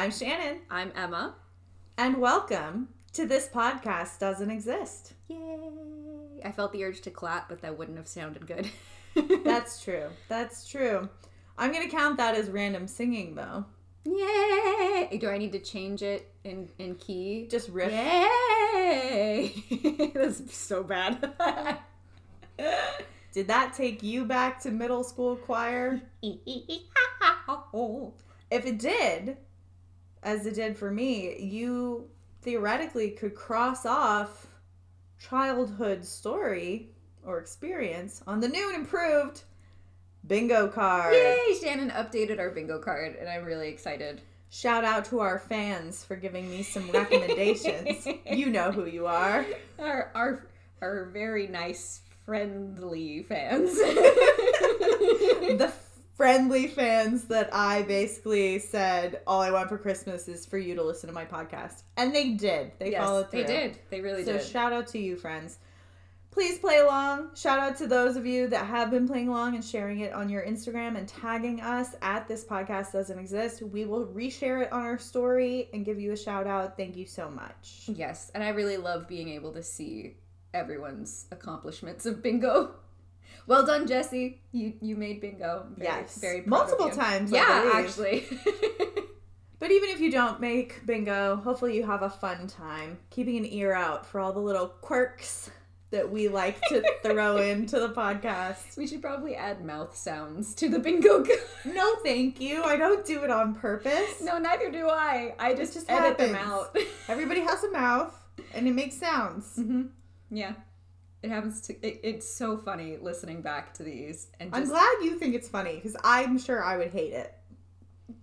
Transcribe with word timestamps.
I'm 0.00 0.10
Shannon, 0.10 0.60
I'm 0.70 0.92
Emma. 0.96 1.34
and 1.98 2.16
welcome 2.16 2.88
to 3.12 3.26
This 3.26 3.48
Podcast 3.48 4.18
Doesn't 4.18 4.50
Exist. 4.50 5.12
Yay! 5.28 5.36
I 6.42 6.50
felt 6.52 6.72
the 6.72 6.82
urge 6.84 7.02
to 7.02 7.10
clap, 7.10 7.50
but 7.50 7.60
that 7.60 7.76
wouldn't 7.76 7.98
have 7.98 8.08
sounded 8.08 8.46
good. 8.46 8.70
That's 9.44 9.84
true. 9.84 10.06
That's 10.26 10.66
true. 10.66 11.06
I'm 11.58 11.70
going 11.70 11.84
to 11.86 11.94
count 11.94 12.16
that 12.16 12.34
as 12.34 12.48
random 12.48 12.86
singing, 12.86 13.34
though. 13.34 13.66
Yay! 14.06 15.18
Do 15.20 15.28
I 15.28 15.36
need 15.36 15.52
to 15.52 15.58
change 15.58 16.02
it 16.02 16.32
in, 16.44 16.70
in 16.78 16.94
key? 16.94 17.46
Just 17.50 17.68
riff. 17.68 17.92
Yay! 17.92 19.52
That's 20.14 20.56
so 20.56 20.82
bad. 20.82 21.28
Did 23.34 23.48
that 23.48 23.74
take 23.74 24.02
you 24.02 24.24
back 24.24 24.60
to 24.60 24.70
middle 24.70 25.04
school 25.04 25.36
choir? 25.36 26.00
If 26.22 26.38
it 28.64 28.78
did, 28.78 29.36
as 30.22 30.46
it 30.46 30.54
did 30.54 30.76
for 30.76 30.90
me, 30.90 31.38
you 31.38 32.08
theoretically 32.42 33.10
could 33.10 33.34
cross 33.34 33.86
off 33.86 34.46
childhood 35.18 36.04
story 36.04 36.90
or 37.24 37.38
experience 37.38 38.22
on 38.26 38.40
the 38.40 38.48
new 38.48 38.68
and 38.68 38.76
improved 38.76 39.42
bingo 40.26 40.68
card. 40.68 41.14
Yay! 41.14 41.56
Shannon 41.60 41.90
updated 41.90 42.38
our 42.38 42.50
bingo 42.50 42.78
card, 42.78 43.16
and 43.16 43.28
I'm 43.28 43.44
really 43.44 43.68
excited. 43.68 44.22
Shout 44.50 44.84
out 44.84 45.04
to 45.06 45.20
our 45.20 45.38
fans 45.38 46.04
for 46.04 46.16
giving 46.16 46.50
me 46.50 46.62
some 46.62 46.90
recommendations. 46.90 48.06
you 48.30 48.46
know 48.46 48.72
who 48.72 48.86
you 48.86 49.06
are. 49.06 49.44
Our 49.78 50.10
our 50.14 50.46
our 50.82 51.04
very 51.06 51.46
nice, 51.46 52.00
friendly 52.24 53.22
fans. 53.22 53.78
The 55.50 55.72
friendly 56.20 56.66
fans 56.66 57.24
that 57.24 57.48
I 57.50 57.80
basically 57.80 58.58
said, 58.58 59.22
all 59.26 59.40
I 59.40 59.50
want 59.50 59.70
for 59.70 59.78
Christmas 59.78 60.28
is 60.28 60.44
for 60.44 60.58
you 60.58 60.74
to 60.74 60.82
listen 60.82 61.08
to 61.08 61.14
my 61.14 61.24
podcast. 61.24 61.82
And 61.96 62.14
they 62.14 62.32
did. 62.34 62.72
They 62.78 62.90
yes, 62.90 63.02
followed 63.02 63.30
through. 63.30 63.44
they 63.44 63.46
did. 63.46 63.78
They 63.88 64.02
really 64.02 64.26
So 64.26 64.32
did. 64.34 64.42
So 64.42 64.48
shout 64.50 64.74
out 64.74 64.86
to 64.88 64.98
you, 64.98 65.16
friends. 65.16 65.56
Please 66.30 66.58
play 66.58 66.76
along. 66.76 67.30
Shout 67.36 67.58
out 67.58 67.78
to 67.78 67.86
those 67.86 68.16
of 68.16 68.26
you 68.26 68.48
that 68.48 68.66
have 68.66 68.90
been 68.90 69.08
playing 69.08 69.28
along 69.28 69.54
and 69.54 69.64
sharing 69.64 70.00
it 70.00 70.12
on 70.12 70.28
your 70.28 70.44
Instagram 70.44 70.98
and 70.98 71.08
tagging 71.08 71.62
us 71.62 71.96
at 72.02 72.28
this 72.28 72.44
podcast 72.44 72.92
doesn't 72.92 73.18
exist. 73.18 73.62
We 73.62 73.86
will 73.86 74.04
reshare 74.08 74.62
it 74.62 74.70
on 74.74 74.82
our 74.82 74.98
story 74.98 75.70
and 75.72 75.86
give 75.86 75.98
you 75.98 76.12
a 76.12 76.18
shout 76.18 76.46
out. 76.46 76.76
Thank 76.76 76.98
you 76.98 77.06
so 77.06 77.30
much. 77.30 77.84
Yes, 77.86 78.30
and 78.34 78.44
I 78.44 78.50
really 78.50 78.76
love 78.76 79.08
being 79.08 79.30
able 79.30 79.54
to 79.54 79.62
see 79.62 80.18
everyone's 80.52 81.24
accomplishments 81.30 82.04
of 82.04 82.22
bingo. 82.22 82.74
Well 83.50 83.66
done, 83.66 83.88
Jesse. 83.88 84.40
You 84.52 84.74
you 84.80 84.94
made 84.94 85.20
bingo. 85.20 85.66
Very, 85.76 85.90
yes. 85.90 86.16
very 86.18 86.42
multiple 86.46 86.88
times. 86.88 87.32
Yeah, 87.32 87.72
actually. 87.74 88.24
But 89.58 89.70
even 89.72 89.90
if 89.90 90.00
you 90.00 90.10
don't 90.10 90.40
make 90.40 90.86
bingo, 90.86 91.36
hopefully 91.36 91.76
you 91.76 91.84
have 91.84 92.00
a 92.02 92.08
fun 92.08 92.46
time 92.46 92.96
keeping 93.10 93.36
an 93.36 93.44
ear 93.44 93.74
out 93.74 94.06
for 94.06 94.18
all 94.18 94.32
the 94.32 94.40
little 94.40 94.68
quirks 94.68 95.50
that 95.90 96.10
we 96.10 96.28
like 96.28 96.58
to 96.68 96.82
throw 97.02 97.36
into 97.36 97.78
the 97.78 97.90
podcast. 97.90 98.78
we 98.78 98.86
should 98.86 99.02
probably 99.02 99.36
add 99.36 99.62
mouth 99.62 99.94
sounds 99.94 100.54
to 100.54 100.70
the 100.70 100.78
bingo. 100.78 101.26
No, 101.66 101.96
thank 101.96 102.40
you. 102.40 102.62
I 102.62 102.76
don't 102.76 103.04
do 103.04 103.22
it 103.22 103.30
on 103.30 103.54
purpose. 103.54 104.22
no, 104.22 104.38
neither 104.38 104.70
do 104.70 104.88
I. 104.88 105.34
I 105.38 105.52
just, 105.52 105.74
just 105.74 105.90
edit 105.90 106.16
them 106.16 106.34
out. 106.36 106.74
Everybody 107.06 107.40
has 107.40 107.62
a 107.62 107.70
mouth 107.70 108.14
and 108.54 108.66
it 108.66 108.72
makes 108.72 108.96
sounds. 108.96 109.56
hmm 109.56 109.88
Yeah, 110.30 110.54
it 111.22 111.30
happens 111.30 111.60
to. 111.62 111.74
It, 111.86 112.00
it's 112.02 112.28
so 112.32 112.56
funny 112.56 112.96
listening 113.00 113.42
back 113.42 113.74
to 113.74 113.82
these 113.82 114.28
and 114.40 114.54
I'm 114.54 114.64
glad 114.66 114.96
you 115.02 115.18
think 115.18 115.34
it's 115.34 115.48
funny 115.48 115.74
because 115.76 115.96
I'm 116.02 116.38
sure 116.38 116.64
I 116.64 116.76
would 116.78 116.90
hate 116.92 117.12
it. 117.12 117.34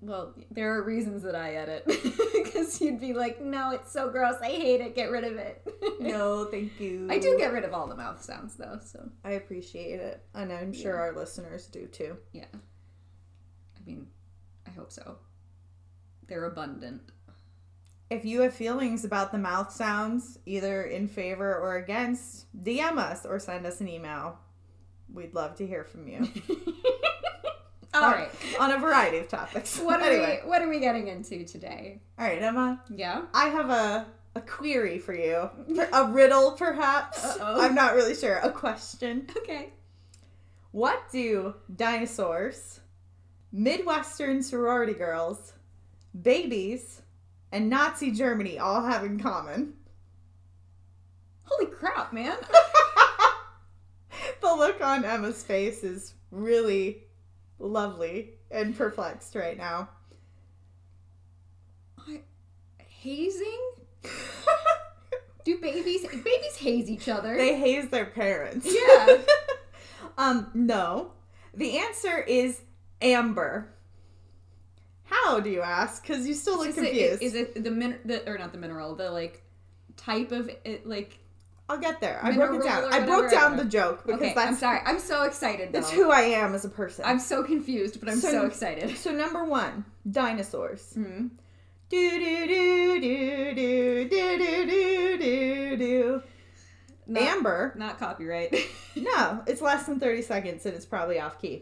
Well, 0.02 0.34
there 0.52 0.76
are 0.76 0.84
reasons 0.84 1.23
that 1.23 1.34
I 1.36 1.56
edit 1.56 1.86
because 2.34 2.81
you'd 2.81 3.00
be 3.00 3.14
like, 3.14 3.42
"No, 3.42 3.72
it's 3.72 3.92
so 3.92 4.09
gross. 4.09 4.36
I 4.42 4.48
hate 4.50 4.81
it. 4.81 4.95
Get 4.95 5.12
rid 5.12 5.24
of 5.24 5.38
it." 5.38 5.66
No, 6.00 6.46
thank 6.46 6.80
you. 6.80 7.08
I 7.09 7.18
do 7.18 7.35
get 7.40 7.52
rid 7.52 7.63
of 7.66 7.74
all 7.74 7.88
the 7.88 7.96
mouth 7.96 8.22
sounds 8.24 8.56
though, 8.56 8.80
so 8.84 9.09
I 9.24 9.31
appreciate 9.31 10.00
it. 10.00 10.22
And 10.35 10.53
I'm 10.53 10.72
sure 10.72 10.94
Yeah. 10.94 11.00
our 11.02 11.16
listeners 11.16 11.66
do 11.68 11.88
too. 11.88 12.18
yeah. 12.34 12.46
I 12.53 13.79
mean, 13.85 14.08
I 14.68 14.69
hope 14.72 14.91
so. 14.91 15.18
They're 16.28 16.46
abundant. 16.46 17.02
If 18.09 18.23
you 18.23 18.41
have 18.41 18.53
feelings 18.53 19.03
about 19.03 19.31
the 19.31 19.38
mouth 19.38 19.72
sounds, 19.72 20.40
either 20.45 20.84
in 20.84 21.07
favor 21.07 21.53
or 21.57 21.75
against, 21.75 22.45
DM 22.63 22.97
us 22.97 23.25
or 23.25 23.38
send 23.40 23.66
us 23.66 23.81
an 23.81 23.88
email. 23.90 24.40
We'd 25.13 25.34
love 25.34 25.56
to 25.56 25.68
hear 25.68 25.84
from 25.84 26.07
you 26.07 26.28
all 27.94 28.12
right. 28.12 28.29
on 28.59 28.72
a 28.72 28.78
variety 28.79 29.17
of 29.17 29.28
topics. 29.28 29.79
What 29.79 30.01
are 30.01 30.09
anyway, 30.09 30.41
we 30.44 30.50
what 30.50 30.62
are 30.62 30.69
we 30.69 30.79
getting 30.79 31.07
into 31.07 31.44
today? 31.46 32.01
all 32.19 32.25
right, 32.25 32.41
Emma, 32.41 32.81
Yeah. 32.94 33.23
I 33.34 33.50
have 33.50 33.69
a 33.69 34.06
a 34.35 34.41
query 34.41 35.00
for 35.00 35.16
you, 35.16 35.50
a 35.94 36.06
riddle 36.12 36.51
perhaps. 36.51 37.23
Uh-oh. 37.25 37.62
I'm 37.62 37.73
not 37.73 37.96
really 37.96 38.13
sure. 38.16 38.38
A 38.38 38.51
question. 38.51 39.28
Okay. 39.38 39.69
What 40.72 41.01
do 41.12 41.56
dinosaurs, 41.75 42.81
Midwestern 43.51 44.44
sorority 44.44 44.94
girls, 44.94 45.53
babies, 46.22 47.01
and 47.52 47.69
Nazi 47.69 48.12
Germany 48.12 48.59
all 48.59 48.84
have 48.84 49.03
in 49.03 49.19
common? 49.19 49.74
Holy 51.44 51.72
crap, 51.72 52.13
man. 52.13 52.38
the 54.41 54.47
look 54.47 54.81
on 54.81 55.06
Emma's 55.06 55.44
face 55.44 55.84
is 55.84 56.13
really 56.31 57.03
lovely 57.59 58.31
and 58.52 58.78
perplexed 58.78 59.35
right 59.35 59.58
now. 59.58 59.90
I, 61.97 62.22
hazing? 62.85 63.72
Do 65.44 65.58
babies 65.59 66.02
babies 66.02 66.58
haze 66.58 66.90
each 66.90 67.08
other? 67.08 67.38
they 67.38 67.58
haze 67.58 67.90
their 67.90 68.06
parents. 68.06 68.68
Yeah. 68.69 69.18
um, 70.18 70.52
no. 70.53 71.12
The 71.53 71.78
answer 71.78 72.19
is 72.19 72.62
amber. 73.02 73.74
How 75.07 75.40
do 75.40 75.50
you 75.50 75.62
ask? 75.62 76.01
Because 76.01 76.28
you 76.28 76.34
still 76.34 76.57
look 76.57 76.69
Is 76.69 76.75
confused. 76.75 77.22
Is 77.22 77.34
it 77.34 77.63
the 77.63 77.72
min 77.72 77.97
the 78.06 78.29
or 78.29 78.38
not 78.38 78.51
the 78.51 78.57
mineral, 78.57 78.95
the 78.95 79.09
like 79.12 79.41
type 79.95 80.31
of 80.31 80.50
it 80.66 80.85
like 80.88 81.18
I'll 81.69 81.78
get 81.79 82.00
there. 82.00 82.19
I 82.23 82.31
broke 82.31 82.62
it 82.62 82.63
down. 82.63 82.94
I 82.94 83.06
broke 83.06 83.29
down 83.29 83.57
the 83.57 83.66
joke 83.66 84.06
because 84.06 84.22
Okay, 84.22 84.34
that's 84.34 84.47
I'm 84.50 84.56
sorry. 84.56 84.79
I'm 84.85 85.00
so 85.00 85.23
excited 85.23 85.69
though. 85.73 85.79
that's 85.79 85.91
who 85.91 86.12
I 86.12 86.22
am 86.22 86.56
as 86.56 86.63
a 86.63 86.69
person. 86.69 87.03
I'm 87.06 87.19
so 87.19 87.44
confused, 87.44 88.00
but 88.00 88.07
I'm 88.09 88.19
So- 88.19 88.31
so, 88.31 88.46
excited. 88.46 88.96
so 88.97 89.12
number 89.12 89.44
one, 89.44 89.84
dinosaurs. 90.09 90.94
Hmm. 90.94 91.28
Do 91.90 92.09
do 92.19 92.47
do 92.47 93.00
do 93.01 93.56
do 93.56 94.09
do 94.09 94.38
do 94.38 94.66
do 94.67 95.17
do 95.17 95.78
do. 95.78 96.23
Not, 97.09 97.23
Amber. 97.23 97.73
not 97.78 97.97
copyright. 98.00 98.53
No, 98.97 99.44
it's 99.46 99.62
less 99.62 99.85
than 99.85 100.00
30 100.00 100.23
seconds 100.23 100.66
and 100.66 100.73
it's 100.75 100.85
probably 100.88 101.19
off 101.19 101.40
key. 101.40 101.62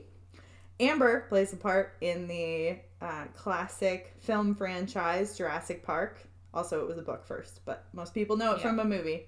Amber 0.80 1.26
plays 1.28 1.52
a 1.52 1.58
part 1.58 1.94
in 2.00 2.30
the 2.30 2.78
uh, 3.06 3.26
classic 3.36 4.14
film 4.20 4.56
franchise 4.56 5.38
Jurassic 5.38 5.84
Park. 5.84 6.20
Also, 6.54 6.82
it 6.82 6.88
was 6.88 6.98
a 6.98 7.02
book 7.02 7.26
first, 7.26 7.60
but 7.66 7.86
most 7.94 8.14
people 8.14 8.36
know 8.38 8.54
it 8.54 8.58
Yeah. 8.58 8.64
from 8.70 8.80
a 8.80 8.86
movie. 8.86 9.28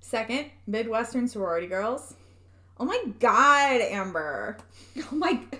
Second, 0.00 0.50
Midwestern 0.66 1.26
sorority 1.28 1.66
girls. 1.66 2.14
Oh 2.78 2.84
my 2.84 3.02
god, 3.20 3.80
Amber. 3.80 4.58
oh 4.98 5.14
my 5.14 5.40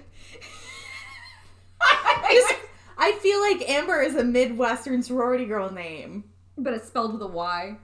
Just, 2.30 2.54
I 2.98 3.12
feel 3.22 3.40
like 3.40 3.68
Amber 3.70 4.02
is 4.02 4.16
a 4.16 4.24
Midwestern 4.24 5.02
sorority 5.02 5.44
girl 5.46 5.70
name. 5.70 6.24
but 6.58 6.72
it's 6.74 6.86
spelled 6.88 7.12
with 7.12 7.22
a 7.22 7.26
Y. 7.26 7.76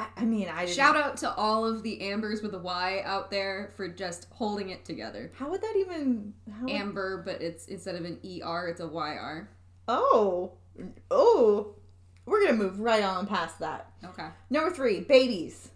I, 0.00 0.06
I 0.22 0.24
mean, 0.24 0.48
I 0.48 0.64
didn't, 0.64 0.76
Shout 0.76 0.96
out 0.96 1.16
to 1.18 1.32
all 1.34 1.64
of 1.66 1.82
the 1.82 2.00
Ambers 2.10 2.42
with 2.42 2.54
a 2.54 2.58
Y 2.58 3.02
out 3.04 3.30
there 3.30 3.72
for 3.76 3.88
just 3.88 4.26
holding 4.30 4.70
it 4.70 4.84
together. 4.84 5.30
How 5.34 5.50
would 5.50 5.60
that 5.60 5.74
even? 5.76 6.32
How 6.52 6.62
would- 6.64 6.70
Amber, 6.72 7.22
but 7.24 7.40
it's 7.42 7.66
instead 7.66 7.94
of 7.96 8.04
an 8.04 8.18
ER, 8.24 8.68
it's 8.68 8.80
a 8.80 8.86
YR. 8.86 9.48
oh, 9.88 10.52
oh, 11.10 11.74
we're 12.26 12.44
gonna 12.44 12.56
move 12.56 12.80
right 12.80 13.02
on 13.02 13.26
past 13.26 13.58
that. 13.58 13.90
Okay. 14.04 14.28
Number 14.48 14.70
three, 14.74 15.00
babies. 15.00 15.70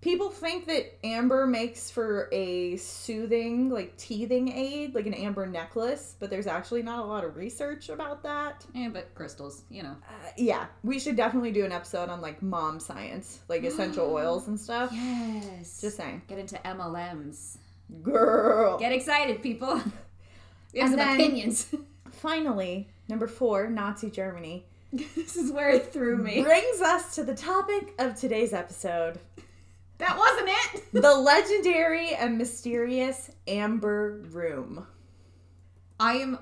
People 0.00 0.30
think 0.30 0.66
that 0.66 0.98
amber 1.04 1.46
makes 1.46 1.90
for 1.90 2.28
a 2.32 2.76
soothing, 2.76 3.68
like 3.68 3.94
teething 3.98 4.50
aid, 4.50 4.94
like 4.94 5.04
an 5.06 5.12
amber 5.12 5.46
necklace, 5.46 6.16
but 6.18 6.30
there's 6.30 6.46
actually 6.46 6.82
not 6.82 7.00
a 7.00 7.06
lot 7.06 7.22
of 7.22 7.36
research 7.36 7.90
about 7.90 8.22
that. 8.22 8.64
Yeah, 8.74 8.88
but 8.88 9.14
crystals, 9.14 9.64
you 9.68 9.82
know. 9.82 9.96
Uh, 10.08 10.30
yeah, 10.38 10.66
we 10.82 10.98
should 10.98 11.16
definitely 11.16 11.52
do 11.52 11.66
an 11.66 11.72
episode 11.72 12.08
on 12.08 12.22
like 12.22 12.40
mom 12.40 12.80
science, 12.80 13.40
like 13.48 13.62
essential 13.62 14.10
oils 14.14 14.48
and 14.48 14.58
stuff. 14.58 14.90
Yes. 14.90 15.82
Just 15.82 15.98
saying. 15.98 16.22
get 16.28 16.38
into 16.38 16.54
MLMs. 16.64 17.58
Girl. 18.02 18.78
Get 18.78 18.92
excited, 18.92 19.42
people. 19.42 19.80
We 20.72 20.78
have 20.78 20.92
And 20.92 21.00
some 21.00 21.14
opinions. 21.14 21.74
Finally, 22.12 22.88
number 23.08 23.26
four, 23.26 23.68
Nazi 23.68 24.08
Germany, 24.08 24.64
this 24.92 25.34
is 25.36 25.50
where 25.50 25.70
it 25.70 25.92
threw 25.92 26.16
me. 26.16 26.42
brings 26.42 26.80
us 26.80 27.16
to 27.16 27.24
the 27.24 27.34
topic 27.34 27.92
of 27.98 28.14
today's 28.14 28.52
episode 28.52 29.18
That 30.00 30.16
wasn't 30.18 30.48
it. 30.48 31.02
the 31.02 31.14
legendary 31.14 32.14
and 32.14 32.38
mysterious 32.38 33.30
Amber 33.46 34.22
Room. 34.30 34.86
I 35.98 36.14
am, 36.14 36.38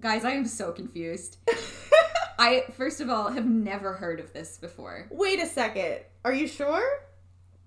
guys. 0.00 0.24
I 0.24 0.32
am 0.32 0.44
so 0.46 0.72
confused. 0.72 1.38
I 2.38 2.64
first 2.76 3.00
of 3.00 3.08
all 3.08 3.30
have 3.30 3.46
never 3.46 3.94
heard 3.94 4.20
of 4.20 4.32
this 4.32 4.58
before. 4.58 5.06
Wait 5.10 5.40
a 5.40 5.46
second. 5.46 6.00
Are 6.24 6.34
you 6.34 6.46
sure? 6.48 6.84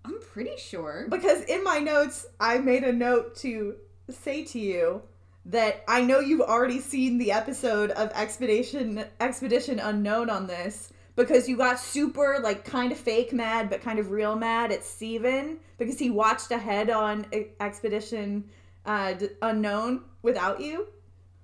I'm 0.06 0.19
pretty 0.19 0.57
sure. 0.57 1.07
Because 1.10 1.44
in 1.44 1.63
my 1.63 1.80
notes, 1.80 2.25
I 2.40 2.57
made 2.60 2.84
a 2.84 2.94
note 2.94 3.36
to 3.38 3.75
say 4.10 4.44
to 4.45 4.60
you 4.60 5.02
that 5.45 5.84
I 5.88 6.02
know 6.02 6.19
you've 6.19 6.42
already 6.42 6.80
seen 6.80 7.18
the 7.18 7.31
episode 7.31 7.92
of 7.92 8.12
Expedition 8.13 9.06
Expedition 9.19 9.80
Unknown 9.80 10.30
on 10.30 10.48
this 10.48 10.92
because 11.19 11.48
you 11.50 11.57
got 11.57 11.80
super 11.80 12.39
like 12.42 12.63
kind 12.66 12.92
of 12.92 12.98
fake 12.98 13.33
mad 13.33 13.69
but 13.69 13.81
kind 13.81 14.00
of 14.00 14.10
real 14.12 14.36
mad 14.36 14.71
at 14.71 14.83
Steven 14.83 15.60
because 15.77 16.00
he 16.00 16.10
watched 16.10 16.51
ahead 16.51 16.89
on 16.89 17.25
Expedition 17.60 18.50
uh, 18.86 19.13
D- 19.13 19.30
Unknown 19.42 20.01
without 20.21 20.60
you. 20.62 20.88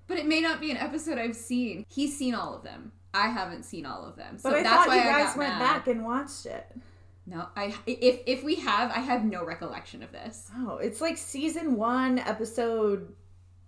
But 0.08 0.18
it 0.18 0.28
may 0.28 0.40
not 0.42 0.62
be 0.62 0.72
an 0.72 0.78
episode 0.78 1.18
I've 1.18 1.36
seen. 1.36 1.86
He's 1.90 2.18
seen 2.18 2.36
all 2.36 2.56
of 2.56 2.64
them. 2.64 2.92
I 3.14 3.28
haven't 3.28 3.64
seen 3.64 3.86
all 3.86 4.06
of 4.06 4.16
them. 4.16 4.38
So 4.38 4.50
But 4.50 4.60
I 4.60 4.64
that's 4.64 4.76
thought 4.76 4.88
why 4.88 4.96
you 4.96 5.02
I 5.02 5.06
guys 5.06 5.28
got 5.30 5.38
went 5.38 5.54
mad. 5.54 5.60
back 5.60 5.88
and 5.88 6.06
watched 6.06 6.46
it. 6.46 6.66
No, 7.28 7.48
I 7.56 7.74
if 7.88 8.20
if 8.28 8.44
we 8.44 8.56
have, 8.56 8.92
I 8.92 9.00
have 9.00 9.26
no 9.26 9.44
recollection 9.44 10.04
of 10.04 10.12
this. 10.12 10.50
Oh, 10.58 10.78
it's 10.78 11.02
like 11.02 11.18
season 11.18 11.76
one, 11.76 12.20
episode 12.20 13.14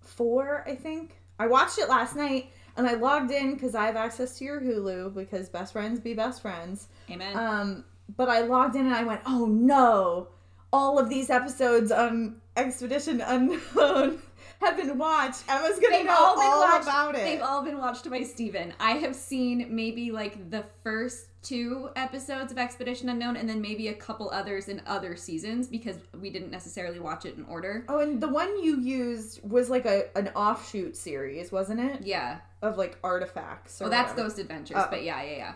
four, 0.02 0.64
I 0.68 0.76
think. 0.76 1.18
I 1.40 1.48
watched 1.48 1.80
it 1.80 1.90
last 1.90 2.16
night 2.16 2.52
and 2.78 2.88
I 2.88 2.94
logged 2.94 3.32
in 3.32 3.54
because 3.54 3.76
I 3.76 3.86
have 3.88 3.96
access 3.96 4.38
to 4.40 4.46
your 4.46 4.62
Hulu 4.62 5.14
because 5.14 5.50
best 5.50 5.74
friends 5.74 6.00
be 6.00 6.14
best 6.14 6.42
friends. 6.42 6.88
Amen. 7.10 7.36
Um, 7.36 7.84
but 8.16 8.30
I 8.30 8.42
logged 8.42 8.76
in 8.76 8.86
and 8.86 8.96
I 8.96 9.04
went, 9.04 9.22
oh 9.26 9.46
no, 9.46 10.30
all 10.72 11.00
of 11.00 11.10
these 11.10 11.30
episodes 11.30 11.92
on 11.92 12.42
Expedition 12.56 13.22
Unknown 13.22 14.20
have 14.62 14.78
been 14.78 14.98
watched. 14.98 15.44
Emma's 15.48 15.80
gonna 15.80 15.98
They've 15.98 16.06
know 16.06 16.16
all 16.16 16.40
all, 16.40 16.62
watched. 16.62 16.84
about 16.84 17.16
it. 17.16 17.24
They've 17.24 17.42
all 17.42 17.64
been 17.64 17.78
watched 17.78 18.10
by 18.10 18.24
Steven. 18.24 18.74
I 18.80 18.92
have 18.94 19.16
seen 19.16 19.68
maybe 19.70 20.12
like 20.12 20.50
the 20.50 20.64
first 20.84 21.28
two 21.48 21.90
episodes 21.96 22.52
of 22.52 22.58
Expedition 22.58 23.10
Unknown 23.10 23.36
and 23.38 23.48
then 23.48 23.62
maybe 23.62 23.88
a 23.88 23.94
couple 23.94 24.30
others 24.32 24.68
in 24.68 24.82
other 24.86 25.16
seasons 25.16 25.68
because 25.68 25.98
we 26.20 26.30
didn't 26.30 26.52
necessarily 26.52 27.00
watch 27.00 27.26
it 27.26 27.38
in 27.38 27.46
order. 27.46 27.86
oh, 27.90 28.00
and 28.00 28.20
the 28.22 28.28
one 28.28 28.64
you 28.64 28.80
used 28.80 29.40
was 29.50 29.70
like 29.70 29.86
a 29.86 30.06
an 30.18 30.30
offshoot 30.30 30.96
series, 30.98 31.52
wasn't 31.52 31.80
it? 31.80 32.02
Yeah. 32.06 32.40
Of 32.62 32.78
like 32.78 32.98
artifacts. 33.04 33.80
Well, 33.80 33.90
that's 33.90 34.12
whatever. 34.12 34.30
Ghost 34.30 34.40
Adventures, 34.40 34.78
Oh. 34.80 34.88
but 34.90 35.04
yeah, 35.04 35.22
yeah, 35.24 35.38
yeah. 35.38 35.54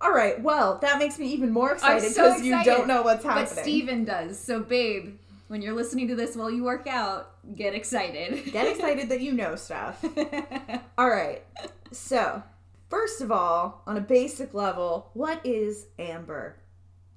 All 0.00 0.12
right. 0.12 0.40
Well, 0.40 0.78
that 0.82 0.98
makes 0.98 1.18
me 1.18 1.26
even 1.32 1.50
more 1.50 1.72
excited 1.72 2.12
so 2.12 2.28
because 2.28 2.42
you 2.44 2.62
don't 2.62 2.86
know 2.86 3.02
what's 3.02 3.24
happening. 3.24 3.48
But 3.52 3.62
Steven 3.62 4.04
does. 4.04 4.38
So, 4.38 4.60
babe, 4.60 5.16
when 5.48 5.60
you're 5.60 5.74
listening 5.74 6.06
to 6.08 6.14
this 6.14 6.36
while 6.36 6.50
you 6.50 6.62
work 6.62 6.86
out, 6.86 7.32
get 7.56 7.74
excited. 7.74 8.52
Get 8.52 8.68
excited 8.68 9.08
that 9.08 9.20
you 9.20 9.32
know 9.32 9.56
stuff. 9.56 10.04
All 10.98 11.08
right. 11.10 11.42
So, 11.90 12.42
first 12.88 13.20
of 13.20 13.30
all, 13.30 13.82
on 13.86 13.96
a 13.96 14.00
basic 14.00 14.54
level, 14.54 15.10
what 15.14 15.40
is 15.44 15.86
amber? 15.98 16.56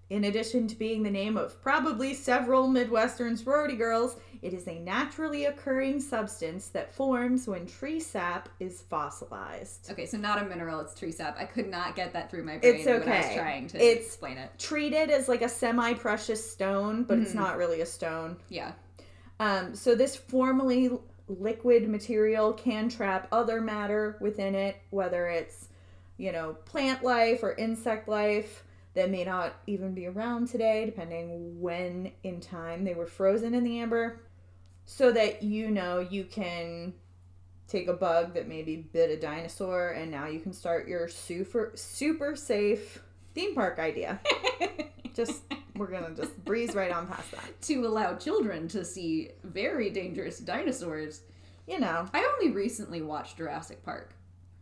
In 0.09 0.25
addition 0.25 0.67
to 0.67 0.75
being 0.75 1.03
the 1.03 1.09
name 1.11 1.37
of 1.37 1.61
probably 1.61 2.13
several 2.13 2.67
Midwestern 2.67 3.37
sorority 3.37 3.77
girls, 3.77 4.17
it 4.41 4.53
is 4.53 4.67
a 4.67 4.77
naturally 4.79 5.45
occurring 5.45 6.01
substance 6.01 6.67
that 6.69 6.93
forms 6.93 7.47
when 7.47 7.65
tree 7.65 8.01
sap 8.01 8.49
is 8.59 8.81
fossilized. 8.81 9.89
okay, 9.89 10.05
so 10.05 10.17
not 10.17 10.41
a 10.41 10.45
mineral, 10.45 10.81
it's 10.81 10.93
tree 10.93 11.13
sap. 11.13 11.37
I 11.39 11.45
could 11.45 11.69
not 11.69 11.95
get 11.95 12.11
that 12.11 12.29
through 12.29 12.43
my 12.43 12.57
brain 12.57 12.75
It's 12.75 12.85
when 12.85 12.95
I 12.95 12.97
was 12.99 13.07
okay. 13.25 13.35
trying 13.37 13.67
to 13.67 13.77
It's- 13.77 14.05
explain 14.07 14.37
it. 14.37 14.49
Treated 14.59 15.09
as 15.11 15.29
like 15.29 15.41
a 15.43 15.47
semi 15.49 15.93
precious 15.93 16.51
stone, 16.51 17.03
but 17.03 17.17
it's 17.19 17.31
Mhm. 17.31 17.35
not 17.35 17.55
really 17.57 17.79
a 17.79 17.85
stone. 17.85 18.35
Yeah. 18.49 18.73
Um, 19.39 19.75
so 19.75 19.95
this 19.95 20.15
formally 20.17 20.91
liquid 21.39 21.87
material 21.87 22.53
can 22.53 22.89
trap 22.89 23.27
other 23.31 23.61
matter 23.61 24.17
within 24.19 24.55
it, 24.55 24.77
whether 24.89 25.27
it's, 25.27 25.69
you 26.17 26.31
know, 26.31 26.53
plant 26.65 27.03
life 27.03 27.43
or 27.43 27.53
insect 27.53 28.07
life 28.07 28.63
that 28.93 29.09
may 29.09 29.23
not 29.23 29.53
even 29.67 29.93
be 29.93 30.07
around 30.07 30.47
today, 30.47 30.85
depending 30.85 31.59
when 31.61 32.11
in 32.23 32.39
time 32.41 32.83
they 32.83 32.93
were 32.93 33.07
frozen 33.07 33.53
in 33.53 33.63
the 33.63 33.79
amber, 33.79 34.21
so 34.85 35.11
that 35.11 35.43
you 35.43 35.71
know 35.71 35.99
you 35.99 36.23
can 36.25 36.93
take 37.67 37.87
a 37.87 37.93
bug 37.93 38.33
that 38.33 38.49
maybe 38.49 38.75
bit 38.75 39.09
a 39.09 39.17
dinosaur 39.17 39.91
and 39.91 40.11
now 40.11 40.27
you 40.27 40.41
can 40.41 40.51
start 40.51 40.89
your 40.89 41.07
super 41.07 41.71
super 41.75 42.35
safe 42.35 43.01
theme 43.33 43.55
park 43.55 43.79
idea. 43.79 44.19
just 45.13 45.43
we're 45.75 45.87
gonna 45.91 46.15
just 46.15 46.43
breeze 46.45 46.75
right 46.75 46.91
on 46.91 47.07
past 47.07 47.31
that. 47.31 47.61
to 47.63 47.85
allow 47.87 48.15
children 48.15 48.67
to 48.69 48.83
see 48.85 49.29
very 49.43 49.89
dangerous 49.89 50.39
dinosaurs. 50.39 51.21
You 51.67 51.79
know, 51.79 52.07
I 52.13 52.29
only 52.39 52.53
recently 52.53 53.01
watched 53.01 53.37
Jurassic 53.37 53.83
Park. 53.83 54.13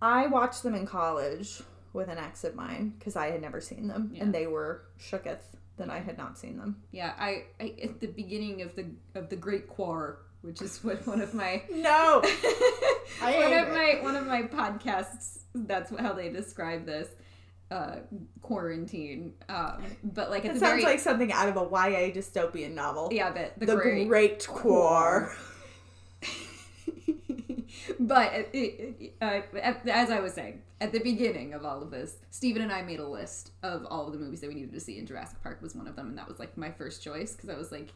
I 0.02 0.28
watched 0.28 0.64
them 0.64 0.76
in 0.76 0.86
college 0.86 1.62
with 1.94 2.08
an 2.10 2.18
ex 2.18 2.44
of 2.44 2.56
mine 2.56 2.94
because 3.00 3.16
I 3.16 3.32
had 3.32 3.42
never 3.42 3.60
seen 3.60 3.88
them, 3.88 4.12
Yeah. 4.14 4.24
and 4.24 4.34
they 4.34 4.48
were 4.48 4.84
shooketh 5.00 5.42
that 5.78 5.90
I 5.90 6.00
had 6.00 6.18
not 6.18 6.38
seen 6.38 6.58
them. 6.58 6.82
Yeah, 6.92 7.14
I, 7.18 7.46
I 7.60 7.74
at 7.84 8.00
the 8.00 8.08
beginning 8.08 8.62
of 8.62 8.76
the 8.76 8.86
of 9.16 9.30
the 9.30 9.36
Great 9.36 9.68
Quar, 9.68 10.20
which 10.42 10.62
is 10.62 10.84
what 10.84 11.06
one 11.08 11.22
of 11.22 11.34
my 11.34 11.64
No, 11.72 12.22
one 13.22 13.34
of 13.54 13.68
it. 13.68 13.74
my 13.74 14.00
one 14.04 14.16
of 14.16 14.26
my 14.28 14.44
podcasts. 14.44 15.40
That's 15.56 15.90
how 15.98 16.14
they 16.14 16.30
describe 16.30 16.86
this 16.86 17.08
uh, 17.72 17.98
quarantine. 18.42 19.34
Um, 19.48 19.84
but 20.04 20.30
like 20.30 20.46
at 20.46 20.52
it 20.52 20.54
the 20.56 20.60
sounds 20.60 20.82
very 20.82 20.84
like 20.84 21.00
something 21.00 21.32
out 21.32 21.50
of 21.50 21.58
a 21.58 21.62
YA 21.62 22.12
dystopian 22.14 22.74
novel. 22.74 23.10
yeah, 23.12 23.32
but 23.32 23.60
the, 23.60 23.66
the 23.68 23.76
Great. 23.76 24.08
Great, 24.08 24.48
Quar. 24.48 25.32
but 28.00 28.34
it, 28.34 28.50
it, 28.54 29.14
uh, 29.22 29.42
as 29.90 30.10
I 30.10 30.20
was 30.20 30.34
saying, 30.34 30.62
at 30.82 30.92
the 30.92 31.00
beginning 31.00 31.54
of 31.54 31.66
all 31.66 31.82
of 31.82 31.92
this, 31.92 32.16
Stephen 32.32 32.62
and 32.62 32.72
I 32.72 32.82
made 32.82 33.00
a 33.00 33.08
list 33.08 33.52
of 33.64 33.86
all 33.90 34.08
of 34.08 34.14
the 34.14 34.20
movies 34.20 34.42
that 34.42 34.48
we 34.48 34.56
needed 34.56 34.74
to 34.74 34.80
see, 34.80 34.98
and 34.98 35.08
Jurassic 35.08 35.42
Park 35.44 35.62
was 35.62 35.76
one 35.76 35.88
of 35.88 35.96
them, 35.96 36.08
and 36.08 36.18
that 36.18 36.28
was 36.28 36.40
like 36.40 36.58
my 36.58 36.72
first 36.72 37.04
choice 37.04 37.34
because 37.34 37.50
I 37.50 37.58
was 37.58 37.72
like 37.72 37.90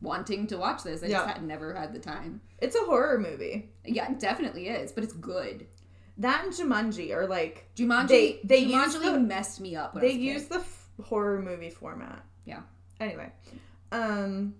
wanting 0.00 0.46
to 0.48 0.56
watch 0.56 0.82
this. 0.82 1.02
I 1.02 1.06
Yeah. 1.06 1.18
just 1.24 1.34
had 1.36 1.42
never 1.44 1.74
had 1.74 1.92
the 1.92 1.98
time. 1.98 2.40
It's 2.58 2.74
a 2.76 2.80
horror 2.84 3.18
movie. 3.18 3.70
Yeah, 3.84 4.10
it 4.10 4.18
definitely 4.20 4.68
is, 4.68 4.92
but 4.92 5.04
it's 5.04 5.12
good. 5.12 5.66
That 6.20 6.44
and 6.44 6.52
Jumanji 6.52 7.12
are 7.14 7.26
like 7.26 7.66
Jumanji, 7.76 8.08
They- 8.08 8.40
they 8.44 8.64
Jumanji 8.66 9.02
the- 9.02 9.18
messed 9.20 9.60
me 9.60 9.74
up. 9.74 9.94
When 9.94 10.02
they 10.02 10.10
I 10.12 10.16
was 10.16 10.22
use 10.22 10.44
the 10.46 10.56
f- 10.60 10.88
horror 11.02 11.40
movie 11.42 11.70
format. 11.70 12.24
Yeah. 12.44 12.60
Anyway, 13.00 13.32
um, 13.92 14.54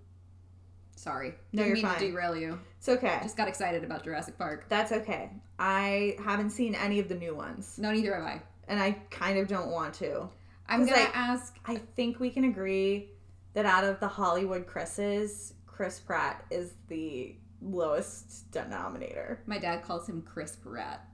Sorry, 0.95 1.33
No, 1.51 1.63
didn't 1.63 1.67
you're 1.67 1.75
mean 1.77 1.85
fine. 1.85 1.99
to 1.99 2.11
derail 2.11 2.35
you. 2.35 2.59
it's 2.77 2.87
okay. 2.89 3.19
Just 3.23 3.35
got 3.35 3.47
excited 3.47 3.83
about 3.83 4.03
Jurassic 4.03 4.37
Park. 4.37 4.65
That's 4.69 4.91
okay. 4.91 5.31
I 5.57 6.15
haven't 6.23 6.51
seen 6.51 6.75
any 6.75 6.99
of 6.99 7.07
the 7.09 7.15
new 7.15 7.33
ones, 7.33 7.77
No, 7.79 7.91
neither 7.91 8.13
have 8.15 8.23
I. 8.23 8.41
and 8.67 8.79
I 8.79 8.91
kind 9.09 9.39
of 9.39 9.47
don't 9.47 9.69
want 9.71 9.95
to. 9.95 10.29
I'm 10.67 10.85
gonna 10.85 10.97
like, 10.97 11.17
ask. 11.17 11.57
I 11.65 11.77
think 11.95 12.19
we 12.19 12.29
can 12.29 12.43
agree 12.43 13.09
that 13.53 13.65
out 13.65 13.83
of 13.83 13.99
the 13.99 14.07
Hollywood 14.07 14.67
Chris's, 14.67 15.53
Chris 15.65 15.99
Pratt 15.99 16.45
is 16.51 16.73
the 16.87 17.35
lowest 17.61 18.51
denominator. 18.51 19.41
My 19.47 19.57
dad 19.57 19.83
calls 19.83 20.07
him 20.07 20.21
Chris 20.21 20.55
Pratt. 20.55 21.07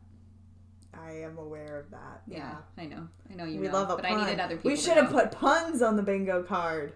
I 1.00 1.12
am 1.22 1.38
aware 1.38 1.80
of 1.80 1.92
that. 1.92 2.22
Yeah, 2.28 2.56
I 2.78 2.86
know. 2.86 3.08
I 3.32 3.36
know 3.36 3.46
you 3.46 3.60
we 3.60 3.68
know. 3.68 3.74
love 3.74 3.90
a 3.90 3.96
but 3.96 4.06
pun. 4.06 4.20
I 4.20 4.26
needed 4.26 4.40
other 4.40 4.56
people. 4.56 4.72
we 4.72 4.78
should 4.78 4.98
have 4.98 5.12
put 5.12 5.32
puns 5.32 5.82
on 5.82 5.96
the 5.96 6.04
bingo 6.04 6.44
card. 6.44 6.94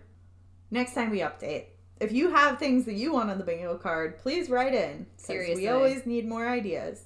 Next 0.70 0.94
time 0.94 1.10
we 1.12 1.20
update. 1.20 1.66
If 2.00 2.12
you 2.12 2.32
have 2.32 2.58
things 2.58 2.86
that 2.86 2.94
you 2.96 3.14
want 3.14 3.30
on 3.30 3.38
the 3.38 3.44
bingo 3.44 3.78
card, 3.78 4.18
please 4.18 4.50
write 4.50 4.74
in. 4.74 5.06
Seriously. 5.18 5.64
We 5.64 5.70
always 5.70 6.06
need 6.06 6.28
more 6.28 6.48
ideas. 6.50 7.04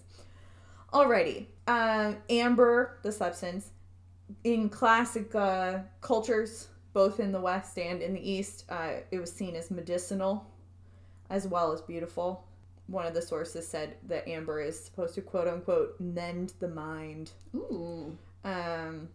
Alrighty. 0.94 1.48
Um, 1.68 2.18
amber, 2.30 3.00
the 3.04 3.12
substance, 3.12 3.72
in 4.44 4.70
classic 4.70 5.36
uh, 5.36 5.80
cultures, 6.00 6.70
both 6.94 7.20
in 7.20 7.34
the 7.34 7.42
West 7.42 7.78
and 7.78 8.02
in 8.02 8.14
the 8.14 8.32
East, 8.32 8.64
uh, 8.70 8.92
it 9.12 9.20
was 9.20 9.32
seen 9.34 9.56
as 9.56 9.70
medicinal 9.70 10.48
as 11.30 11.48
well 11.48 11.74
as 11.74 11.82
beautiful. 11.82 12.45
One 12.88 13.06
of 13.06 13.13
the 13.13 13.22
sources 13.22 13.68
said 13.68 13.96
that 14.08 14.27
amber 14.27 14.62
is 14.62 14.80
supposed 14.84 15.15
to 15.15 15.22
quote 15.22 15.48
unquote 15.48 15.96
mend 16.00 16.54
the 16.60 16.68
mind. 16.68 17.32
Ooh. 17.56 18.18
Um, 18.44 19.10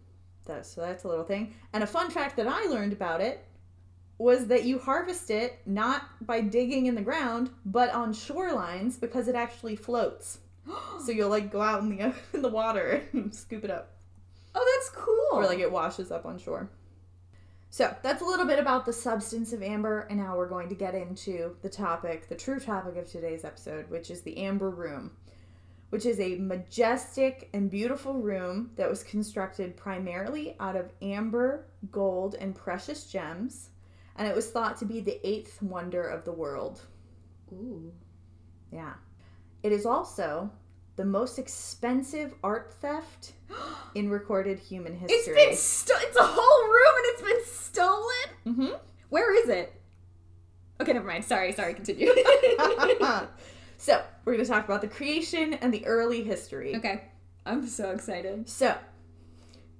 that, 0.45 0.65
so 0.65 0.81
that's 0.81 1.03
a 1.05 1.07
little 1.07 1.23
thing. 1.23 1.53
And 1.73 1.83
a 1.83 1.87
fun 1.87 2.09
fact 2.09 2.35
that 2.37 2.47
I 2.47 2.65
learned 2.65 2.91
about 2.93 3.21
it 3.21 3.45
was 4.17 4.47
that 4.47 4.65
you 4.65 4.77
harvest 4.77 5.29
it 5.31 5.59
not 5.65 6.03
by 6.25 6.41
digging 6.41 6.85
in 6.85 6.95
the 6.95 7.01
ground, 7.01 7.49
but 7.65 7.89
on 7.91 8.13
shorelines 8.13 8.99
because 8.99 9.27
it 9.27 9.35
actually 9.35 9.75
floats. 9.75 10.39
So 11.03 11.11
you'll 11.11 11.29
like 11.29 11.51
go 11.51 11.61
out 11.61 11.81
in 11.81 11.89
the 11.97 12.13
in 12.33 12.41
the 12.43 12.49
water 12.49 13.01
and 13.13 13.33
scoop 13.33 13.63
it 13.63 13.71
up, 13.71 13.93
Oh, 14.53 14.73
that's 14.75 14.89
cool. 14.91 15.29
or 15.31 15.45
like 15.45 15.57
it 15.59 15.71
washes 15.71 16.11
up 16.11 16.25
on 16.27 16.37
shore. 16.37 16.69
So 17.71 17.95
that's 18.03 18.21
a 18.21 18.25
little 18.25 18.45
bit 18.45 18.59
about 18.59 18.85
the 18.85 18.93
substance 18.93 19.53
of 19.53 19.63
amber, 19.63 20.01
and 20.09 20.19
now 20.19 20.37
we're 20.37 20.49
going 20.49 20.69
to 20.69 20.75
get 20.75 20.93
into 20.93 21.55
the 21.61 21.69
topic, 21.69 22.29
the 22.29 22.35
true 22.35 22.59
topic 22.59 22.97
of 22.97 23.09
today's 23.09 23.43
episode, 23.43 23.89
which 23.89 24.11
is 24.11 24.21
the 24.21 24.37
amber 24.37 24.69
room 24.69 25.11
which 25.91 26.05
is 26.05 26.21
a 26.21 26.37
majestic 26.37 27.49
and 27.53 27.69
beautiful 27.69 28.13
room 28.13 28.71
that 28.77 28.89
was 28.89 29.03
constructed 29.03 29.75
primarily 29.75 30.55
out 30.57 30.77
of 30.77 30.89
amber, 31.01 31.65
gold, 31.91 32.33
and 32.39 32.55
precious 32.55 33.11
gems, 33.11 33.71
and 34.15 34.25
it 34.25 34.33
was 34.33 34.49
thought 34.49 34.77
to 34.77 34.85
be 34.85 35.01
the 35.01 35.19
eighth 35.27 35.61
wonder 35.61 36.01
of 36.01 36.23
the 36.23 36.31
world. 36.31 36.81
Ooh. 37.51 37.91
Yeah. 38.71 38.93
It 39.63 39.73
is 39.73 39.85
also 39.85 40.49
the 41.01 41.07
most 41.07 41.39
expensive 41.39 42.31
art 42.43 42.71
theft 42.79 43.33
in 43.95 44.07
recorded 44.07 44.59
human 44.59 44.93
history. 44.95 45.15
It's 45.17 45.27
been 45.27 45.55
sto- 45.57 45.95
it's 46.07 46.15
a 46.15 46.23
whole 46.23 46.63
room 46.67 46.93
and 46.95 47.05
it's 47.07 47.21
been 47.23 47.55
stolen. 47.55 48.69
Mhm. 48.69 48.79
Where 49.09 49.35
is 49.43 49.49
it? 49.49 49.73
Okay, 50.79 50.93
never 50.93 51.07
mind. 51.07 51.25
Sorry, 51.25 51.51
sorry. 51.53 51.73
Continue. 51.73 52.07
so, 53.77 54.03
we're 54.25 54.33
going 54.33 54.45
to 54.45 54.51
talk 54.51 54.65
about 54.65 54.81
the 54.81 54.87
creation 54.87 55.55
and 55.55 55.73
the 55.73 55.83
early 55.87 56.23
history. 56.23 56.75
okay, 56.75 57.05
I'm 57.47 57.65
so 57.67 57.89
excited. 57.89 58.47
So, 58.47 58.75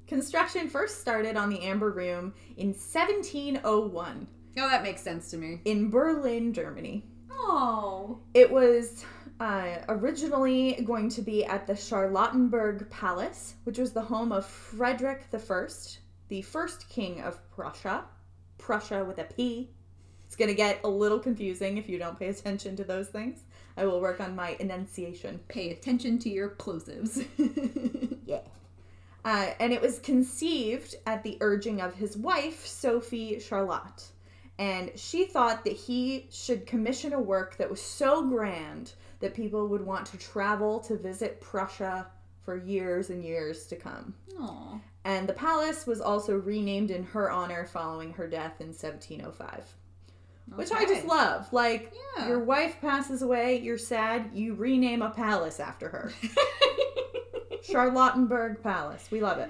construction 0.08 0.70
first 0.70 1.02
started 1.02 1.38
on 1.38 1.50
the 1.52 1.62
Amber 1.62 1.92
Room 1.92 2.34
in 2.58 2.70
1701 2.70 4.28
Oh, 4.58 4.68
that 4.70 4.82
makes 4.84 5.02
sense 5.02 5.30
to 5.32 5.38
me. 5.38 5.62
in 5.66 5.90
Berlin, 5.92 6.52
Germany. 6.52 7.06
Oh, 7.32 8.20
It 8.34 8.52
was 8.52 9.06
uh, 9.42 9.84
originally 9.90 10.84
going 10.86 11.10
to 11.10 11.22
be 11.24 11.44
at 11.44 11.66
the 11.66 11.74
Charlottenburg 11.74 12.88
Palace, 12.92 13.56
which 13.64 13.80
was 13.80 13.92
the 13.92 14.02
home 14.02 14.32
of 14.32 14.46
Frederick 14.46 15.24
I, 15.34 15.68
the 16.28 16.44
first 16.44 16.88
king 16.90 17.22
of 17.22 17.40
Prussia. 17.50 18.04
Prussia 18.60 19.04
with 19.04 19.18
a 19.18 19.24
P. 19.24 19.72
It's 20.28 20.36
going 20.36 20.50
to 20.50 20.56
get 20.56 20.82
a 20.84 20.88
little 20.88 21.18
confusing 21.18 21.78
if 21.78 21.90
you 21.90 21.98
don't 21.98 22.20
pay 22.20 22.30
attention 22.30 22.76
to 22.76 22.84
those 22.84 23.08
things. 23.08 23.40
I 23.76 23.86
will 23.86 24.00
work 24.00 24.22
on 24.22 24.36
my 24.36 24.56
enunciation. 24.60 25.40
pay 25.48 25.72
attention 25.72 26.20
to 26.20 26.30
your 26.30 26.50
plosives. 26.50 27.26
Yeah. 28.28 28.42
Uh, 29.26 29.50
and 29.60 29.74
it 29.74 29.82
was 29.82 30.00
conceived 30.00 30.96
at 31.06 31.24
the 31.24 31.38
urging 31.42 31.82
of 31.82 31.96
his 31.96 32.16
wife, 32.16 32.66
Sophie 32.66 33.40
Charlotte. 33.40 34.06
And 34.58 34.92
she 34.96 35.26
thought 35.26 35.66
that 35.66 35.74
he 35.74 36.28
should 36.32 36.66
commission 36.66 37.12
a 37.12 37.20
work 37.20 37.58
that 37.58 37.70
was 37.70 37.82
so 37.82 38.24
grand 38.30 38.94
that 39.22 39.34
people 39.34 39.68
would 39.68 39.86
want 39.86 40.06
to 40.08 40.18
travel 40.18 40.80
to 40.82 40.98
visit 40.98 41.40
Prussia 41.42 42.08
for 42.44 42.58
years 42.58 43.10
and 43.10 43.24
years 43.24 43.66
to 43.68 43.76
come. 43.76 44.14
Aw. 44.40 44.80
And 45.06 45.28
the 45.28 45.34
palace 45.34 45.86
was 45.88 46.02
also 46.02 46.38
renamed 46.38 46.92
in 46.92 47.04
her 47.04 47.32
honor 47.32 47.66
following 47.66 48.14
her 48.14 48.28
death 48.28 48.60
in 48.62 48.68
1705. 48.68 49.64
Which 50.56 50.72
I 50.72 50.84
just 50.86 51.06
love. 51.06 51.52
Like, 51.54 51.94
Yeah. 52.18 52.28
your 52.28 52.40
wife 52.40 52.82
passes 52.82 53.22
away, 53.22 53.60
you're 53.60 53.78
sad, 53.78 54.32
you 54.34 54.54
rename 54.54 55.02
a 55.02 55.10
palace 55.12 55.60
after 55.60 55.88
her. 55.90 56.12
Charlottenburg 57.64 58.62
Palace. 58.62 59.08
We 59.12 59.22
love 59.22 59.38
it. 59.38 59.50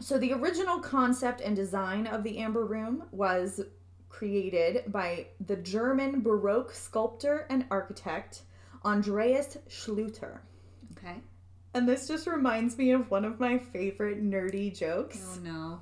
So 0.00 0.18
the 0.18 0.32
original 0.32 0.78
concept 0.80 1.40
and 1.40 1.56
design 1.56 2.06
of 2.06 2.22
the 2.22 2.38
Amber 2.38 2.64
Room 2.64 3.04
was 3.12 3.60
created 4.08 4.90
by 4.92 5.26
the 5.46 5.56
German 5.56 6.20
Baroque 6.20 6.72
sculptor 6.72 7.46
and 7.50 7.64
architect 7.70 8.42
Andreas 8.84 9.58
Schluter. 9.68 10.38
okay. 10.96 11.16
And 11.74 11.88
this 11.88 12.08
just 12.08 12.26
reminds 12.26 12.76
me 12.78 12.92
of 12.92 13.10
one 13.10 13.24
of 13.24 13.38
my 13.38 13.58
favorite 13.58 14.22
nerdy 14.22 14.76
jokes, 14.76 15.20
Oh 15.36 15.38
no. 15.40 15.80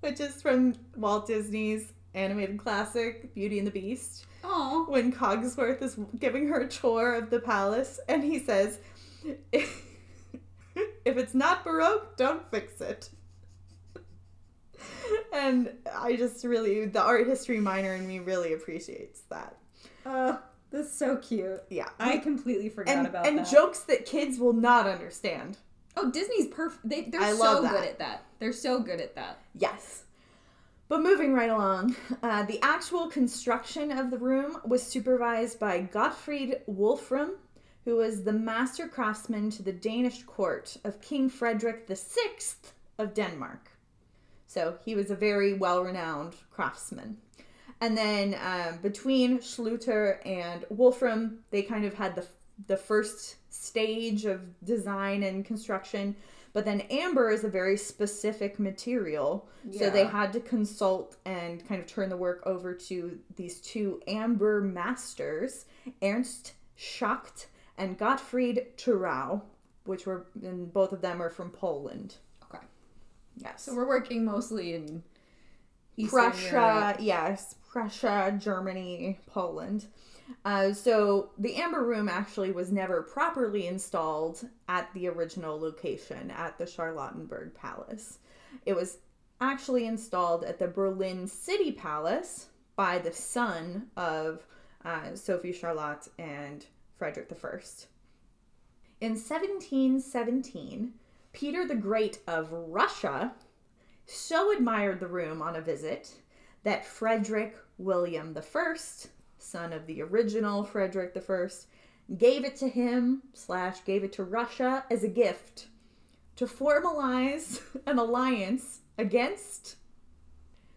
which 0.00 0.20
is 0.20 0.40
from 0.40 0.74
Walt 0.96 1.26
Disney's 1.26 1.92
animated 2.14 2.58
classic 2.58 3.34
Beauty 3.34 3.58
and 3.58 3.66
the 3.66 3.70
Beast 3.72 4.26
Oh. 4.44 4.86
when 4.88 5.12
Cogsworth 5.12 5.82
is 5.82 5.96
giving 6.18 6.46
her 6.48 6.60
a 6.60 6.68
tour 6.68 7.14
of 7.14 7.30
the 7.30 7.40
palace, 7.40 7.98
and 8.08 8.22
he 8.22 8.38
says, 8.38 8.78
"If 9.52 9.82
it's 11.04 11.34
not 11.34 11.64
baroque, 11.64 12.16
don't 12.16 12.48
fix 12.50 12.80
it." 12.80 13.10
And 15.32 15.72
I 15.94 16.14
just 16.16 16.44
really, 16.44 16.84
the 16.86 17.02
art 17.02 17.26
history 17.26 17.58
minor 17.58 17.94
in 17.94 18.06
me 18.06 18.20
really 18.20 18.52
appreciates 18.52 19.22
that. 19.30 19.56
Oh, 20.06 20.38
that's 20.74 20.92
so 20.92 21.16
cute. 21.16 21.62
Yeah, 21.70 21.88
I 21.98 22.18
completely 22.18 22.68
forgot 22.68 22.96
and 22.96 23.06
about 23.06 23.26
and 23.26 23.38
that. 23.38 23.42
And 23.42 23.50
jokes 23.50 23.80
that 23.80 24.06
kids 24.06 24.38
will 24.38 24.52
not 24.52 24.86
understand. 24.86 25.58
oh, 25.96 26.10
Disney's 26.10 26.48
perfect. 26.48 26.88
They, 26.88 27.02
they're 27.02 27.22
I 27.22 27.32
so 27.32 27.62
good 27.62 27.84
at 27.84 27.98
that. 28.00 28.24
They're 28.40 28.52
so 28.52 28.80
good 28.80 29.00
at 29.00 29.14
that. 29.14 29.38
Yes. 29.54 30.02
But 30.88 31.02
moving 31.02 31.32
right 31.32 31.48
along, 31.48 31.96
uh, 32.22 32.42
the 32.42 32.60
actual 32.60 33.08
construction 33.08 33.90
of 33.90 34.10
the 34.10 34.18
room 34.18 34.58
was 34.66 34.82
supervised 34.82 35.58
by 35.58 35.80
Gottfried 35.80 36.60
Wolfram, 36.66 37.36
who 37.84 37.96
was 37.96 38.24
the 38.24 38.32
master 38.32 38.88
craftsman 38.88 39.50
to 39.50 39.62
the 39.62 39.72
Danish 39.72 40.24
court 40.24 40.76
of 40.84 41.00
King 41.00 41.30
Frederick 41.30 41.86
VI 41.88 42.68
of 42.98 43.14
Denmark. 43.14 43.70
So 44.46 44.78
he 44.84 44.94
was 44.94 45.10
a 45.10 45.16
very 45.16 45.54
well 45.54 45.82
renowned 45.82 46.34
craftsman. 46.50 47.18
And 47.80 47.96
then 47.96 48.36
um, 48.42 48.78
between 48.78 49.38
Schluter 49.38 50.18
and 50.26 50.64
Wolfram, 50.70 51.40
they 51.50 51.62
kind 51.62 51.84
of 51.84 51.94
had 51.94 52.14
the, 52.14 52.26
the 52.66 52.76
first 52.76 53.36
stage 53.52 54.24
of 54.24 54.40
design 54.64 55.22
and 55.22 55.44
construction. 55.44 56.16
But 56.52 56.64
then 56.64 56.82
amber 56.82 57.30
is 57.30 57.42
a 57.42 57.48
very 57.48 57.76
specific 57.76 58.60
material. 58.60 59.48
So 59.72 59.90
they 59.90 60.04
had 60.04 60.32
to 60.34 60.40
consult 60.40 61.16
and 61.24 61.66
kind 61.66 61.80
of 61.80 61.86
turn 61.88 62.10
the 62.10 62.16
work 62.16 62.42
over 62.46 62.74
to 62.74 63.18
these 63.34 63.60
two 63.60 64.00
amber 64.06 64.60
masters, 64.60 65.66
Ernst 66.00 66.52
Schacht 66.78 67.46
and 67.76 67.98
Gottfried 67.98 68.76
Turau, 68.76 69.42
which 69.84 70.06
were, 70.06 70.26
and 70.42 70.72
both 70.72 70.92
of 70.92 71.00
them 71.00 71.20
are 71.20 71.30
from 71.30 71.50
Poland. 71.50 72.16
Okay. 72.44 72.64
Yes. 73.36 73.64
So 73.64 73.74
we're 73.74 73.88
working 73.88 74.24
mostly 74.24 74.74
in 74.74 75.02
Eastern 75.96 76.30
Prussia, 76.30 76.50
Europe. 76.52 76.96
yes, 77.00 77.54
Prussia, 77.70 78.36
Germany, 78.38 79.18
Poland. 79.26 79.86
Uh, 80.44 80.72
so 80.72 81.30
the 81.38 81.56
Amber 81.56 81.84
Room 81.84 82.08
actually 82.08 82.50
was 82.52 82.72
never 82.72 83.02
properly 83.02 83.66
installed 83.66 84.48
at 84.68 84.92
the 84.94 85.08
original 85.08 85.58
location 85.60 86.30
at 86.30 86.56
the 86.58 86.64
Charlottenburg 86.64 87.54
Palace. 87.54 88.18
It 88.64 88.74
was 88.74 88.98
actually 89.40 89.86
installed 89.86 90.44
at 90.44 90.58
the 90.58 90.68
Berlin 90.68 91.26
City 91.26 91.72
Palace 91.72 92.46
by 92.76 92.98
the 92.98 93.12
son 93.12 93.88
of 93.96 94.46
uh, 94.84 95.14
Sophie 95.14 95.52
Charlotte 95.52 96.08
and 96.18 96.64
Frederick 96.96 97.30
I. 97.32 97.60
In 99.00 99.12
1717, 99.12 100.94
Peter 101.32 101.66
the 101.66 101.74
Great 101.74 102.20
of 102.26 102.52
Russia 102.52 103.32
so 104.06 104.52
admired 104.52 105.00
the 105.00 105.06
room 105.06 105.42
on 105.42 105.56
a 105.56 105.60
visit 105.60 106.12
that 106.62 106.86
Frederick 106.86 107.56
William 107.78 108.36
I, 108.36 108.76
son 109.38 109.72
of 109.72 109.86
the 109.86 110.02
original 110.02 110.64
Frederick 110.64 111.16
I, 111.16 111.48
gave 112.16 112.44
it 112.44 112.56
to 112.56 112.68
him 112.68 113.22
slash 113.32 113.84
gave 113.84 114.04
it 114.04 114.12
to 114.14 114.24
Russia 114.24 114.84
as 114.90 115.04
a 115.04 115.08
gift 115.08 115.68
to 116.36 116.46
formalize 116.46 117.60
an 117.86 117.98
alliance 117.98 118.80
against 118.98 119.76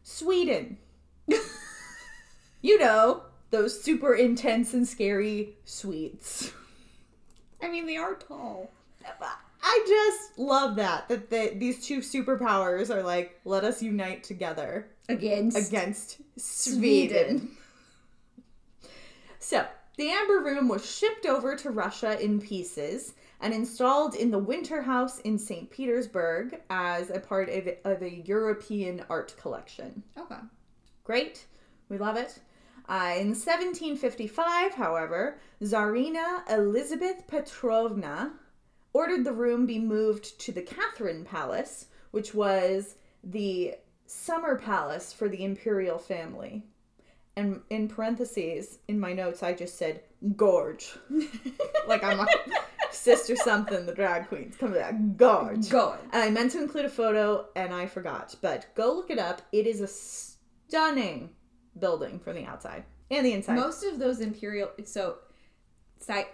Sweden. 0.03 0.77
you 2.61 2.79
know, 2.79 3.23
those 3.49 3.81
super 3.81 4.13
intense 4.13 4.73
and 4.73 4.87
scary 4.87 5.55
Swedes. 5.65 6.53
I 7.61 7.69
mean, 7.69 7.85
they 7.85 7.97
are 7.97 8.15
tall. 8.15 8.71
I 9.69 9.83
just 9.85 10.39
love 10.39 10.77
that 10.77 11.09
that 11.09 11.29
the, 11.29 11.51
these 11.57 11.85
two 11.85 11.99
superpowers 11.99 12.89
are 12.89 13.03
like, 13.03 13.37
let 13.43 13.65
us 13.65 13.83
unite 13.83 14.23
together 14.23 14.87
Against. 15.09 15.57
against 15.57 16.21
Sweden. 16.37 17.39
Sweden. 17.39 17.57
So, 19.39 19.65
the 19.97 20.09
Amber 20.09 20.39
Room 20.39 20.69
was 20.69 20.89
shipped 20.89 21.25
over 21.25 21.57
to 21.57 21.69
Russia 21.69 22.17
in 22.23 22.39
pieces 22.39 23.13
and 23.41 23.53
installed 23.53 24.15
in 24.15 24.31
the 24.31 24.39
Winter 24.39 24.81
House 24.81 25.19
in 25.19 25.37
St. 25.37 25.69
Petersburg 25.69 26.61
as 26.69 27.09
a 27.09 27.19
part 27.19 27.49
of, 27.49 27.67
of 27.83 28.01
a 28.01 28.23
European 28.25 29.03
art 29.09 29.35
collection. 29.37 30.01
Okay. 30.17 30.39
Great. 31.03 31.45
We 31.89 31.97
love 31.97 32.15
it. 32.15 32.39
Uh, 32.87 33.15
in 33.17 33.35
1755, 33.35 34.73
however, 34.75 35.39
Tsarina 35.61 36.49
Elizabeth 36.49 37.27
Petrovna 37.27 38.31
ordered 38.93 39.23
the 39.23 39.31
room 39.31 39.65
be 39.65 39.79
moved 39.79 40.39
to 40.41 40.51
the 40.51 40.61
Catherine 40.61 41.23
Palace, 41.25 41.87
which 42.11 42.33
was 42.33 42.95
the 43.23 43.75
summer 44.05 44.57
palace 44.57 45.13
for 45.13 45.29
the 45.29 45.43
imperial 45.43 45.97
family. 45.97 46.65
And 47.35 47.61
in 47.69 47.87
parentheses, 47.87 48.79
in 48.87 48.99
my 48.99 49.13
notes, 49.13 49.43
I 49.43 49.53
just 49.53 49.77
said 49.77 50.01
gorge. 50.35 50.95
like 51.87 52.03
I'm 52.03 52.19
a 52.21 52.27
sister 52.91 53.35
something, 53.35 53.85
the 53.85 53.93
drag 53.93 54.27
queens. 54.27 54.55
Come 54.57 54.73
back, 54.73 54.95
gorge. 55.17 55.69
Gorge. 55.69 55.99
And 56.11 56.23
I 56.23 56.29
meant 56.29 56.51
to 56.53 56.61
include 56.61 56.85
a 56.85 56.89
photo 56.89 57.45
and 57.55 57.73
I 57.73 57.85
forgot, 57.85 58.35
but 58.41 58.65
go 58.75 58.93
look 58.93 59.11
it 59.11 59.19
up. 59.19 59.43
It 59.51 59.67
is 59.67 59.81
a 59.81 59.87
stunning 59.87 61.29
building 61.79 62.19
from 62.19 62.35
the 62.35 62.45
outside 62.45 62.83
and 63.11 63.25
the 63.25 63.33
inside. 63.33 63.55
Most 63.55 63.83
of 63.83 63.99
those 63.99 64.19
imperial. 64.19 64.69
So, 64.85 65.17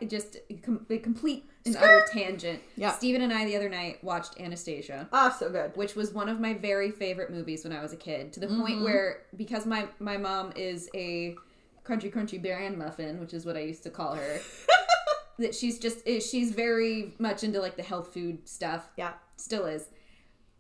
just 0.08 0.38
a 0.50 0.98
complete 0.98 1.50
Skirt. 1.66 1.78
utter 1.78 2.06
tangent. 2.12 2.60
Yeah. 2.76 2.92
Stephen 2.92 3.22
and 3.22 3.32
I 3.34 3.46
the 3.46 3.56
other 3.56 3.70
night 3.70 4.04
watched 4.04 4.40
Anastasia. 4.40 5.08
Ah, 5.14 5.30
so 5.38 5.50
good. 5.50 5.76
which 5.76 5.96
was 5.96 6.14
one 6.14 6.28
of 6.30 6.40
my 6.40 6.54
very 6.54 6.92
favorite 6.92 7.30
movies 7.32 7.64
when 7.64 7.72
I 7.74 7.82
was 7.82 7.94
a 7.94 7.98
kid. 7.98 8.34
To 8.34 8.40
the 8.40 8.48
Mm-hmm. 8.48 8.62
point 8.62 8.82
where, 8.84 9.22
because 9.36 9.66
my 9.66 9.88
my 10.00 10.18
mom 10.18 10.52
is 10.56 10.90
a 10.94 11.36
crunchy 11.86 12.12
crunchy 12.14 12.42
bran 12.42 12.78
muffin, 12.78 13.20
which 13.20 13.34
is 13.34 13.46
what 13.46 13.56
I 13.56 13.62
used 13.62 13.84
to 13.84 13.90
call 13.90 14.16
her. 14.16 14.40
that 15.40 15.56
she's 15.56 15.80
just 15.80 16.06
she's 16.08 16.52
very 16.52 17.14
much 17.20 17.44
into 17.44 17.60
like 17.60 17.76
the 17.78 17.84
health 17.84 18.14
food 18.14 18.48
stuff. 18.48 18.90
Yeah. 18.98 19.14
Still 19.38 19.66
is. 19.66 19.88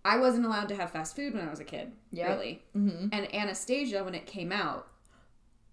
I 0.06 0.18
wasn't 0.18 0.46
allowed 0.46 0.68
to 0.70 0.76
have 0.76 0.92
fast 0.92 1.16
food 1.16 1.34
when 1.34 1.48
I 1.48 1.50
was 1.50 1.60
a 1.62 1.64
kid. 1.64 1.92
Yeah. 2.12 2.34
Really. 2.34 2.62
Mm-hmm. 2.76 3.08
And 3.14 3.34
Anastasia, 3.34 4.04
when 4.04 4.16
it 4.16 4.26
came 4.26 4.52
out, 4.52 4.88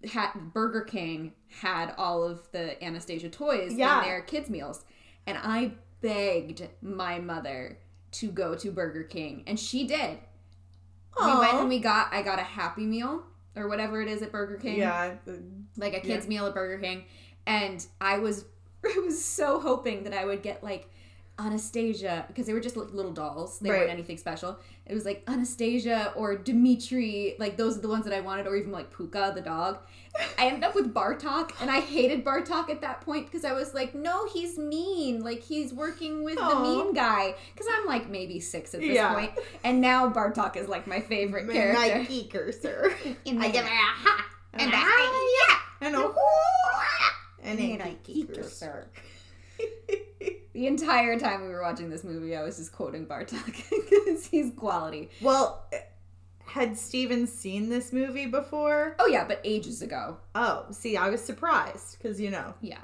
had 0.09 0.31
Burger 0.53 0.81
King 0.81 1.33
had 1.61 1.93
all 1.97 2.23
of 2.23 2.49
the 2.51 2.81
Anastasia 2.83 3.29
toys 3.29 3.73
Yeah. 3.75 3.99
in 3.99 4.05
their 4.07 4.21
kids 4.21 4.49
meals, 4.49 4.85
and 5.27 5.37
I 5.41 5.73
begged 6.01 6.67
my 6.81 7.19
mother 7.19 7.77
to 8.13 8.31
go 8.31 8.55
to 8.55 8.71
Burger 8.71 9.03
King, 9.03 9.43
and 9.47 9.59
she 9.59 9.85
did. 9.87 10.17
We 11.19 11.25
went 11.39 11.53
and 11.55 11.69
we 11.69 11.79
got 11.79 12.13
I 12.13 12.21
got 12.21 12.39
a 12.39 12.43
Happy 12.43 12.85
Meal 12.85 13.23
or 13.55 13.67
whatever 13.67 14.01
it 14.01 14.07
is 14.07 14.21
at 14.21 14.31
Burger 14.31 14.57
King, 14.57 14.79
Yeah. 14.79 15.15
Uh, 15.27 15.33
like 15.77 15.93
a 15.93 15.99
kids 15.99 16.27
meal 16.27 16.45
at 16.47 16.53
Burger 16.53 16.81
King, 16.81 17.03
and 17.45 17.85
I 17.99 18.17
was 18.19 18.45
I 18.85 18.99
was 19.05 19.23
so 19.23 19.59
hoping 19.59 20.03
that 20.05 20.13
I 20.13 20.25
would 20.25 20.41
get 20.41 20.63
like 20.63 20.89
Anastasia 21.41 22.25
because 22.27 22.45
they 22.45 22.53
were 22.53 22.59
just 22.59 22.75
like 22.77 22.91
little 22.93 23.11
dolls. 23.11 23.59
They 23.59 23.69
Right. 23.69 23.79
weren't 23.79 23.91
anything 23.91 24.17
special. 24.17 24.59
It 24.85 24.93
was 24.93 25.05
like 25.05 25.23
Anastasia 25.27 26.13
or 26.15 26.35
Dimitri, 26.35 27.35
like 27.39 27.57
those 27.57 27.77
are 27.77 27.81
the 27.81 27.87
ones 27.87 28.05
that 28.05 28.13
I 28.13 28.19
wanted, 28.21 28.47
or 28.47 28.55
even 28.55 28.71
like 28.71 28.91
Pooka 28.93 29.33
the 29.33 29.41
dog. 29.41 29.79
I 30.37 30.47
ended 30.47 30.63
up 30.65 30.75
with 30.75 30.93
Bartok, 30.93 31.51
and 31.61 31.71
I 31.71 31.79
hated 31.79 32.25
Bartok 32.25 32.69
at 32.69 32.81
that 32.81 32.99
point 33.01 33.25
because 33.27 33.45
I 33.45 33.53
was 33.53 33.73
like, 33.73 33.95
no, 33.95 34.27
he's 34.27 34.57
mean. 34.57 35.23
Like 35.23 35.41
he's 35.41 35.73
working 35.73 36.23
with 36.23 36.35
the 36.37 36.59
mean 36.59 36.93
guy. 36.93 37.35
Because 37.53 37.67
I'm 37.73 37.85
like 37.85 38.09
maybe 38.09 38.39
six 38.41 38.73
at 38.73 38.81
this 38.81 38.91
Yeah. 38.95 39.13
point, 39.13 39.31
and 39.63 39.79
now 39.81 40.09
Bartok 40.11 40.57
is 40.57 40.67
like 40.67 40.85
my 40.87 40.99
favorite 40.99 41.49
character. 41.49 41.97
Nike 41.99 42.27
cursor. 42.27 42.93
In 43.25 43.41
I 43.41 43.47
the- 43.47 43.53
give 43.53 43.65
a 43.65 43.69
ha 43.69 44.25
And 44.53 44.71
a 44.71 44.75
uh-huh. 44.75 44.85
ha 44.85 45.77
and 45.81 45.95
a 45.95 45.99
uh-huh. 45.99 47.11
and 47.43 47.59
And 47.59 47.81
a 47.81 47.85
geeker, 48.07 48.35
cursor. 48.35 48.87
The 50.53 50.67
entire 50.67 51.17
time 51.19 51.41
we 51.43 51.47
were 51.49 51.61
watching 51.61 51.89
this 51.89 52.03
movie, 52.03 52.35
I 52.35 52.43
was 52.43 52.57
just 52.57 52.71
quoting 52.73 53.05
Bartok 53.05 53.45
because 53.69 54.25
he's 54.31 54.51
quality. 54.55 55.09
Well, 55.21 55.65
had 56.45 56.77
Steven 56.77 57.25
seen 57.27 57.69
this 57.69 57.93
movie 57.93 58.25
before? 58.25 58.95
Oh 58.99 59.07
yeah, 59.07 59.23
but 59.25 59.39
ages 59.45 59.81
ago. 59.81 60.17
Oh, 60.35 60.65
see, 60.71 60.97
I 60.97 61.09
was 61.09 61.23
surprised 61.23 61.97
because 61.97 62.19
you 62.19 62.29
know. 62.31 62.53
Yeah. 62.61 62.79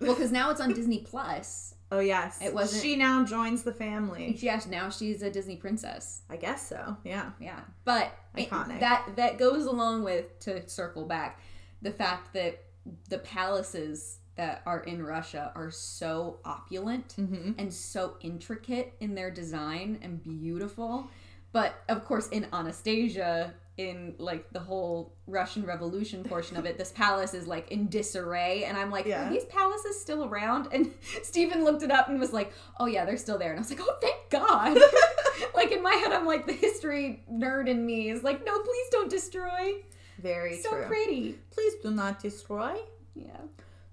Well, 0.00 0.14
because 0.14 0.32
now 0.32 0.50
it's 0.50 0.60
on 0.60 0.72
Disney 0.74 0.98
Plus. 0.98 1.74
Oh 1.92 2.00
yes, 2.00 2.40
It 2.42 2.52
wasn't- 2.54 2.82
She 2.82 2.96
now 2.96 3.22
joins 3.24 3.62
the 3.62 3.72
family. 3.72 4.34
Yes, 4.40 4.66
now 4.66 4.88
she's 4.88 5.20
a 5.22 5.30
Disney 5.30 5.56
princess. 5.56 6.22
I 6.30 6.36
guess 6.36 6.66
so. 6.66 6.96
Yeah. 7.04 7.30
Yeah, 7.38 7.60
but 7.84 8.10
it- 8.36 8.48
Iconic. 8.50 8.80
that 8.80 9.10
that 9.16 9.38
goes 9.38 9.66
along 9.66 10.02
with 10.02 10.38
to 10.40 10.68
circle 10.68 11.04
back 11.04 11.38
the 11.82 11.92
fact 11.92 12.32
that 12.34 12.64
the 13.10 13.18
palaces 13.18 14.18
that 14.36 14.62
are 14.66 14.80
in 14.80 15.02
Russia 15.04 15.52
are 15.54 15.70
so 15.70 16.38
opulent 16.44 17.14
Mm-hmm. 17.18 17.52
and 17.58 17.72
so 17.72 18.16
intricate 18.20 18.94
in 19.00 19.14
their 19.14 19.30
design 19.30 19.98
and 20.02 20.22
beautiful. 20.22 21.08
But 21.52 21.74
of 21.88 22.04
course, 22.06 22.28
in 22.28 22.46
Anastasia, 22.52 23.52
in 23.76 24.14
like 24.18 24.50
the 24.52 24.58
whole 24.60 25.14
Russian 25.26 25.64
Revolution 25.66 26.24
portion 26.24 26.56
of 26.56 26.64
it, 26.64 26.78
this 26.78 26.92
palace 26.92 27.34
is 27.34 27.46
like 27.46 27.70
in 27.70 27.88
disarray. 27.88 28.64
And 28.64 28.76
I'm 28.76 28.90
like, 28.90 29.04
Yeah. 29.06 29.26
are 29.28 29.30
these 29.30 29.44
palaces 29.46 30.00
still 30.00 30.24
around? 30.24 30.68
And 30.72 30.90
Stephen 31.22 31.62
looked 31.64 31.82
it 31.82 31.90
up 31.90 32.08
and 32.08 32.18
was 32.18 32.32
like, 32.32 32.52
oh 32.80 32.86
yeah, 32.86 33.04
they're 33.04 33.16
still 33.18 33.38
there. 33.38 33.50
And 33.50 33.58
I 33.58 33.62
was 33.62 33.70
like, 33.70 33.80
oh, 33.82 33.96
thank 34.00 34.30
God. 34.30 34.78
like 35.54 35.72
in 35.72 35.82
my 35.82 35.92
head, 35.94 36.12
I'm 36.12 36.26
like, 36.26 36.46
the 36.46 36.52
history 36.54 37.22
nerd 37.30 37.68
in 37.68 37.84
me 37.84 38.08
is 38.10 38.22
like, 38.22 38.44
no, 38.46 38.58
please 38.60 38.86
don't 38.90 39.10
destroy. 39.10 39.74
Very 40.20 40.56
so 40.60 40.70
true. 40.70 40.84
pretty. 40.86 41.38
Please 41.50 41.74
do 41.82 41.90
not 41.90 42.18
destroy. 42.20 42.76
Yeah. 43.14 43.36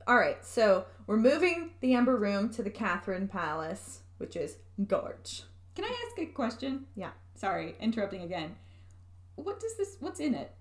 All 0.10 0.18
right, 0.18 0.44
so 0.44 0.86
we're 1.06 1.18
moving 1.18 1.70
the 1.82 1.94
Amber 1.94 2.18
Room 2.18 2.50
to 2.54 2.64
the 2.64 2.72
Catherine 2.72 3.28
Palace, 3.28 4.00
which 4.18 4.36
is 4.36 4.58
gorge. 4.88 5.44
Can 5.76 5.86
I 5.86 5.96
ask 6.08 6.18
a 6.18 6.26
question? 6.26 6.88
Yeah. 6.96 7.12
Sorry, 7.36 7.76
interrupting 7.80 8.24
again. 8.24 8.56
What 9.36 9.60
does 9.60 9.78
this, 9.78 9.98
what's 10.00 10.20
in 10.20 10.34
it? 10.34 10.52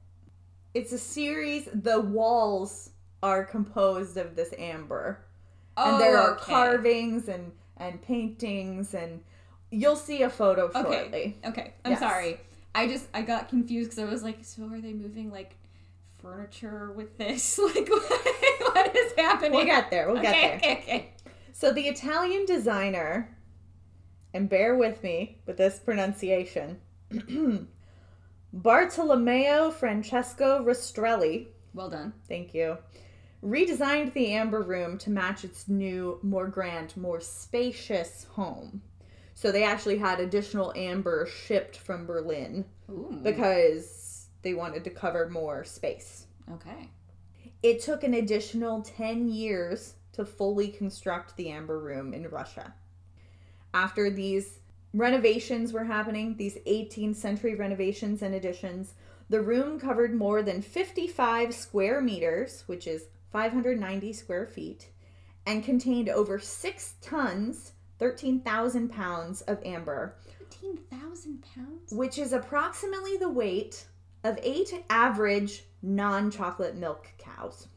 It's 0.75 0.93
a 0.93 0.99
series. 0.99 1.67
The 1.73 1.99
walls 1.99 2.91
are 3.23 3.43
composed 3.43 4.19
of 4.19 4.37
this 4.37 4.53
amber, 4.59 5.25
Oh, 5.79 5.93
and 5.93 5.99
there 5.99 6.19
are 6.19 6.33
oh, 6.33 6.35
okay. 6.35 6.53
carvings 6.53 7.29
and 7.29 7.53
and 7.79 8.03
paintings, 8.03 8.93
and 8.93 9.23
you'll 9.71 9.97
see 9.97 10.25
a 10.25 10.29
photo 10.29 10.65
Okay. 10.67 10.83
shortly. 10.83 11.39
Okay, 11.47 11.73
I'm 11.87 11.93
Yes. 11.93 12.01
sorry. 12.01 12.39
I 12.75 12.87
just 12.87 13.07
I 13.15 13.23
got 13.23 13.49
confused 13.49 13.93
because 13.93 14.05
I 14.07 14.13
was 14.13 14.23
like, 14.23 14.45
so 14.45 14.65
are 14.65 14.81
they 14.83 14.93
moving 14.93 15.31
like 15.31 15.55
furniture 16.21 16.93
with 16.93 17.17
this? 17.19 17.59
Like, 17.75 17.89
what, 17.89 18.75
what 18.75 18.97
is 18.97 19.13
happening? 19.17 19.53
We'll 19.53 19.65
get 19.65 19.91
there. 19.91 20.09
We'll 20.09 20.19
okay, 20.19 20.31
get 20.33 20.41
there. 20.41 20.57
Okay, 20.57 20.83
okay. 20.83 21.13
So 21.53 21.73
the 21.73 21.89
Italian 21.89 22.45
designer, 22.47 23.37
and 24.33 24.49
bear 24.49 24.77
with 24.77 25.03
me 25.03 25.39
with 25.47 25.57
this 25.57 25.79
pronunciation, 25.79 26.79
Bartolomeo 28.53 29.71
Francesco 29.71 30.65
Rastrelli, 30.65 31.49
Well 31.75 31.91
done. 31.91 32.13
thank 32.29 32.55
you, 32.55 32.79
redesigned 33.45 34.13
the 34.15 34.33
Amber 34.33 34.63
Room 34.63 34.99
to 34.99 35.11
match 35.11 35.45
its 35.45 35.69
new, 35.69 36.19
more 36.23 36.47
grand, 36.49 36.97
more 36.97 37.21
spacious 37.21 38.27
home. 38.33 38.83
So 39.35 39.53
they 39.53 39.63
actually 39.65 39.99
had 39.99 40.19
additional 40.19 40.73
amber 40.75 41.27
shipped 41.27 41.77
from 41.77 42.07
Berlin 42.07 42.65
Ooh. 42.91 43.21
because 43.23 43.98
they 44.43 44.55
wanted 44.55 44.85
to 44.85 44.91
cover 44.91 45.29
more 45.29 45.65
space. 45.65 46.27
okay. 46.53 46.91
It 47.63 47.81
took 47.83 48.05
an 48.05 48.15
additional 48.15 48.83
10 48.83 49.29
years 49.29 49.95
to 50.13 50.25
fully 50.25 50.69
construct 50.69 51.37
the 51.37 51.49
Amber 51.51 51.79
Room 51.81 52.15
in 52.15 52.29
Russia. 52.29 52.75
After 53.75 54.11
these 54.11 54.61
renovations 54.95 55.73
were 55.73 55.85
happening, 55.85 56.37
these 56.37 56.57
18th 56.67 57.17
century 57.17 57.55
renovations 57.57 58.23
and 58.23 58.35
additions, 58.35 58.95
the 59.29 59.41
room 59.43 59.79
covered 59.79 60.15
more 60.15 60.41
than 60.43 60.63
55 60.63 61.53
square 61.55 62.01
meters, 62.01 62.63
which 62.67 62.87
is 62.87 63.07
590 63.33 64.13
square 64.13 64.47
feet, 64.47 64.89
and 65.45 65.65
contained 65.65 66.09
over 66.09 66.39
6 66.39 66.95
tons, 67.03 67.73
13,000 67.99 68.89
pounds 68.89 69.41
of 69.43 69.59
amber, 69.65 70.15
Thirteen 70.39 70.79
thousand 70.91 71.45
pounds. 71.55 71.93
which 71.93 72.19
is 72.19 72.33
approximately 72.33 73.17
the 73.17 73.29
weight 73.29 73.85
of 74.25 74.39
eight 74.43 74.73
average 74.91 75.65
non 75.83 76.31
chocolate 76.31 76.77
milk 76.77 77.07
cows. 77.19 77.69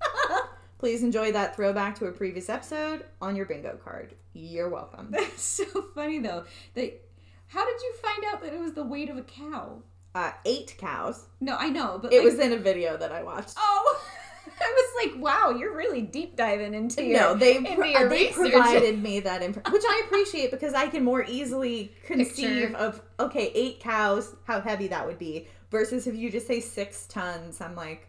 Please 0.78 1.02
enjoy 1.02 1.32
that 1.32 1.56
throwback 1.56 1.98
to 1.98 2.06
a 2.06 2.12
previous 2.12 2.48
episode 2.48 3.04
on 3.20 3.34
your 3.34 3.46
bingo 3.46 3.76
card. 3.82 4.14
You're 4.32 4.68
welcome. 4.68 5.08
That's 5.12 5.42
so 5.42 5.64
funny 5.94 6.20
though. 6.20 6.44
That 6.74 7.00
how 7.48 7.64
did 7.64 7.80
you 7.82 7.94
find 8.02 8.24
out 8.32 8.42
that 8.42 8.52
it 8.52 8.60
was 8.60 8.72
the 8.74 8.84
weight 8.84 9.10
of 9.10 9.16
a 9.16 9.22
cow? 9.22 9.82
Uh, 10.14 10.32
eight 10.44 10.74
cows. 10.78 11.26
No, 11.40 11.56
I 11.56 11.68
know, 11.68 11.98
but 12.00 12.12
It 12.12 12.18
like- 12.18 12.24
was 12.32 12.38
in 12.38 12.52
a 12.52 12.56
video 12.58 12.96
that 12.96 13.12
I 13.12 13.22
watched. 13.22 13.54
Oh, 13.56 14.00
I 14.62 14.74
was 15.00 15.06
like, 15.12 15.22
wow, 15.22 15.50
you're 15.50 15.76
really 15.76 16.02
deep 16.02 16.36
diving 16.36 16.74
into 16.74 17.02
your 17.04 17.18
no, 17.18 17.34
they 17.34 17.56
into 17.56 17.70
your 17.88 18.08
they 18.08 18.26
research. 18.28 18.50
provided 18.52 19.02
me 19.02 19.20
that 19.20 19.42
information, 19.42 19.72
which 19.72 19.84
I 19.86 20.02
appreciate 20.06 20.50
because 20.50 20.74
I 20.74 20.88
can 20.88 21.04
more 21.04 21.24
easily 21.24 21.92
conceive 22.04 22.68
Picture. 22.70 22.76
of 22.76 23.02
okay, 23.20 23.50
eight 23.54 23.80
cows, 23.80 24.34
how 24.44 24.60
heavy 24.60 24.88
that 24.88 25.06
would 25.06 25.18
be, 25.18 25.46
versus 25.70 26.06
if 26.06 26.14
you 26.16 26.30
just 26.30 26.46
say 26.46 26.60
six 26.60 27.06
tons. 27.06 27.60
I'm 27.60 27.74
like, 27.74 28.06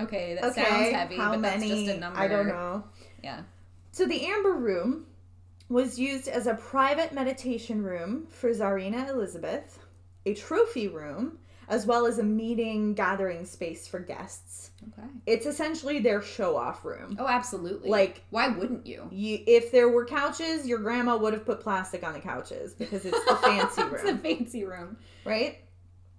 Okay, 0.00 0.34
that 0.40 0.44
okay, 0.52 0.64
sounds 0.64 0.90
heavy, 0.92 1.16
how 1.16 1.30
but 1.32 1.40
many? 1.40 1.68
that's 1.68 1.80
just 1.82 1.96
a 1.96 2.00
number. 2.00 2.18
I 2.18 2.28
don't 2.28 2.46
know. 2.48 2.84
Yeah. 3.22 3.42
So 3.92 4.06
the 4.06 4.24
Amber 4.26 4.52
Room 4.54 5.06
was 5.68 5.98
used 5.98 6.28
as 6.28 6.46
a 6.46 6.54
private 6.54 7.12
meditation 7.12 7.82
room 7.82 8.26
for 8.30 8.50
Tsarina 8.50 9.08
Elizabeth, 9.08 9.78
a 10.26 10.34
trophy 10.34 10.88
room, 10.88 11.38
as 11.68 11.86
well 11.86 12.06
as 12.06 12.18
a 12.18 12.22
meeting 12.22 12.94
gathering 12.94 13.44
space 13.44 13.86
for 13.86 13.98
guests. 14.00 14.70
Okay. 14.98 15.08
It's 15.26 15.46
essentially 15.46 15.98
their 16.00 16.20
show 16.22 16.56
off 16.56 16.84
room. 16.84 17.16
Oh, 17.18 17.26
absolutely. 17.26 17.88
Like- 17.90 18.22
why 18.30 18.48
wouldn't 18.48 18.86
you? 18.86 19.08
You, 19.10 19.38
if 19.46 19.70
there 19.72 19.88
were 19.88 20.04
couches, 20.04 20.66
your 20.66 20.78
grandma 20.78 21.16
would 21.16 21.32
have 21.32 21.46
put 21.46 21.60
plastic 21.60 22.04
on 22.06 22.12
the 22.14 22.20
couches 22.20 22.74
because 22.74 23.04
it's 23.04 23.24
the 23.26 23.36
fancy 23.42 23.82
room. 23.82 23.94
it's 23.94 24.04
a 24.10 24.18
fancy 24.18 24.64
room. 24.64 24.96
right? 25.24 25.58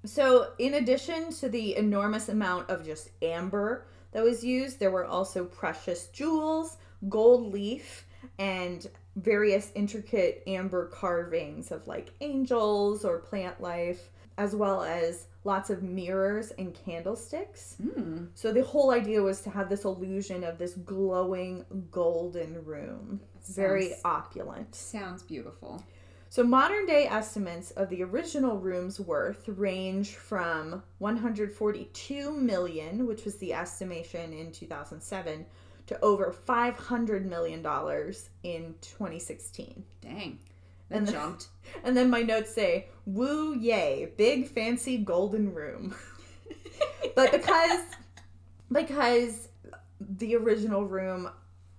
So, 0.05 0.51
in 0.59 0.73
addition 0.73 1.31
to 1.35 1.47
the 1.49 1.75
enormous 1.77 2.27
amount 2.29 2.69
of 2.69 2.83
just 2.85 3.09
amber 3.21 3.85
that 4.11 4.23
was 4.23 4.43
used, 4.43 4.79
there 4.79 4.91
were 4.91 5.05
also 5.05 5.45
precious 5.45 6.07
jewels, 6.07 6.75
gold 7.07 7.53
leaf, 7.53 8.05
and 8.37 8.85
various 9.15 9.71
intricate 9.75 10.43
amber 10.47 10.87
carvings 10.87 11.71
of 11.71 11.87
like 11.87 12.11
angels 12.21 13.05
or 13.05 13.19
plant 13.19 13.61
life, 13.61 14.09
as 14.37 14.55
well 14.55 14.83
as 14.83 15.27
lots 15.43 15.69
of 15.69 15.83
mirrors 15.83 16.51
and 16.57 16.73
candlesticks. 16.73 17.75
Hmm. 17.81 18.25
So 18.33 18.51
the 18.51 18.63
whole 18.63 18.91
idea 18.91 19.21
was 19.21 19.41
to 19.41 19.49
have 19.49 19.69
this 19.69 19.83
illusion 19.83 20.43
of 20.43 20.57
this 20.57 20.73
glowing 20.73 21.65
golden 21.91 22.63
room. 22.63 23.21
Very 23.49 23.93
opulent. 24.05 24.73
Sounds 24.73 25.21
beautiful. 25.21 25.83
So 26.29 26.43
modern 26.43 26.87
day 26.87 27.05
estimates 27.05 27.69
of 27.71 27.89
the 27.89 28.01
original 28.01 28.57
room's 28.57 28.99
worth 28.99 29.47
range 29.47 30.15
from 30.15 30.81
142 30.97 32.31
million, 32.31 33.05
which 33.05 33.23
was 33.25 33.35
the 33.35 33.53
estimation 33.53 34.33
in 34.33 34.51
2007, 34.51 35.45
to 35.85 36.01
over 36.01 36.33
$500 36.47 37.25
million 37.25 37.59
in 38.41 38.73
2016. 38.81 39.83
Dang. 40.01 40.39
And 40.97 41.07
the- 41.07 41.11
jumped. 41.11 41.47
And 41.83 41.97
then 41.97 42.09
my 42.11 42.21
notes 42.21 42.53
say, 42.53 42.87
woo 43.05 43.55
yay, 43.55 44.11
big 44.15 44.47
fancy 44.47 44.97
golden 44.97 45.53
room. 45.53 45.95
but 47.15 47.31
because 47.31 47.81
because 48.71 49.49
the 49.99 50.35
original 50.35 50.85
room 50.85 51.29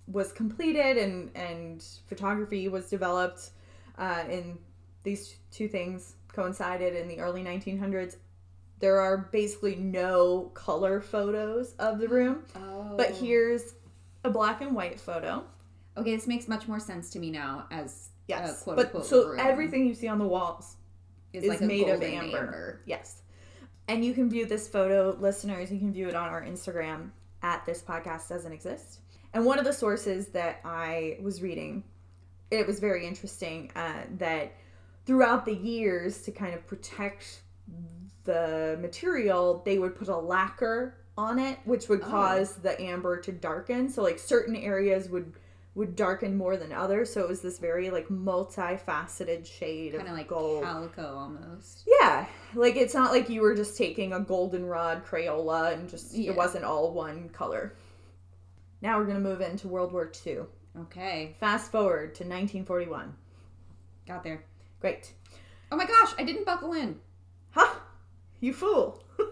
was 0.07 0.33
completed 0.33 0.97
and 0.97 1.31
and 1.37 1.85
photography 2.09 2.69
was 2.69 2.89
developed 2.89 3.51
uh, 3.99 4.25
in 4.29 4.59
these 5.03 5.37
two 5.51 5.69
things 5.69 6.15
coincided 6.29 6.95
in 6.97 7.07
the 7.09 7.21
early 7.21 7.43
1900s 7.43 8.17
there 8.81 9.01
are 9.01 9.29
basically 9.33 9.77
no 9.77 10.51
color 10.55 11.01
photos 11.01 11.75
of 11.79 11.99
the 11.99 12.09
room 12.09 12.43
Oh. 12.57 12.95
but 12.97 13.11
here's 13.13 13.75
a 14.25 14.31
black 14.31 14.61
and 14.61 14.75
white 14.75 14.99
photo 15.01 15.45
Okay, 15.97 16.17
this 16.17 16.27
makes 16.27 16.49
much 16.49 16.67
more 16.67 16.81
sense 16.81 17.09
to 17.11 17.19
me 17.21 17.31
now 17.31 17.67
as 17.71 18.09
yes 18.29 18.61
a 18.61 18.65
quote 18.65 18.77
but 18.77 18.87
unquote 18.87 19.07
so 19.07 19.29
room 19.29 19.41
everything 19.41 19.87
you 19.87 19.95
see 19.95 20.09
on 20.09 20.19
the 20.19 20.27
walls 20.27 20.77
is, 21.33 21.45
is 21.45 21.51
like 21.51 21.61
made 21.61 21.89
of 21.89 22.01
golden 22.01 22.33
amber. 22.33 22.81
Yes. 22.87 23.23
And 23.89 24.05
you 24.05 24.15
can 24.15 24.31
view 24.31 24.47
this 24.47 24.67
photo, 24.69 25.17
listeners, 25.21 25.71
you 25.71 25.79
can 25.79 25.93
view 25.93 26.09
it 26.09 26.15
on 26.15 26.29
our 26.29 26.43
Instagram 26.43 27.11
at 27.43 27.67
this 27.67 27.83
podcast 27.83 28.29
doesn't 28.29 28.53
exist. 28.53 29.01
And 29.35 29.45
one 29.45 29.59
of 29.59 29.65
the 29.65 29.73
sources 29.73 30.29
that 30.29 30.61
I 30.65 31.19
was 31.21 31.43
reading, 31.43 31.85
it 32.51 32.67
was 32.67 32.79
very 32.79 33.07
interesting 33.07 33.71
uh, 33.77 34.05
that 34.19 34.53
throughout 35.05 35.45
the 35.45 35.55
years 35.55 36.23
to 36.23 36.31
kind 36.31 36.55
of 36.55 36.67
protect 36.67 37.43
the 38.25 38.79
material, 38.81 39.61
they 39.67 39.79
would 39.79 39.97
put 39.97 40.09
a 40.09 40.17
lacquer 40.17 40.97
on 41.19 41.39
it, 41.39 41.59
which 41.65 41.89
would 41.89 42.01
Oh. 42.03 42.07
cause 42.07 42.55
the 42.57 42.81
amber 42.81 43.19
to 43.21 43.33
darken. 43.33 43.89
So 43.91 44.03
like 44.03 44.19
certain 44.19 44.57
areas 44.57 45.09
would 45.11 45.35
would 45.75 45.97
darken 45.97 46.37
more 46.37 46.57
than 46.57 46.73
others. 46.73 47.13
So 47.13 47.21
it 47.23 47.29
was 47.29 47.41
this 47.43 47.59
very 47.59 47.91
like 47.91 48.09
multifaceted 48.09 49.45
shade 49.47 49.95
Kind 49.97 50.07
of 50.09 50.15
like 50.17 50.29
gold. 50.29 50.63
calico 50.63 51.17
almost. 51.17 51.83
Yeah, 52.01 52.27
like 52.55 52.77
it's 52.77 52.95
not 52.95 53.11
like 53.13 53.29
you 53.29 53.41
were 53.43 53.55
just 53.55 53.77
taking 53.77 54.13
a 54.13 54.21
goldenrod 54.21 55.05
Crayola 55.05 55.73
and 55.75 55.89
just 55.89 56.15
Yeah. 56.15 56.31
it 56.31 56.37
wasn't 56.37 56.65
all 56.65 56.93
one 56.93 57.29
color. 57.31 57.75
Now 58.83 58.99
we're 58.99 59.07
gonna 59.07 59.21
move 59.21 59.41
into 59.41 59.67
World 59.69 59.93
War 59.93 60.11
II. 60.27 60.41
Okay, 60.83 61.37
Fast 61.41 61.71
forward 61.73 62.15
to 62.17 62.25
1941. 62.25 63.15
got 64.07 64.23
there. 64.23 64.45
Great. 64.81 65.13
Oh 65.73 65.77
my 65.77 65.87
gosh, 65.87 66.13
I 66.19 66.25
didn't 66.25 66.45
buckle 66.47 66.73
in. 66.75 67.01
Huh? 67.51 67.75
You 68.41 68.53
fool. 68.53 69.03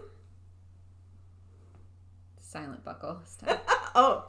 Silent 2.39 2.83
buckle 2.83 3.19
this 3.21 3.35
time. 3.37 3.57
oh, 3.95 4.25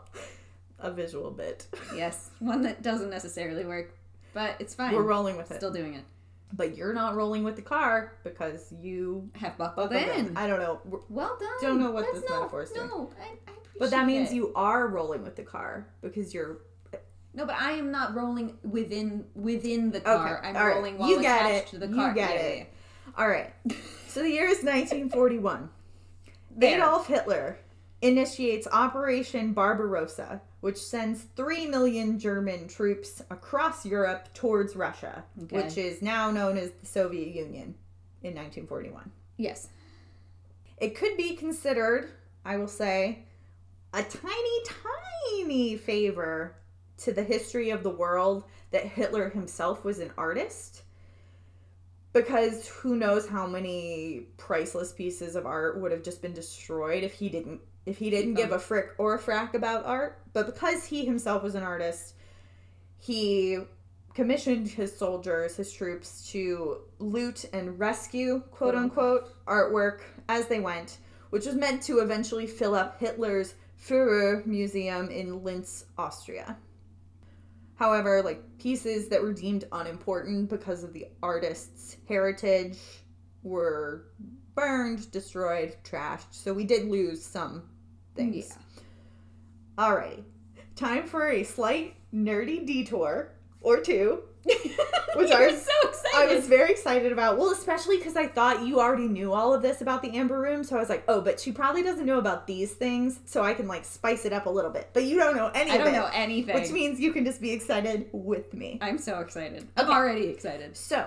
a 0.85 0.91
visual 0.93 1.31
bit. 1.31 1.67
yes, 1.97 2.31
one 2.39 2.63
that 2.63 2.83
doesn't 2.83 3.11
necessarily 3.11 3.65
work, 3.65 3.95
but 4.33 4.57
it's 4.61 4.75
fine. 4.75 4.95
We're 4.95 5.03
rolling 5.03 5.37
with 5.37 5.51
it. 5.51 5.57
Still 5.57 5.73
doing 5.73 5.95
it. 5.95 6.05
But 6.53 6.77
you're 6.77 6.93
not 6.95 7.17
rolling 7.17 7.43
with 7.43 7.57
the 7.57 7.63
car 7.63 8.13
because 8.23 8.73
you 8.81 9.29
Have 9.37 9.59
buckled 9.59 9.91
buckled 9.91 10.09
in. 10.19 10.27
in. 10.29 10.37
I 10.37 10.47
don't 10.47 10.61
know. 10.61 10.81
Well 11.09 11.37
done. 11.41 11.49
Don't 11.61 11.81
know 11.81 11.91
what 11.91 12.05
That's 12.05 12.21
this 12.21 12.31
no, 12.31 12.37
metaphor's 12.39 12.71
doing. 12.71 12.87
No, 12.89 13.11
I, 13.21 13.25
I 13.25 13.27
appreciate 13.33 13.79
But 13.81 13.91
that 13.91 14.07
means 14.07 14.31
it. 14.31 14.37
you 14.37 14.53
are 14.55 14.87
rolling 14.87 15.25
with 15.25 15.35
the 15.35 15.43
car 15.43 15.89
because 16.01 16.33
you're 16.33 16.59
No, 17.33 17.45
but 17.47 17.57
I 17.57 17.73
am 17.73 17.91
not 17.91 18.15
rolling 18.15 18.57
within 18.63 19.25
within 19.35 19.91
the 19.91 20.01
car. 20.01 20.41
I'm 20.45 20.55
all 20.57 20.65
right. 20.67 20.77
rolling 20.77 20.97
while 20.99 21.09
You 21.09 21.21
get 21.21 21.51
it. 21.51 21.67
to 21.69 21.79
the 21.79 21.89
You 21.89 21.95
car. 21.97 22.13
get 22.13 22.31
Yeah, 22.31 22.37
it. 22.37 22.59
yeah, 22.59 23.13
All 23.21 23.29
right. 23.29 23.53
So 24.07 24.23
the 24.23 24.31
year 24.31 24.45
is 24.47 24.63
1941. 24.63 25.69
Adolf 26.63 27.09
Hitler 27.09 27.59
initiates 28.05 28.69
Operation 28.71 29.55
Barbarossa, 29.55 30.43
which 30.61 30.77
sends 30.77 31.23
3 31.37 31.67
million 31.67 32.19
German 32.19 32.69
troops 32.69 33.23
across 33.31 33.87
Europe 33.87 34.29
towards 34.35 34.77
Russia, 34.77 35.25
Okay. 35.45 35.57
which 35.57 35.79
is 35.79 36.03
now 36.03 36.31
known 36.31 36.59
as 36.59 36.71
the 36.73 36.87
Soviet 36.87 37.35
Union 37.35 37.75
in 38.23 38.35
1941. 38.35 39.11
Yes. 39.39 39.69
It 40.77 40.95
could 40.95 41.17
be 41.17 41.35
considered, 41.35 42.11
I 42.45 42.59
will 42.59 42.69
say, 42.69 43.25
a 43.95 44.03
tiny, 44.03 44.65
tiny 45.41 45.77
favor 45.79 46.57
to 46.99 47.13
the 47.13 47.23
history 47.23 47.71
of 47.71 47.83
the 47.83 47.91
world 47.91 48.45
that 48.71 48.85
Hitler 48.85 49.31
himself 49.31 49.83
was 49.83 49.99
an 49.99 50.13
artist. 50.19 50.83
Because 52.13 52.69
who 52.69 52.97
knows 52.97 53.27
how 53.27 53.47
many 53.47 54.27
priceless 54.37 54.93
pieces 54.93 55.37
of 55.37 55.47
art 55.47 55.81
would 55.81 55.91
have 55.91 56.03
just 56.03 56.21
been 56.21 56.35
destroyed 56.35 57.03
if 57.03 57.15
he 57.15 57.29
didn't 57.31 57.61
if 57.87 57.99
he 57.99 58.11
didn't 58.11 58.35
give 58.35 58.53
a 58.53 58.59
frick 58.59 58.91
or 58.99 59.15
a 59.15 59.19
frack 59.19 59.55
about 59.55 59.85
art. 59.85 60.21
But 60.33 60.47
because 60.47 60.85
he 60.85 61.05
himself 61.05 61.43
was 61.43 61.55
an 61.55 61.63
artist, 61.63 62.15
he 62.99 63.59
commissioned 64.15 64.69
his 64.69 64.97
soldiers, 64.97 65.57
his 65.57 65.73
troops, 65.73 66.31
to 66.31 66.79
loot 66.99 67.45
and 67.53 67.79
rescue, 67.79 68.43
quote 68.51 68.75
unquote, 68.75 69.45
artwork 69.47 70.01
as 70.29 70.47
they 70.47 70.61
went, 70.61 70.99
which 71.31 71.47
was 71.47 71.57
meant 71.57 71.83
to 71.83 71.99
eventually 71.99 72.47
fill 72.47 72.75
up 72.75 72.99
Hitler's 73.01 73.55
Führer 73.85 74.47
Museum 74.47 75.11
in 75.11 75.43
Linz, 75.43 75.85
Austria. 75.99 76.57
However, 77.77 78.23
like 78.23 78.59
pieces 78.59 79.09
that 79.09 79.21
were 79.21 79.33
deemed 79.33 79.65
unimportant 79.73 80.49
because 80.49 80.85
of 80.85 80.93
the 80.93 81.09
artist's 81.23 81.97
heritage 82.09 82.79
were 83.43 84.07
burned, 84.55 85.11
destroyed, 85.11 85.77
trashed. 85.83 86.33
So 86.33 86.55
we 86.55 86.65
did 86.65 86.87
lose 86.87 87.23
some 87.23 87.65
things. 88.15 88.57
Yeah. 89.77 89.85
Alrighty. 89.85 90.23
Time 90.77 91.07
for 91.07 91.29
a 91.29 91.43
slight 91.45 91.95
nerdy 92.13 92.67
detour 92.67 93.31
or 93.61 93.81
two. 93.81 94.23
Which 94.45 95.31
I 95.31 95.47
was, 95.47 95.63
so 95.65 95.89
excited. 95.89 96.17
I 96.17 96.35
was 96.35 96.47
very 96.47 96.71
excited 96.71 97.13
about. 97.13 97.39
Well, 97.39 97.51
especially 97.51 97.97
because 97.97 98.15
I 98.15 98.27
thought 98.27 98.67
you 98.67 98.79
already 98.79 99.09
knew 99.09 99.33
all 99.33 99.55
of 99.55 99.63
this 99.63 99.81
about 99.81 100.03
the 100.03 100.11
Amber 100.19 100.39
Room. 100.39 100.63
So 100.65 100.77
I 100.77 100.81
was 100.81 100.91
like, 100.91 101.03
oh, 101.09 101.23
but 101.23 101.41
she 101.41 101.51
probably 101.51 101.83
doesn't 101.83 102.05
know 102.05 102.19
about 102.19 102.47
these 102.47 102.73
things. 102.73 103.21
So 103.25 103.43
I 103.43 103.55
can 103.55 103.67
like 103.67 103.87
spice 103.87 104.27
it 104.27 104.35
up 104.35 104.45
a 104.45 104.51
little 104.51 104.71
bit. 104.71 104.91
But 104.93 105.05
you 105.05 105.17
don't 105.17 105.35
know 105.35 105.47
anything. 105.55 105.81
I 105.81 105.85
don't 105.85 105.95
it. 105.95 105.99
know 105.99 106.11
anything. 106.13 106.55
Which 106.55 106.71
means 106.73 107.01
you 107.01 107.13
can 107.13 107.25
just 107.25 107.41
be 107.41 107.53
excited 107.53 108.09
with 108.13 108.53
me. 108.53 108.79
I'm 108.83 108.99
so 108.99 109.21
excited. 109.21 109.67
I'm 109.79 109.89
already 109.89 110.27
excited. 110.27 110.77
So, 110.77 111.07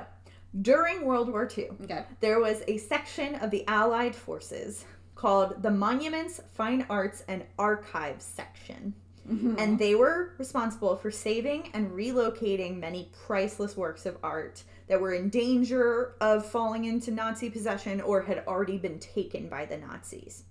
during 0.61 1.05
World 1.05 1.29
War 1.29 1.47
II, 1.55 1.69
Okay. 1.83 2.05
there 2.21 2.39
was 2.39 2.63
a 2.67 2.77
section 2.77 3.35
of 3.35 3.51
the 3.51 3.67
Allied 3.67 4.15
forces 4.15 4.85
called 5.17 5.63
the 5.63 5.71
Monuments, 5.71 6.39
Fine 6.53 6.85
Arts, 6.89 7.23
and 7.27 7.43
Archives 7.57 8.23
section. 8.23 8.93
Mhm. 9.27 9.55
And 9.59 9.77
they 9.79 9.93
were 9.95 10.33
responsible 10.37 10.95
for 10.95 11.11
saving 11.11 11.69
and 11.73 11.91
relocating 11.91 12.79
many 12.79 13.11
priceless 13.25 13.75
works 13.75 14.05
of 14.05 14.17
art 14.23 14.63
that 14.87 15.01
were 15.01 15.13
in 15.13 15.29
danger 15.29 16.13
of 16.21 16.45
falling 16.45 16.85
into 16.85 17.11
Nazi 17.11 17.49
possession 17.49 17.99
or 17.99 18.21
had 18.21 18.43
already 18.47 18.77
been 18.77 18.99
taken 18.99 19.49
by 19.49 19.65
the 19.65 19.77
Nazis. 19.77 20.43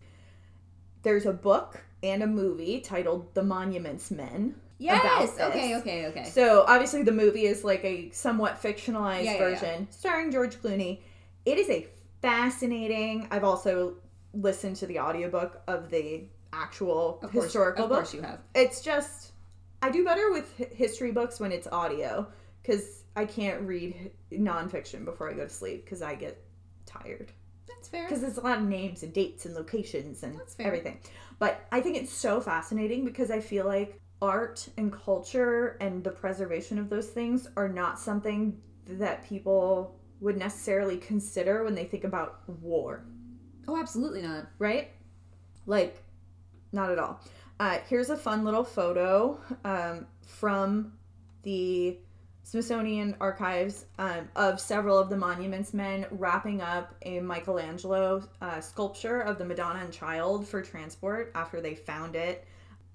There's 1.03 1.25
a 1.25 1.33
book 1.33 1.81
and 2.03 2.23
a 2.23 2.27
movie 2.27 2.81
titled 2.81 3.33
The 3.35 3.43
Monuments 3.45 4.11
Men. 4.11 4.57
yes. 4.79 5.35
about 5.37 5.51
Okay. 5.53 5.77
Okay. 5.77 6.07
Okay. 6.09 6.25
So 6.25 6.65
obviously 6.69 7.03
the 7.03 7.13
movie 7.13 7.47
is 7.47 7.65
like 7.65 7.83
a 7.85 8.11
somewhat 8.11 8.61
fictionalized 8.63 9.25
Yeah, 9.25 9.33
yeah, 9.33 9.39
version 9.39 9.87
starring 9.91 10.31
George 10.31 10.57
Clooney. 10.57 10.99
It 11.47 11.57
is 11.57 11.71
a 11.71 11.87
fascinating. 12.21 13.29
I've 13.31 13.45
also 13.45 13.95
listened 14.37 14.77
to 14.77 14.87
the 14.87 14.99
audiobook 15.01 15.61
of 15.67 15.91
the 15.91 16.25
actual 16.53 17.19
Of 17.23 17.33
course, 17.33 17.45
historical 17.45 17.85
of 17.85 17.89
book. 17.91 17.99
course 17.99 18.15
you 18.15 18.23
have. 18.23 18.41
It's 18.55 18.81
just 18.81 19.33
I 19.83 19.91
do 19.91 20.05
better 20.05 20.31
with 20.33 20.57
history 20.57 21.13
books 21.13 21.39
when 21.41 21.53
it's 21.53 21.67
audio 21.67 22.27
cuz 22.65 23.05
I 23.15 23.25
can't 23.25 23.63
read 23.63 24.11
nonfiction 24.33 25.05
before 25.05 25.31
I 25.31 25.35
go 25.35 25.45
to 25.45 25.49
sleep 25.49 25.87
cuz 25.87 26.03
I 26.03 26.15
get 26.15 26.43
tired 26.87 27.33
That's 27.67 27.89
fair. 27.89 28.05
because 28.05 28.21
there's 28.21 28.37
a 28.39 28.43
lot 28.43 28.59
of 28.59 28.65
names 28.65 29.03
and 29.03 29.13
dates 29.13 29.45
and 29.47 29.55
locations 29.55 30.23
and 30.23 30.39
That's 30.39 30.55
fair. 30.55 30.67
everything. 30.69 30.99
But 31.39 31.67
I 31.73 31.81
think 31.81 31.97
it's 31.97 32.13
so 32.13 32.41
fascinating 32.41 33.05
because 33.05 33.31
I 33.31 33.41
feel 33.41 33.67
like 33.67 34.01
art 34.23 34.67
and 34.79 34.91
culture 34.93 35.77
and 35.81 36.03
the 36.03 36.11
preservation 36.11 36.79
of 36.79 36.89
those 36.89 37.09
things 37.09 37.47
are 37.57 37.69
not 37.69 37.99
something 37.99 38.61
that 38.87 39.25
people 39.25 39.99
would 40.21 40.39
necessarily 40.39 40.97
consider 40.97 41.65
when 41.65 41.75
they 41.75 41.85
think 41.85 42.05
about 42.05 42.49
war, 42.49 43.05
Oh, 43.69 43.77
absolutely 43.79 44.23
not. 44.23 44.47
right? 44.59 44.91
Like, 45.67 46.03
not 46.73 46.91
at 46.91 46.99
all. 46.99 47.21
Uh, 47.59 47.79
here's 47.89 48.11
a 48.11 48.17
fun 48.17 48.45
little 48.45 48.65
photo 48.65 49.41
um, 49.65 50.07
from 50.27 50.93
the 51.43 51.99
Smithsonian 52.43 53.17
Archives 53.21 53.87
um, 53.99 54.29
of 54.37 54.61
several 54.61 54.97
of 54.99 55.09
the 55.11 55.17
monuments 55.17 55.75
men 55.75 56.07
wrapping 56.13 56.61
up 56.61 56.95
a 57.03 57.19
Michelangelo 57.21 58.23
uh, 58.41 58.61
sculpture 58.61 59.21
of 59.21 59.39
the 59.39 59.45
Madonna 59.45 59.81
and 59.81 59.93
Child 59.93 60.47
for 60.47 60.63
transport 60.63 61.33
after 61.35 61.61
they 61.61 61.75
found 61.75 62.15
it. 62.15 62.47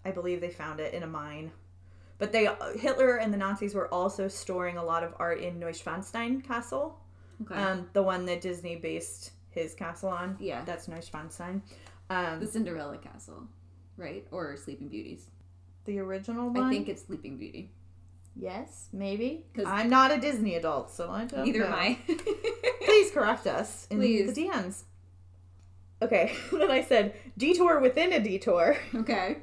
I 0.05 0.11
believe 0.11 0.39
they 0.41 0.51
found 0.51 0.79
it 0.79 0.93
in 0.93 1.03
a 1.03 1.07
mine. 1.07 1.51
But 2.17 2.31
they 2.31 2.47
Hitler 2.79 3.17
and 3.17 3.33
the 3.33 3.37
Nazis 3.37 3.73
were 3.73 3.91
also 3.93 4.27
storing 4.27 4.77
a 4.77 4.83
lot 4.83 5.03
of 5.03 5.13
art 5.19 5.39
in 5.41 5.59
Neuschwanstein 5.59 6.43
Castle, 6.43 6.97
Okay. 7.41 7.55
um, 7.55 7.89
the 7.93 8.03
one 8.03 8.25
that 8.27 8.41
Disney 8.41 8.75
based 8.75 9.31
his 9.51 9.73
castle 9.73 10.09
on. 10.09 10.35
yeah. 10.39 10.63
That's 10.65 10.87
Neuschwanstein. 10.87 11.61
Um, 12.09 12.39
The 12.39 12.47
Cinderella 12.47 12.97
Castle, 12.97 13.47
right? 13.97 14.25
Or 14.31 14.57
Sleeping 14.57 14.87
Beauties. 14.89 15.27
The 15.85 15.99
original 15.99 16.49
one? 16.49 16.63
I 16.63 16.69
think 16.69 16.89
it's 16.89 17.03
Sleeping 17.05 17.37
Beauty. 17.37 17.71
Yes, 18.35 18.87
maybe. 18.93 19.45
'Cause- 19.53 19.65
I'm 19.67 19.89
not 19.89 20.11
a 20.11 20.17
Disney 20.19 20.55
adult, 20.55 20.89
so 20.91 21.09
I 21.09 21.25
don't 21.25 21.45
Neither 21.45 21.59
know. 21.59 21.65
am 21.67 21.73
I. 21.73 21.97
Please 22.85 23.11
correct 23.11 23.45
us 23.47 23.87
in 23.89 23.97
Please. 23.99 24.33
the 24.33 24.47
DMs. 24.47 24.83
Okay, 26.01 26.33
then 26.51 26.71
I 26.71 26.81
said 26.83 27.13
detour 27.37 27.79
within 27.79 28.11
a 28.13 28.19
detour. 28.19 28.77
okay. 28.95 29.37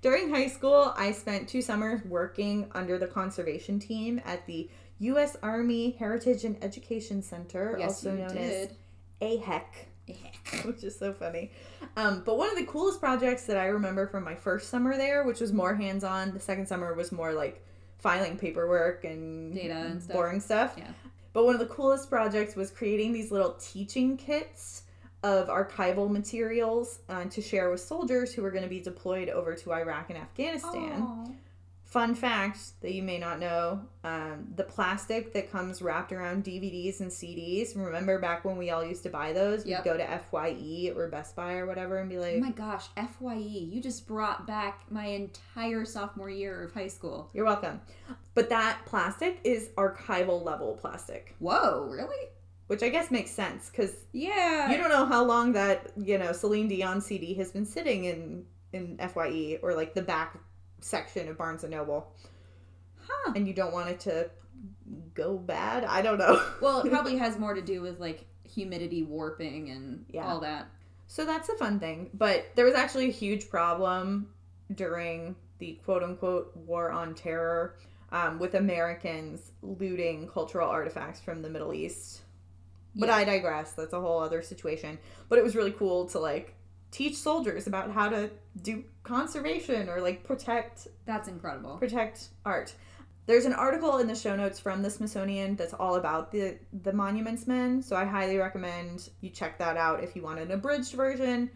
During 0.00 0.30
high 0.30 0.48
school, 0.48 0.92
I 0.96 1.12
spent 1.12 1.48
two 1.48 1.62
summers 1.62 2.04
working 2.04 2.68
under 2.72 2.98
the 2.98 3.06
conservation 3.06 3.78
team 3.78 4.20
at 4.24 4.46
the 4.46 4.68
U.S. 4.98 5.36
Army 5.42 5.92
Heritage 5.98 6.44
and 6.44 6.62
Education 6.62 7.22
Center, 7.22 7.76
Yes, 7.78 7.88
also 8.04 8.12
you 8.12 8.18
known 8.18 8.34
did. 8.34 8.70
as 8.70 8.76
AHEC. 9.22 9.64
which 10.64 10.82
is 10.84 10.98
so 10.98 11.12
funny. 11.12 11.50
Um, 11.96 12.22
but 12.24 12.36
one 12.36 12.50
of 12.50 12.56
the 12.56 12.64
coolest 12.64 13.00
projects 13.00 13.44
that 13.44 13.56
I 13.56 13.66
remember 13.66 14.06
from 14.06 14.24
my 14.24 14.34
first 14.34 14.68
summer 14.68 14.96
there, 14.96 15.24
which 15.24 15.40
was 15.40 15.52
more 15.52 15.74
hands 15.74 16.04
on, 16.04 16.32
the 16.32 16.40
second 16.40 16.66
summer 16.66 16.92
was 16.94 17.12
more 17.12 17.32
like 17.32 17.64
filing 17.98 18.36
paperwork 18.36 19.04
and 19.04 19.54
Data 19.54 19.74
and 19.74 20.02
stuff. 20.02 20.14
boring 20.14 20.40
stuff. 20.40 20.74
Yeah. 20.76 20.90
But 21.32 21.44
one 21.44 21.54
of 21.54 21.60
the 21.60 21.66
coolest 21.66 22.10
projects 22.10 22.56
was 22.56 22.70
creating 22.70 23.12
these 23.12 23.30
little 23.30 23.56
teaching 23.60 24.16
kits 24.16 24.82
of 25.22 25.48
archival 25.48 26.10
materials 26.10 26.98
uh, 27.08 27.24
to 27.26 27.40
share 27.40 27.70
with 27.70 27.80
soldiers 27.80 28.34
who 28.34 28.42
were 28.42 28.50
going 28.50 28.64
to 28.64 28.68
be 28.68 28.80
deployed 28.80 29.28
over 29.28 29.54
to 29.54 29.72
Iraq 29.72 30.10
and 30.10 30.18
Afghanistan. 30.18 31.02
Aw. 31.02 31.26
Fun 31.92 32.14
fact 32.14 32.58
that 32.80 32.94
you 32.94 33.02
may 33.02 33.18
not 33.18 33.38
know 33.38 33.82
um, 34.02 34.46
the 34.56 34.62
plastic 34.64 35.34
that 35.34 35.52
comes 35.52 35.82
wrapped 35.82 36.10
around 36.10 36.42
DVDs 36.42 37.00
and 37.00 37.10
CDs. 37.10 37.76
Remember 37.76 38.18
back 38.18 38.46
when 38.46 38.56
we 38.56 38.70
all 38.70 38.82
used 38.82 39.02
to 39.02 39.10
buy 39.10 39.34
those? 39.34 39.66
Yep. 39.66 39.84
We'd 39.84 39.90
go 39.90 39.96
to 39.98 40.20
FYE 40.30 40.90
or 40.96 41.08
Best 41.08 41.36
Buy 41.36 41.56
or 41.56 41.66
whatever 41.66 41.98
and 41.98 42.08
be 42.08 42.16
like, 42.16 42.36
Oh 42.36 42.40
my 42.40 42.50
gosh, 42.50 42.86
FYE, 42.96 43.34
you 43.36 43.82
just 43.82 44.06
brought 44.08 44.46
back 44.46 44.90
my 44.90 45.04
entire 45.04 45.84
sophomore 45.84 46.30
year 46.30 46.64
of 46.64 46.72
high 46.72 46.88
school. 46.88 47.28
You're 47.34 47.44
welcome. 47.44 47.78
But 48.34 48.48
that 48.48 48.78
plastic 48.86 49.40
is 49.44 49.68
archival 49.76 50.42
level 50.42 50.78
plastic, 50.80 51.34
Whoa, 51.40 51.88
really? 51.90 52.28
which 52.68 52.82
I 52.82 52.88
guess 52.88 53.10
makes 53.10 53.32
sense 53.32 53.68
because 53.68 53.92
Yeah. 54.12 54.70
you 54.70 54.78
don't 54.78 54.88
know 54.88 55.04
how 55.04 55.24
long 55.24 55.52
that, 55.52 55.92
you 55.98 56.16
know, 56.16 56.32
Celine 56.32 56.68
Dion 56.68 57.02
CD 57.02 57.34
has 57.34 57.50
been 57.52 57.66
sitting 57.66 58.04
in, 58.04 58.46
in 58.72 58.96
FYE 58.96 59.58
or 59.62 59.74
like 59.74 59.92
the 59.92 60.00
back 60.00 60.38
section 60.84 61.28
of 61.28 61.38
Barnes 61.38 61.64
and 61.64 61.72
Noble. 61.72 62.12
Huh. 63.00 63.32
And 63.34 63.46
you 63.46 63.54
don't 63.54 63.72
want 63.72 63.90
it 63.90 64.00
to 64.00 64.30
go 65.14 65.36
bad. 65.36 65.84
I 65.84 66.02
don't 66.02 66.18
know. 66.18 66.40
Well, 66.60 66.80
it 66.82 66.90
probably 66.90 67.16
has 67.18 67.38
more 67.38 67.54
to 67.54 67.62
do 67.62 67.80
with 67.80 67.98
like 68.00 68.24
humidity 68.44 69.02
warping 69.02 69.70
and 69.70 70.04
Yeah. 70.10 70.26
all 70.26 70.40
that. 70.40 70.68
So 71.08 71.24
that's 71.24 71.48
a 71.48 71.54
fun 71.56 71.80
thing. 71.80 72.10
But 72.14 72.46
there 72.54 72.64
was 72.64 72.74
actually 72.74 73.08
a 73.08 73.12
huge 73.12 73.48
problem 73.50 74.28
during 74.74 75.34
the 75.58 75.78
quote 75.84 76.02
unquote 76.02 76.56
war 76.56 76.90
on 76.90 77.14
terror 77.14 77.76
um, 78.10 78.38
with 78.38 78.54
Americans 78.54 79.52
looting 79.62 80.28
cultural 80.28 80.68
artifacts 80.68 81.20
from 81.20 81.42
the 81.42 81.48
Middle 81.50 81.72
East. 81.74 82.20
But 82.94 83.08
Yeah. 83.08 83.16
I 83.16 83.24
digress. 83.24 83.72
That's 83.72 83.92
a 83.92 84.00
whole 84.00 84.20
other 84.20 84.42
situation. 84.42 84.98
But 85.28 85.38
it 85.38 85.44
was 85.44 85.56
really 85.56 85.72
cool 85.72 86.06
to 86.10 86.18
like 86.18 86.54
teach 86.92 87.16
soldiers 87.16 87.66
about 87.66 87.90
how 87.90 88.08
to 88.08 88.30
do 88.62 88.84
conservation 89.02 89.88
or 89.88 90.00
like 90.00 90.22
protect 90.22 90.86
That's 91.06 91.26
incredible. 91.26 91.78
protect 91.78 92.28
art. 92.44 92.72
There's 93.26 93.44
an 93.44 93.52
article 93.54 93.98
in 93.98 94.06
the 94.08 94.14
show 94.16 94.34
notes 94.36 94.58
from 94.60 94.82
the 94.82 94.90
Smithsonian 94.90 95.56
that's 95.56 95.72
all 95.74 95.94
about 95.96 96.30
the 96.30 96.58
the 96.84 96.92
Monuments 96.92 97.46
Men, 97.48 97.82
so 97.82 97.96
I 97.96 98.04
highly 98.04 98.36
recommend 98.36 99.10
you 99.20 99.30
check 99.30 99.58
that 99.58 99.76
out 99.76 100.04
if 100.04 100.14
you 100.14 100.22
want 100.22 100.38
an 100.38 100.50
abridged 100.52 100.92
version. 100.94 101.50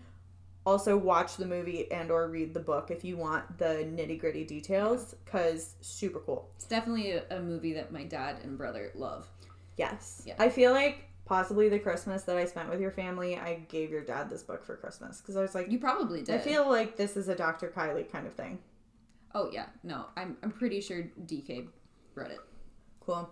Also, 0.65 0.97
watch 0.97 1.37
the 1.37 1.47
movie 1.47 1.89
and 1.93 2.11
or 2.11 2.29
read 2.29 2.53
the 2.53 2.59
book 2.61 2.91
if 2.91 3.05
you 3.05 3.17
want 3.17 3.59
the 3.59 3.87
nitty 3.97 4.19
gritty 4.19 4.43
details, 4.45 5.15
cause 5.25 5.75
super 5.81 6.19
cool. 6.19 6.49
It's 6.57 6.65
definitely 6.67 7.13
a, 7.13 7.23
a 7.31 7.41
movie 7.41 7.73
that 7.75 7.93
my 7.93 8.03
dad 8.03 8.39
and 8.43 8.59
brother 8.59 8.91
love. 8.97 9.29
Yes, 9.77 10.23
Yeah. 10.27 10.35
I 10.41 10.49
feel 10.49 10.73
like 10.73 11.05
possibly 11.27 11.69
the 11.69 11.79
Christmas 11.79 12.23
that 12.23 12.39
I 12.39 12.47
spent 12.47 12.71
with 12.71 12.81
your 12.81 12.93
family, 12.93 13.37
I 13.37 13.67
gave 13.69 13.91
your 13.91 14.03
dad 14.03 14.31
this 14.31 14.43
book 14.43 14.65
for 14.65 14.77
Christmas 14.77 15.21
because 15.21 15.37
I 15.37 15.43
was 15.43 15.55
like, 15.55 15.71
You 15.71 15.79
probably 15.79 16.23
did. 16.23 16.37
I 16.37 16.39
feel 16.39 16.67
like 16.67 16.97
this 16.97 17.17
is 17.17 17.29
a 17.29 17.35
Dr. 17.35 17.69
Kylie 17.69 18.11
kind 18.11 18.27
of 18.27 18.33
thing. 18.33 18.59
Oh 19.35 19.51
yeah, 19.53 19.67
no, 19.83 20.07
I'm 20.17 20.39
I'm 20.43 20.51
pretty 20.51 20.81
sure 20.81 21.03
DK 21.27 21.69
read 22.15 22.31
it. 22.31 22.41
Cool. 23.01 23.29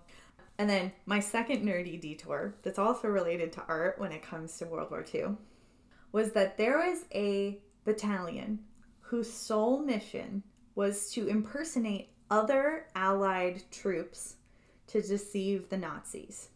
And 0.59 0.68
then 0.68 0.92
my 1.07 1.18
second 1.18 1.64
nerdy 1.64 2.00
detour 2.00 2.54
that's 2.62 2.78
also 2.78 3.09
related 3.09 3.52
to 3.52 3.64
art 3.66 3.98
when 3.98 4.12
it 4.12 4.22
comes 4.22 4.57
to 4.59 4.66
World 4.66 4.90
War 4.90 5.04
II 5.12 5.37
was 6.12 6.33
that 6.33 6.57
there 6.57 6.78
was 6.78 7.07
a 7.12 7.59
battalion 7.85 8.61
whose 9.00 9.33
sole 9.33 9.80
mission 9.80 10.42
was 10.74 11.11
to 11.12 11.26
impersonate 11.26 12.11
other 12.30 12.87
Allied 12.94 13.62
troops 13.70 14.37
to 14.88 15.00
deceive 15.00 15.68
the 15.68 15.76
Nazis. 15.76 16.50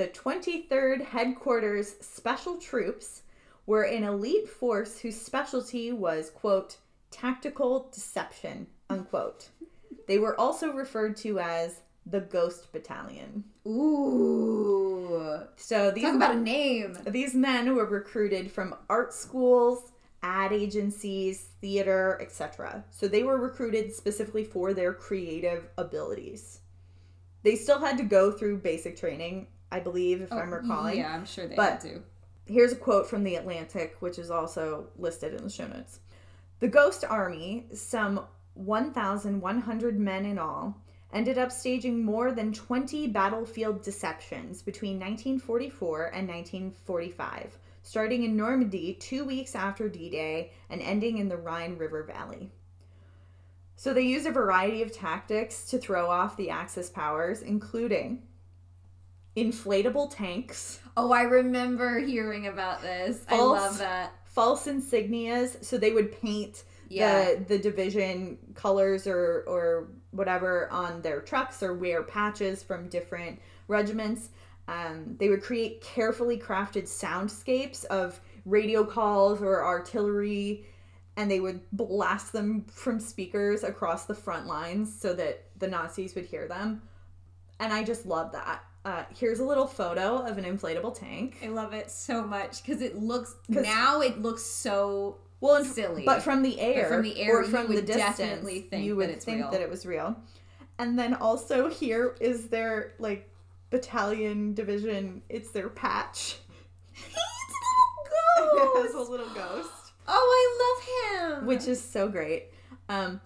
The 0.00 0.08
23rd 0.08 1.04
Headquarters 1.04 1.94
Special 2.00 2.56
Troops 2.56 3.20
were 3.66 3.82
an 3.82 4.02
elite 4.02 4.48
force 4.48 4.98
whose 4.98 5.20
specialty 5.20 5.92
was, 5.92 6.30
quote, 6.30 6.78
tactical 7.10 7.90
deception, 7.92 8.66
unquote. 8.88 9.50
They 10.08 10.16
were 10.16 10.40
also 10.40 10.72
referred 10.72 11.18
to 11.18 11.38
as 11.38 11.82
the 12.06 12.20
Ghost 12.20 12.72
Battalion. 12.72 13.44
Ooh, 13.66 15.42
So 15.56 15.90
these 15.90 16.04
talk 16.04 16.14
about 16.14 16.36
a 16.36 16.40
name. 16.40 16.96
these 17.06 17.34
men 17.34 17.76
were 17.76 17.84
recruited 17.84 18.50
from 18.50 18.76
art 18.88 19.12
schools, 19.12 19.92
ad 20.22 20.50
agencies, 20.50 21.48
theater, 21.60 22.16
etc. 22.22 22.84
So 22.88 23.06
they 23.06 23.22
were 23.22 23.36
recruited 23.36 23.92
specifically 23.92 24.44
for 24.44 24.72
their 24.72 24.94
creative 24.94 25.68
abilities. 25.76 26.60
They 27.42 27.54
still 27.54 27.80
had 27.80 27.98
to 27.98 28.04
go 28.04 28.32
through 28.32 28.60
basic 28.60 28.96
training, 28.96 29.46
I 29.72 29.80
believe, 29.80 30.20
if 30.20 30.32
oh, 30.32 30.38
I'm 30.38 30.52
Oh, 30.52 30.56
recalling. 30.56 30.98
Yeah, 30.98 31.14
I'm 31.14 31.24
sure 31.24 31.46
they 31.46 31.56
But- 31.56 31.80
to. 31.82 32.02
Here's 32.46 32.72
a 32.72 32.76
quote 32.76 33.06
from 33.08 33.22
The 33.22 33.36
Atlantic, 33.36 33.96
which 34.00 34.18
is 34.18 34.28
also 34.30 34.88
listed 34.98 35.34
in 35.34 35.44
the 35.44 35.50
show 35.50 35.68
notes. 35.68 36.00
The 36.58 36.66
Ghost 36.66 37.04
Army, 37.04 37.66
some 37.72 38.26
1,100 38.54 39.98
men 40.00 40.26
in 40.26 40.36
all, 40.38 40.76
ended 41.12 41.38
up 41.38 41.52
staging 41.52 42.04
more 42.04 42.32
than 42.32 42.52
20 42.52 43.06
battlefield 43.08 43.82
deceptions 43.82 44.62
between 44.62 44.98
1944 44.98 46.06
and 46.06 46.28
1945, 46.28 47.56
starting 47.82 48.24
in 48.24 48.36
Normandy 48.36 48.94
two 48.94 49.24
weeks 49.24 49.54
after 49.54 49.88
D 49.88 50.10
Day 50.10 50.52
and 50.68 50.80
ending 50.82 51.18
in 51.18 51.28
the 51.28 51.36
Rhine 51.36 51.78
River 51.78 52.02
Valley. 52.02 52.50
So 53.76 53.94
they 53.94 54.02
used 54.02 54.26
a 54.26 54.32
variety 54.32 54.82
of 54.82 54.92
tactics 54.92 55.64
to 55.70 55.78
throw 55.78 56.10
off 56.10 56.36
the 56.36 56.50
Axis 56.50 56.90
powers, 56.90 57.42
including 57.42 58.22
inflatable 59.36 60.14
tanks 60.14 60.80
Oh, 60.96 61.12
I 61.12 61.22
remember 61.22 61.98
hearing 62.00 62.46
about 62.48 62.82
this. 62.82 63.24
I 63.28 63.36
False- 63.36 63.58
love 63.60 63.78
that. 63.78 64.12
false 64.24 64.66
insignias 64.66 65.64
so 65.64 65.78
they 65.78 65.92
would 65.92 66.12
paint 66.20 66.64
Yeah. 66.88 67.34
the 67.34 67.44
the 67.44 67.58
division 67.58 68.38
colors 68.54 69.06
or 69.06 69.44
or 69.46 69.88
whatever 70.10 70.70
on 70.72 71.00
their 71.02 71.20
trucks 71.20 71.62
or 71.62 71.74
wear 71.74 72.02
patches 72.02 72.62
from 72.62 72.88
different 72.88 73.38
regiments 73.68 74.30
um, 74.68 75.16
they 75.18 75.28
would 75.28 75.42
create 75.42 75.80
carefully 75.80 76.36
crafted 76.38 76.84
soundscapes 76.84 77.84
of 77.86 78.20
radio 78.44 78.84
calls 78.84 79.40
or 79.42 79.64
artillery 79.64 80.64
and 81.16 81.30
they 81.30 81.40
would 81.40 81.60
blast 81.72 82.32
them 82.32 82.64
from 82.72 82.98
speakers 83.00 83.62
across 83.64 84.04
the 84.06 84.14
front 84.14 84.46
lines 84.46 84.92
so 85.00 85.12
that 85.14 85.44
the 85.58 85.68
nazis 85.68 86.14
would 86.14 86.24
hear 86.26 86.46
them 86.48 86.82
and 87.60 87.72
i 87.72 87.82
just 87.84 88.06
love 88.06 88.32
that 88.32 88.62
uh, 88.84 89.04
here's 89.18 89.40
a 89.40 89.44
little 89.44 89.66
photo 89.66 90.18
of 90.26 90.38
an 90.38 90.44
inflatable 90.44 90.98
tank 90.98 91.36
I 91.44 91.48
love 91.48 91.72
it 91.74 91.90
so 91.90 92.22
much 92.22 92.62
because 92.62 92.80
it 92.82 92.96
looks 92.96 93.34
now 93.48 94.00
it 94.00 94.20
looks 94.22 94.42
so 94.42 95.18
Well, 95.40 95.56
and 95.56 95.66
silly. 95.66 96.04
But 96.04 96.22
from 96.22 96.42
the 96.42 96.58
air, 96.60 96.88
from 96.88 97.02
the 97.02 97.20
air, 97.20 97.38
or 97.40 97.44
from 97.44 97.68
the 97.74 97.82
distance, 97.82 98.48
you 98.50 98.68
that 98.70 98.96
would 98.96 99.10
it's 99.10 99.24
think 99.24 99.40
real. 99.42 99.50
that 99.50 99.60
it 99.60 99.68
was 99.70 99.84
real. 99.86 100.16
And 100.78 100.98
then 100.98 101.14
also 101.14 101.68
here 101.68 102.16
is 102.20 102.48
their 102.48 102.94
like 102.98 103.28
battalion 103.70 104.54
division. 104.54 105.22
It's 105.28 105.50
their 105.50 105.68
patch. 105.68 106.38
it's 106.96 107.14
It 108.42 108.82
has 108.86 108.94
a 108.94 108.98
a 108.98 109.02
little 109.10 109.28
ghost, 109.30 109.92
Oh, 110.08 110.78
I 111.18 111.22
love 111.28 111.38
him. 111.40 111.46
which 111.46 111.66
is 111.68 111.82
so 111.82 112.08
great. 112.08 112.46
Um, 112.88 113.20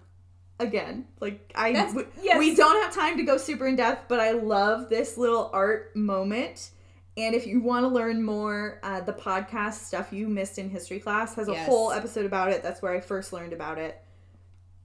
again, 0.59 1.05
like 1.19 1.51
I, 1.55 1.91
we, 1.93 2.03
yes. 2.21 2.37
we 2.39 2.55
don't 2.55 2.81
have 2.83 2.93
time 2.93 3.17
to 3.17 3.23
go 3.23 3.37
super 3.37 3.67
in 3.67 3.75
depth, 3.75 4.07
but 4.07 4.19
I 4.19 4.31
love 4.31 4.89
this 4.89 5.17
little 5.17 5.49
art 5.53 5.95
moment. 5.95 6.71
And 7.17 7.33
if 7.33 7.47
you 7.47 7.61
want 7.61 7.83
to 7.83 7.87
learn 7.87 8.23
more, 8.23 8.79
uh, 8.83 8.99
the 9.01 9.13
podcast 9.13 9.85
stuff 9.85 10.11
you 10.11 10.27
missed 10.27 10.57
in 10.57 10.69
history 10.69 10.99
class 10.99 11.35
has 11.35 11.47
a 11.47 11.53
Yes. 11.53 11.65
whole 11.65 11.91
episode 11.91 12.25
about 12.25 12.51
it. 12.51 12.61
That's 12.61 12.81
where 12.81 12.93
I 12.93 12.99
first 12.99 13.31
learned 13.33 13.53
about 13.53 13.77
it. 13.77 14.01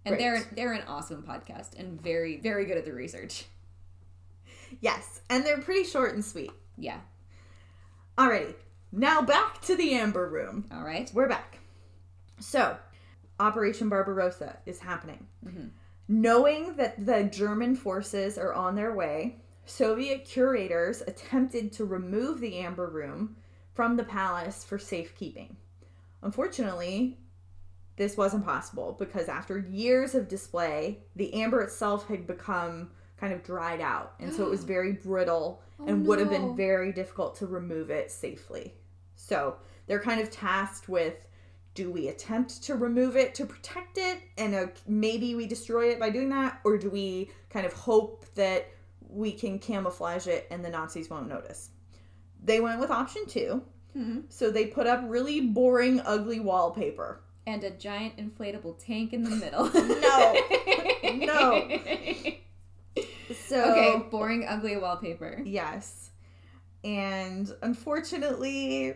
and 0.06 0.18
they're 0.18 0.42
they're 0.52 0.72
an 0.72 0.82
awesome 0.88 1.22
podcast 1.22 1.78
and 1.78 2.00
very 2.00 2.38
very 2.40 2.64
good 2.64 2.76
at 2.78 2.84
the 2.84 2.92
research. 2.92 3.44
Yes, 4.80 5.20
and 5.28 5.44
they're 5.44 5.58
pretty 5.60 5.84
short 5.84 6.14
and 6.14 6.24
sweet. 6.24 6.52
Yeah. 6.78 7.00
Alrighty, 8.16 8.54
now 8.92 9.20
back 9.22 9.60
to 9.62 9.74
the 9.76 9.94
Amber 9.94 10.28
Room. 10.28 10.66
All 10.72 10.82
right. 10.84 11.10
We're 11.12 11.28
back. 11.28 11.58
So, 12.38 12.76
Operation 13.40 13.88
Barbarossa 13.88 14.58
is 14.66 14.78
happening. 14.78 15.26
Mm-hmm. 15.44 15.68
Knowing 16.08 16.74
that 16.76 17.04
the 17.04 17.24
German 17.24 17.74
forces 17.74 18.36
are 18.36 18.52
on 18.52 18.74
their 18.74 18.94
way, 18.94 19.36
Soviet 19.64 20.24
curators 20.24 21.02
attempted 21.02 21.72
to 21.72 21.84
remove 21.84 22.40
the 22.40 22.58
Amber 22.58 22.88
Room 22.88 23.36
from 23.72 23.96
the 23.96 24.04
palace 24.04 24.62
for 24.62 24.78
safekeeping. 24.78 25.56
Unfortunately, 26.22 27.18
this 27.96 28.16
wasn't 28.16 28.44
possible 28.44 28.96
because 28.98 29.28
after 29.28 29.58
years 29.58 30.14
of 30.14 30.28
display, 30.28 30.98
the 31.16 31.32
amber 31.34 31.62
itself 31.62 32.08
had 32.08 32.26
become 32.26 32.90
kind 33.18 33.32
of 33.32 33.42
dried 33.42 33.80
out, 33.80 34.14
and 34.18 34.32
so 34.32 34.44
it 34.44 34.50
was 34.50 34.64
very 34.76 34.92
brittle 34.92 35.62
oh, 35.78 35.86
and 35.86 36.06
would 36.06 36.18
have 36.18 36.30
been 36.30 36.56
very 36.56 36.92
difficult 36.92 37.36
to 37.36 37.46
remove 37.46 37.90
it 37.90 38.10
safely. 38.10 38.74
So 39.14 39.56
they're 39.86 40.00
kind 40.00 40.20
of 40.20 40.30
tasked 40.30 40.88
with 40.88 41.26
do 41.74 41.90
we 41.90 42.08
attempt 42.08 42.62
to 42.64 42.74
remove 42.74 43.16
it 43.16 43.34
to 43.36 43.46
protect 43.46 43.96
it 43.98 44.18
and 44.38 44.54
uh, 44.54 44.66
maybe 44.86 45.34
we 45.34 45.46
destroy 45.46 45.90
it 45.90 46.00
by 46.00 46.10
doing 46.10 46.28
that 46.28 46.60
or 46.64 46.76
do 46.78 46.90
we 46.90 47.30
kind 47.48 47.64
of 47.64 47.72
hope 47.72 48.24
that 48.34 48.68
we 49.08 49.32
can 49.32 49.58
camouflage 49.58 50.26
it 50.26 50.46
and 50.50 50.64
the 50.64 50.68
nazis 50.70 51.08
won't 51.10 51.28
notice 51.28 51.70
they 52.42 52.60
went 52.60 52.80
with 52.80 52.90
option 52.90 53.24
2 53.26 53.62
Mhm. 53.96 54.22
so 54.28 54.50
they 54.52 54.66
put 54.66 54.86
up 54.86 55.00
really 55.06 55.40
boring 55.40 56.00
ugly 56.04 56.38
wallpaper 56.40 57.22
And 57.46 57.64
a 57.64 57.70
giant 57.70 58.16
inflatable 58.18 58.76
tank 58.78 59.12
in 59.12 59.24
the 59.24 59.30
middle. 59.30 59.68
No. 60.00 61.26
No. 61.26 61.68
so 63.48 63.60
Okay, 63.72 64.08
boring, 64.10 64.46
ugly 64.48 64.76
wallpaper. 64.76 65.42
yes 65.44 66.10
and 66.84 67.52
unfortunately 67.62 68.94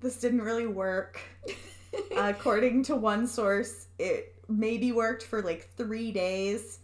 this 0.00 0.16
didn't 0.16 0.40
really 0.42 0.66
work 0.66 1.20
according 2.16 2.84
to 2.84 2.96
one 2.96 3.26
source, 3.26 3.86
it 3.98 4.34
maybe 4.48 4.92
worked 4.92 5.22
for 5.24 5.42
like 5.42 5.68
three 5.76 6.12
days. 6.12 6.78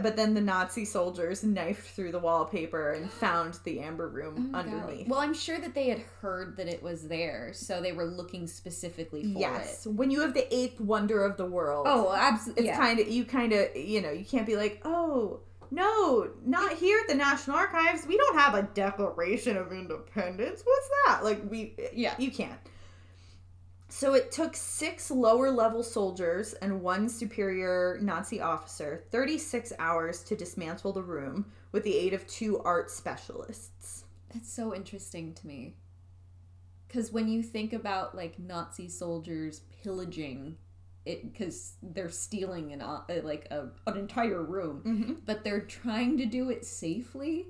But 0.00 0.16
then 0.16 0.32
the 0.32 0.40
Nazi 0.40 0.86
soldiers 0.86 1.44
knifed 1.44 1.90
through 1.94 2.12
the 2.12 2.18
wallpaper 2.18 2.92
and 2.92 3.10
found 3.20 3.58
the 3.64 3.80
amber 3.80 4.08
room 4.08 4.50
Oh, 4.54 4.58
underneath. 4.58 5.06
Well, 5.06 5.20
I'm 5.20 5.34
sure 5.34 5.58
that 5.60 5.74
they 5.74 5.90
had 5.90 6.00
heard 6.22 6.56
that 6.56 6.66
it 6.66 6.82
was 6.82 7.08
there, 7.08 7.50
so 7.52 7.82
they 7.82 7.92
were 7.92 8.06
looking 8.06 8.46
specifically 8.46 9.22
for 9.22 9.38
yes, 9.38 9.56
it. 9.60 9.68
Yes, 9.68 9.86
when 9.86 10.10
you 10.10 10.20
have 10.22 10.32
the 10.32 10.52
eighth 10.54 10.80
wonder 10.80 11.22
of 11.24 11.36
the 11.36 11.44
world, 11.44 11.86
Oh, 11.90 12.10
absolutely. 12.16 12.68
it's 12.68 12.78
kind 12.78 13.00
of 13.00 13.08
you 13.08 13.24
kind 13.26 13.52
of 13.52 13.76
you 13.76 14.00
know 14.00 14.10
you 14.10 14.24
can't 14.24 14.46
be 14.46 14.56
like 14.56 14.80
oh 14.86 15.40
no 15.70 16.30
not 16.44 16.72
here 16.72 16.98
at 17.02 17.08
the 17.08 17.14
National 17.14 17.56
Archives 17.56 18.06
we 18.06 18.16
don't 18.16 18.38
have 18.38 18.54
a 18.54 18.62
Declaration 18.74 19.58
of 19.58 19.72
Independence 19.72 20.62
what's 20.64 20.88
that 21.06 21.22
like 21.22 21.42
we 21.50 21.74
Yeah. 21.92 22.14
you 22.18 22.30
can't. 22.30 22.58
So 23.94 24.14
it 24.14 24.32
took 24.32 24.56
six 24.56 25.10
lower 25.10 25.50
level 25.50 25.82
soldiers 25.82 26.54
and 26.54 26.80
one 26.80 27.10
superior 27.10 27.98
Nazi 28.00 28.40
officer 28.40 29.04
36 29.10 29.70
hours 29.78 30.24
to 30.24 30.34
dismantle 30.34 30.94
the 30.94 31.02
room 31.02 31.52
with 31.72 31.84
the 31.84 31.94
aid 31.98 32.14
of 32.14 32.26
two 32.26 32.58
art 32.60 32.90
specialists. 32.90 34.04
That's 34.32 34.50
so 34.50 34.74
interesting 34.74 35.34
to 35.34 35.46
me. 35.46 35.76
Because 36.88 37.12
when 37.12 37.28
you 37.28 37.42
think 37.42 37.74
about 37.74 38.16
like 38.16 38.38
Nazi 38.38 38.88
soldiers 38.88 39.60
pillaging 39.82 40.56
it, 41.04 41.30
because 41.30 41.74
they're 41.82 42.08
stealing 42.08 42.72
an 42.72 42.80
uh, 42.80 43.02
like 43.22 43.46
a, 43.50 43.68
an 43.86 43.98
entire 43.98 44.42
room, 44.42 44.82
Mm-hmm. 44.86 45.12
but 45.26 45.44
they're 45.44 45.60
trying 45.60 46.16
to 46.16 46.24
do 46.24 46.48
it 46.48 46.64
safely. 46.64 47.46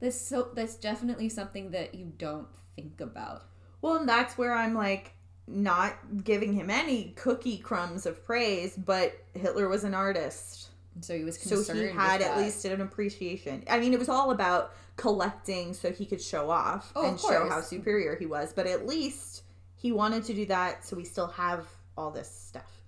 That's 0.00 0.20
so. 0.20 0.50
That's 0.54 0.76
definitely 0.76 1.30
something 1.30 1.70
that 1.70 1.94
you 1.94 2.12
don't 2.18 2.48
think 2.74 3.00
about. 3.00 3.44
Well, 3.80 3.96
and 3.96 4.08
that's 4.08 4.36
where 4.36 4.52
I'm 4.52 4.74
like 4.74 5.15
not 5.46 5.94
giving 6.24 6.52
him 6.52 6.70
any 6.70 7.12
cookie 7.16 7.58
crumbs 7.58 8.06
of 8.06 8.24
praise, 8.24 8.76
but 8.76 9.16
Hitler 9.34 9.68
was 9.68 9.84
an 9.84 9.94
artist. 9.94 10.68
So 11.00 11.16
he 11.16 11.24
was 11.24 11.38
So 11.38 11.74
he 11.74 11.88
had 11.88 12.22
at 12.22 12.38
least 12.38 12.64
an 12.64 12.80
appreciation. 12.80 13.62
I 13.68 13.78
mean, 13.78 13.92
it 13.92 13.98
was 13.98 14.08
all 14.08 14.30
about 14.30 14.74
collecting 14.96 15.74
so 15.74 15.92
he 15.92 16.06
could 16.06 16.22
show 16.22 16.50
off 16.50 16.90
Oh, 16.96 17.02
of 17.02 17.08
and 17.10 17.20
show 17.20 17.48
how 17.48 17.60
superior 17.60 18.16
he 18.16 18.26
was. 18.26 18.52
But 18.52 18.66
at 18.66 18.86
least 18.86 19.42
he 19.76 19.92
wanted 19.92 20.24
to 20.24 20.34
do 20.34 20.46
that 20.46 20.84
so 20.84 20.96
we 20.96 21.04
still 21.04 21.28
have 21.28 21.66
all 21.96 22.10
this 22.10 22.30
stuff. 22.30 22.82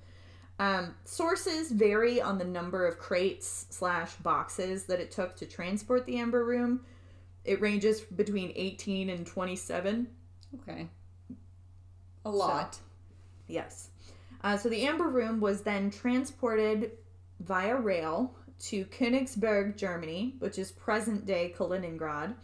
Um, 0.58 0.94
sources 1.04 1.70
vary 1.70 2.20
on 2.20 2.38
the 2.38 2.44
number 2.44 2.86
of 2.86 2.98
crates 2.98 3.66
slash 3.70 4.14
boxes 4.16 4.84
that 4.84 4.98
it 4.98 5.12
took 5.12 5.36
to 5.36 5.46
transport 5.46 6.04
the 6.06 6.18
Amber 6.18 6.44
Room. 6.44 6.80
It 7.44 7.60
ranges 7.60 8.00
between 8.00 8.52
18 8.56 9.10
and 9.10 9.26
27. 9.26 10.08
Okay. 10.62 10.88
A 12.28 12.30
lot. 12.30 12.78
Yes. 13.46 13.88
Uh, 14.42 14.56
so 14.56 14.68
the 14.68 14.82
Amber 14.86 15.08
Room 15.08 15.40
was 15.40 15.62
then 15.62 15.90
transported 15.90 16.92
via 17.40 17.76
rail 17.76 18.34
to 18.60 18.84
Königsberg, 18.86 19.76
Germany, 19.76 20.34
which 20.38 20.58
is 20.58 20.70
present 20.70 21.26
day 21.26 21.54
Kaliningrad. 21.56 22.34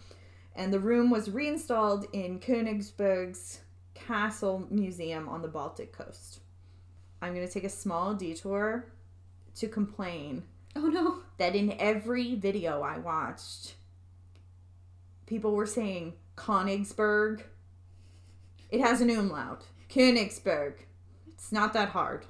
And 0.56 0.72
the 0.72 0.80
room 0.80 1.10
was 1.10 1.30
reinstalled 1.30 2.06
in 2.12 2.38
Königsberg's 2.40 3.60
Castle 3.94 4.66
Museum 4.70 5.28
on 5.28 5.42
the 5.42 5.48
Baltic 5.48 5.92
coast. 5.92 6.40
I'm 7.20 7.34
going 7.34 7.46
to 7.46 7.52
take 7.52 7.64
a 7.64 7.68
small 7.70 8.14
detour 8.14 8.86
to 9.56 9.68
complain 9.68 10.44
Oh 10.76 10.86
no. 10.86 11.18
that 11.38 11.54
in 11.54 11.76
every 11.78 12.34
video 12.34 12.82
I 12.82 12.98
watched, 12.98 13.74
people 15.26 15.52
were 15.52 15.66
saying 15.66 16.14
Königsberg. 16.36 17.42
It 18.70 18.80
has 18.80 19.00
an 19.00 19.10
umlaut. 19.10 19.64
Königsberg. 19.94 20.74
It's 21.28 21.52
not 21.52 21.72
that 21.74 21.90
hard. 21.90 22.26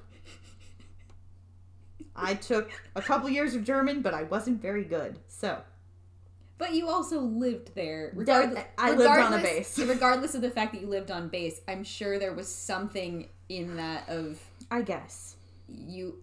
I 2.16 2.34
took 2.34 2.70
a 2.94 3.02
couple 3.02 3.28
years 3.28 3.54
of 3.54 3.64
German, 3.64 4.00
but 4.02 4.14
I 4.14 4.22
wasn't 4.24 4.60
very 4.62 4.84
good. 4.84 5.18
So, 5.28 5.60
But 6.58 6.72
you 6.74 6.88
also 6.88 7.20
lived 7.20 7.74
there. 7.74 8.12
Regardless, 8.14 8.64
I 8.78 8.90
lived 8.92 9.00
on 9.02 9.06
a 9.06 9.36
regardless- 9.36 9.42
base. 9.76 9.78
regardless 9.88 10.34
of 10.34 10.42
the 10.42 10.50
fact 10.50 10.72
that 10.72 10.80
you 10.80 10.86
lived 10.86 11.10
on 11.10 11.28
base, 11.28 11.60
I'm 11.66 11.82
sure 11.82 12.18
there 12.18 12.32
was 12.32 12.48
something 12.48 13.28
in 13.48 13.76
that 13.76 14.08
of 14.08 14.40
I 14.70 14.82
guess. 14.82 15.36
you. 15.68 16.20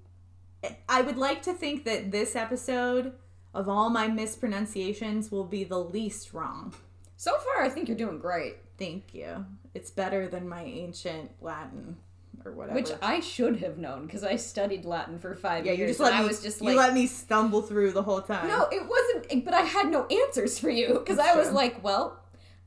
I 0.88 1.02
would 1.02 1.18
like 1.18 1.42
to 1.44 1.54
think 1.54 1.84
that 1.86 2.12
this 2.12 2.36
episode 2.36 3.14
of 3.54 3.68
all 3.68 3.90
my 3.90 4.08
mispronunciations 4.08 5.32
will 5.32 5.44
be 5.44 5.64
the 5.64 5.80
least 5.80 6.34
wrong. 6.34 6.74
So 7.18 7.38
far, 7.38 7.64
I 7.64 7.70
think 7.70 7.88
you're 7.90 7.98
doing 7.98 8.20
great. 8.20 8.58
Thank 8.78 9.14
you. 9.14 9.46
It's 9.74 9.90
better 9.92 10.28
than 10.28 10.48
my 10.50 10.64
ancient 10.64 11.32
Latin 11.42 11.98
or 12.44 12.52
whatever. 12.54 12.76
Which 12.76 12.92
I 13.02 13.20
should 13.20 13.58
have 13.62 13.78
known 13.78 14.06
because 14.06 14.24
I 14.24 14.36
studied 14.36 14.84
Latin 14.86 15.18
for 15.20 15.34
five 15.36 15.66
Yeah, 15.66 15.74
years. 15.74 15.80
you 15.80 15.88
just 15.88 16.00
let 16.00 16.14
I 16.14 16.22
me. 16.22 16.28
was 16.28 16.42
just 16.42 16.62
you 16.62 16.74
let 16.76 16.94
me 16.94 17.08
stumble 17.08 17.62
through 17.62 17.92
the 17.92 18.04
whole 18.04 18.22
time. 18.22 18.48
no, 18.48 18.68
it 18.72 18.84
wasn't. 18.88 19.46
But 19.46 19.54
I 19.54 19.62
had 19.62 19.90
no 19.90 20.06
answers 20.08 20.60
for 20.60 20.70
you 20.70 21.00
because 21.00 21.20
I 21.20 21.36
was 21.36 21.48
true. 21.48 21.56
like, 21.56 21.84
well, 21.84 22.20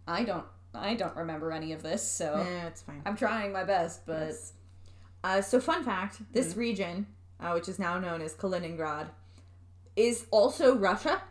I 0.06 0.24
don't, 0.24 0.44
I 0.74 0.94
don't 0.94 1.14
remember 1.16 1.52
any 1.52 1.72
of 1.72 1.82
this, 1.82 2.02
so 2.08 2.34
Eh, 2.46 2.66
it's 2.68 2.82
fine. 2.82 3.02
I'm 3.04 3.16
trying 3.16 3.52
my 3.52 3.64
best. 3.64 4.06
But 4.06 4.28
Yes. 4.28 4.52
Uh, 5.22 5.40
so, 5.40 5.58
fun 5.60 5.82
fact: 5.84 6.20
this 6.32 6.50
Mm-hmm. 6.50 6.60
region, 6.60 7.06
uh, 7.40 7.52
which 7.52 7.68
is 7.68 7.78
now 7.78 7.98
known 7.98 8.20
as 8.22 8.34
Kaliningrad, 8.34 9.08
is 9.96 10.26
also 10.30 10.74
Russia. 10.76 11.22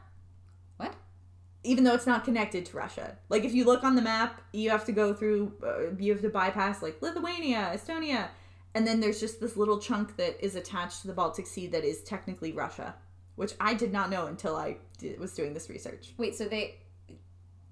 Even 1.63 1.83
though 1.83 1.93
it's 1.93 2.07
not 2.07 2.25
connected 2.25 2.65
to 2.65 2.77
Russia, 2.77 3.17
like 3.29 3.43
if 3.43 3.53
you 3.53 3.63
look 3.65 3.83
on 3.83 3.95
the 3.95 4.01
map, 4.01 4.41
you 4.51 4.69
have 4.69 4.85
to 4.85 4.91
go 4.91 5.13
through, 5.13 5.53
uh, 5.63 5.95
you 5.97 6.11
have 6.11 6.21
to 6.21 6.29
bypass 6.29 6.81
like 6.81 7.01
Lithuania, 7.01 7.71
Estonia, 7.73 8.27
and 8.75 8.87
then 8.87 8.99
there's 8.99 9.19
just 9.19 9.39
this 9.39 9.55
little 9.55 9.79
chunk 9.79 10.17
that 10.17 10.43
is 10.43 10.55
attached 10.55 11.01
to 11.01 11.07
the 11.07 11.13
Baltic 11.13 11.47
Sea 11.47 11.67
that 11.67 11.83
is 11.83 12.01
technically 12.03 12.51
Russia, 12.51 12.95
which 13.35 13.53
I 13.59 13.73
did 13.75 13.93
not 13.93 14.09
know 14.09 14.25
until 14.25 14.55
I 14.55 14.77
did, 14.97 15.19
was 15.19 15.33
doing 15.33 15.53
this 15.53 15.69
research. 15.69 16.13
Wait, 16.17 16.35
so 16.35 16.45
they. 16.45 16.79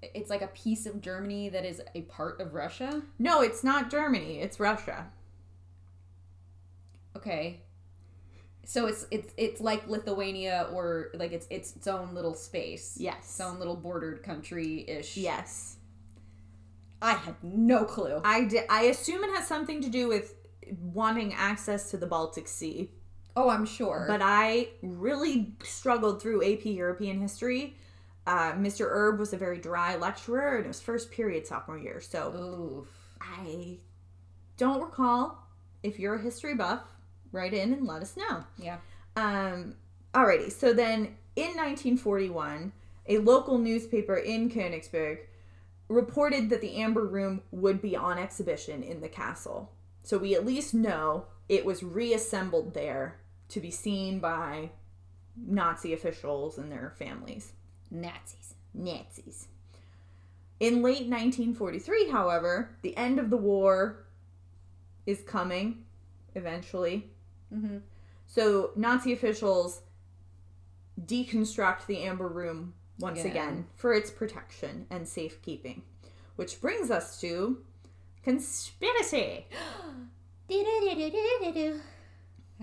It's 0.02 0.30
like 0.30 0.42
a 0.42 0.48
piece 0.48 0.86
of 0.86 1.00
Germany 1.00 1.48
that 1.50 1.64
is 1.64 1.80
a 1.94 2.02
part 2.02 2.40
of 2.40 2.54
Russia. 2.54 3.02
No, 3.18 3.40
it's 3.40 3.62
not 3.62 3.90
Germany; 3.90 4.40
it's 4.40 4.58
Russia. 4.58 5.06
Okay. 7.16 7.60
So 8.64 8.86
it's 8.86 9.06
it's 9.10 9.32
it's 9.36 9.60
like 9.60 9.88
Lithuania 9.88 10.68
or 10.72 11.08
like 11.14 11.32
it's 11.32 11.46
it's 11.50 11.74
its 11.76 11.86
own 11.86 12.14
little 12.14 12.34
space. 12.34 12.96
Yes. 12.98 13.18
Its 13.18 13.40
own 13.40 13.58
little 13.58 13.76
bordered 13.76 14.22
country 14.22 14.88
ish. 14.88 15.16
Yes. 15.16 15.76
I 17.02 17.14
had 17.14 17.34
no 17.42 17.84
clue. 17.84 18.20
I, 18.24 18.44
di- 18.44 18.66
I 18.70 18.82
assume 18.82 19.24
it 19.24 19.30
has 19.34 19.46
something 19.48 19.82
to 19.82 19.88
do 19.88 20.06
with 20.06 20.34
wanting 20.80 21.34
access 21.34 21.90
to 21.90 21.96
the 21.96 22.06
Baltic 22.06 22.46
Sea. 22.46 22.90
Oh, 23.34 23.48
I'm 23.48 23.66
sure. 23.66 24.04
But 24.06 24.20
I 24.22 24.68
really 24.82 25.54
struggled 25.64 26.22
through 26.22 26.44
AP 26.44 26.64
European 26.66 27.20
history. 27.20 27.76
Uh, 28.24 28.52
Mr. 28.52 28.86
Erb 28.88 29.18
was 29.18 29.32
a 29.32 29.36
very 29.36 29.58
dry 29.58 29.96
lecturer, 29.96 30.56
and 30.56 30.64
it 30.64 30.68
was 30.68 30.80
first 30.80 31.10
period 31.10 31.46
sophomore 31.46 31.78
year. 31.78 32.00
So 32.00 32.32
Oof. 32.32 32.88
I 33.20 33.78
don't 34.56 34.80
recall. 34.80 35.38
If 35.82 35.98
you're 35.98 36.14
a 36.14 36.22
history 36.22 36.54
buff, 36.54 36.82
write 37.32 37.54
in 37.54 37.72
and 37.72 37.86
let 37.86 38.02
us 38.02 38.16
know. 38.16 38.44
Yeah. 38.56 38.78
Um, 39.16 39.74
alrighty, 40.14 40.52
so 40.52 40.72
then 40.72 41.16
in 41.34 41.56
1941, 41.56 42.72
a 43.08 43.18
local 43.18 43.58
newspaper 43.58 44.16
in 44.16 44.50
Königsberg 44.50 45.18
reported 45.88 46.50
that 46.50 46.60
the 46.60 46.76
Amber 46.76 47.04
Room 47.04 47.42
would 47.50 47.82
be 47.82 47.96
on 47.96 48.18
exhibition 48.18 48.82
in 48.82 49.00
the 49.00 49.08
castle. 49.08 49.72
So 50.02 50.18
we 50.18 50.34
at 50.34 50.46
least 50.46 50.74
know 50.74 51.26
it 51.48 51.64
was 51.64 51.82
reassembled 51.82 52.74
there 52.74 53.20
to 53.48 53.60
be 53.60 53.70
seen 53.70 54.18
by 54.18 54.70
Nazi 55.36 55.92
officials 55.92 56.58
and 56.58 56.70
their 56.70 56.94
families. 56.98 57.52
Nazis. 57.90 58.54
Nazis. 58.74 59.48
In 60.60 60.82
late 60.82 61.08
1943, 61.08 62.10
however, 62.10 62.76
the 62.82 62.96
end 62.96 63.18
of 63.18 63.30
the 63.30 63.36
war 63.36 64.04
is 65.06 65.20
coming 65.22 65.84
eventually. 66.34 67.10
Mm-hmm. 67.52 67.78
So 68.26 68.70
Nazi 68.76 69.12
officials 69.12 69.82
deconstruct 71.04 71.86
the 71.86 71.98
Amber 72.02 72.28
Room 72.28 72.74
once 72.98 73.20
Again. 73.20 73.30
again 73.32 73.66
for 73.74 73.92
its 73.92 74.10
protection 74.10 74.86
and 74.90 75.06
safekeeping. 75.08 75.82
Which 76.36 76.60
brings 76.60 76.90
us 76.90 77.20
to 77.20 77.58
conspiracy. 78.22 79.46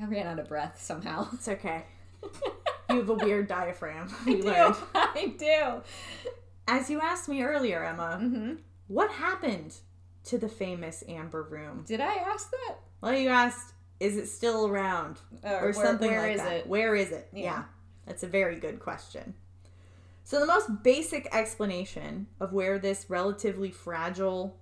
I 0.01 0.05
ran 0.05 0.27
out 0.27 0.39
of 0.39 0.47
breath 0.47 0.81
somehow. 0.81 1.27
It's 1.33 1.47
okay. 1.47 1.83
You 2.91 2.95
have 3.01 3.09
a 3.09 3.13
weird 3.13 3.47
diaphragm. 3.47 4.07
I 4.25 4.33
do. 4.33 4.41
learned. 4.41 4.75
I 4.95 5.33
do. 5.37 5.83
As 6.67 6.89
you 6.89 6.99
asked 6.99 7.29
me 7.29 7.43
earlier, 7.43 7.83
Emma, 7.85 8.17
Mm-hmm. 8.19 8.53
what 8.87 9.11
happened 9.11 9.75
to 10.23 10.39
the 10.39 10.49
famous 10.49 11.03
Amber 11.07 11.43
Room? 11.43 11.83
Did 11.87 12.01
I 12.01 12.15
ask 12.15 12.49
that? 12.49 12.77
Well, 12.99 13.13
you 13.13 13.29
asked, 13.29 13.73
is 13.99 14.17
it 14.17 14.27
still 14.27 14.67
around? 14.67 15.19
Uh, 15.43 15.49
or 15.55 15.61
where- 15.61 15.73
something 15.73 16.09
where 16.11 16.21
like 16.21 16.35
is 16.35 16.41
that. 16.41 16.51
it? 16.53 16.67
Where 16.67 16.95
is 16.95 17.11
it? 17.11 17.27
Yeah. 17.33 17.43
Yeah. 17.43 17.63
That's 18.05 18.23
a 18.23 18.27
very 18.27 18.55
good 18.59 18.79
question. 18.79 19.33
So 20.23 20.39
the 20.39 20.45
most 20.45 20.83
basic 20.83 21.27
explanation 21.33 22.27
of 22.39 22.53
where 22.53 22.77
this 22.79 23.05
relatively 23.09 23.71
fragile 23.71 24.59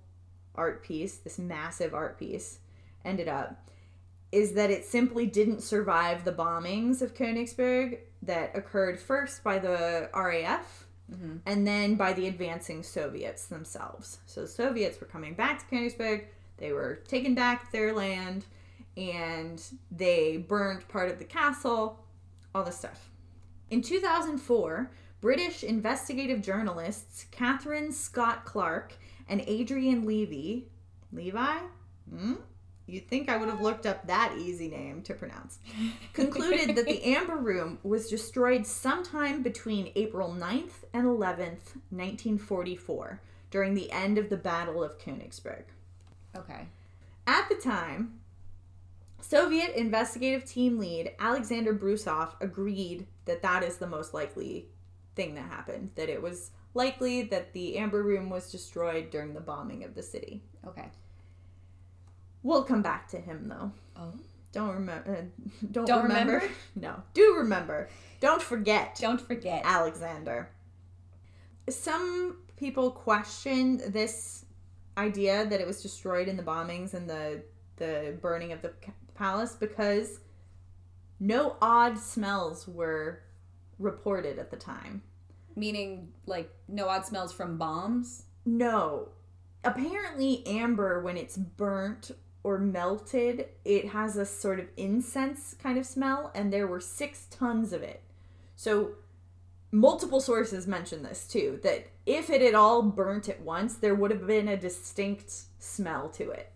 art 0.54 0.82
piece, 0.82 1.16
this 1.18 1.38
massive 1.38 1.94
art 1.94 2.18
piece, 2.18 2.58
ended 3.04 3.28
up 3.28 3.68
is 4.32 4.52
that 4.54 4.70
it 4.70 4.84
simply 4.84 5.26
didn't 5.26 5.62
survive 5.62 6.24
the 6.24 6.32
bombings 6.32 7.00
of 7.00 7.14
Königsberg 7.14 7.98
that 8.22 8.56
occurred 8.56 8.98
first 8.98 9.42
by 9.44 9.58
the 9.58 10.10
RAF 10.14 10.86
Mhm. 11.10 11.40
and 11.46 11.66
then 11.66 11.94
by 11.94 12.12
the 12.12 12.26
advancing 12.26 12.82
Soviets 12.82 13.46
themselves. 13.46 14.18
So 14.26 14.42
the 14.42 14.48
Soviets 14.48 15.00
were 15.00 15.06
coming 15.06 15.32
back 15.34 15.58
to 15.60 15.74
Königsberg, 15.74 16.26
they 16.58 16.72
were 16.72 16.96
taking 17.08 17.34
back 17.34 17.72
their 17.72 17.94
land, 17.94 18.44
and 18.98 19.62
they 19.92 20.36
burned 20.36 20.86
part 20.88 21.10
of 21.10 21.18
the 21.18 21.24
castle, 21.24 22.04
all 22.54 22.64
this 22.64 22.78
stuff. 22.78 23.10
In 23.70 23.80
2004, 23.80 24.90
British 25.20 25.62
investigative 25.62 26.42
journalists 26.42 27.26
Catherine 27.30 27.92
Scott 27.92 28.44
Clark 28.44 28.94
and 29.28 29.42
Adrian 29.46 30.04
Levy, 30.04 30.68
Levi? 31.12 31.58
Hmm? 32.10 32.34
You'd 32.86 33.06
think 33.06 33.28
I 33.28 33.36
would 33.36 33.50
have 33.50 33.60
looked 33.60 33.84
up 33.84 34.06
that 34.06 34.34
easy 34.38 34.68
name 34.68 35.02
to 35.02 35.14
pronounce. 35.14 35.58
Concluded 36.14 36.74
that 36.74 36.86
the 36.86 37.04
Amber 37.04 37.36
Room 37.36 37.78
was 37.82 38.08
destroyed 38.08 38.66
sometime 38.66 39.42
between 39.42 39.92
April 39.94 40.30
9th 40.30 40.84
and 40.94 41.04
11th, 41.04 41.76
1944, 41.90 43.20
during 43.50 43.74
the 43.74 43.92
end 43.92 44.16
of 44.16 44.30
the 44.30 44.38
Battle 44.38 44.82
of 44.82 44.98
Königsberg. 44.98 45.64
Okay. 46.34 46.68
At 47.26 47.50
the 47.50 47.56
time, 47.56 48.20
Soviet 49.20 49.74
investigative 49.74 50.44
team 50.44 50.78
lead 50.78 51.12
Alexander 51.18 51.74
Brusov 51.74 52.34
agreed 52.40 53.06
that 53.24 53.42
that 53.42 53.62
is 53.62 53.76
the 53.76 53.86
most 53.86 54.14
likely 54.14 54.68
thing 55.16 55.34
that 55.34 55.50
happened, 55.50 55.90
that 55.96 56.08
it 56.08 56.22
was 56.22 56.50
likely 56.74 57.22
that 57.22 57.52
the 57.52 57.76
Amber 57.78 58.02
Room 58.02 58.30
was 58.30 58.50
destroyed 58.50 59.10
during 59.10 59.34
the 59.34 59.40
bombing 59.40 59.84
of 59.84 59.94
the 59.94 60.02
city. 60.02 60.42
Okay. 60.66 60.86
We'll 62.42 62.64
come 62.64 62.82
back 62.82 63.08
to 63.08 63.18
him 63.18 63.48
though. 63.48 63.72
Oh. 63.96 64.12
Don't 64.52 64.74
remember. 64.74 65.10
Uh, 65.10 65.22
don't, 65.70 65.86
Don't 65.86 66.02
remember. 66.04 66.34
remember? 66.34 66.54
No, 66.76 67.02
do 67.14 67.34
remember. 67.38 67.88
Don't 68.20 68.42
forget 68.42 68.96
Don't 69.00 69.20
forget. 69.20 69.62
Alexander. 69.64 70.48
Some 71.68 72.38
people 72.56 72.90
question 72.90 73.80
this 73.92 74.46
idea 74.96 75.46
that 75.46 75.60
it 75.60 75.66
was 75.66 75.82
destroyed 75.82 76.28
in 76.28 76.36
the 76.36 76.42
bombings 76.42 76.94
and 76.94 77.08
the 77.08 77.42
the 77.76 78.16
burning 78.20 78.52
of 78.52 78.62
the 78.62 78.72
palace 79.18 79.54
because 79.54 80.20
no 81.20 81.56
odd 81.60 81.98
smells 81.98 82.68
were 82.68 83.22
reported 83.78 84.38
at 84.38 84.50
the 84.50 84.56
time. 84.56 85.02
Meaning, 85.56 86.12
like, 86.26 86.50
no 86.68 86.88
odd 86.88 87.04
smells 87.04 87.32
from 87.32 87.58
bombs? 87.58 88.24
No. 88.46 89.08
Apparently 89.64 90.46
amber 90.46 91.02
when 91.02 91.16
it's 91.16 91.36
burnt 91.36 92.12
or 92.44 92.58
melted, 92.58 93.48
it 93.64 93.88
has 93.88 94.16
a 94.16 94.24
sort 94.24 94.60
of 94.60 94.68
incense 94.76 95.54
kind 95.60 95.76
of 95.76 95.84
smell 95.84 96.30
and 96.34 96.52
there 96.52 96.66
were 96.66 96.80
6 96.80 97.26
tons 97.30 97.72
of 97.72 97.82
it. 97.82 98.02
So 98.54 98.92
multiple 99.70 100.20
sources 100.20 100.66
mention 100.66 101.02
this 101.02 101.26
too 101.26 101.58
that 101.62 101.88
if 102.06 102.30
it 102.30 102.40
had 102.40 102.54
all 102.54 102.82
burnt 102.82 103.28
at 103.28 103.42
once, 103.42 103.74
there 103.74 103.94
would 103.94 104.10
have 104.12 104.26
been 104.26 104.48
a 104.48 104.56
distinct 104.56 105.32
smell 105.58 106.08
to 106.10 106.30
it, 106.30 106.52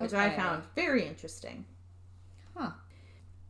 which 0.00 0.14
I 0.14 0.30
found 0.30 0.62
very 0.74 1.06
interesting. 1.06 1.66
Huh. 2.56 2.70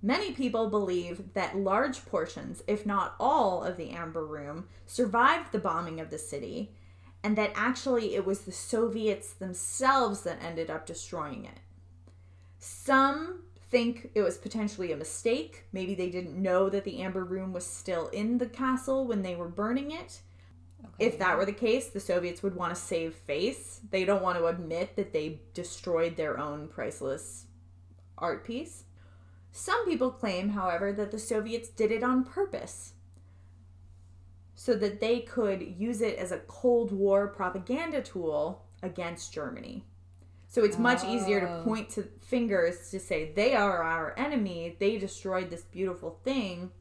Many 0.02 0.32
people 0.32 0.70
believe 0.70 1.34
that 1.34 1.56
large 1.56 2.04
portions, 2.06 2.62
if 2.66 2.84
not 2.84 3.14
all, 3.20 3.62
of 3.62 3.76
the 3.76 3.90
Amber 3.90 4.24
Room 4.24 4.66
survived 4.86 5.52
the 5.52 5.58
bombing 5.58 6.00
of 6.00 6.10
the 6.10 6.18
city, 6.18 6.72
and 7.22 7.36
that 7.36 7.52
actually 7.54 8.14
it 8.14 8.24
was 8.24 8.40
the 8.40 8.52
Soviets 8.52 9.32
themselves 9.32 10.22
that 10.22 10.42
ended 10.42 10.70
up 10.70 10.86
destroying 10.86 11.44
it. 11.44 11.60
Some 12.58 13.42
think 13.70 14.10
it 14.14 14.22
was 14.22 14.38
potentially 14.38 14.90
a 14.90 14.96
mistake. 14.96 15.64
Maybe 15.72 15.94
they 15.94 16.10
didn't 16.10 16.40
know 16.40 16.68
that 16.68 16.84
the 16.84 17.00
Amber 17.00 17.24
Room 17.24 17.52
was 17.52 17.64
still 17.66 18.08
in 18.08 18.38
the 18.38 18.46
castle 18.46 19.06
when 19.06 19.22
they 19.22 19.36
were 19.36 19.48
burning 19.48 19.90
it. 19.92 20.20
Okay. 20.84 21.06
If 21.06 21.18
that 21.18 21.36
were 21.36 21.46
the 21.46 21.52
case, 21.52 21.88
the 21.88 22.00
Soviets 22.00 22.42
would 22.42 22.54
want 22.54 22.74
to 22.74 22.80
save 22.80 23.14
face. 23.14 23.80
They 23.90 24.04
don't 24.04 24.22
want 24.22 24.38
to 24.38 24.46
admit 24.46 24.96
that 24.96 25.12
they 25.12 25.40
destroyed 25.54 26.16
their 26.16 26.38
own 26.38 26.68
priceless 26.68 27.46
art 28.18 28.44
piece. 28.44 28.84
Some 29.52 29.84
people 29.86 30.10
claim, 30.10 30.50
however, 30.50 30.92
that 30.92 31.10
the 31.10 31.18
Soviets 31.18 31.68
did 31.68 31.90
it 31.90 32.02
on 32.02 32.24
purpose 32.24 32.92
so 34.54 34.74
that 34.74 35.00
they 35.00 35.20
could 35.20 35.62
use 35.62 36.00
it 36.02 36.16
as 36.18 36.32
a 36.32 36.38
Cold 36.40 36.92
War 36.92 37.28
propaganda 37.28 38.02
tool 38.02 38.66
against 38.82 39.32
Germany. 39.32 39.84
So 40.48 40.64
it's 40.64 40.78
much 40.78 41.04
easier 41.04 41.40
to 41.40 41.60
Oh. 41.60 41.64
point 41.64 41.88
to 41.90 42.02
fingers 42.20 42.90
to 42.90 42.98
say 43.00 43.32
they 43.32 43.54
are 43.54 43.82
our 43.82 44.14
enemy, 44.18 44.76
they 44.78 44.98
destroyed 44.98 45.48
this 45.48 45.62
beautiful 45.62 46.20
thing 46.24 46.72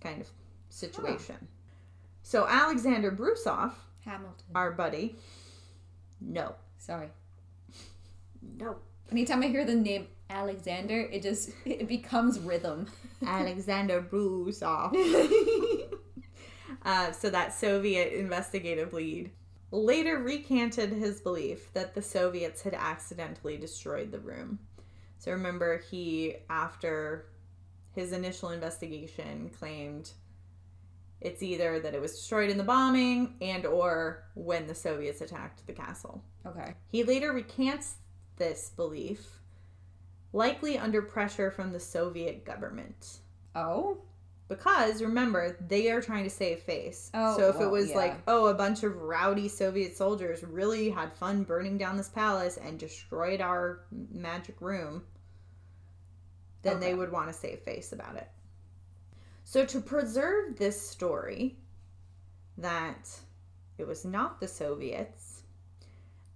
kind 0.00 0.20
of 0.20 0.28
situation. 0.68 1.48
So 2.22 2.46
Alexander 2.48 3.10
Brusov, 3.10 3.72
Hamilton. 4.04 4.46
our 4.54 4.72
buddy, 4.72 5.16
no. 6.20 6.54
Sorry. 6.78 7.08
No. 8.56 8.76
Anytime 9.10 9.42
I 9.42 9.48
hear 9.48 9.64
the 9.64 9.74
name 9.74 10.08
Alexander, 10.30 11.00
it 11.00 11.22
just 11.22 11.50
it 11.64 11.88
becomes 11.88 12.38
rhythm. 12.38 12.86
Alexander 13.26 14.00
Brusov. 14.02 14.94
uh, 16.84 17.12
so 17.12 17.30
that 17.30 17.54
Soviet 17.54 18.12
investigative 18.12 18.92
lead 18.92 19.30
later 19.70 20.18
recanted 20.18 20.90
his 20.92 21.20
belief 21.20 21.72
that 21.72 21.94
the 21.94 22.02
Soviets 22.02 22.62
had 22.62 22.74
accidentally 22.74 23.56
destroyed 23.56 24.12
the 24.12 24.18
room. 24.18 24.58
So 25.18 25.32
remember, 25.32 25.78
he, 25.78 26.36
after 26.50 27.26
his 27.94 28.12
initial 28.12 28.50
investigation, 28.50 29.50
claimed 29.58 30.10
it's 31.22 31.42
either 31.42 31.78
that 31.78 31.94
it 31.94 32.00
was 32.00 32.12
destroyed 32.12 32.50
in 32.50 32.58
the 32.58 32.64
bombing 32.64 33.36
and 33.40 33.64
or 33.64 34.24
when 34.34 34.66
the 34.66 34.74
Soviets 34.74 35.20
attacked 35.20 35.64
the 35.66 35.72
castle. 35.72 36.22
Okay. 36.44 36.74
He 36.90 37.04
later 37.04 37.32
recants 37.32 37.94
this 38.36 38.70
belief, 38.74 39.40
likely 40.32 40.76
under 40.76 41.00
pressure 41.00 41.50
from 41.52 41.72
the 41.72 41.80
Soviet 41.80 42.44
government. 42.44 43.18
Oh. 43.54 43.98
Because 44.48 45.00
remember, 45.00 45.56
they 45.66 45.90
are 45.92 46.02
trying 46.02 46.24
to 46.24 46.30
save 46.30 46.58
face. 46.58 47.10
Oh, 47.14 47.36
so 47.38 47.48
if 47.48 47.56
well, 47.56 47.68
it 47.68 47.70
was 47.70 47.90
yeah. 47.90 47.96
like, 47.96 48.22
oh, 48.26 48.46
a 48.46 48.54
bunch 48.54 48.82
of 48.82 48.96
rowdy 48.96 49.48
Soviet 49.48 49.96
soldiers 49.96 50.42
really 50.42 50.90
had 50.90 51.12
fun 51.12 51.44
burning 51.44 51.78
down 51.78 51.96
this 51.96 52.08
palace 52.08 52.58
and 52.58 52.78
destroyed 52.78 53.40
our 53.40 53.84
magic 54.10 54.60
room, 54.60 55.04
then 56.62 56.80
they 56.80 56.94
would 56.94 57.12
want 57.12 57.28
to 57.28 57.32
save 57.32 57.60
face 57.60 57.92
about 57.92 58.16
it. 58.16 58.28
So 59.44 59.64
to 59.66 59.80
preserve 59.80 60.56
this 60.56 60.80
story 60.80 61.56
that 62.56 63.08
it 63.78 63.86
was 63.86 64.04
not 64.04 64.40
the 64.40 64.48
Soviets, 64.48 65.42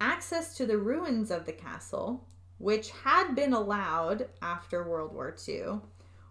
access 0.00 0.56
to 0.56 0.66
the 0.66 0.78
ruins 0.78 1.30
of 1.30 1.46
the 1.46 1.52
castle, 1.52 2.26
which 2.58 2.90
had 2.90 3.34
been 3.34 3.52
allowed 3.52 4.28
after 4.42 4.88
World 4.88 5.12
War 5.14 5.34
II, 5.46 5.80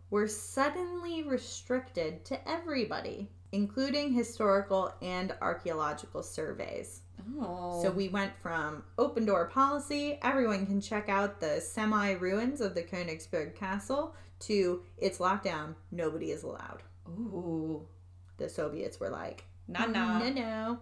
were 0.09 0.27
suddenly 0.27 1.23
restricted 1.23 2.23
to 2.25 2.47
everybody, 2.47 3.29
including 3.51 4.13
historical 4.13 4.93
and 5.01 5.33
archaeological 5.41 6.21
surveys. 6.21 7.01
Oh. 7.39 7.81
So 7.81 7.91
we 7.91 8.09
went 8.09 8.37
from 8.37 8.83
open 8.97 9.25
door 9.25 9.45
policy, 9.45 10.19
everyone 10.21 10.65
can 10.65 10.81
check 10.81 11.09
out 11.09 11.39
the 11.39 11.59
semi 11.59 12.11
ruins 12.11 12.61
of 12.61 12.75
the 12.75 12.83
Königsberg 12.83 13.55
Castle, 13.55 14.15
to 14.41 14.83
it's 14.97 15.19
locked 15.19 15.43
down, 15.43 15.75
nobody 15.91 16.31
is 16.31 16.43
allowed. 16.43 16.83
Ooh. 17.07 17.87
The 18.37 18.49
Soviets 18.49 18.99
were 18.99 19.09
like, 19.09 19.45
Nah, 19.67 19.79
mm-hmm. 19.81 19.93
nah. 19.93 20.19
no, 20.19 20.29
no. 20.29 20.79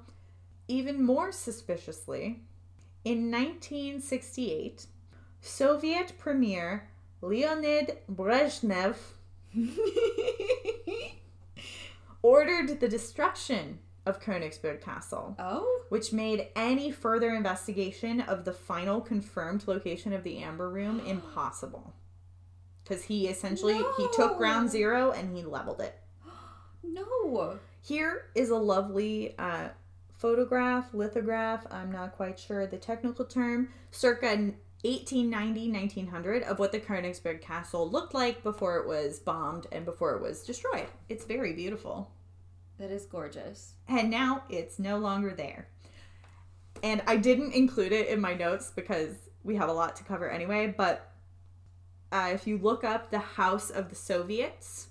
Even 0.68 1.04
more 1.04 1.32
suspiciously, 1.32 2.42
in 3.04 3.30
1968, 3.32 4.88
Soviet 5.42 6.14
Premier 6.18 6.90
Leonid 7.22 7.98
Brezhnev 8.12 8.96
ordered 12.22 12.80
the 12.80 12.88
destruction 12.88 13.80
of 14.06 14.22
Königsberg 14.22 14.82
Castle, 14.82 15.36
oh? 15.40 15.82
which 15.90 16.12
made 16.12 16.48
any 16.56 16.92
further 16.92 17.34
investigation 17.34 18.22
of 18.22 18.44
the 18.44 18.54
final 18.54 19.00
confirmed 19.00 19.66
location 19.68 20.12
of 20.12 20.24
the 20.24 20.40
Amber 20.40 20.70
Room 20.70 21.00
impossible. 21.06 21.94
Because 22.84 23.04
he 23.04 23.28
essentially 23.28 23.82
he 23.98 24.08
took 24.14 24.38
ground 24.38 24.70
zero 24.70 25.12
and 25.12 25.36
he 25.36 25.44
leveled 25.44 25.82
it. 25.82 26.00
No. 26.86 27.60
Here 27.82 28.26
is 28.36 28.50
a 28.50 28.56
lovely 28.56 29.36
uh, 29.40 29.70
photograph, 30.18 30.94
lithograph, 30.94 31.66
I'm 31.72 31.92
not 31.92 32.16
quite 32.16 32.38
sure 32.38 32.68
the 32.68 32.78
technical 32.78 33.26
term, 33.26 33.70
circa 33.92 34.28
1890 34.28 35.72
1900 35.72 36.44
of 36.44 36.60
what 36.60 36.74
the 36.74 36.80
Königsberg 36.80 37.42
Castle 37.42 37.90
looked 37.90 38.14
like 38.14 38.44
before 38.44 38.78
it 38.78 38.88
was 38.88 39.20
bombed 39.20 39.68
and 39.72 39.86
before 39.86 40.16
it 40.16 40.22
was 40.22 40.44
destroyed. 40.44 40.88
It's 41.08 41.24
very 41.24 41.54
beautiful. 41.54 42.12
That 42.80 42.92
is 42.92 43.06
gorgeous. 43.06 43.74
And 43.88 44.10
now 44.10 44.44
it's 44.50 44.78
no 44.78 44.98
longer 44.98 45.34
there. 45.34 45.70
And 46.82 47.02
I 47.08 47.16
didn't 47.16 47.54
include 47.54 47.94
it 47.94 48.08
in 48.08 48.20
my 48.20 48.34
notes 48.34 48.72
because 48.76 49.16
we 49.44 49.56
have 49.56 49.70
a 49.70 49.74
lot 49.74 49.96
to 49.98 50.04
cover 50.04 50.30
anyway, 50.30 50.74
but 50.78 51.13
uh, 52.14 52.30
if 52.32 52.46
you 52.46 52.60
look 52.60 52.84
up 52.84 53.10
the 53.10 53.18
House 53.18 53.72
of 53.72 53.90
the 53.90 53.96
Soviets, 53.96 54.90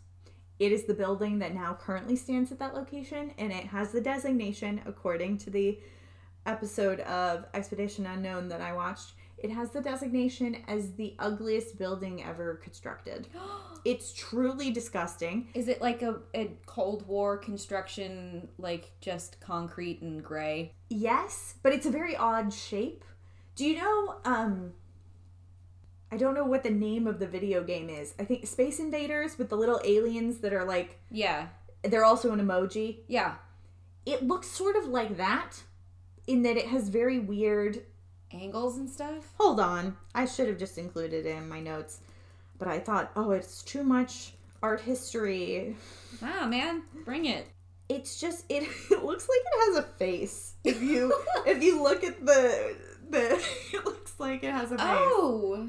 it 0.59 0.73
is 0.73 0.85
the 0.85 0.95
building 0.95 1.39
that 1.39 1.55
now 1.55 1.79
currently 1.81 2.17
stands 2.17 2.51
at 2.51 2.59
that 2.59 2.75
location, 2.75 3.33
and 3.39 3.53
it 3.53 3.67
has 3.67 3.93
the 3.93 4.01
designation, 4.01 4.81
according 4.87 5.39
to 5.39 5.51
the 5.51 5.79
episode 6.47 6.99
of 7.01 7.47
Expedition 7.55 8.07
Unknown 8.07 8.49
that 8.49 8.61
I 8.61 8.73
watched, 8.73 9.13
it 9.39 9.51
has 9.51 9.71
the 9.71 9.81
designation 9.81 10.65
as 10.67 10.95
the 10.95 11.15
ugliest 11.21 11.79
building 11.79 12.25
ever 12.25 12.57
constructed. 12.57 13.29
It's 13.85 14.13
truly 14.13 14.71
disgusting. 14.71 15.49
Is 15.55 15.67
it 15.67 15.83
like 15.83 16.03
a, 16.03 16.21
a 16.37 16.53
Cold 16.67 17.05
War 17.09 17.37
construction, 17.37 18.47
like 18.57 18.93
just 19.01 19.41
concrete 19.41 20.03
and 20.03 20.23
gray? 20.23 20.73
Yes, 20.89 21.57
but 21.65 21.73
it's 21.73 21.87
a 21.87 21.91
very 21.91 22.15
odd 22.15 22.53
shape. 22.53 23.05
Do 23.57 23.67
you 23.67 23.79
know 23.79 24.21
um 24.25 24.75
I 26.13 26.17
don't 26.19 26.35
know 26.35 26.45
what 26.45 26.63
the 26.63 26.71
name 26.71 27.07
of 27.07 27.19
the 27.19 27.27
video 27.27 27.65
game 27.65 27.89
is. 27.89 28.15
I 28.21 28.25
think 28.25 28.47
Space 28.47 28.79
Invaders 28.79 29.39
with 29.39 29.49
the 29.49 29.57
little 29.57 29.81
aliens 29.83 30.39
that 30.39 30.53
are 30.53 30.65
like 30.65 31.01
Yeah. 31.11 31.49
they're 31.83 32.05
also 32.05 32.33
an 32.33 32.41
emoji. 32.41 32.99
Yeah. 33.09 33.37
It 34.05 34.23
looks 34.23 34.47
sort 34.49 34.77
of 34.77 34.87
like 34.87 35.17
that 35.17 35.63
in 36.27 36.43
that 36.43 36.57
it 36.57 36.67
has 36.67 36.89
very 36.91 37.19
weird 37.19 37.83
Angles 38.35 38.79
and 38.79 38.89
stuff? 38.89 39.35
Hold 39.39 39.61
on. 39.61 39.97
I 40.15 40.25
should 40.25 40.49
have 40.49 40.59
just 40.59 40.79
included 40.79 41.27
it 41.27 41.37
in 41.37 41.49
my 41.49 41.61
notes. 41.61 42.01
But 42.59 42.69
I 42.69 42.79
thought, 42.79 43.11
"Oh, 43.17 43.33
it's 43.33 43.63
too 43.63 43.83
much 43.83 44.33
art 44.63 44.81
history." 44.81 45.77
Wow, 46.21 46.47
man. 46.47 46.83
Bring 47.05 47.27
it. 47.27 47.47
It's 47.89 48.19
just 48.21 48.45
it, 48.49 48.63
it 48.91 49.05
looks 49.05 49.29
like 49.29 49.39
it 49.45 49.67
has 49.75 49.77
a 49.85 49.89
face. 49.99 50.55
If 50.65 50.81
you 50.83 51.13
if 51.47 51.63
you 51.63 51.83
look 51.83 52.05
at 52.05 52.25
the 52.25 52.75
the 53.11 53.35
it 53.75 53.85
looks 53.85 54.19
like 54.19 54.43
it 54.45 54.53
has 54.53 54.73
a 54.73 54.79
face. 54.79 54.87
Oh. 54.89 55.69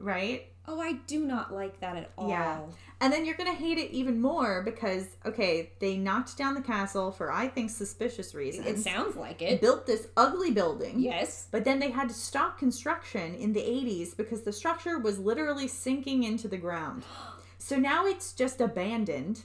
Right? 0.00 0.46
Oh, 0.66 0.80
I 0.80 0.92
do 1.06 1.24
not 1.24 1.54
like 1.54 1.80
that 1.80 1.96
at 1.96 2.10
all. 2.18 2.28
Yeah. 2.28 2.60
And 3.00 3.12
then 3.12 3.24
you're 3.24 3.36
gonna 3.36 3.54
hate 3.54 3.78
it 3.78 3.90
even 3.90 4.20
more 4.20 4.62
because 4.62 5.06
okay, 5.24 5.72
they 5.80 5.96
knocked 5.96 6.36
down 6.36 6.54
the 6.54 6.60
castle 6.60 7.10
for 7.10 7.32
I 7.32 7.48
think 7.48 7.70
suspicious 7.70 8.34
reasons. 8.34 8.66
It 8.66 8.78
sounds 8.80 9.16
like 9.16 9.40
it. 9.40 9.60
built 9.60 9.86
this 9.86 10.08
ugly 10.16 10.50
building. 10.50 11.00
Yes. 11.00 11.48
But 11.50 11.64
then 11.64 11.78
they 11.78 11.90
had 11.90 12.08
to 12.08 12.14
stop 12.14 12.58
construction 12.58 13.34
in 13.34 13.52
the 13.54 13.60
80s 13.60 14.16
because 14.16 14.42
the 14.42 14.52
structure 14.52 14.98
was 14.98 15.18
literally 15.18 15.68
sinking 15.68 16.24
into 16.24 16.48
the 16.48 16.58
ground. 16.58 17.04
So 17.60 17.74
now 17.76 18.06
it's 18.06 18.34
just 18.34 18.60
abandoned. 18.60 19.42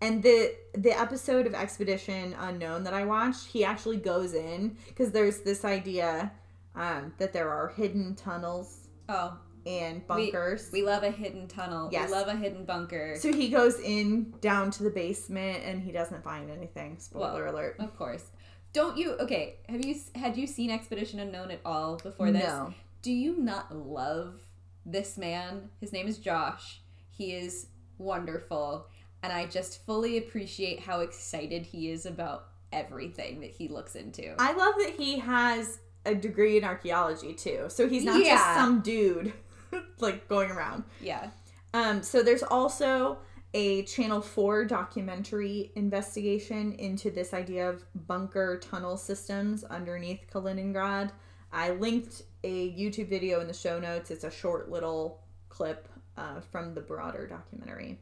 And 0.00 0.22
the 0.22 0.54
the 0.74 0.96
episode 0.96 1.44
of 1.44 1.54
Expedition 1.54 2.36
Unknown 2.38 2.84
that 2.84 2.94
I 2.94 3.04
watched, 3.04 3.48
he 3.48 3.64
actually 3.64 3.96
goes 3.96 4.32
in 4.32 4.76
because 4.86 5.10
there's 5.10 5.40
this 5.40 5.64
idea 5.64 6.32
um, 6.76 7.12
that 7.18 7.32
there 7.32 7.50
are 7.50 7.70
hidden 7.70 8.14
tunnels 8.14 8.82
Oh, 9.08 9.36
and 9.66 10.06
bunkers. 10.06 10.70
we 10.72 10.82
love 10.82 11.02
a 11.02 11.10
hidden 11.10 11.46
tunnel. 11.48 11.88
Yes. 11.92 12.08
We 12.08 12.16
love 12.16 12.28
a 12.28 12.36
hidden 12.36 12.64
bunker. 12.64 13.16
So 13.16 13.32
he 13.32 13.48
goes 13.48 13.78
in 13.78 14.34
down 14.40 14.70
to 14.72 14.82
the 14.82 14.90
basement 14.90 15.62
and 15.64 15.82
he 15.82 15.92
doesn't 15.92 16.24
find 16.24 16.50
anything. 16.50 16.98
Spoiler 16.98 17.44
Well, 17.44 17.54
alert. 17.54 17.76
Of 17.78 17.96
course. 17.96 18.24
Don't 18.72 18.96
you? 18.96 19.12
Okay. 19.12 19.56
Have 19.68 19.84
you 19.84 19.94
had 20.14 20.36
you 20.36 20.46
seen 20.46 20.70
Expedition 20.70 21.20
Unknown 21.20 21.50
at 21.50 21.60
all 21.64 21.96
before 21.96 22.30
this? 22.30 22.42
No. 22.44 22.72
Do 23.02 23.12
you 23.12 23.36
not 23.38 23.74
love 23.76 24.40
this 24.86 25.18
man? 25.18 25.68
His 25.80 25.92
name 25.92 26.06
is 26.08 26.18
Josh. 26.18 26.80
He 27.10 27.32
is 27.32 27.66
wonderful, 27.98 28.86
and 29.22 29.32
I 29.32 29.46
just 29.46 29.84
fully 29.84 30.16
appreciate 30.18 30.80
how 30.80 31.00
excited 31.00 31.66
he 31.66 31.90
is 31.90 32.06
about 32.06 32.46
everything 32.72 33.40
that 33.40 33.50
he 33.50 33.68
looks 33.68 33.94
into. 33.94 34.34
I 34.38 34.52
love 34.54 34.74
that 34.78 34.94
he 34.96 35.18
has 35.18 35.78
a 36.06 36.14
degree 36.14 36.56
in 36.56 36.64
archaeology 36.64 37.34
too. 37.34 37.66
So 37.68 37.88
he's 37.88 38.04
not 38.04 38.22
just 38.24 38.44
some 38.54 38.80
dude 38.80 39.32
like 40.00 40.28
going 40.28 40.50
around. 40.50 40.84
yeah. 41.00 41.30
Um 41.74 42.02
so 42.02 42.22
there's 42.22 42.42
also 42.42 43.18
a 43.54 43.82
Channel 43.82 44.22
4 44.22 44.64
documentary 44.64 45.72
investigation 45.74 46.72
into 46.74 47.10
this 47.10 47.34
idea 47.34 47.68
of 47.68 47.84
bunker 48.06 48.58
tunnel 48.58 48.96
systems 48.96 49.62
underneath 49.64 50.20
Kaliningrad. 50.32 51.10
I 51.52 51.70
linked 51.70 52.22
a 52.44 52.70
YouTube 52.72 53.08
video 53.08 53.40
in 53.40 53.46
the 53.46 53.52
show 53.52 53.78
notes. 53.78 54.10
It's 54.10 54.24
a 54.24 54.30
short 54.30 54.70
little 54.70 55.20
clip 55.50 55.86
uh, 56.16 56.40
from 56.40 56.74
the 56.74 56.80
broader 56.80 57.26
documentary. 57.26 58.00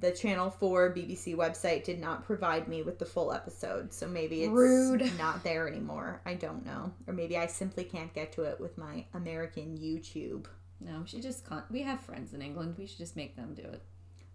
The 0.00 0.10
Channel 0.12 0.50
4 0.50 0.94
BBC 0.94 1.36
website 1.36 1.84
did 1.84 2.00
not 2.00 2.24
provide 2.24 2.66
me 2.66 2.82
with 2.82 2.98
the 2.98 3.04
full 3.04 3.32
episode, 3.32 3.92
so 3.92 4.08
maybe 4.08 4.42
it's 4.42 4.52
Rude. 4.52 5.12
not 5.18 5.44
there 5.44 5.68
anymore. 5.68 6.20
I 6.26 6.34
don't 6.34 6.64
know. 6.64 6.92
Or 7.06 7.12
maybe 7.12 7.36
I 7.36 7.46
simply 7.46 7.84
can't 7.84 8.12
get 8.12 8.32
to 8.32 8.42
it 8.42 8.60
with 8.60 8.78
my 8.78 9.04
American 9.14 9.78
YouTube. 9.78 10.46
No, 10.80 11.02
she 11.06 11.20
just 11.20 11.48
can't. 11.48 11.64
We 11.70 11.82
have 11.82 12.00
friends 12.00 12.32
in 12.32 12.42
England. 12.42 12.76
We 12.78 12.86
should 12.86 12.98
just 12.98 13.16
make 13.16 13.36
them 13.36 13.54
do 13.54 13.62
it. 13.62 13.82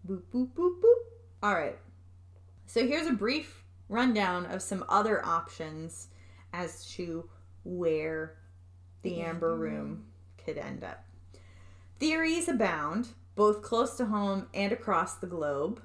Boop, 0.07 0.23
boop, 0.33 0.49
boop, 0.53 0.81
boop. 0.81 1.01
All 1.43 1.53
right. 1.53 1.77
So 2.65 2.85
here's 2.87 3.07
a 3.07 3.13
brief 3.13 3.63
rundown 3.89 4.45
of 4.45 4.61
some 4.61 4.83
other 4.89 5.23
options 5.25 6.07
as 6.53 6.85
to 6.93 7.29
where 7.63 8.37
the 9.01 9.09
The 9.11 9.21
Amber 9.21 9.53
Amber 9.53 9.55
Room 9.57 10.05
could 10.43 10.57
end 10.57 10.83
up. 10.83 11.03
Theories 11.99 12.47
abound, 12.47 13.09
both 13.35 13.61
close 13.61 13.95
to 13.97 14.05
home 14.05 14.47
and 14.53 14.71
across 14.71 15.15
the 15.15 15.27
globe. 15.27 15.81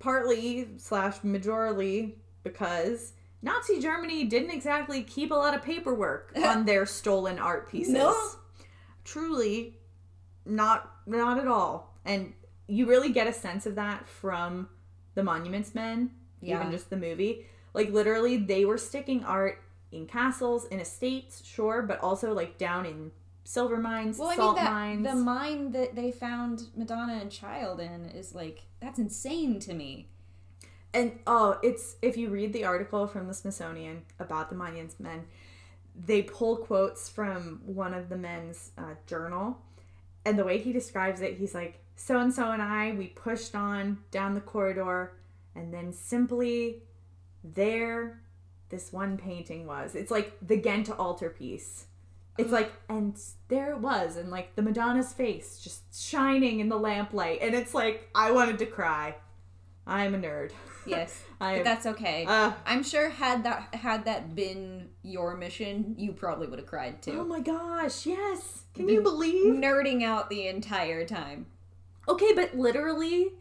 Partly 0.00 0.68
slash 0.76 1.18
majorly 1.18 2.14
because 2.42 3.12
Nazi 3.42 3.80
Germany 3.80 4.24
didn't 4.24 4.50
exactly 4.50 5.02
keep 5.02 5.30
a 5.30 5.34
lot 5.34 5.54
of 5.54 5.62
paperwork 5.62 6.32
on 6.36 6.64
their 6.64 6.86
stolen 6.86 7.38
art 7.38 7.70
pieces. 7.70 7.94
No. 7.94 8.30
Truly, 9.12 9.76
not 10.44 10.90
not 11.06 11.38
at 11.38 11.46
all. 11.48 11.94
And 12.04 12.32
you 12.66 12.86
really 12.86 13.10
get 13.10 13.26
a 13.26 13.32
sense 13.32 13.64
of 13.66 13.74
that 13.76 14.08
from 14.08 14.68
the 15.14 15.22
Monuments 15.22 15.74
Men, 15.74 16.10
Yeah. 16.40 16.60
even 16.60 16.70
just 16.72 16.90
the 16.90 16.96
movie. 16.96 17.46
Like 17.74 17.90
literally, 17.90 18.36
they 18.36 18.64
were 18.64 18.78
sticking 18.78 19.24
art 19.24 19.62
in 19.90 20.06
castles, 20.06 20.66
in 20.66 20.80
estates, 20.80 21.42
sure, 21.44 21.80
but 21.82 21.98
also 22.00 22.34
like 22.34 22.58
down 22.58 22.84
in 22.84 23.10
silver 23.44 23.78
mines, 23.78 24.18
Well, 24.18 24.28
I 24.28 24.32
mean 24.32 24.36
salt 24.38 24.56
that 24.56 24.72
mines. 24.72 25.04
the 25.06 25.14
mine 25.14 25.72
that 25.72 25.94
they 25.94 26.10
found 26.12 26.64
Madonna 26.76 27.14
and 27.14 27.30
Child 27.30 27.80
in 27.80 28.06
is 28.10 28.34
like 28.34 28.64
that's 28.80 28.98
insane 28.98 29.58
to 29.60 29.72
me. 29.74 30.08
And 30.92 31.18
oh, 31.26 31.58
it's 31.62 31.96
if 32.02 32.16
you 32.16 32.28
read 32.28 32.52
the 32.52 32.64
article 32.64 33.06
from 33.06 33.26
the 33.26 33.34
Smithsonian 33.34 34.02
about 34.18 34.50
the 34.50 34.56
Monuments 34.56 34.98
Men, 35.00 35.24
they 36.06 36.22
pull 36.22 36.56
quotes 36.56 37.08
from 37.08 37.60
one 37.64 37.94
of 37.94 38.08
the 38.08 38.16
men's 38.16 38.70
uh, 38.78 38.94
journal, 39.06 39.58
and 40.24 40.38
the 40.38 40.44
way 40.44 40.58
he 40.58 40.72
describes 40.72 41.20
it, 41.20 41.38
he's 41.38 41.54
like, 41.54 41.80
"So 41.96 42.18
and 42.18 42.32
so 42.32 42.52
and 42.52 42.62
I, 42.62 42.92
we 42.92 43.08
pushed 43.08 43.54
on 43.54 43.98
down 44.10 44.34
the 44.34 44.40
corridor, 44.40 45.12
and 45.54 45.72
then 45.72 45.92
simply 45.92 46.82
there, 47.42 48.20
this 48.68 48.92
one 48.92 49.16
painting 49.16 49.66
was. 49.66 49.94
It's 49.94 50.10
like 50.10 50.36
the 50.40 50.56
Ghent 50.56 50.90
altarpiece." 50.90 51.86
It's 52.38 52.52
like, 52.52 52.72
and 52.88 53.18
there 53.48 53.72
it 53.72 53.80
was, 53.80 54.16
and 54.16 54.30
like 54.30 54.54
the 54.54 54.62
Madonna's 54.62 55.12
face 55.12 55.58
just 55.58 55.82
shining 56.00 56.60
in 56.60 56.68
the 56.68 56.78
lamplight, 56.78 57.40
and 57.42 57.52
it's 57.54 57.74
like 57.74 58.08
I 58.14 58.30
wanted 58.30 58.58
to 58.60 58.66
cry. 58.66 59.16
I'm 59.88 60.14
a 60.14 60.18
nerd. 60.18 60.52
Yes, 60.86 61.24
but 61.38 61.64
that's 61.64 61.86
okay. 61.86 62.24
Uh, 62.26 62.52
I'm 62.64 62.82
sure 62.82 63.08
had 63.08 63.44
that 63.44 63.74
had 63.74 64.04
that 64.04 64.34
been 64.34 64.90
your 65.02 65.36
mission, 65.36 65.94
you 65.98 66.12
probably 66.12 66.46
would 66.46 66.58
have 66.58 66.68
cried 66.68 67.02
too. 67.02 67.18
oh 67.20 67.24
my 67.24 67.40
gosh, 67.40 68.06
yes. 68.06 68.64
Can 68.74 68.86
Been 68.86 68.96
you 68.96 69.02
believe? 69.02 69.54
Nerding 69.54 70.04
out 70.04 70.30
the 70.30 70.46
entire 70.46 71.04
time. 71.04 71.46
Okay, 72.06 72.32
but 72.32 72.56
literally, 72.56 73.32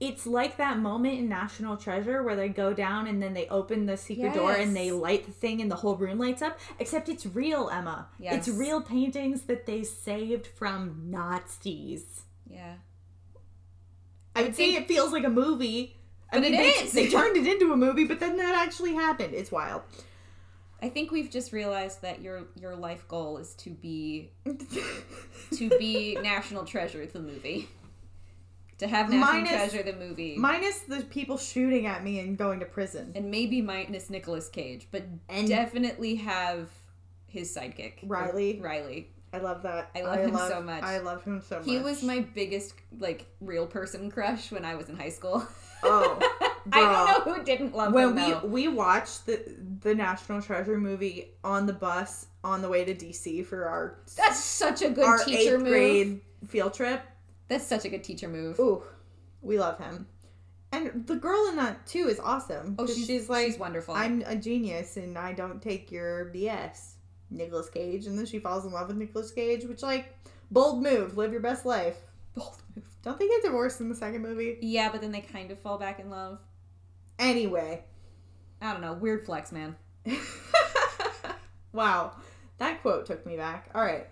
it's 0.00 0.26
like 0.26 0.56
that 0.56 0.78
moment 0.78 1.18
in 1.18 1.28
National 1.28 1.76
Treasure 1.76 2.22
where 2.22 2.34
they 2.34 2.48
go 2.48 2.72
down 2.72 3.06
and 3.06 3.22
then 3.22 3.34
they 3.34 3.46
open 3.48 3.86
the 3.86 3.96
secret 3.96 4.34
door 4.34 4.54
and 4.54 4.74
they 4.74 4.90
light 4.90 5.26
the 5.26 5.32
thing 5.32 5.60
and 5.60 5.70
the 5.70 5.76
whole 5.76 5.96
room 5.96 6.18
lights 6.18 6.42
up. 6.42 6.58
Except 6.78 7.08
it's 7.08 7.26
real, 7.26 7.68
Emma. 7.70 8.08
It's 8.18 8.48
real 8.48 8.80
paintings 8.80 9.42
that 9.42 9.66
they 9.66 9.84
saved 9.84 10.46
from 10.46 11.02
Nazis. 11.10 12.22
Yeah. 12.48 12.74
I 14.34 14.42
would 14.42 14.54
say 14.56 14.74
it 14.74 14.86
feels 14.88 15.12
like 15.12 15.24
a 15.24 15.28
movie. 15.30 15.96
I 16.32 16.36
But 16.36 16.42
mean, 16.42 16.54
it 16.54 16.56
they, 16.58 16.68
is. 16.84 16.92
they 16.92 17.08
turned 17.08 17.36
it 17.36 17.46
into 17.46 17.72
a 17.72 17.76
movie, 17.76 18.04
but 18.04 18.20
then 18.20 18.36
that 18.36 18.54
actually 18.54 18.94
happened. 18.94 19.34
It's 19.34 19.50
wild. 19.50 19.82
I 20.82 20.88
think 20.88 21.10
we've 21.10 21.30
just 21.30 21.52
realized 21.52 22.00
that 22.02 22.22
your 22.22 22.44
your 22.58 22.74
life 22.76 23.06
goal 23.08 23.36
is 23.38 23.54
to 23.56 23.70
be 23.70 24.30
to 25.56 25.68
be 25.78 26.16
National 26.22 26.64
Treasure 26.64 27.04
the 27.06 27.20
movie. 27.20 27.68
To 28.78 28.86
have 28.88 29.10
National 29.10 29.32
Minus- 29.42 29.50
Treasure 29.72 29.82
the 29.82 29.92
movie. 29.98 30.36
Minus 30.38 30.78
the 30.80 31.02
people 31.02 31.36
shooting 31.36 31.84
at 31.86 32.02
me 32.02 32.18
and 32.20 32.38
going 32.38 32.60
to 32.60 32.66
prison. 32.66 33.12
and 33.14 33.30
maybe 33.30 33.60
minus 33.60 34.08
Nicolas 34.08 34.48
Cage, 34.48 34.86
but 34.90 35.02
And- 35.28 35.48
definitely 35.48 36.14
have 36.14 36.70
his 37.26 37.54
sidekick. 37.54 37.94
Riley. 38.04 38.58
Riley. 38.62 39.10
I 39.32 39.38
love 39.38 39.62
that. 39.62 39.90
I 39.94 40.02
love 40.02 40.18
him 40.18 40.36
so 40.36 40.60
much. 40.60 40.82
I 40.82 40.98
love 40.98 41.22
him 41.22 41.40
so 41.40 41.58
much. 41.58 41.66
He 41.66 41.78
was 41.78 42.02
my 42.02 42.20
biggest 42.20 42.74
like 42.98 43.26
real 43.40 43.66
person 43.66 44.10
crush 44.10 44.50
when 44.50 44.64
I 44.64 44.74
was 44.74 44.88
in 44.88 44.96
high 44.96 45.10
school. 45.10 45.46
Oh, 45.82 46.18
I 46.72 46.80
don't 46.80 47.26
know 47.26 47.34
who 47.34 47.44
didn't 47.44 47.74
love 47.74 47.92
when 47.92 48.16
him 48.16 48.42
we 48.42 48.66
we 48.66 48.68
watched 48.68 49.26
the 49.26 49.42
the 49.80 49.94
National 49.94 50.42
Treasure 50.42 50.78
movie 50.78 51.30
on 51.44 51.66
the 51.66 51.72
bus 51.72 52.26
on 52.42 52.60
the 52.60 52.68
way 52.68 52.84
to 52.84 52.94
DC 52.94 53.46
for 53.46 53.64
our 53.66 54.00
That's 54.16 54.42
such 54.42 54.82
a 54.82 54.90
good 54.90 55.20
teacher 55.24 55.54
eighth 55.54 55.62
move. 55.62 55.68
grade 55.68 56.20
field 56.46 56.74
trip. 56.74 57.02
That's 57.48 57.66
such 57.66 57.84
a 57.84 57.88
good 57.88 58.04
teacher 58.04 58.28
move. 58.28 58.58
Ooh, 58.58 58.82
we 59.42 59.58
love 59.58 59.78
him, 59.78 60.06
and 60.72 61.06
the 61.06 61.16
girl 61.16 61.48
in 61.48 61.56
that 61.56 61.86
too 61.86 62.08
is 62.08 62.20
awesome. 62.20 62.76
Oh, 62.78 62.86
she's, 62.86 63.06
she's 63.06 63.28
like, 63.28 63.46
she's 63.46 63.58
wonderful. 63.58 63.94
I'm 63.94 64.22
a 64.26 64.36
genius 64.36 64.96
and 64.96 65.16
I 65.18 65.32
don't 65.32 65.60
take 65.60 65.90
your 65.90 66.26
BS. 66.34 66.89
Nicolas 67.30 67.70
Cage, 67.70 68.06
and 68.06 68.18
then 68.18 68.26
she 68.26 68.38
falls 68.38 68.64
in 68.64 68.72
love 68.72 68.88
with 68.88 68.96
Nicolas 68.96 69.30
Cage, 69.30 69.64
which 69.64 69.82
like 69.82 70.14
bold 70.50 70.82
move, 70.82 71.16
live 71.16 71.32
your 71.32 71.40
best 71.40 71.64
life. 71.64 71.96
bold 72.34 72.56
move. 72.74 72.84
Don't 73.02 73.18
they 73.18 73.28
get 73.28 73.42
divorced 73.42 73.80
in 73.80 73.88
the 73.88 73.94
second 73.94 74.22
movie? 74.22 74.58
Yeah, 74.60 74.90
but 74.90 75.00
then 75.00 75.12
they 75.12 75.20
kind 75.20 75.50
of 75.50 75.58
fall 75.58 75.78
back 75.78 76.00
in 76.00 76.10
love. 76.10 76.38
Anyway. 77.18 77.84
I 78.60 78.72
don't 78.72 78.82
know. 78.82 78.92
Weird 78.92 79.24
flex, 79.24 79.52
man. 79.52 79.74
wow, 81.72 82.12
that 82.58 82.82
quote 82.82 83.06
took 83.06 83.24
me 83.24 83.36
back. 83.36 83.70
All 83.74 83.82
right. 83.82 84.06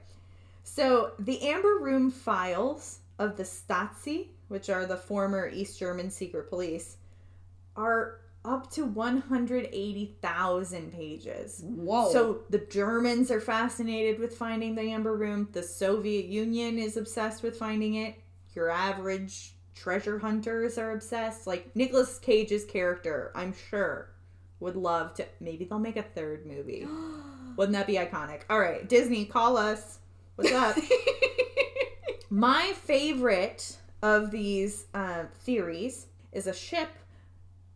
So, 0.65 1.13
the 1.19 1.43
Amber 1.43 1.79
Room 1.81 2.11
files 2.11 3.01
of 3.19 3.37
the 3.37 3.43
Stasi, 3.43 4.29
which 4.49 4.71
are 4.71 4.87
the 4.87 4.97
former 4.97 5.49
East 5.49 5.79
German 5.79 6.11
secret 6.11 6.49
police, 6.49 6.97
are 7.77 8.21
up 8.45 8.71
to 8.73 8.85
180,000 8.85 10.93
pages. 10.93 11.63
Whoa. 11.65 12.13
So, 12.13 12.41
the 12.51 12.59
Germans 12.59 13.31
are 13.31 13.41
fascinated 13.41 14.19
with 14.19 14.37
finding 14.37 14.75
the 14.75 14.83
Amber 14.83 15.17
Room, 15.17 15.49
the 15.53 15.63
Soviet 15.63 16.27
Union 16.27 16.79
is 16.79 16.97
obsessed 16.97 17.43
with 17.43 17.57
finding 17.57 17.95
it, 17.95 18.17
your 18.55 18.71
average 18.71 19.55
treasure 19.75 20.19
hunters 20.19 20.79
are 20.79 20.93
obsessed. 20.93 21.47
Like, 21.47 21.75
Nicolas 21.77 22.19
Cage's 22.19 22.65
character, 22.65 23.31
I'm 23.35 23.55
sure, 23.71 24.11
would 24.61 24.77
love 24.77 25.15
to. 25.15 25.27
Maybe 25.41 25.65
they'll 25.65 25.79
make 25.79 25.97
a 25.97 26.03
third 26.03 26.47
movie. 26.47 26.87
Wouldn't 27.57 27.77
that 27.77 27.87
be 27.87 27.95
iconic? 27.95 28.43
All 28.49 28.61
right, 28.61 28.89
Disney, 28.89 29.25
call 29.25 29.57
us. 29.57 29.99
What's 30.37 30.53
up? 30.53 30.77
My 32.31 32.73
favorite 32.75 33.77
of 34.03 34.31
these 34.31 34.87
uh, 34.95 35.25
theories 35.41 36.07
is 36.33 36.47
a 36.47 36.55
ship 36.55 36.89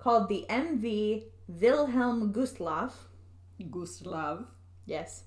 called 0.02 0.28
the 0.28 0.44
MV 0.50 1.22
Wilhelm 1.46 2.32
Gustloff. 2.32 2.92
Gustav. 3.70 4.46
Yes. 4.84 5.22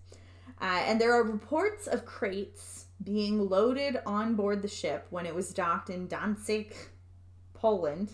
Uh, 0.62 0.82
and 0.86 1.00
there 1.00 1.14
are 1.14 1.24
reports 1.24 1.88
of 1.88 2.06
crates 2.06 2.88
being 3.02 3.48
loaded 3.50 4.02
on 4.06 4.36
board 4.36 4.62
the 4.62 4.68
ship 4.68 5.08
when 5.12 5.26
it 5.26 5.34
was 5.34 5.54
docked 5.54 5.90
in 5.90 6.08
Danzig, 6.08 6.76
Poland, 7.54 8.12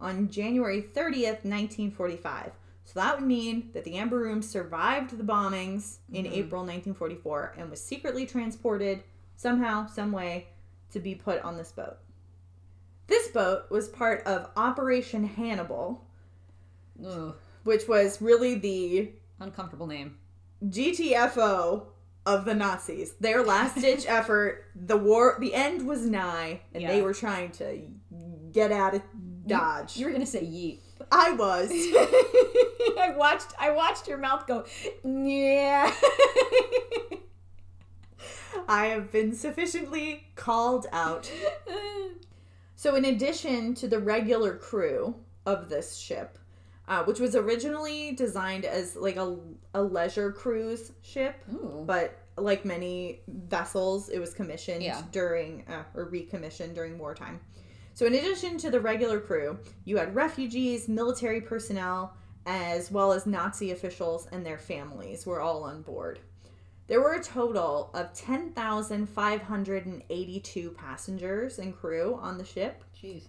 on 0.00 0.28
January 0.28 0.80
30th, 0.80 1.42
1945. 1.44 2.52
So 2.84 3.00
that 3.00 3.18
would 3.18 3.26
mean 3.26 3.70
that 3.74 3.82
the 3.82 3.96
Amber 3.96 4.18
Room 4.20 4.42
survived 4.42 5.18
the 5.18 5.24
bombings 5.24 5.98
in 6.12 6.24
Mhm. 6.24 6.32
April 6.32 6.62
1944 6.62 7.54
and 7.58 7.68
was 7.68 7.82
secretly 7.82 8.26
transported 8.26 9.02
somehow, 9.34 9.86
some 9.86 10.12
way, 10.12 10.46
to 10.92 11.00
be 11.00 11.16
put 11.16 11.42
on 11.42 11.56
this 11.56 11.72
boat. 11.72 11.98
This 13.06 13.28
boat 13.28 13.70
was 13.70 13.88
part 13.88 14.22
of 14.26 14.50
Operation 14.56 15.24
Hannibal, 15.24 16.04
Ugh. 17.04 17.34
which 17.64 17.86
was 17.88 18.20
really 18.20 18.56
the 18.56 19.12
Uncomfortable 19.38 19.86
name. 19.86 20.16
GTFO 20.64 21.86
of 22.24 22.44
the 22.44 22.54
Nazis. 22.54 23.12
Their 23.20 23.42
last 23.44 23.76
ditch 23.80 24.04
effort. 24.08 24.64
The 24.74 24.96
war, 24.96 25.36
the 25.38 25.54
end 25.54 25.86
was 25.86 26.06
nigh, 26.06 26.60
and 26.74 26.84
they 26.84 27.02
were 27.02 27.14
trying 27.14 27.50
to 27.52 27.82
get 28.52 28.72
out 28.72 28.94
of 28.94 29.02
Dodge. 29.46 29.96
You 29.96 30.06
were 30.06 30.12
gonna 30.12 30.26
say 30.26 30.42
yeet. 30.42 30.80
I 31.12 31.32
was. 31.32 31.70
I 32.98 33.14
watched. 33.16 33.52
I 33.58 33.70
watched 33.70 34.08
your 34.08 34.18
mouth 34.18 34.46
go. 34.46 34.64
Yeah. 35.04 35.92
I 38.68 38.86
have 38.86 39.12
been 39.12 39.34
sufficiently 39.34 40.26
called 40.34 40.86
out. 40.92 41.30
So, 42.76 42.94
in 42.94 43.06
addition 43.06 43.74
to 43.76 43.88
the 43.88 43.98
regular 43.98 44.54
crew 44.54 45.16
of 45.46 45.68
this 45.68 45.96
ship, 45.96 46.38
uh, 46.88 47.02
which 47.04 47.18
was 47.18 47.34
originally 47.34 48.12
designed 48.12 48.64
as 48.64 48.94
like 48.96 49.16
a, 49.16 49.36
a 49.74 49.82
leisure 49.82 50.30
cruise 50.30 50.92
ship, 51.02 51.36
Ooh. 51.52 51.84
but 51.86 52.18
like 52.36 52.64
many 52.66 53.22
vessels, 53.28 54.10
it 54.10 54.18
was 54.18 54.34
commissioned 54.34 54.82
Yeah. 54.82 55.02
during 55.10 55.64
uh, 55.68 55.84
or 55.94 56.10
recommissioned 56.10 56.74
during 56.74 56.98
wartime. 56.98 57.40
So, 57.94 58.04
in 58.04 58.14
addition 58.14 58.58
to 58.58 58.70
the 58.70 58.78
regular 58.78 59.20
crew, 59.20 59.58
you 59.86 59.96
had 59.96 60.14
refugees, 60.14 60.86
military 60.86 61.40
personnel, 61.40 62.14
as 62.44 62.90
well 62.90 63.10
as 63.10 63.26
Nazi 63.26 63.70
officials 63.70 64.28
and 64.30 64.44
their 64.44 64.58
families 64.58 65.26
were 65.26 65.40
all 65.40 65.64
on 65.64 65.80
board. 65.80 66.20
There 66.88 67.00
were 67.00 67.14
a 67.14 67.22
total 67.22 67.90
of 67.94 68.12
10,582 68.14 70.70
passengers 70.70 71.58
and 71.58 71.76
crew 71.76 72.16
on 72.20 72.38
the 72.38 72.44
ship, 72.44 72.84
Jeez. 73.00 73.24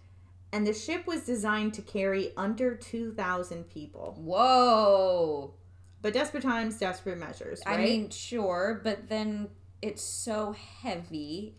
and 0.53 0.65
the 0.67 0.73
ship 0.73 1.07
was 1.07 1.21
designed 1.21 1.73
to 1.73 1.81
carry 1.81 2.31
under 2.37 2.75
2,000 2.75 3.67
people. 3.69 4.15
Whoa. 4.19 5.55
But 6.03 6.13
desperate 6.13 6.43
times, 6.43 6.77
desperate 6.77 7.17
measures, 7.17 7.61
right? 7.65 7.79
I 7.79 7.83
mean, 7.83 8.11
sure, 8.11 8.79
but 8.83 9.09
then 9.09 9.49
it's 9.81 10.03
so 10.03 10.55
heavy. 10.81 11.55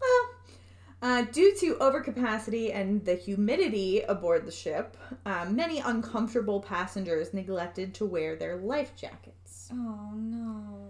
Well, 0.00 0.28
uh, 1.02 1.22
due 1.32 1.54
to 1.60 1.76
overcapacity 1.76 2.74
and 2.74 3.02
the 3.06 3.14
humidity 3.14 4.02
aboard 4.02 4.44
the 4.46 4.52
ship, 4.52 4.98
uh, 5.24 5.46
many 5.46 5.80
uncomfortable 5.80 6.60
passengers 6.60 7.32
neglected 7.32 7.94
to 7.94 8.04
wear 8.04 8.36
their 8.36 8.56
life 8.58 8.94
jackets. 8.96 9.70
Oh 9.72 10.10
no. 10.14 10.89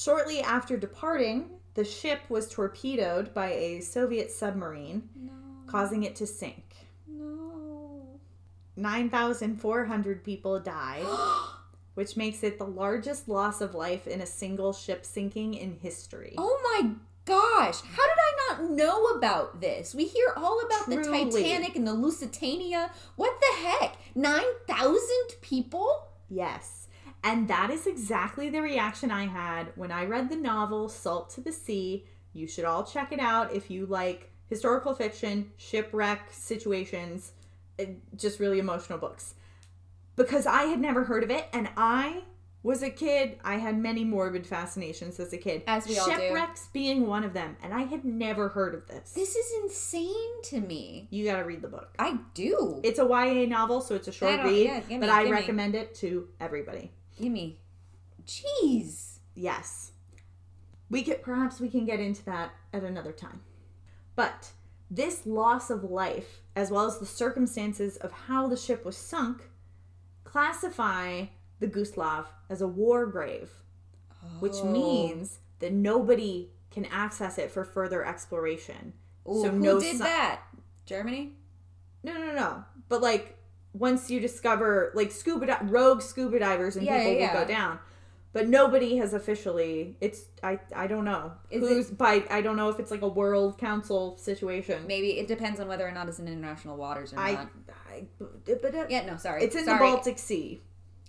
Shortly 0.00 0.40
after 0.40 0.78
departing, 0.78 1.50
the 1.74 1.84
ship 1.84 2.20
was 2.30 2.48
torpedoed 2.48 3.34
by 3.34 3.52
a 3.52 3.80
Soviet 3.80 4.30
submarine, 4.30 5.10
No. 5.14 5.32
causing 5.66 6.04
it 6.04 6.16
to 6.16 6.26
sink. 6.26 6.74
No. 7.06 8.18
9,400 8.76 10.24
people 10.24 10.58
died, 10.58 11.04
which 11.96 12.16
makes 12.16 12.42
it 12.42 12.56
the 12.56 12.64
largest 12.64 13.28
loss 13.28 13.60
of 13.60 13.74
life 13.74 14.06
in 14.06 14.22
a 14.22 14.26
single 14.26 14.72
ship 14.72 15.04
sinking 15.04 15.52
in 15.52 15.74
history. 15.74 16.34
Oh 16.38 16.58
my 16.80 16.92
gosh. 17.26 17.82
How 17.82 18.06
did 18.06 18.16
I 18.16 18.32
not 18.48 18.70
know 18.70 19.04
about 19.08 19.60
this? 19.60 19.94
We 19.94 20.06
hear 20.06 20.32
all 20.34 20.62
about 20.64 20.88
the 20.88 20.96
Titanic 20.96 21.76
and 21.76 21.86
the 21.86 21.92
Lusitania. 21.92 22.90
What 23.16 23.38
the 23.38 23.68
heck? 23.68 23.98
9,000 24.14 25.02
people? 25.42 26.08
Yes. 26.30 26.79
And 27.22 27.48
that 27.48 27.70
is 27.70 27.86
exactly 27.86 28.48
the 28.48 28.62
reaction 28.62 29.10
I 29.10 29.26
had 29.26 29.72
when 29.76 29.92
I 29.92 30.04
read 30.06 30.30
the 30.30 30.36
novel 30.36 30.88
Salt 30.88 31.30
to 31.30 31.40
the 31.40 31.52
Sea. 31.52 32.06
You 32.32 32.46
should 32.46 32.64
all 32.64 32.84
check 32.84 33.12
it 33.12 33.20
out 33.20 33.52
if 33.54 33.70
you 33.70 33.86
like 33.86 34.30
historical 34.48 34.94
fiction, 34.94 35.52
shipwreck 35.56 36.28
situations, 36.32 37.32
eh, 37.78 37.86
just 38.16 38.40
really 38.40 38.58
emotional 38.58 38.98
books. 38.98 39.34
Because 40.16 40.46
I 40.46 40.64
had 40.64 40.80
never 40.80 41.04
heard 41.04 41.22
of 41.22 41.30
it 41.30 41.48
and 41.52 41.68
I 41.76 42.22
was 42.62 42.82
a 42.82 42.90
kid. 42.90 43.38
I 43.42 43.56
had 43.56 43.78
many 43.78 44.04
morbid 44.04 44.46
fascinations 44.46 45.18
as 45.18 45.32
a 45.32 45.38
kid. 45.38 45.62
As 45.66 45.86
we 45.86 45.98
all 45.98 46.06
do. 46.06 46.12
Shipwrecks 46.12 46.68
being 46.72 47.06
one 47.06 47.24
of 47.24 47.32
them, 47.32 47.56
and 47.62 47.72
I 47.72 47.82
had 47.82 48.04
never 48.04 48.50
heard 48.50 48.74
of 48.74 48.86
this. 48.86 49.12
This 49.12 49.34
is 49.34 49.52
insane 49.62 50.42
to 50.44 50.60
me. 50.60 51.08
You 51.10 51.24
gotta 51.24 51.44
read 51.44 51.62
the 51.62 51.68
book. 51.68 51.94
I 51.98 52.18
do. 52.34 52.80
It's 52.82 52.98
a 52.98 53.04
YA 53.04 53.46
novel, 53.46 53.80
so 53.80 53.94
it's 53.94 54.08
a 54.08 54.12
short 54.12 54.42
read, 54.42 54.66
yeah, 54.66 54.80
gimme, 54.80 55.00
but 55.00 55.08
I 55.08 55.30
recommend 55.30 55.74
it 55.74 55.94
to 55.96 56.28
everybody. 56.38 56.92
Gimme. 57.20 57.58
Jeez. 58.26 59.18
Yes. 59.34 59.92
We 60.88 61.02
could 61.02 61.22
perhaps 61.22 61.60
we 61.60 61.68
can 61.68 61.84
get 61.84 62.00
into 62.00 62.24
that 62.24 62.52
at 62.72 62.82
another 62.82 63.12
time. 63.12 63.40
But 64.16 64.50
this 64.90 65.24
loss 65.26 65.70
of 65.70 65.84
life, 65.84 66.40
as 66.56 66.70
well 66.70 66.86
as 66.86 66.98
the 66.98 67.06
circumstances 67.06 67.96
of 67.98 68.10
how 68.12 68.48
the 68.48 68.56
ship 68.56 68.84
was 68.84 68.96
sunk, 68.96 69.42
classify 70.24 71.26
the 71.60 71.68
Guslav 71.68 72.26
as 72.48 72.60
a 72.60 72.66
war 72.66 73.06
grave, 73.06 73.50
which 74.40 74.56
Oh. 74.56 74.70
means 74.70 75.38
that 75.60 75.72
nobody 75.72 76.50
can 76.70 76.86
access 76.86 77.38
it 77.38 77.50
for 77.50 77.64
further 77.64 78.04
exploration. 78.04 78.92
Ooh, 79.28 79.42
so 79.42 79.50
who 79.50 79.58
no 79.58 79.78
did 79.80 79.92
si- 79.92 79.98
that? 79.98 80.42
Germany? 80.86 81.36
No, 82.02 82.14
no, 82.14 82.32
no. 82.34 82.64
But 82.88 83.00
like 83.02 83.36
once 83.72 84.10
you 84.10 84.20
discover 84.20 84.90
like 84.94 85.12
scuba 85.12 85.46
di- 85.46 85.58
rogue 85.64 86.02
scuba 86.02 86.38
divers 86.38 86.76
and 86.76 86.84
Yeah, 86.84 86.98
people 86.98 87.12
yeah, 87.12 87.32
will 87.32 87.40
yeah. 87.40 87.44
go 87.44 87.48
down. 87.48 87.78
But 88.32 88.48
nobody 88.48 88.96
has 88.98 89.12
officially. 89.12 89.96
It's 90.00 90.22
I 90.42 90.60
I 90.74 90.86
don't 90.86 91.04
know 91.04 91.32
Is 91.50 91.68
who's 91.68 91.90
by. 91.90 92.24
I 92.30 92.42
don't 92.42 92.56
know 92.56 92.68
if 92.68 92.78
it's 92.78 92.92
like 92.92 93.02
a 93.02 93.08
world 93.08 93.58
council 93.58 94.16
situation. 94.18 94.86
Maybe 94.86 95.18
it 95.18 95.26
depends 95.26 95.58
on 95.58 95.66
whether 95.66 95.86
or 95.86 95.90
not 95.90 96.08
it's 96.08 96.20
in 96.20 96.28
international 96.28 96.76
waters 96.76 97.12
or 97.12 97.18
I, 97.18 97.32
not. 97.32 97.50
I 97.92 98.04
but 98.46 98.74
uh, 98.74 98.86
Yeah, 98.88 99.04
no, 99.04 99.16
sorry. 99.16 99.42
it's 99.42 99.56
in 99.56 99.64
sorry. 99.64 99.78
the 99.78 99.84
Baltic 99.84 100.18
Sea. 100.18 100.60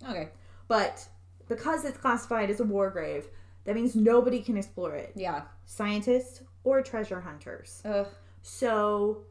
Okay. 0.09 0.29
But 0.67 1.07
because 1.47 1.85
it's 1.85 1.97
classified 1.99 2.49
as 2.49 2.59
a 2.59 2.63
war 2.63 2.89
grave, 2.89 3.27
that 3.65 3.75
means 3.75 3.95
nobody 3.95 4.39
can 4.41 4.57
explore 4.57 4.95
it. 4.95 5.11
Yeah. 5.15 5.43
Scientists 5.65 6.41
or 6.63 6.81
treasure 6.81 7.21
hunters. 7.21 7.83
Ugh. 7.85 8.07
So 8.41 9.25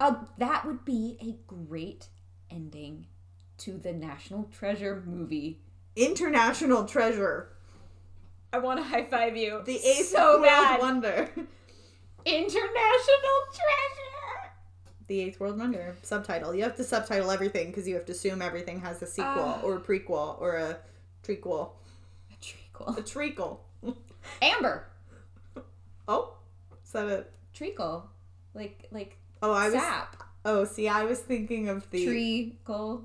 Uh, 0.00 0.14
that 0.38 0.64
would 0.66 0.84
be 0.84 1.18
a 1.20 1.36
great 1.46 2.08
ending 2.50 3.06
to 3.58 3.76
the 3.76 3.92
National 3.92 4.44
Treasure 4.44 5.02
movie. 5.06 5.60
international 5.94 6.84
treasure, 6.86 7.50
I 8.52 8.58
want 8.58 8.78
to 8.80 8.84
high 8.84 9.04
five 9.04 9.36
you. 9.36 9.62
the 9.64 9.76
eighth 9.76 10.08
so 10.08 10.40
world 10.40 10.44
bad. 10.44 10.80
wonder. 10.80 11.28
International 12.24 13.40
Treasure. 13.52 14.52
The 15.06 15.20
Eighth 15.22 15.40
World 15.40 15.58
Wonder 15.58 15.96
subtitle. 16.02 16.54
You 16.54 16.62
have 16.62 16.76
to 16.76 16.84
subtitle 16.84 17.30
everything 17.32 17.66
because 17.68 17.88
you 17.88 17.94
have 17.96 18.04
to 18.06 18.12
assume 18.12 18.40
everything 18.42 18.80
has 18.80 19.02
a 19.02 19.06
sequel 19.06 19.32
Ah. 19.58 19.60
or 19.62 19.76
a 19.76 19.80
prequel 19.80 20.40
or 20.40 20.56
a 20.56 20.78
trequel. 21.24 21.72
A 22.30 22.36
treacle. 22.40 22.94
A 22.96 23.02
treacle. 23.02 23.64
Amber. 24.40 24.86
Oh, 26.06 26.34
is 26.84 26.92
that 26.92 27.06
a? 27.08 27.24
Treacle. 27.52 28.08
Like 28.54 28.86
like 28.92 29.16
Oh, 29.42 29.52
I 29.52 29.70
was. 29.70 29.74
sap. 29.74 30.16
Oh, 30.44 30.64
see, 30.64 30.88
I 30.88 31.04
was 31.04 31.18
thinking 31.20 31.68
of 31.68 31.88
the. 31.90 32.04
Treacle. 32.06 33.04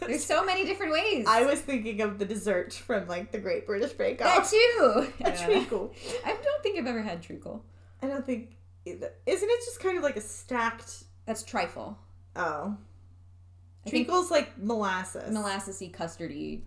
There's 0.00 0.24
so 0.24 0.44
many 0.44 0.64
different 0.64 0.92
ways. 0.92 1.26
I 1.28 1.44
was 1.44 1.60
thinking 1.60 2.00
of 2.00 2.18
the 2.18 2.24
dessert 2.24 2.72
from 2.72 3.06
like 3.06 3.30
the 3.30 3.38
Great 3.38 3.66
British 3.66 3.92
Bake 3.92 4.18
that 4.18 4.40
Off. 4.40 4.50
too. 4.50 5.06
A 5.24 5.30
treacle. 5.30 5.92
I 6.24 6.36
don't 6.42 6.62
think 6.62 6.78
I've 6.78 6.86
ever 6.86 7.02
had 7.02 7.22
treacle. 7.22 7.64
I 8.02 8.08
don't 8.08 8.26
think. 8.26 8.56
Isn't 8.84 9.02
it 9.26 9.60
just 9.64 9.78
kind 9.80 9.96
of 9.96 10.02
like 10.02 10.16
a 10.16 10.20
stacked? 10.20 11.04
That's 11.24 11.44
trifle. 11.44 11.96
Oh, 12.34 12.76
I 13.86 13.90
treacle's 13.90 14.30
like 14.30 14.58
molasses. 14.58 15.32
molassesy 15.34 15.92
custardy 15.92 16.62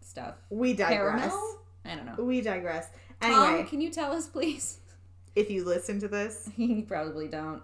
stuff. 0.00 0.36
We 0.48 0.72
digress. 0.72 1.20
Caramel? 1.30 1.58
I 1.84 1.94
don't 1.94 2.06
know. 2.06 2.24
We 2.24 2.40
digress. 2.40 2.88
Tom, 3.20 3.32
Anyway, 3.32 3.68
can 3.68 3.80
you 3.80 3.90
tell 3.90 4.12
us, 4.12 4.26
please? 4.28 4.78
if 5.34 5.50
you 5.50 5.64
listen 5.64 6.00
to 6.00 6.08
this, 6.08 6.48
you 6.56 6.82
probably 6.82 7.28
don't. 7.28 7.62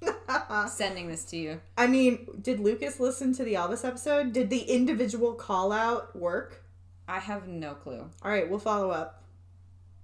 Sending 0.68 1.08
this 1.08 1.24
to 1.26 1.36
you. 1.36 1.60
I 1.76 1.86
mean, 1.86 2.26
did 2.42 2.60
Lucas 2.60 3.00
listen 3.00 3.32
to 3.34 3.44
the 3.44 3.54
Elvis 3.54 3.84
episode? 3.86 4.32
Did 4.32 4.50
the 4.50 4.60
individual 4.60 5.32
call 5.34 5.72
out 5.72 6.14
work? 6.16 6.62
I 7.08 7.18
have 7.18 7.48
no 7.48 7.74
clue. 7.74 8.08
All 8.22 8.30
right, 8.30 8.48
we'll 8.48 8.58
follow 8.58 8.90
up. 8.90 9.22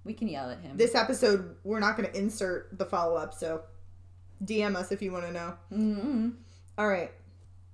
We 0.05 0.13
can 0.15 0.29
yell 0.29 0.51
at 0.51 0.61
him. 0.61 0.77
This 0.77 0.95
episode, 0.95 1.57
we're 1.65 1.81
not 1.81 1.97
going 1.97 2.09
to 2.11 2.19
insert 2.19 2.77
the 2.79 2.85
follow 2.85 3.17
up, 3.17 3.35
so 3.35 3.63
DM 4.45 4.75
us 4.77 4.93
if 4.93 5.01
you 5.03 5.13
want 5.13 5.25
to 5.27 5.33
know. 5.33 5.55
mm 5.73 6.33
All 6.77 6.89
right. 6.89 7.11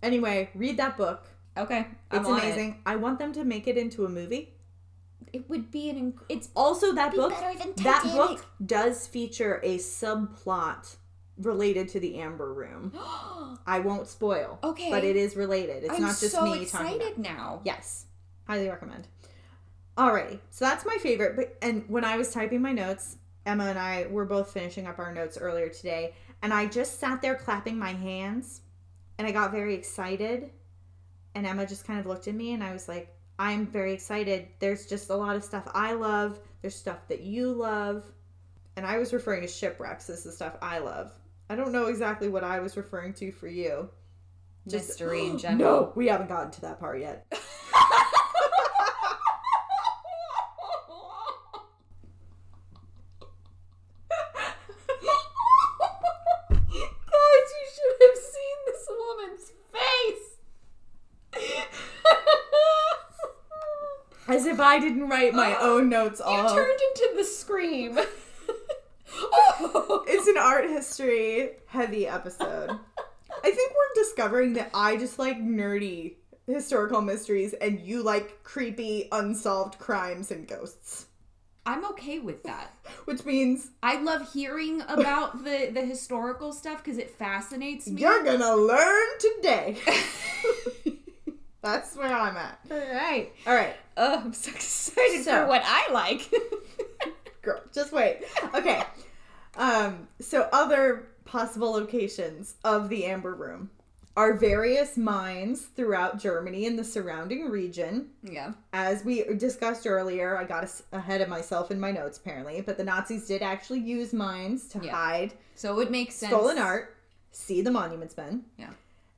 Anyway, 0.03 0.51
read 0.55 0.77
that 0.79 0.97
book. 0.97 1.27
Okay, 1.57 1.87
I'm 2.11 2.21
It's 2.21 2.29
on 2.29 2.39
it. 2.39 2.45
amazing. 2.45 2.83
I 2.87 2.97
want 2.97 3.19
them 3.19 3.33
to 3.35 3.45
make 3.45 3.67
it 3.67 3.77
into 3.77 4.05
a 4.05 4.09
movie. 4.09 4.55
It 5.33 5.49
would 5.49 5.71
be 5.71 5.91
an. 5.91 6.13
Inc- 6.13 6.25
it's 6.29 6.49
Also, 6.57 6.93
that 6.95 7.15
book 7.15 7.31
better 7.31 7.59
than 7.59 7.73
that 7.85 8.03
book 8.05 8.45
does 8.65 9.07
feature 9.07 9.61
a 9.63 9.79
subplot 9.79 10.97
related 11.41 11.89
to 11.91 12.01
the 12.01 12.19
Amber 12.19 12.53
Room. 12.53 12.93
I 13.67 13.81
won't 13.81 14.07
spoil. 14.07 14.59
Okay. 14.63 14.91
But 14.91 15.05
it 15.05 15.17
is 15.17 15.37
related. 15.37 15.85
It's 15.85 15.95
I'm 15.95 16.03
not 16.03 16.19
just 16.19 16.33
so 16.33 16.45
me 16.45 16.67
talking 16.67 16.97
about 16.97 17.07
excited 17.07 17.19
now. 17.19 17.61
Yes. 17.65 18.07
Highly 18.47 18.69
recommend. 18.69 19.07
Alrighty. 19.97 20.39
So 20.51 20.65
that's 20.65 20.87
my 20.87 20.97
favorite. 20.97 21.37
But 21.37 21.57
and 21.63 21.85
when 21.89 22.05
I 22.05 22.17
was 22.17 22.33
typing 22.33 22.63
my 22.63 22.73
notes, 22.73 23.17
Emma 23.47 23.65
and 23.65 23.79
I 23.79 24.07
were 24.09 24.25
both 24.25 24.53
finishing 24.53 24.87
up 24.87 24.99
our 24.99 25.13
notes 25.13 25.39
earlier 25.39 25.69
today, 25.69 26.15
and 26.43 26.53
I 26.53 26.67
just 26.67 27.01
sat 27.01 27.23
there 27.23 27.35
clapping 27.35 27.79
my 27.79 27.93
hands 27.93 28.63
and 29.19 29.27
I 29.27 29.33
got 29.33 29.53
very 29.53 29.75
excited. 29.75 30.51
And 31.35 31.47
Emma 31.47 31.67
just 31.67 31.87
kind 31.87 32.01
of 32.01 32.07
looked 32.07 32.27
at 32.27 32.35
me 32.35 32.55
and 32.55 32.65
I 32.65 32.73
was 32.73 32.89
like, 32.89 33.15
I'm 33.39 33.67
very 33.67 33.93
excited. 33.93 34.49
There's 34.59 34.87
just 34.87 35.11
a 35.11 35.15
lot 35.15 35.37
of 35.37 35.45
stuff 35.45 35.69
I 35.75 35.93
love. 35.93 36.41
There's 36.63 36.75
stuff 36.75 37.07
that 37.09 37.21
you 37.21 37.53
love. 37.53 38.05
And 38.77 38.87
I 38.87 38.97
was 38.97 39.13
referring 39.13 39.43
to 39.43 39.49
shipwrecks 39.49 40.09
as 40.09 40.25
the 40.25 40.33
stuff 40.33 40.57
I 40.63 40.79
love. 40.79 41.13
I 41.51 41.57
don't 41.57 41.73
know 41.73 41.87
exactly 41.87 42.29
what 42.29 42.45
I 42.45 42.61
was 42.61 42.77
referring 42.77 43.13
to 43.15 43.33
for 43.33 43.49
you. 43.49 43.91
Mystery 44.71 45.27
in 45.27 45.37
general. 45.43 45.59
No, 45.59 45.93
we 45.97 46.07
haven't 46.07 46.29
gotten 46.29 46.53
to 46.53 46.61
that 46.61 46.79
part 46.79 47.01
yet. 47.01 47.27
Guys, 56.51 57.49
you 57.59 57.67
should 57.75 57.97
have 58.09 58.17
seen 58.17 58.57
this 58.67 58.89
woman's 58.89 59.53
face. 59.73 60.27
As 64.29 64.47
if 64.47 64.61
I 64.61 64.79
didn't 64.79 65.09
write 65.09 65.35
my 65.35 65.57
own 65.61 65.89
notes 65.89 66.21
you 66.21 66.27
all. 66.27 66.55
turned 66.55 66.81
into 66.95 67.15
the 67.17 67.25
scream. 67.25 67.99
An 70.31 70.39
art 70.39 70.65
history 70.69 71.51
heavy 71.67 72.07
episode. 72.07 72.71
I 73.45 73.51
think 73.51 73.73
we're 73.73 74.03
discovering 74.03 74.55
that 74.55 74.71
I 74.75 74.97
just 74.97 75.19
like 75.19 75.39
nerdy 75.39 76.15
historical 76.47 77.01
mysteries 77.01 77.53
and 77.55 77.81
you 77.81 78.03
like 78.03 78.43
creepy 78.43 79.09
unsolved 79.13 79.79
crimes 79.79 80.31
and 80.31 80.49
ghosts. 80.49 81.07
I'm 81.67 81.85
okay 81.91 82.19
with 82.19 82.43
that. 82.45 82.75
Which 83.05 83.25
means 83.25 83.71
I 83.83 84.01
love 84.01 84.33
hearing 84.33 84.83
about 84.89 85.45
the 85.45 85.71
the 85.73 85.83
historical 85.83 86.53
stuff 86.53 86.83
because 86.83 86.99
it 86.99 87.11
fascinates 87.11 87.87
me. 87.87 88.01
you're 88.01 88.25
gonna 88.25 88.57
learn 88.57 89.09
today. 89.21 89.77
That's 91.63 91.95
where 91.95 92.13
I'm 92.13 92.37
at. 92.39 92.59
All 92.71 92.77
right. 92.79 93.31
All 93.47 93.55
right, 93.55 93.75
Oh, 93.99 94.23
I'm 94.25 94.33
so 94.33 94.51
excited 94.51 95.25
So- 95.25 95.43
for 95.43 95.47
what 95.49 95.63
I 95.65 95.93
like. 95.93 96.31
girl, 97.43 97.61
just 97.73 97.93
wait. 97.93 98.23
Okay. 98.55 98.83
Um, 99.57 100.09
so 100.21 100.49
other 100.53 101.09
possible 101.25 101.71
locations 101.73 102.55
of 102.65 102.89
the 102.89 103.05
Amber 103.05 103.35
Room 103.35 103.71
are 104.17 104.35
various 104.35 104.97
mines 104.97 105.63
throughout 105.77 106.19
Germany 106.19 106.67
and 106.67 106.79
the 106.79 106.85
surrounding 106.85 107.49
region. 107.49 108.11
yeah. 108.23 108.53
As 108.73 109.05
we 109.05 109.23
discussed 109.37 109.87
earlier, 109.87 110.37
I 110.37 110.45
got 110.45 110.69
ahead 110.93 111.21
of 111.21 111.29
myself 111.29 111.71
in 111.71 111.79
my 111.79 111.93
notes 111.93 112.19
apparently, 112.19 112.61
but 112.61 112.77
the 112.77 112.85
Nazis 112.85 113.27
did 113.27 113.41
actually 113.41 113.81
use 113.81 114.13
mines 114.13 114.69
to 114.71 114.81
Yeah. 114.85 114.93
hide 114.95 115.35
So 115.55 115.73
it 115.73 115.77
would 115.77 115.91
make 115.91 116.11
sense. 116.13 116.33
stolen 116.33 116.59
art, 116.59 116.97
see 117.31 117.63
the 117.63 117.71
monuments 117.71 118.17
men. 118.17 118.45
Yeah. 118.59 118.71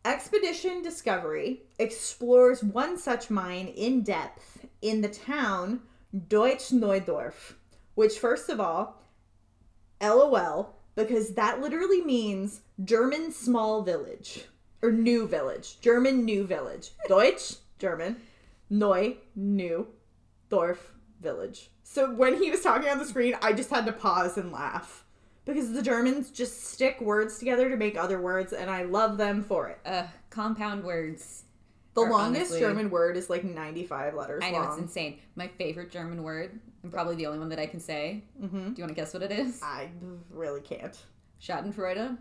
Expedition 0.05 0.83
Discovery 0.83 1.63
explores 1.79 2.63
one 2.63 2.99
such 2.99 3.31
mine 3.31 3.69
in 3.69 4.03
depth 4.03 4.67
in 4.83 5.01
the 5.01 5.09
town 5.09 5.81
Deutsch 6.29 6.71
Neudorf, 6.71 7.55
which, 7.95 8.19
first 8.19 8.49
of 8.51 8.61
all, 8.61 9.02
LOL, 10.03 10.75
because 10.95 11.35
that 11.35 11.61
literally 11.61 12.03
means 12.03 12.61
German 12.85 13.33
small 13.33 13.83
village 13.83 14.45
or 14.83 14.91
new 14.93 15.27
village. 15.27 15.81
German 15.81 16.25
new 16.25 16.45
village. 16.47 16.91
Deutsch, 17.09 17.55
German. 17.79 18.17
Neu, 18.71 19.17
new. 19.37 19.87
Dorf, 20.49 20.93
village. 21.21 21.71
So 21.83 22.13
when 22.13 22.43
he 22.43 22.51
was 22.51 22.61
talking 22.61 22.89
on 22.91 22.99
the 22.99 23.05
screen, 23.07 23.37
I 23.41 23.53
just 23.53 23.71
had 23.71 23.87
to 23.87 23.93
pause 23.93 24.37
and 24.37 24.53
laugh. 24.53 25.05
Because 25.45 25.73
the 25.73 25.83
Germans 25.83 26.31
just 26.31 26.65
stick 26.67 27.01
words 27.01 27.39
together 27.39 27.69
to 27.69 27.77
make 27.77 27.97
other 27.97 28.21
words, 28.21 28.53
and 28.53 28.71
I 28.71 28.83
love 28.85 29.17
them 29.17 29.43
for 29.43 29.69
it. 29.69 29.79
Uh, 29.85 30.05
compound 30.31 30.85
words. 30.85 31.45
The 31.95 32.03
longest 32.03 32.53
honestly- 32.53 32.61
German 32.61 32.91
word 32.91 33.17
is 33.17 33.29
like 33.29 33.45
95 33.45 34.15
letters 34.15 34.43
I 34.45 34.51
know 34.51 34.59
long. 34.61 34.69
it's 34.69 34.79
insane. 34.79 35.19
My 35.35 35.49
favorite 35.49 35.91
German 35.91 36.23
word, 36.23 36.61
and 36.83 36.93
probably 36.93 37.15
the 37.17 37.27
only 37.27 37.39
one 37.39 37.49
that 37.51 37.59
I 37.59 37.67
can 37.67 37.81
say. 37.81 38.23
Mm-hmm. 38.43 38.59
Do 38.73 38.75
you 38.77 38.83
want 38.85 38.89
to 38.89 38.95
guess 38.95 39.13
what 39.15 39.23
it 39.23 39.31
is? 39.33 39.61
I 39.63 39.89
really 40.31 40.61
can't. 40.61 40.97
Schadenfreude. 41.41 42.19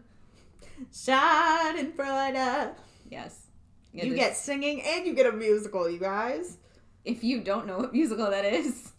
Schadenfreude. 0.93 2.74
Yes. 3.09 3.47
You 3.93 4.14
is- 4.14 4.16
get 4.20 4.38
singing 4.38 4.82
and 4.82 5.05
you 5.05 5.14
get 5.14 5.26
a 5.26 5.32
musical, 5.32 5.89
you 5.89 5.99
guys. 5.99 6.57
If 7.03 7.24
you 7.24 7.41
don't 7.41 7.66
know 7.68 7.78
what 7.80 7.93
musical 7.93 8.30
that 8.30 8.45
is, 8.45 8.91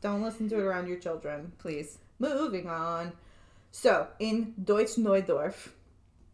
Don't 0.00 0.22
listen 0.22 0.48
to 0.48 0.56
it 0.58 0.62
around 0.62 0.88
your 0.88 0.98
children. 0.98 1.52
please. 1.58 1.98
Moving 2.18 2.68
on. 2.68 3.12
So, 3.70 4.08
in 4.18 4.54
Deutsch 4.62 4.96
Neudorf, 4.96 5.68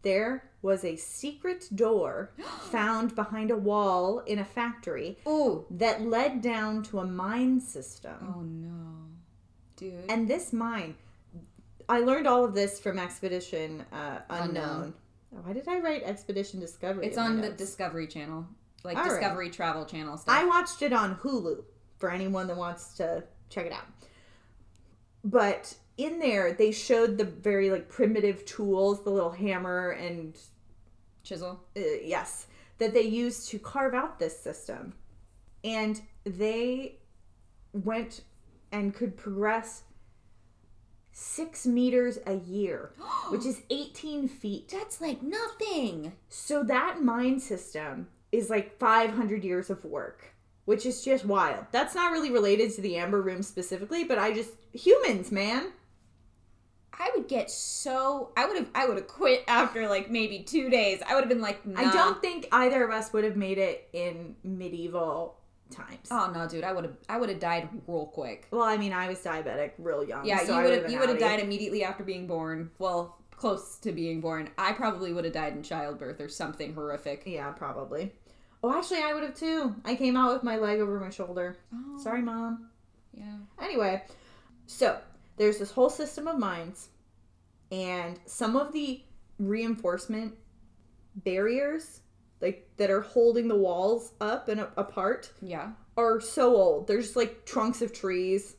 there 0.03 0.49
was 0.61 0.83
a 0.83 0.95
secret 0.95 1.67
door 1.75 2.31
found 2.71 3.15
behind 3.15 3.51
a 3.51 3.55
wall 3.57 4.19
in 4.19 4.39
a 4.39 4.45
factory 4.45 5.17
Oh. 5.25 5.65
that 5.71 6.01
led 6.01 6.41
down 6.41 6.83
to 6.83 6.99
a 6.99 7.05
mine 7.05 7.59
system. 7.59 8.15
Oh 8.35 8.41
no, 8.41 9.07
dude. 9.75 10.09
And 10.09 10.27
this 10.27 10.53
mine, 10.53 10.95
I 11.89 11.99
learned 11.99 12.27
all 12.27 12.43
of 12.45 12.53
this 12.53 12.79
from 12.79 12.99
Expedition 12.99 13.85
uh, 13.91 14.19
Unknown. 14.29 14.63
Unknown. 14.65 14.93
Why 15.29 15.53
did 15.53 15.67
I 15.67 15.79
write 15.79 16.03
Expedition 16.03 16.59
Discovery? 16.59 17.05
it's 17.07 17.17
on 17.17 17.35
the 17.37 17.49
notes? 17.49 17.57
Discovery 17.57 18.07
Channel, 18.07 18.45
like 18.83 18.97
All 18.97 19.03
right. 19.03 19.09
Discovery 19.19 19.49
Travel 19.49 19.85
Channel 19.85 20.17
stuff. 20.17 20.33
I 20.35 20.45
watched 20.45 20.81
it 20.81 20.93
on 20.93 21.15
Hulu 21.17 21.63
for 21.97 22.09
anyone 22.11 22.47
that 22.47 22.57
wants 22.57 22.93
to 22.95 23.23
check 23.49 23.65
it 23.65 23.71
out. 23.73 23.85
But 25.23 25.75
in 25.97 26.19
there, 26.19 26.53
they 26.53 26.71
showed 26.71 27.17
the 27.17 27.25
very 27.25 27.71
like 27.71 27.89
primitive 27.89 28.45
tools, 28.45 29.03
the 29.03 29.09
little 29.09 29.31
hammer 29.31 29.91
and 29.91 30.37
Chisel. 31.23 31.59
uh, 31.75 31.81
yes, 32.03 32.47
that 32.77 32.93
they 32.93 33.01
used 33.01 33.49
to 33.49 33.59
carve 33.59 33.93
out 33.93 34.19
this 34.19 34.39
system. 34.39 34.93
And 35.63 35.99
they 36.23 36.99
went 37.73 38.21
and 38.71 38.93
could 38.93 39.17
progress 39.17 39.83
six 41.11 41.65
meters 41.65 42.19
a 42.27 42.35
year, 42.35 42.91
which 43.29 43.45
is 43.45 43.61
18 43.69 44.27
feet. 44.27 44.69
That's 44.69 45.01
like 45.01 45.23
nothing. 45.23 46.13
So 46.29 46.63
that 46.63 47.03
mine 47.03 47.39
system 47.39 48.07
is 48.31 48.49
like 48.49 48.77
500 48.77 49.43
years 49.43 49.69
of 49.69 49.83
work, 49.83 50.35
which 50.65 50.85
is 50.85 51.03
just 51.03 51.25
wild. 51.25 51.65
That's 51.71 51.95
not 51.95 52.11
really 52.11 52.31
related 52.31 52.73
to 52.75 52.81
the 52.81 52.97
Amber 52.97 53.21
Room 53.21 53.41
specifically, 53.41 54.03
but 54.03 54.19
I 54.19 54.33
just 54.33 54.51
humans, 54.73 55.31
man. 55.31 55.71
I 56.99 57.11
would 57.15 57.27
get 57.27 57.51
so. 57.51 58.31
I 58.35 58.47
would 58.47 58.57
have. 58.57 58.67
I 58.73 58.87
would 58.87 58.97
have 58.97 59.07
quit 59.07 59.43
after 59.47 59.87
like 59.87 60.09
maybe 60.09 60.39
two 60.39 60.69
days. 60.69 61.01
I 61.07 61.13
would 61.13 61.21
have 61.21 61.29
been 61.29 61.41
like, 61.41 61.65
nah. 61.65 61.79
I 61.81 61.93
don't 61.93 62.21
think 62.21 62.47
either 62.51 62.83
of 62.83 62.91
us 62.91 63.13
would 63.13 63.23
have 63.23 63.35
made 63.35 63.57
it 63.57 63.87
in 63.93 64.35
medieval 64.43 65.37
times. 65.69 66.07
Oh 66.09 66.31
no, 66.33 66.47
dude! 66.47 66.63
I 66.63 66.73
would 66.73 66.85
have. 66.85 66.97
I 67.07 67.17
would 67.17 67.29
have 67.29 67.39
died 67.39 67.69
real 67.87 68.07
quick. 68.07 68.47
Well, 68.51 68.63
I 68.63 68.77
mean, 68.77 68.93
I 68.93 69.07
was 69.07 69.19
diabetic 69.19 69.71
real 69.77 70.03
young. 70.03 70.25
Yeah, 70.25 70.43
so 70.43 70.57
you 70.57 70.63
would 70.63 70.71
would've 70.71 70.91
You 70.91 70.99
would 70.99 71.09
have 71.09 71.19
died 71.19 71.39
immediately 71.39 71.83
after 71.83 72.03
being 72.03 72.25
born. 72.25 72.71
Well, 72.79 73.17
close 73.35 73.77
to 73.79 73.91
being 73.91 74.19
born. 74.19 74.49
I 74.57 74.73
probably 74.73 75.13
would 75.13 75.25
have 75.25 75.33
died 75.33 75.53
in 75.53 75.63
childbirth 75.63 76.19
or 76.19 76.29
something 76.29 76.73
horrific. 76.73 77.23
Yeah, 77.25 77.51
probably. 77.51 78.13
Oh, 78.63 78.75
actually, 78.75 79.03
I 79.03 79.13
would 79.13 79.23
have 79.23 79.35
too. 79.35 79.75
I 79.85 79.95
came 79.95 80.17
out 80.17 80.33
with 80.33 80.43
my 80.43 80.57
leg 80.57 80.79
over 80.79 80.99
my 80.99 81.11
shoulder. 81.11 81.57
Oh, 81.73 81.99
Sorry, 82.01 82.21
mom. 82.21 82.69
Yeah. 83.13 83.37
Anyway, 83.61 84.03
so 84.65 84.97
there's 85.37 85.57
this 85.59 85.71
whole 85.71 85.89
system 85.89 86.27
of 86.27 86.37
mines, 86.37 86.89
and 87.71 88.19
some 88.25 88.55
of 88.55 88.73
the 88.73 89.01
reinforcement 89.39 90.33
barriers, 91.15 92.01
like 92.41 92.69
that 92.77 92.89
are 92.89 93.01
holding 93.01 93.47
the 93.47 93.55
walls 93.55 94.11
up 94.21 94.47
and 94.49 94.61
apart, 94.77 95.31
Yeah. 95.41 95.71
are 95.95 96.19
so 96.19 96.55
old. 96.55 96.87
They're 96.87 97.01
just 97.01 97.15
like 97.15 97.45
trunks 97.45 97.81
of 97.81 97.93
trees. 97.93 98.55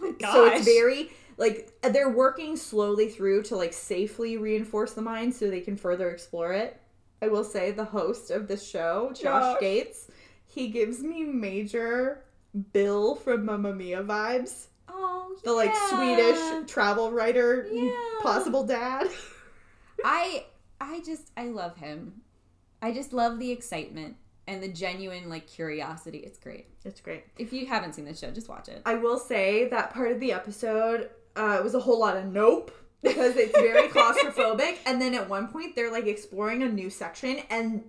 Oh 0.00 0.14
my 0.20 0.32
So 0.32 0.46
it's 0.46 0.64
very 0.64 1.10
like 1.36 1.72
they're 1.82 2.08
working 2.10 2.56
slowly 2.56 3.08
through 3.08 3.42
to 3.44 3.56
like 3.56 3.72
safely 3.72 4.36
reinforce 4.36 4.92
the 4.94 5.02
mine 5.02 5.30
so 5.32 5.50
they 5.50 5.60
can 5.60 5.76
further 5.76 6.10
explore 6.10 6.52
it. 6.52 6.80
I 7.22 7.28
will 7.28 7.44
say 7.44 7.70
the 7.70 7.84
host 7.84 8.30
of 8.30 8.48
this 8.48 8.66
show, 8.66 9.10
Josh, 9.14 9.22
Josh. 9.22 9.60
Gates, 9.60 10.10
he 10.46 10.68
gives 10.68 11.00
me 11.00 11.24
major 11.24 12.24
Bill 12.72 13.14
from 13.14 13.44
Mamma 13.44 13.74
Mia 13.74 14.02
vibes. 14.02 14.66
Oh, 14.88 15.36
The 15.44 15.52
like. 15.52 15.74
Swedish 15.88 16.70
travel 16.70 17.10
writer, 17.10 17.66
Yeah. 17.70 17.92
possible 18.22 18.64
dad. 18.64 19.08
I 20.04 20.44
I 20.80 21.00
just 21.04 21.30
I 21.36 21.46
love 21.46 21.76
him. 21.76 22.22
I 22.82 22.92
just 22.92 23.12
love 23.12 23.38
the 23.38 23.50
excitement 23.50 24.16
and 24.46 24.62
the 24.62 24.68
genuine 24.68 25.28
like 25.30 25.46
curiosity. 25.46 26.18
It's 26.18 26.38
great. 26.38 26.66
It's 26.84 27.00
great. 27.00 27.24
If 27.38 27.52
you 27.52 27.66
haven't 27.66 27.94
seen 27.94 28.04
this 28.04 28.18
show, 28.18 28.30
just 28.30 28.48
watch 28.48 28.68
it. 28.68 28.82
I 28.84 28.94
will 28.94 29.18
say 29.18 29.68
that 29.68 29.94
part 29.94 30.12
of 30.12 30.20
the 30.20 30.32
episode 30.32 31.08
uh, 31.36 31.60
was 31.62 31.74
a 31.74 31.80
whole 31.80 31.98
lot 31.98 32.16
of 32.16 32.26
nope 32.26 32.70
because 33.02 33.36
it's 33.36 33.52
very 33.52 33.88
claustrophobic. 33.88 34.78
And 34.84 35.00
then 35.00 35.14
at 35.14 35.28
one 35.28 35.48
point, 35.48 35.74
they're 35.74 35.90
like 35.92 36.06
exploring 36.06 36.62
a 36.62 36.68
new 36.68 36.90
section 36.90 37.38
and 37.48 37.84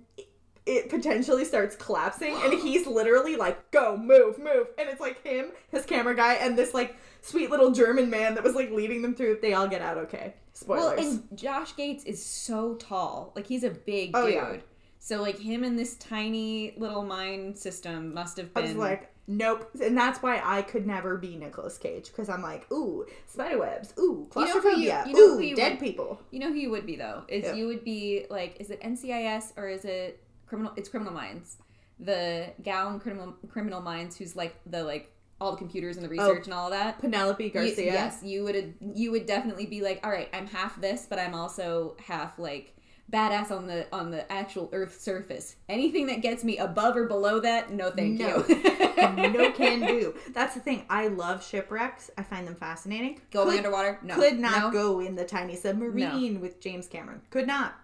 it- 0.65 0.89
potentially 0.89 1.45
starts 1.45 1.75
collapsing. 1.75 2.35
And 2.43 2.53
he's 2.53 2.87
literally 2.87 3.35
like, 3.35 3.71
go, 3.71 3.97
move, 3.97 4.37
move. 4.39 4.67
And 4.77 4.89
it's 4.89 4.99
like 5.01 5.23
him, 5.23 5.47
his 5.71 5.85
camera 5.85 6.15
guy, 6.15 6.35
and 6.35 6.57
this 6.57 6.73
like 6.73 6.95
sweet 7.21 7.49
little 7.49 7.71
German 7.71 8.09
man 8.09 8.35
that 8.35 8.43
was 8.43 8.55
like 8.55 8.71
leading 8.71 9.01
them 9.01 9.13
through. 9.15 9.39
They 9.41 9.53
all 9.53 9.67
get 9.67 9.81
out 9.81 9.97
okay. 9.97 10.33
Spoilers. 10.53 10.97
Well, 10.97 11.07
and 11.13 11.37
Josh 11.37 11.75
Gates 11.75 12.03
is 12.05 12.23
so 12.23 12.75
tall. 12.75 13.33
Like 13.35 13.45
he's 13.47 13.63
a 13.63 13.69
big 13.71 14.11
Oh, 14.13 14.25
dude. 14.25 14.35
yeah. 14.35 14.55
So 14.99 15.21
like 15.21 15.37
him 15.37 15.63
and 15.63 15.77
this 15.77 15.95
tiny 15.97 16.73
little 16.77 17.03
mine 17.03 17.55
system 17.55 18.13
must 18.13 18.37
have 18.37 18.49
I 18.55 18.61
been 18.61 18.69
was 18.71 18.77
like, 18.77 19.11
nope. 19.27 19.69
And 19.79 19.95
that's 19.95 20.23
why 20.23 20.41
I 20.43 20.63
could 20.63 20.87
never 20.87 21.17
be 21.17 21.35
Nicolas 21.35 21.77
Cage 21.77 22.05
because 22.07 22.27
I'm 22.29 22.41
like, 22.41 22.71
ooh, 22.71 23.05
spiderwebs, 23.27 23.93
ooh, 23.99 24.27
You 24.35 24.45
know 24.45 24.69
you- 24.71 24.77
you 25.05 25.13
know 25.13 25.19
ooh, 25.35 25.39
you 25.41 25.55
dead 25.55 25.73
would- 25.73 25.79
people. 25.79 26.19
You 26.31 26.39
know 26.39 26.47
who 26.49 26.55
you 26.55 26.71
would 26.71 26.87
be 26.87 26.95
though? 26.95 27.23
Is 27.27 27.43
Yeah. 27.43 27.53
you 27.53 27.67
would 27.67 27.83
be 27.83 28.25
like 28.31 28.55
is 28.59 28.71
it 28.71 28.81
NCIS 28.81 29.53
or 29.57 29.67
is 29.67 29.85
it 29.85 30.21
criminal 30.45 30.73
it's 30.75 30.89
criminal 30.89 31.13
minds. 31.13 31.57
The 31.99 32.53
gal 32.61 32.91
in 32.93 32.99
criminal 32.99 33.35
criminal 33.49 33.81
minds 33.81 34.17
who's 34.17 34.35
like 34.35 34.55
the 34.65 34.83
like 34.83 35.11
all 35.39 35.51
the 35.51 35.57
computers 35.57 35.97
and 35.97 36.05
the 36.05 36.09
oh, 36.09 36.27
research 36.29 36.45
and 36.45 36.53
all 36.53 36.67
of 36.67 36.71
that. 36.71 36.99
Penelope 36.99 37.43
You- 37.43 37.49
Garcia. 37.49 37.85
yes, 37.85 38.21
you 38.23 38.43
would 38.43 38.75
you 38.79 39.11
would 39.11 39.25
definitely 39.25 39.65
be 39.65 39.81
like, 39.81 39.99
all 40.03 40.11
right, 40.11 40.29
I'm 40.33 40.47
half 40.47 40.79
this, 40.79 41.05
but 41.09 41.19
I'm 41.19 41.35
also 41.35 41.95
half 42.05 42.39
like 42.39 42.75
badass 43.11 43.51
on 43.51 43.67
the 43.67 43.85
on 43.93 44.11
the 44.11 44.29
actual 44.31 44.69
earth 44.73 44.99
surface. 44.99 45.55
Anything 45.69 46.07
that 46.07 46.21
gets 46.21 46.43
me 46.43 46.57
above 46.57 46.95
or 46.97 47.05
below 47.07 47.39
that, 47.39 47.71
no, 47.71 47.91
thank 47.91 48.19
No. 48.19 48.43
you. 48.47 48.61
no 48.97 49.51
can 49.55 49.81
do. 49.81 50.15
That's 50.33 50.55
the 50.55 50.61
thing. 50.61 50.85
I 50.89 51.07
love 51.07 51.45
shipwrecks. 51.45 52.09
I 52.17 52.23
find 52.23 52.47
them 52.47 52.55
fascinating. 52.55 53.21
Going 53.31 53.49
could, 53.49 53.57
underwater? 53.57 53.99
No. 54.03 54.15
could 54.15 54.39
not 54.39 54.59
no, 54.59 54.71
go 54.71 54.99
in 54.99 55.15
the 55.15 55.25
tiny 55.25 55.55
submarine 55.55 56.39
with 56.41 56.59
James 56.59 56.87
Cameron. 56.87 57.21
Could 57.29 57.47
not. 57.47 57.75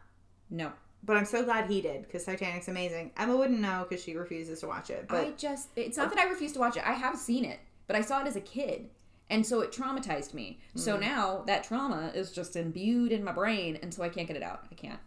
No. 0.50 0.72
But 1.04 1.18
I'm 1.18 1.26
so 1.26 1.44
glad 1.44 1.70
he 1.70 1.82
did 1.82 2.04
because 2.04 2.24
Titanic's 2.26 2.68
amazing. 2.68 3.12
Emma 3.18 3.36
wouldn't 3.36 3.60
know 3.60 3.86
because 3.90 4.04
she 4.04 4.16
refuses 4.16 4.60
to 4.60 4.68
watch 4.68 4.90
it. 4.92 5.08
But 5.08 5.18
I 5.28 5.32
just 5.32 5.70
it's 5.76 5.98
not 5.98 6.10
that 6.10 6.20
I 6.20 6.30
refuse 6.30 6.54
to 6.54 6.60
watch 6.60 6.78
it. 6.78 6.84
I 6.86 6.94
have 6.94 7.18
seen 7.18 7.44
it, 7.44 7.60
but 7.88 7.96
I 7.96 8.02
saw 8.02 8.22
it 8.22 8.28
as 8.28 8.36
a 8.36 8.42
kid. 8.42 8.90
And 9.30 9.46
so 9.46 9.62
it 9.62 9.72
traumatized 9.72 10.34
me. 10.34 10.60
So 10.76 10.98
Mm. 10.98 11.02
now 11.02 11.44
that 11.48 11.64
trauma 11.64 12.12
is 12.14 12.32
just 12.32 12.56
imbued 12.56 13.12
in 13.12 13.24
my 13.24 13.32
brain 13.32 13.80
and 13.82 13.94
so 13.94 14.04
I 14.04 14.10
can't 14.10 14.28
get 14.28 14.36
it 14.38 14.44
out. 14.44 14.66
I 14.72 14.76
can't. 14.76 15.00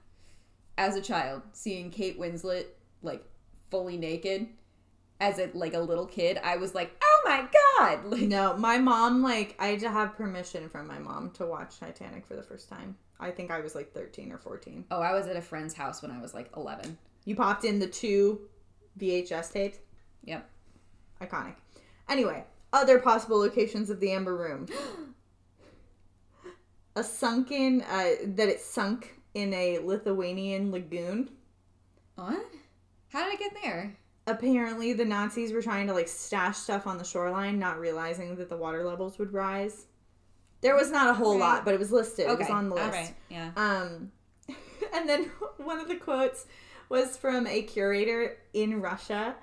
As 0.77 0.97
a 0.97 1.01
child, 1.03 1.43
seeing 1.53 1.91
Kate 1.91 2.19
Winslet 2.19 2.67
like 3.03 3.23
fully 3.71 3.97
naked 3.97 4.49
as 5.21 5.39
a 5.39 5.49
like 5.55 5.75
a 5.75 5.79
little 5.79 6.07
kid, 6.07 6.41
I 6.43 6.57
was 6.57 6.75
like, 6.75 6.91
"Oh 7.03 7.23
my 7.25 7.47
god." 7.79 8.05
Like 8.11 8.23
no, 8.23 8.57
my 8.57 8.79
mom 8.79 9.23
like 9.23 9.55
I 9.61 9.69
had 9.69 9.81
to 9.81 9.91
have 9.91 10.17
permission 10.17 10.69
from 10.69 10.89
my 10.89 10.99
mom 10.99 11.31
to 11.33 11.47
watch 11.47 11.79
Titanic 11.79 12.27
for 12.27 12.35
the 12.35 12.43
first 12.43 12.69
time. 12.69 12.97
I 13.21 13.31
think 13.31 13.51
I 13.51 13.61
was 13.61 13.75
like 13.75 13.93
13 13.93 14.33
or 14.33 14.39
14. 14.39 14.87
Oh, 14.91 15.01
I 15.01 15.13
was 15.13 15.27
at 15.27 15.37
a 15.37 15.43
friend's 15.43 15.75
house 15.75 16.03
when 16.03 16.11
I 16.11 16.21
was 16.21 16.35
like 16.35 16.51
11. 16.57 16.99
You 17.25 17.37
popped 17.37 17.65
in 17.65 17.79
the 17.79 17.87
two 17.87 18.41
VHS 18.99 19.53
tapes. 19.53 19.79
Yep. 20.25 20.49
Iconic. 21.21 21.55
Anyway, 22.09 22.45
other 22.73 22.99
possible 22.99 23.39
locations 23.39 23.91
of 23.91 24.01
the 24.01 24.13
Amber 24.13 24.37
Room. 24.37 24.67
a 26.97 27.05
sunken, 27.05 27.83
uh, 27.83 28.11
that 28.25 28.49
it 28.49 28.61
sunk 28.61 29.15
in 29.35 29.55
a 29.55 29.79
Lithuanian 29.79 30.71
lagoon. 30.71 31.31
What? 32.17 32.45
How 33.09 33.25
did 33.25 33.35
it 33.35 33.41
get 33.41 33.63
there? 33.63 33.97
Apparently, 34.27 34.93
the 34.93 35.05
Nazis 35.05 35.53
were 35.53 35.63
trying 35.63 35.87
to 35.87 35.93
like 35.93 36.09
stash 36.09 36.57
stuff 36.57 36.87
on 36.87 36.99
the 36.99 37.05
shoreline, 37.05 37.59
not 37.59 37.79
realizing 37.79 38.37
that 38.37 38.49
the 38.49 38.57
water 38.57 38.85
levels 38.85 39.19
would 39.19 39.33
rise. 39.33 39.87
There 40.65 40.75
was 40.75 40.91
not 40.91 41.11
a 41.11 41.15
whole 41.15 41.33
Okay. 41.35 41.41
lot, 41.41 41.65
but 41.65 41.75
it 41.75 41.79
was 41.79 41.93
listed. 41.93 42.29
It 42.29 42.39
was 42.39 42.51
on 42.51 42.71
the 42.71 42.75
list. 42.75 42.91
Right. 42.91 43.15
Yeah. 43.31 43.51
Um, 43.55 44.11
and 44.95 45.09
then 45.09 45.25
one 45.59 45.79
of 45.79 45.87
the 45.87 45.95
quotes 45.97 46.47
was 46.89 47.17
from 47.17 47.47
a 47.47 47.63
curator 47.63 48.39
in 48.53 48.81
Russia, 48.81 49.37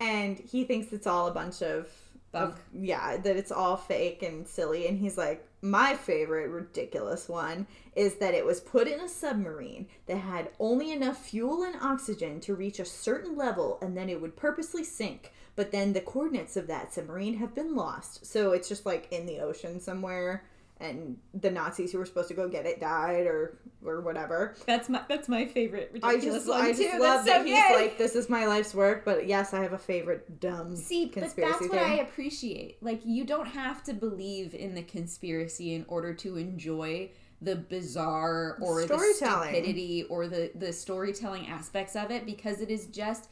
and 0.00 0.38
he 0.38 0.64
thinks 0.64 0.92
it's 0.92 1.06
all 1.06 1.26
a 1.28 1.30
bunch 1.32 1.62
of 1.62 1.88
Bunk. 2.32 2.54
of- 2.54 2.60
yeah, 2.72 3.18
that 3.18 3.36
it's 3.36 3.52
all 3.52 3.76
fake 3.76 4.22
and 4.22 4.48
silly. 4.48 4.88
And 4.88 4.98
he's 4.98 5.16
like, 5.18 5.46
my 5.60 5.94
favorite 5.94 6.48
ridiculous 6.48 7.28
one 7.28 7.66
is 7.94 8.14
that 8.16 8.34
it 8.34 8.44
was 8.44 8.60
put 8.60 8.88
in 8.88 8.98
a 9.00 9.08
submarine 9.08 9.86
that 10.06 10.16
had 10.16 10.50
only 10.58 10.90
enough 10.90 11.18
fuel 11.24 11.62
and 11.62 11.76
oxygen 11.80 12.40
to 12.40 12.54
reach 12.54 12.80
a 12.80 12.84
certain 12.84 13.36
level 13.36 13.78
and 13.80 13.96
then 13.96 14.08
it 14.08 14.20
would 14.20 14.34
purposely 14.36 14.82
sink. 14.82 15.32
But 15.54 15.70
then 15.70 15.92
the 15.92 16.00
coordinates 16.00 16.56
of 16.56 16.66
that 16.68 16.92
submarine 16.94 17.34
have 17.34 17.54
been 17.54 17.76
lost. 17.76 18.24
So 18.26 18.52
it's 18.52 18.68
just 18.68 18.86
like 18.86 19.06
in 19.12 19.26
the 19.26 19.38
ocean 19.40 19.78
somewhere 19.78 20.42
and 20.82 21.16
the 21.34 21.50
Nazis 21.50 21.92
who 21.92 21.98
were 21.98 22.04
supposed 22.06 22.28
to 22.28 22.34
go 22.34 22.48
get 22.48 22.66
it 22.66 22.80
died 22.80 23.26
or 23.26 23.58
or 23.84 24.00
whatever. 24.00 24.54
That's 24.66 24.88
my 24.88 25.02
that's 25.08 25.28
my 25.28 25.46
favorite 25.46 25.90
I 26.02 26.14
ridiculous 26.14 26.44
just 26.44 26.48
one 26.48 26.60
I 26.60 26.68
just 26.72 26.82
too. 26.82 26.98
love 26.98 27.24
that's 27.24 27.26
that 27.26 27.40
so 27.40 27.44
he's 27.44 27.62
good. 27.68 27.80
like 27.80 27.98
this 27.98 28.14
is 28.14 28.28
my 28.28 28.46
life's 28.46 28.74
work, 28.74 29.04
but 29.04 29.26
yes, 29.26 29.54
I 29.54 29.62
have 29.62 29.72
a 29.72 29.78
favorite 29.78 30.40
dumb 30.40 30.76
See, 30.76 31.08
conspiracy 31.08 31.68
but 31.68 31.72
that's 31.72 31.72
what 31.72 31.78
I 31.90 31.94
appreciate. 32.00 32.82
Like, 32.82 33.00
you 33.04 33.24
don't 33.24 33.46
have 33.48 33.82
to 33.84 33.92
believe 33.94 34.54
in 34.54 34.74
the 34.74 34.82
conspiracy 34.82 35.74
in 35.74 35.84
order 35.88 36.14
to 36.14 36.36
enjoy 36.36 37.10
the 37.40 37.56
bizarre 37.56 38.56
or 38.60 38.82
the 38.82 38.86
Storytelling. 38.86 39.48
stupidity 39.54 40.04
or 40.04 40.28
the 40.28 40.52
the 40.54 40.72
storytelling 40.72 41.48
aspects 41.48 41.96
of 41.96 42.10
it 42.10 42.26
because 42.26 42.60
it 42.60 42.70
is 42.70 42.86
just. 42.86 43.28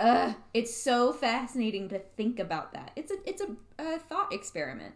Uh, 0.00 0.32
it's 0.54 0.76
so 0.76 1.12
fascinating 1.12 1.88
to 1.88 1.98
think 1.98 2.38
about 2.38 2.72
that. 2.72 2.92
It's 2.94 3.10
a 3.10 3.16
it's 3.28 3.42
a, 3.42 3.48
a 3.82 3.98
thought 3.98 4.32
experiment 4.32 4.94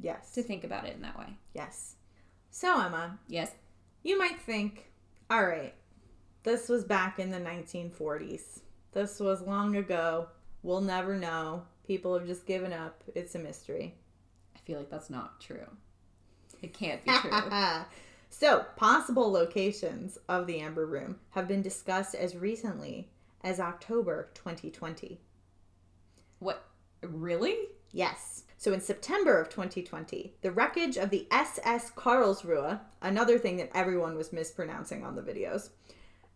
Yes. 0.00 0.32
to 0.32 0.42
think 0.42 0.64
about 0.64 0.86
it 0.86 0.94
in 0.94 1.02
that 1.02 1.18
way. 1.18 1.36
Yes. 1.54 1.96
So 2.50 2.80
Emma, 2.80 3.18
Yes. 3.28 3.52
You 4.02 4.18
might 4.18 4.38
think, 4.40 4.90
all 5.30 5.46
right, 5.46 5.72
this 6.42 6.68
was 6.68 6.84
back 6.84 7.18
in 7.18 7.30
the 7.30 7.38
1940s. 7.38 8.60
This 8.92 9.18
was 9.18 9.40
long 9.40 9.76
ago. 9.76 10.28
We'll 10.62 10.82
never 10.82 11.16
know. 11.16 11.62
People 11.86 12.16
have 12.18 12.26
just 12.26 12.46
given 12.46 12.72
up. 12.72 13.02
It's 13.14 13.34
a 13.34 13.38
mystery. 13.38 13.94
I 14.54 14.58
feel 14.60 14.78
like 14.78 14.90
that's 14.90 15.10
not 15.10 15.40
true. 15.40 15.66
It 16.62 16.72
can't 16.74 17.02
be 17.04 17.10
true. 17.12 17.30
so, 18.30 18.64
possible 18.76 19.30
locations 19.32 20.18
of 20.28 20.46
the 20.46 20.60
Amber 20.60 20.86
Room 20.86 21.16
have 21.30 21.48
been 21.48 21.62
discussed 21.62 22.14
as 22.14 22.36
recently 22.36 23.10
as 23.42 23.58
October 23.60 24.28
2020. 24.34 25.20
what? 26.38 26.64
Really? 27.02 27.56
Yes. 27.92 28.44
So 28.56 28.72
in 28.72 28.80
September 28.80 29.40
of 29.40 29.48
2020, 29.48 30.34
the 30.42 30.50
wreckage 30.50 30.96
of 30.96 31.10
the 31.10 31.26
SS 31.30 31.90
Karlsruhe, 31.90 32.80
another 33.02 33.38
thing 33.38 33.56
that 33.58 33.70
everyone 33.74 34.16
was 34.16 34.32
mispronouncing 34.32 35.04
on 35.04 35.16
the 35.16 35.22
videos, 35.22 35.70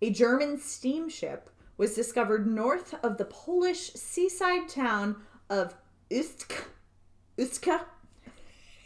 a 0.02 0.10
German 0.10 0.60
steamship 0.60 1.50
was 1.76 1.94
discovered 1.94 2.46
north 2.46 2.94
of 3.02 3.16
the 3.18 3.24
Polish 3.24 3.92
seaside 3.92 4.68
town 4.68 5.16
of 5.48 5.74
Ustk. 6.10 6.64
Ustka? 7.38 7.80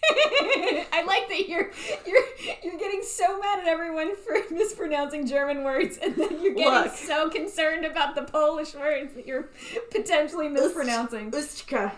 I 0.10 1.04
like 1.06 1.28
that 1.28 1.48
you're 1.48 1.70
you're 2.04 2.24
you're 2.62 2.78
getting 2.78 3.02
so 3.02 3.38
mad 3.38 3.60
at 3.60 3.68
everyone 3.68 4.16
for 4.16 4.36
mispronouncing 4.54 5.26
German 5.28 5.62
words, 5.62 5.96
and 6.02 6.16
then 6.16 6.42
you're 6.42 6.54
getting 6.54 6.72
Look. 6.72 6.96
so 6.96 7.30
concerned 7.30 7.84
about 7.84 8.16
the 8.16 8.22
Polish 8.22 8.74
words 8.74 9.14
that 9.14 9.26
you're 9.26 9.50
potentially 9.92 10.48
mispronouncing. 10.48 11.30
Ustka. 11.30 11.92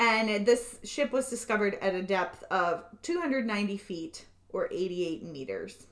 And 0.00 0.44
this 0.44 0.78
ship 0.82 1.12
was 1.12 1.30
discovered 1.30 1.78
at 1.80 1.94
a 1.94 2.02
depth 2.02 2.42
of 2.50 2.84
290 3.02 3.76
feet 3.76 4.26
or 4.50 4.68
88 4.72 5.22
meters. 5.24 5.86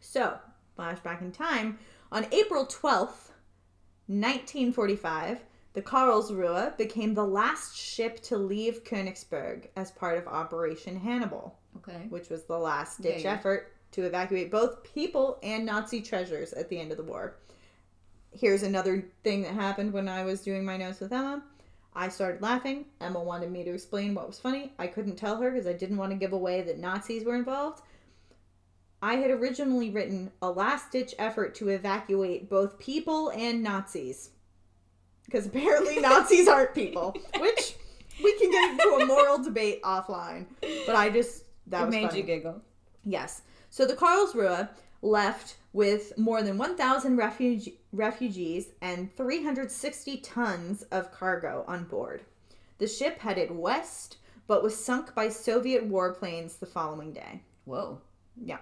So, 0.00 0.38
flashback 0.78 1.20
in 1.22 1.32
time, 1.32 1.78
on 2.10 2.26
April 2.32 2.66
12th, 2.66 3.30
1945, 4.06 5.38
the 5.74 5.82
Karlsruhe 5.82 6.76
became 6.76 7.14
the 7.14 7.24
last 7.24 7.76
ship 7.76 8.20
to 8.22 8.36
leave 8.38 8.82
Königsberg 8.84 9.68
as 9.76 9.90
part 9.92 10.18
of 10.18 10.26
Operation 10.26 10.98
Hannibal, 10.98 11.56
Okay. 11.76 12.06
which 12.08 12.28
was 12.30 12.44
the 12.44 12.58
last 12.58 13.00
ditch 13.02 13.22
Yeah, 13.22 13.30
yeah. 13.32 13.34
effort 13.34 13.72
to 13.92 14.02
evacuate 14.04 14.50
both 14.50 14.82
people 14.82 15.38
and 15.42 15.64
Nazi 15.66 16.00
treasures 16.00 16.52
at 16.52 16.68
the 16.68 16.80
end 16.80 16.90
of 16.90 16.96
the 16.96 17.04
war. 17.04 17.36
Here's 18.32 18.62
another 18.62 19.04
thing 19.22 19.42
that 19.42 19.54
happened 19.54 19.92
when 19.92 20.08
I 20.08 20.24
was 20.24 20.42
doing 20.42 20.64
my 20.64 20.76
notes 20.76 21.00
with 21.00 21.12
Emma. 21.12 21.42
I 21.98 22.08
started 22.08 22.40
laughing. 22.40 22.84
Emma 23.00 23.20
wanted 23.20 23.50
me 23.50 23.64
to 23.64 23.74
explain 23.74 24.14
what 24.14 24.28
was 24.28 24.38
funny. 24.38 24.72
I 24.78 24.86
couldn't 24.86 25.16
tell 25.16 25.40
her 25.42 25.50
because 25.50 25.66
I 25.66 25.72
didn't 25.72 25.96
want 25.96 26.12
to 26.12 26.16
give 26.16 26.32
away 26.32 26.62
that 26.62 26.78
Nazis 26.78 27.24
were 27.24 27.34
involved. 27.34 27.82
I 29.02 29.14
had 29.16 29.32
originally 29.32 29.90
written 29.90 30.30
a 30.40 30.48
last 30.48 30.92
ditch 30.92 31.12
effort 31.18 31.56
to 31.56 31.70
evacuate 31.70 32.48
both 32.48 32.78
people 32.78 33.30
and 33.30 33.64
Nazis. 33.64 34.30
Because 35.24 35.46
apparently 35.46 35.98
Nazis 36.00 36.46
aren't 36.46 36.72
people, 36.72 37.16
which 37.40 37.74
we 38.22 38.38
can 38.38 38.50
get 38.52 38.70
into 38.70 39.02
a 39.02 39.06
moral 39.06 39.42
debate 39.42 39.82
offline. 39.82 40.46
But 40.86 40.94
I 40.94 41.10
just, 41.10 41.46
that 41.66 41.82
It 41.82 41.86
was 41.86 41.94
made 41.94 42.06
funny. 42.10 42.20
you 42.20 42.26
giggle. 42.26 42.62
Yes. 43.04 43.42
So 43.70 43.84
the 43.86 43.94
Karlsruhe 43.94 44.68
left 45.02 45.56
with 45.78 46.18
more 46.18 46.42
than 46.42 46.58
1,000 46.58 47.16
refuge- 47.16 47.70
refugees 47.92 48.72
and 48.80 49.16
360 49.16 50.16
tons 50.16 50.82
of 50.90 51.12
cargo 51.12 51.64
on 51.68 51.84
board. 51.84 52.24
The 52.78 52.88
ship 52.88 53.20
headed 53.20 53.52
west, 53.52 54.16
but 54.48 54.64
was 54.64 54.84
sunk 54.84 55.14
by 55.14 55.28
Soviet 55.28 55.88
warplanes 55.88 56.58
the 56.58 56.66
following 56.66 57.12
day. 57.12 57.44
Whoa. 57.64 58.00
Yeah. 58.36 58.58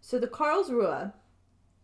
So 0.00 0.16
the 0.20 0.28
Karlsruhe, 0.28 1.12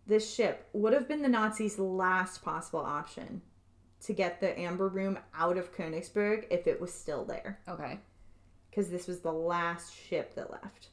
this 0.06 0.32
ship, 0.32 0.68
would 0.72 0.92
have 0.92 1.08
been 1.08 1.22
the 1.22 1.28
Nazis' 1.28 1.76
last 1.76 2.44
possible 2.44 2.78
option 2.78 3.42
to 4.02 4.12
get 4.12 4.40
the 4.40 4.56
Amber 4.56 4.86
Room 4.86 5.18
out 5.34 5.58
of 5.58 5.74
Königsberg 5.74 6.46
if 6.48 6.68
it 6.68 6.80
was 6.80 6.94
still 6.94 7.24
there 7.24 7.58
Okay. 7.66 7.98
because 8.70 8.88
this 8.88 9.08
was 9.08 9.18
the 9.18 9.32
last 9.32 9.92
ship 9.92 10.36
that 10.36 10.52
left. 10.52 10.90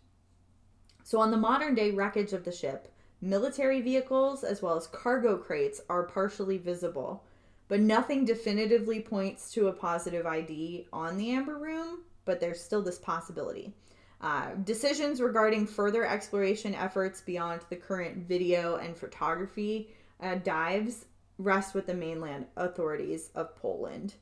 So, 1.03 1.19
on 1.19 1.29
the 1.29 1.37
modern 1.37 1.75
day 1.75 1.91
wreckage 1.91 2.33
of 2.33 2.43
the 2.43 2.51
ship, 2.51 2.91
military 3.21 3.81
vehicles 3.81 4.43
as 4.43 4.61
well 4.61 4.75
as 4.75 4.87
cargo 4.87 5.37
crates 5.37 5.81
are 5.89 6.03
partially 6.03 6.57
visible, 6.57 7.23
but 7.67 7.79
nothing 7.79 8.25
definitively 8.25 9.01
points 9.01 9.51
to 9.51 9.67
a 9.67 9.73
positive 9.73 10.25
ID 10.25 10.87
on 10.93 11.17
the 11.17 11.31
Amber 11.31 11.57
Room, 11.57 12.03
but 12.25 12.39
there's 12.39 12.63
still 12.63 12.81
this 12.81 12.99
possibility. 12.99 13.73
Uh, 14.19 14.51
decisions 14.63 15.21
regarding 15.21 15.67
further 15.67 16.05
exploration 16.05 16.73
efforts 16.73 17.21
beyond 17.21 17.61
the 17.69 17.75
current 17.75 18.17
video 18.27 18.77
and 18.77 18.97
photography 18.97 19.89
uh, 20.21 20.35
dives 20.35 21.05
rest 21.37 21.75
with 21.75 21.85
the 21.85 21.93
mainland 21.93 22.45
authorities 22.55 23.29
of 23.35 23.55
Poland, 23.55 24.15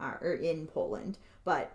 uh, 0.00 0.12
or 0.22 0.34
in 0.34 0.66
Poland. 0.66 1.18
But 1.44 1.70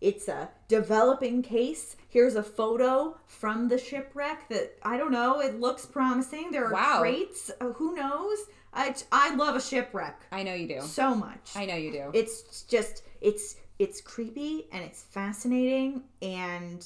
it's 0.00 0.28
a 0.28 0.48
developing 0.68 1.42
case. 1.42 1.96
Here's 2.08 2.36
a 2.36 2.42
photo 2.42 3.16
from 3.26 3.68
the 3.68 3.78
shipwreck 3.78 4.48
that 4.48 4.76
I 4.82 4.96
don't 4.96 5.12
know. 5.12 5.40
It 5.40 5.58
looks 5.60 5.84
promising. 5.86 6.50
There 6.50 6.66
are 6.66 6.72
Wow. 6.72 7.00
crates. 7.00 7.50
Uh, 7.60 7.72
who 7.72 7.94
knows? 7.94 8.38
I 8.72 8.94
I 9.10 9.34
love 9.34 9.56
a 9.56 9.60
shipwreck 9.60 10.20
I 10.30 10.42
know 10.42 10.54
you 10.54 10.68
do. 10.68 10.80
so 10.82 11.14
much. 11.14 11.52
I 11.56 11.64
know 11.66 11.74
you 11.76 11.90
do. 11.90 12.10
It's 12.14 12.62
just 12.62 13.02
it's 13.20 13.56
it's 13.78 14.00
creepy 14.00 14.68
and 14.72 14.84
it's 14.84 15.02
fascinating 15.02 16.02
and 16.22 16.84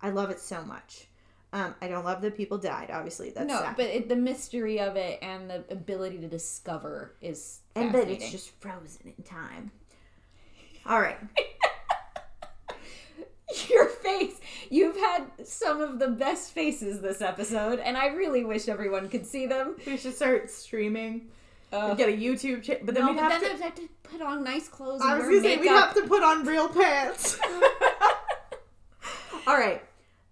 I 0.00 0.10
love 0.10 0.30
it 0.30 0.40
so 0.40 0.62
much. 0.64 1.08
Um, 1.54 1.74
I 1.82 1.88
don't 1.88 2.04
love 2.04 2.22
that 2.22 2.34
people 2.36 2.56
died. 2.58 2.90
Obviously, 2.90 3.30
that's 3.30 3.46
no, 3.46 3.58
sad. 3.60 3.76
but 3.76 3.84
it, 3.86 4.08
the 4.08 4.16
mystery 4.16 4.80
of 4.80 4.96
it 4.96 5.18
and 5.20 5.50
the 5.50 5.64
ability 5.70 6.18
to 6.18 6.26
discover 6.28 7.14
is 7.20 7.60
and 7.74 7.92
that 7.94 8.08
it's 8.08 8.30
just 8.30 8.50
frozen 8.60 9.12
in 9.18 9.22
time. 9.24 9.70
All 10.86 11.00
right. 11.00 11.18
your 13.70 13.86
face. 13.86 14.40
You've 14.70 14.96
had 14.96 15.24
some 15.44 15.80
of 15.80 15.98
the 15.98 16.08
best 16.08 16.52
faces 16.52 17.00
this 17.00 17.20
episode, 17.20 17.78
and 17.78 17.96
I 17.96 18.06
really 18.08 18.44
wish 18.44 18.68
everyone 18.68 19.08
could 19.08 19.26
see 19.26 19.46
them. 19.46 19.76
We 19.86 19.96
should 19.96 20.14
start 20.14 20.50
streaming. 20.50 21.28
Uh, 21.72 21.94
Get 21.94 22.10
a 22.10 22.12
YouTube 22.12 22.62
channel, 22.62 22.82
but 22.84 22.94
then 22.94 23.04
no, 23.06 23.12
we'd 23.12 23.20
but 23.20 23.32
have 23.32 23.40
then 23.40 23.56
to. 23.56 23.62
have 23.64 23.74
to 23.76 23.88
put 24.02 24.20
on 24.20 24.44
nice 24.44 24.68
clothes 24.68 25.00
I 25.02 25.16
was 25.16 25.24
gonna 25.24 25.40
say 25.40 25.56
we'd 25.56 25.68
have 25.68 25.94
to 25.94 26.02
put 26.02 26.22
on 26.22 26.44
real 26.44 26.68
pants. 26.68 27.38
All 29.46 29.56
right. 29.56 29.82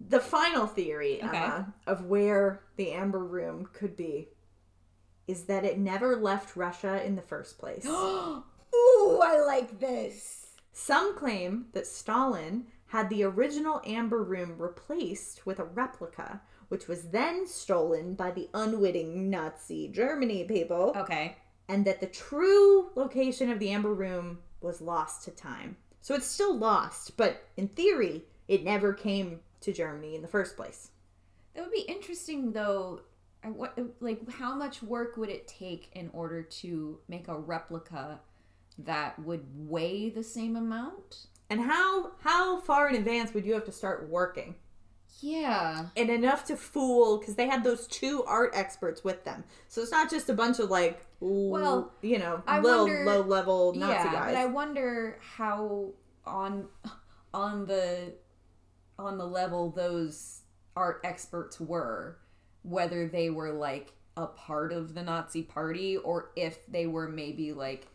The 0.09 0.21
final 0.21 0.67
theory, 0.67 1.17
Okay. 1.23 1.29
Emma, 1.37 1.73
of 1.87 2.05
where 2.07 2.63
the 2.77 2.93
Amber 2.93 3.25
Room 3.25 3.69
could 3.73 3.97
be 3.97 4.29
is 5.27 5.45
that 5.45 5.65
it 5.65 5.79
never 5.79 6.17
left 6.17 6.57
Russia 6.57 7.05
in 7.05 7.17
the 7.17 7.23
first 7.23 7.59
place. 7.59 7.87
Ooh, 7.87 9.21
I 9.23 9.43
like 9.47 9.79
this. 9.81 10.47
Some 10.73 11.17
claim 11.17 11.67
that 11.73 11.87
Stalin 11.87 12.67
had 12.91 13.09
the 13.09 13.23
original 13.23 13.81
Amber 13.87 14.23
Room 14.23 14.57
replaced 14.59 15.47
with 15.47 15.61
a 15.61 15.65
replica, 15.65 16.41
which 16.69 16.89
was 16.89 17.11
then 17.11 17.47
stolen 17.47 18.15
by 18.15 18.33
the 18.33 18.49
unwitting 18.53 19.31
Nazi 19.31 19.87
Germany 19.87 20.43
people, 20.43 20.93
Okay. 20.97 21.37
and 21.69 21.85
that 21.85 22.01
the 22.01 22.09
true 22.09 22.91
location 22.97 23.49
of 23.49 23.61
the 23.61 23.71
Amber 23.71 23.95
Room 23.95 24.41
was 24.61 24.81
lost 24.81 25.25
to 25.25 25.31
time. 25.31 25.77
So 26.01 26.17
it's 26.17 26.27
still 26.27 26.57
lost, 26.57 27.17
but 27.17 27.45
in 27.57 27.69
theory, 27.69 28.25
it 28.49 28.65
never 28.65 28.93
came 28.93 29.39
to 29.61 29.73
Germany 29.73 30.17
in 30.17 30.23
the 30.23 30.27
first 30.29 30.57
place. 30.57 30.91
That 31.55 31.63
would 31.63 31.73
be 31.73 31.83
interesting, 31.83 32.51
though. 32.51 33.03
I, 33.45 33.51
what, 33.51 33.79
uh, 33.79 33.85
like, 34.01 34.29
how 34.33 34.57
much 34.57 34.83
work 34.83 35.17
would 35.17 35.29
it 35.29 35.47
take 35.47 35.91
in 35.95 36.11
order 36.13 36.43
to 36.43 36.99
make 37.07 37.29
a 37.29 37.39
replica 37.39 38.21
that 38.79 39.17
would 39.21 39.47
weigh 39.55 40.11
the 40.11 40.25
same 40.25 40.57
amount? 40.57 41.27
And 41.51 41.61
how 41.61 42.13
how 42.21 42.61
far 42.61 42.89
in 42.89 42.95
advance 42.95 43.35
would 43.35 43.45
you 43.45 43.53
have 43.55 43.65
to 43.65 43.73
start 43.73 44.09
working? 44.09 44.55
Yeah. 45.21 45.87
And 45.97 46.09
enough 46.09 46.45
to 46.47 46.57
fool 46.57 47.19
because 47.19 47.35
they 47.35 47.49
had 47.49 47.63
those 47.65 47.87
two 47.89 48.25
art 48.25 48.53
experts 48.55 49.05
with 49.05 49.25
them. 49.25 49.45
So 49.69 49.83
it's 49.83 49.91
not 49.91 50.09
just 50.09 50.31
a 50.31 50.33
bunch 50.35 50.61
of 50.61 50.71
like 50.71 51.05
Well, 51.19 51.93
you 52.01 52.19
know, 52.19 52.43
I 52.47 52.61
little 52.61 52.87
wonder- 52.87 53.05
low 53.05 53.21
level 53.23 53.75
Nazi 53.75 53.93
yeah, 53.93 54.13
guys. 54.13 54.33
but 54.33 54.37
I 54.37 54.47
wonder 54.47 55.19
how 55.21 55.91
on 56.25 56.69
on 57.35 57.67
the 57.67 58.15
on 58.99 59.19
the 59.19 59.27
level 59.27 59.71
those 59.71 60.43
art 60.77 61.01
experts 61.05 61.59
were, 61.61 62.19
whether 62.63 63.09
they 63.09 63.29
were 63.31 63.51
like 63.53 63.93
a 64.17 64.27
part 64.27 64.73
of 64.73 64.95
the 64.95 65.03
Nazi 65.03 65.43
party 65.43 65.97
or 65.97 66.31
if 66.37 66.67
they 66.67 66.87
were 66.87 67.09
maybe 67.09 67.53
like 67.53 67.89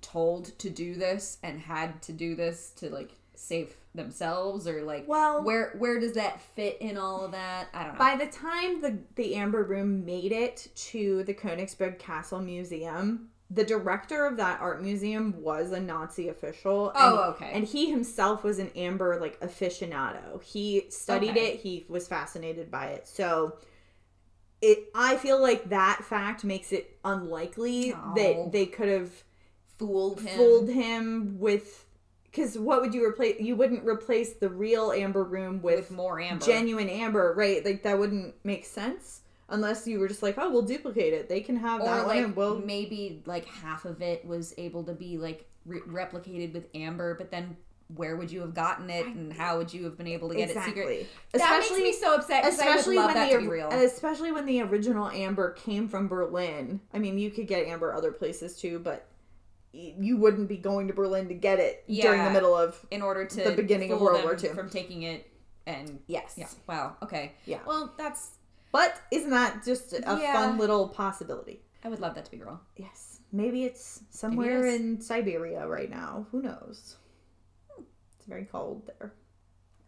told 0.00 0.58
to 0.58 0.70
do 0.70 0.94
this 0.94 1.38
and 1.42 1.60
had 1.60 2.00
to 2.02 2.12
do 2.12 2.34
this 2.34 2.70
to 2.76 2.90
like 2.90 3.12
save 3.34 3.76
themselves 3.94 4.66
or 4.66 4.82
like 4.82 5.06
Well- 5.08 5.42
where 5.42 5.74
where 5.78 5.98
does 6.00 6.12
that 6.14 6.40
fit 6.40 6.78
in 6.80 6.96
all 6.96 7.24
of 7.24 7.32
that? 7.32 7.68
I 7.72 7.84
don't 7.84 7.92
know. 7.94 7.98
By 7.98 8.16
the 8.16 8.26
time 8.30 8.80
the 8.80 8.98
the 9.14 9.34
Amber 9.36 9.62
Room 9.62 10.04
made 10.04 10.32
it 10.32 10.68
to 10.92 11.22
the 11.24 11.34
Königsberg 11.34 11.98
Castle 11.98 12.40
Museum, 12.40 13.30
the 13.50 13.64
director 13.64 14.26
of 14.26 14.36
that 14.36 14.60
art 14.60 14.82
museum 14.82 15.34
was 15.40 15.72
a 15.72 15.80
Nazi 15.80 16.28
official. 16.28 16.92
Oh, 16.94 17.22
and, 17.24 17.34
okay. 17.34 17.50
And 17.54 17.64
he 17.64 17.90
himself 17.90 18.44
was 18.44 18.58
an 18.58 18.70
amber 18.76 19.18
like 19.20 19.40
aficionado. 19.40 20.42
He 20.42 20.86
studied 20.90 21.30
Okay. 21.30 21.52
it. 21.54 21.60
He 21.60 21.86
was 21.88 22.06
fascinated 22.06 22.70
by 22.70 22.86
it. 22.88 23.08
So 23.08 23.56
it 24.60 24.90
I 24.94 25.16
feel 25.16 25.40
like 25.40 25.70
that 25.70 26.00
fact 26.04 26.44
makes 26.44 26.72
it 26.72 26.98
unlikely 27.04 27.94
Oh. 27.94 28.12
that 28.16 28.52
they 28.52 28.66
could 28.66 28.88
have 28.88 29.24
fooled 29.78 30.20
him. 30.20 30.36
fooled 30.36 30.68
him 30.68 31.38
with 31.38 31.86
because 32.24 32.58
what 32.58 32.80
would 32.82 32.92
you 32.94 33.04
replace 33.06 33.40
you 33.40 33.56
wouldn't 33.56 33.84
replace 33.86 34.34
the 34.34 34.48
real 34.48 34.92
amber 34.92 35.24
room 35.24 35.62
with 35.62 35.90
more 35.90 36.20
amber. 36.20 36.44
genuine 36.44 36.88
amber, 36.88 37.34
right? 37.36 37.64
Like 37.64 37.82
that 37.84 37.98
wouldn't 37.98 38.34
make 38.44 38.64
sense 38.66 39.22
unless 39.48 39.86
you 39.86 39.98
were 39.98 40.08
just 40.08 40.22
like, 40.22 40.36
oh, 40.36 40.50
we'll 40.50 40.62
duplicate 40.62 41.14
it. 41.14 41.28
They 41.28 41.40
can 41.40 41.56
have 41.56 41.82
that 41.82 42.00
or 42.04 42.06
one, 42.06 42.24
like 42.26 42.36
we'll. 42.36 42.58
maybe 42.58 43.22
like 43.24 43.46
half 43.46 43.84
of 43.86 44.02
it 44.02 44.24
was 44.26 44.52
able 44.58 44.84
to 44.84 44.92
be 44.92 45.16
like 45.16 45.48
re- 45.64 45.80
replicated 45.80 46.52
with 46.52 46.66
amber 46.74 47.14
but 47.14 47.30
then 47.30 47.56
where 47.96 48.16
would 48.16 48.30
you 48.30 48.40
have 48.40 48.52
gotten 48.52 48.90
it 48.90 49.06
and 49.06 49.32
how 49.32 49.56
would 49.56 49.72
you 49.72 49.84
have 49.84 49.96
been 49.96 50.06
able 50.06 50.28
to 50.28 50.34
get 50.34 50.50
it 50.50 50.62
secret 50.62 51.06
Exactly. 51.32 51.38
that 51.38 51.58
makes 51.60 51.82
me 51.82 51.92
so 51.92 52.14
upset 52.14 52.42
because 52.44 52.60
i 52.60 52.66
would 52.66 52.74
especially 52.76 52.96
love 52.96 53.06
when 53.06 53.14
that 53.14 53.30
the 53.30 53.36
to 53.36 53.40
be 53.42 53.48
real 53.48 53.68
especially 53.70 54.32
when 54.32 54.44
the 54.44 54.60
original 54.60 55.08
amber 55.08 55.52
came 55.52 55.88
from 55.88 56.06
Berlin. 56.08 56.80
I 56.92 56.98
mean, 56.98 57.16
you 57.18 57.30
could 57.30 57.46
get 57.46 57.66
amber 57.66 57.94
other 57.94 58.12
places 58.12 58.60
too, 58.60 58.78
but 58.80 59.06
you 59.72 60.16
wouldn't 60.16 60.48
be 60.48 60.56
going 60.56 60.88
to 60.88 60.94
Berlin 60.94 61.28
to 61.28 61.34
get 61.34 61.58
it 61.60 61.84
during 61.88 62.24
the 62.24 62.30
middle 62.30 62.56
of 62.56 62.84
in 62.90 63.02
order 63.02 63.24
to 63.26 63.44
the 63.44 63.52
beginning 63.52 63.92
of 63.92 64.00
World 64.00 64.22
War 64.24 64.36
II. 64.42 64.50
from 64.50 64.70
taking 64.70 65.02
it 65.02 65.30
and 65.66 66.00
yes. 66.06 66.34
yeah 66.36 66.48
wow 66.66 66.96
okay 67.02 67.32
Yeah. 67.44 67.58
well 67.66 67.92
that's 67.98 68.30
But 68.72 69.00
isn't 69.10 69.30
that 69.30 69.64
just 69.64 69.92
a 69.92 70.00
Yeah. 70.20 70.32
fun 70.32 70.58
little 70.58 70.88
possibility? 70.88 71.60
i 71.84 71.88
would 71.88 72.00
love 72.00 72.14
that 72.14 72.24
to 72.24 72.30
be 72.30 72.38
real 72.38 72.60
Yes. 72.76 73.20
Maybe 73.30 73.64
it's 73.64 74.00
somewhere 74.08 74.64
is. 74.64 74.80
in 74.80 75.00
Siberia 75.02 75.66
right 75.68 75.90
now. 75.90 76.26
Who 76.32 76.40
knows? 76.40 76.96
It's 78.16 78.24
very 78.26 78.46
cold 78.46 78.86
there. 78.98 79.12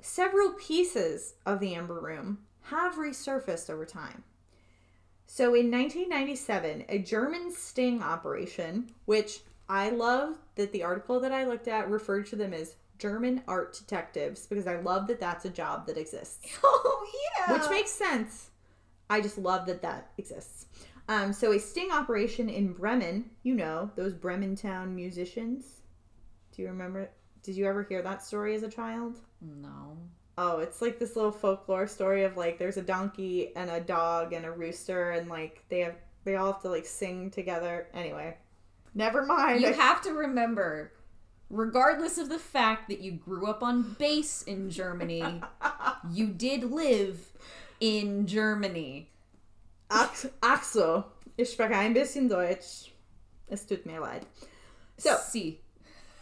Several 0.02 0.52
pieces 0.52 1.34
of 1.46 1.58
the 1.58 1.74
Amber 1.74 1.98
Room 2.00 2.40
have 2.64 2.96
resurfaced 2.96 3.70
over 3.70 3.86
time. 3.86 4.24
So 5.26 5.54
in 5.54 5.70
1997, 5.70 6.84
a 6.90 6.98
German 6.98 7.50
sting 7.50 8.02
operation, 8.02 8.90
which 9.06 9.40
I 9.70 9.90
love 9.90 10.36
that 10.56 10.72
the 10.72 10.82
article 10.82 11.20
that 11.20 11.30
I 11.30 11.44
looked 11.44 11.68
at 11.68 11.88
referred 11.88 12.26
to 12.26 12.36
them 12.36 12.52
as 12.52 12.74
German 12.98 13.42
art 13.46 13.72
detectives 13.72 14.46
because 14.46 14.66
I 14.66 14.80
love 14.80 15.06
that 15.06 15.20
that's 15.20 15.44
a 15.44 15.50
job 15.50 15.86
that 15.86 15.96
exists 15.96 16.58
oh 16.64 17.06
yeah 17.38 17.52
which 17.52 17.70
makes 17.70 17.90
sense. 17.90 18.50
I 19.08 19.20
just 19.20 19.38
love 19.38 19.66
that 19.66 19.82
that 19.82 20.10
exists. 20.18 20.66
Um, 21.08 21.32
so 21.32 21.52
a 21.52 21.58
sting 21.58 21.90
operation 21.90 22.48
in 22.48 22.72
Bremen, 22.72 23.30
you 23.42 23.54
know 23.54 23.90
those 23.96 24.12
Bremen 24.12 24.56
town 24.56 24.94
musicians. 24.94 25.80
Do 26.54 26.62
you 26.62 26.68
remember? 26.68 27.10
Did 27.42 27.56
you 27.56 27.66
ever 27.66 27.84
hear 27.84 28.02
that 28.02 28.24
story 28.24 28.54
as 28.54 28.62
a 28.62 28.68
child? 28.68 29.18
no 29.40 29.96
Oh, 30.42 30.58
it's 30.60 30.80
like 30.80 30.98
this 30.98 31.16
little 31.16 31.32
folklore 31.32 31.86
story 31.86 32.24
of 32.24 32.36
like 32.36 32.58
there's 32.58 32.76
a 32.76 32.82
donkey 32.82 33.54
and 33.54 33.68
a 33.68 33.80
dog 33.80 34.32
and 34.32 34.46
a 34.46 34.50
rooster 34.50 35.10
and 35.10 35.28
like 35.28 35.62
they 35.68 35.80
have 35.80 35.96
they 36.24 36.36
all 36.36 36.52
have 36.52 36.62
to 36.62 36.70
like 36.70 36.86
sing 36.86 37.30
together. 37.30 37.88
Anyway, 37.92 38.36
never 38.94 39.24
mind. 39.24 39.60
you 39.60 39.68
I- 39.68 39.72
have 39.72 40.00
to 40.02 40.12
remember 40.12 40.92
regardless 41.48 42.16
of 42.18 42.28
the 42.28 42.38
fact 42.38 42.88
that 42.88 43.00
you 43.00 43.10
grew 43.12 43.46
up 43.46 43.62
on 43.62 43.96
base 43.98 44.42
in 44.42 44.70
germany 44.70 45.40
you 46.12 46.28
did 46.28 46.64
live 46.70 47.32
in 47.80 48.26
germany 48.26 49.08
Ach, 49.92 50.26
ach 50.40 50.62
so, 50.62 51.06
ich 51.36 51.48
spreche 51.50 51.72
ein 51.74 51.92
bisschen 51.92 52.28
Deutsch. 52.28 52.92
Es 53.50 53.64
tut 53.66 53.84
mir 53.84 54.00
leid. 54.00 54.24
So, 54.98 55.16
see 55.16 55.58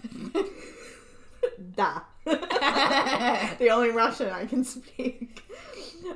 da. 1.77 2.01
the 2.25 3.69
only 3.71 3.91
Russian 3.91 4.31
I 4.31 4.47
can 4.47 4.64
speak. 4.64 5.43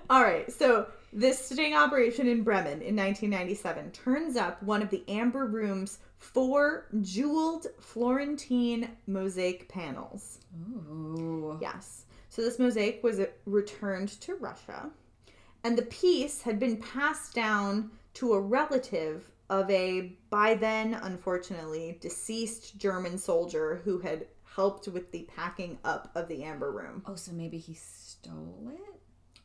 All 0.08 0.22
right, 0.22 0.50
so 0.50 0.86
this 1.12 1.44
sting 1.46 1.74
operation 1.74 2.26
in 2.26 2.42
Bremen 2.42 2.80
in 2.80 2.96
1997 2.96 3.90
turns 3.92 4.36
up 4.36 4.62
one 4.62 4.80
of 4.82 4.88
the 4.90 5.02
Amber 5.08 5.44
Room's 5.46 5.98
four 6.22 6.86
jeweled 7.00 7.66
Florentine 7.80 8.96
mosaic 9.06 9.68
panels. 9.68 10.38
Ooh. 10.88 11.58
Yes. 11.60 12.04
So 12.28 12.42
this 12.42 12.58
mosaic 12.58 13.02
was 13.02 13.18
uh, 13.20 13.26
returned 13.44 14.08
to 14.22 14.36
Russia, 14.36 14.90
and 15.64 15.76
the 15.76 15.82
piece 15.82 16.42
had 16.42 16.58
been 16.58 16.76
passed 16.76 17.34
down 17.34 17.90
to 18.14 18.32
a 18.34 18.40
relative 18.40 19.30
of 19.50 19.68
a, 19.70 20.16
by 20.30 20.54
then, 20.54 20.94
unfortunately, 20.94 21.98
deceased 22.00 22.78
German 22.78 23.18
soldier 23.18 23.82
who 23.84 23.98
had 23.98 24.26
helped 24.44 24.88
with 24.88 25.10
the 25.12 25.28
packing 25.34 25.78
up 25.84 26.10
of 26.14 26.28
the 26.28 26.44
Amber 26.44 26.70
Room. 26.70 27.02
Oh, 27.06 27.16
so 27.16 27.32
maybe 27.32 27.58
he 27.58 27.74
stole 27.74 28.70
it? 28.72 29.00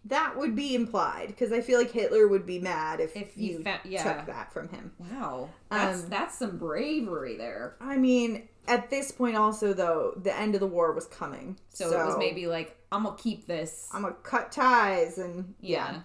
That 0.05 0.37
would 0.37 0.55
be 0.55 0.73
implied, 0.73 1.27
because 1.27 1.51
I 1.51 1.59
feel 1.59 1.77
like 1.79 1.91
Hitler 1.91 2.27
would 2.29 2.45
be 2.45 2.59
mad 2.59 3.01
if, 3.01 3.15
If 3.15 3.37
you 3.37 3.53
you 3.57 3.63
fa- 3.63 3.81
yeah. 3.83 4.03
took 4.03 4.25
that 4.27 4.53
from 4.53 4.69
him. 4.69 4.93
Wow. 4.99 5.49
That's 5.69 6.03
Um, 6.03 6.09
that's 6.09 6.37
some 6.39 6.57
bravery 6.57 7.35
there. 7.35 7.75
I 7.81 7.97
mean, 7.97 8.47
at 8.69 8.89
this 8.89 9.11
point, 9.11 9.35
also, 9.35 9.73
though, 9.73 10.13
the 10.23 10.33
end 10.37 10.53
of 10.55 10.61
the 10.61 10.67
war 10.67 10.93
was 10.93 11.07
coming. 11.07 11.59
So, 11.73 11.89
it 11.91 12.05
was 12.05 12.17
maybe 12.17 12.47
like, 12.47 12.77
I'm 12.91 13.03
gonna 13.03 13.17
keep 13.17 13.47
this. 13.47 13.89
I'm 13.91 14.03
gonna 14.03 14.15
cut 14.23 14.51
ties 14.51 15.17
and 15.17 15.55
yeah. 15.59 16.01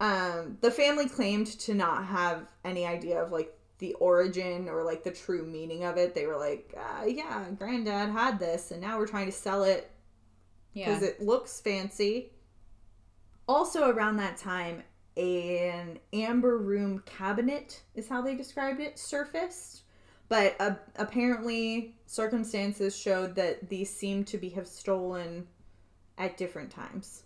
um 0.00 0.56
the 0.62 0.70
family 0.70 1.06
claimed 1.08 1.46
to 1.60 1.74
not 1.74 2.06
have 2.06 2.46
any 2.64 2.86
idea 2.86 3.22
of 3.22 3.30
like 3.32 3.54
the 3.78 3.92
origin 3.94 4.68
or 4.68 4.82
like 4.82 5.04
the 5.04 5.10
true 5.10 5.44
meaning 5.44 5.84
of 5.84 5.96
it 5.98 6.14
they 6.14 6.24
were 6.26 6.38
like 6.38 6.74
uh, 6.76 7.04
yeah 7.04 7.44
granddad 7.58 8.08
had 8.10 8.38
this 8.38 8.70
and 8.70 8.80
now 8.80 8.96
we're 8.96 9.06
trying 9.06 9.26
to 9.26 9.32
sell 9.32 9.62
it 9.64 9.90
Yeah. 10.72 10.86
because 10.86 11.02
it 11.02 11.20
looks 11.20 11.60
fancy 11.60 12.32
also 13.48 13.90
around 13.90 14.16
that 14.16 14.36
time 14.36 14.82
an 15.16 15.98
amber 16.12 16.56
room 16.56 17.02
cabinet 17.04 17.82
is 17.94 18.08
how 18.08 18.22
they 18.22 18.34
described 18.34 18.80
it 18.80 18.98
surfaced 18.98 19.82
but 20.28 20.56
uh, 20.60 20.74
apparently 20.96 21.94
circumstances 22.06 22.96
showed 22.96 23.34
that 23.34 23.68
these 23.68 23.94
seemed 23.94 24.26
to 24.26 24.38
be 24.38 24.48
have 24.48 24.66
stolen 24.66 25.46
at 26.16 26.36
different 26.36 26.70
times 26.70 27.24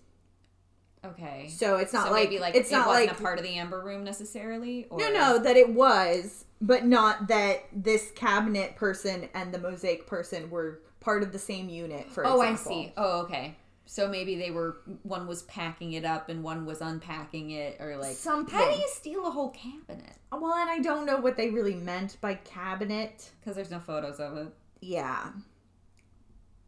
okay. 1.05 1.49
so 1.49 1.77
it's 1.77 1.93
not 1.93 2.07
so 2.07 2.13
like, 2.13 2.25
maybe 2.29 2.41
like 2.41 2.55
it's 2.55 2.71
it 2.71 2.75
not 2.75 2.87
wasn't 2.89 3.09
like 3.09 3.19
a 3.19 3.23
part 3.23 3.39
of 3.39 3.45
the 3.45 3.55
amber 3.55 3.81
room 3.81 4.05
necessarily. 4.05 4.87
Or... 4.91 4.99
No, 4.99 5.11
no, 5.11 5.39
that 5.39 5.57
it 5.57 5.73
was, 5.73 6.45
but 6.61 6.85
not 6.85 7.29
that 7.29 7.65
this 7.73 8.11
cabinet 8.15 8.77
person 8.77 9.29
and 9.35 9.53
the 9.53 9.59
mosaic 9.59 10.07
person 10.07 10.51
were 10.51 10.81
part 11.01 11.23
of 11.23 11.33
the 11.33 11.39
same 11.39 11.69
unit. 11.69 12.11
For 12.11 12.27
Oh, 12.27 12.41
I 12.41 12.55
see. 12.55 12.93
Oh, 12.97 13.23
okay. 13.23 13.57
So 13.89 14.09
maybe 14.09 14.35
they 14.37 14.51
were 14.51 14.79
one 15.05 15.27
was 15.29 15.43
packing 15.45 15.93
it 15.93 16.05
up 16.05 16.29
and 16.29 16.43
one 16.43 16.67
was 16.67 16.81
unpacking 16.81 17.53
it, 17.53 17.77
or 17.81 17.97
like 17.97 18.17
Something. 18.17 18.55
How 18.59 18.71
do 18.71 18.77
you 18.77 18.89
steal 18.93 19.27
a 19.27 19.31
whole 19.31 19.51
cabinet? 19.51 20.17
Well, 20.33 20.55
and 20.55 20.69
I 20.69 20.81
don't 20.81 21.07
know 21.07 21.19
what 21.19 21.37
they 21.37 21.51
really 21.51 21.77
meant 21.77 22.21
by 22.21 22.35
cabinet. 22.35 23.31
Because 23.41 23.55
there's 23.55 23.71
no 23.71 23.79
photos 23.79 24.19
of 24.19 24.37
it. 24.39 24.49
Yeah. 24.81 25.29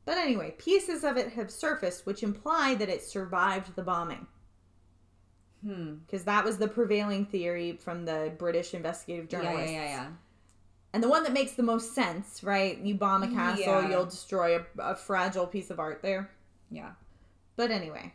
But 0.04 0.16
anyway, 0.16 0.54
pieces 0.58 1.02
of 1.04 1.16
it 1.16 1.32
have 1.32 1.50
surfaced, 1.50 2.06
which 2.06 2.22
imply 2.22 2.74
that 2.76 2.88
it 2.88 3.02
survived 3.02 3.74
the 3.74 3.82
bombing. 3.82 4.26
Hmm. 5.62 5.96
Because 6.06 6.24
that 6.24 6.44
was 6.44 6.58
the 6.58 6.68
prevailing 6.68 7.26
theory 7.26 7.72
from 7.72 8.04
the 8.04 8.32
British 8.38 8.74
investigative 8.74 9.26
Yeah, 9.30 9.42
journalists. 9.42 9.72
yeah, 9.72 9.84
yeah, 9.84 9.90
yeah. 9.90 10.06
And 10.94 11.02
the 11.02 11.08
one 11.08 11.24
that 11.24 11.32
makes 11.32 11.52
the 11.52 11.62
most 11.64 11.94
sense, 11.94 12.42
right? 12.42 12.78
You 12.78 12.94
bomb 12.94 13.22
a 13.24 13.28
castle, 13.28 13.64
Yeah. 13.82 13.90
you'll 13.90 14.06
destroy 14.06 14.58
a, 14.58 14.64
a 14.78 14.94
fragile 14.96 15.46
piece 15.46 15.68
of 15.70 15.78
art 15.80 16.00
there. 16.00 16.30
Yeah. 16.70 16.92
But 17.59 17.70
anyway, 17.72 18.14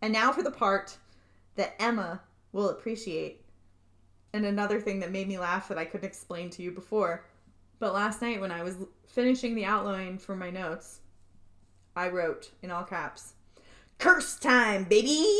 and 0.00 0.12
now 0.12 0.30
for 0.30 0.44
the 0.44 0.52
part 0.52 0.98
that 1.56 1.74
Emma 1.80 2.20
will 2.52 2.68
appreciate. 2.68 3.44
And 4.32 4.46
another 4.46 4.80
thing 4.80 5.00
that 5.00 5.10
made 5.10 5.26
me 5.26 5.36
laugh 5.36 5.66
that 5.66 5.78
I 5.78 5.84
couldn't 5.84 6.06
explain 6.06 6.48
to 6.50 6.62
you 6.62 6.70
before. 6.70 7.26
But 7.80 7.92
last 7.92 8.22
night 8.22 8.40
when 8.40 8.52
I 8.52 8.62
was 8.62 8.76
finishing 9.08 9.56
the 9.56 9.64
outline 9.64 10.18
for 10.18 10.36
my 10.36 10.50
notes, 10.50 11.00
I 11.96 12.08
wrote 12.08 12.52
in 12.62 12.70
all 12.70 12.84
caps, 12.84 13.32
"Curse 13.98 14.38
time, 14.38 14.84
baby." 14.84 15.26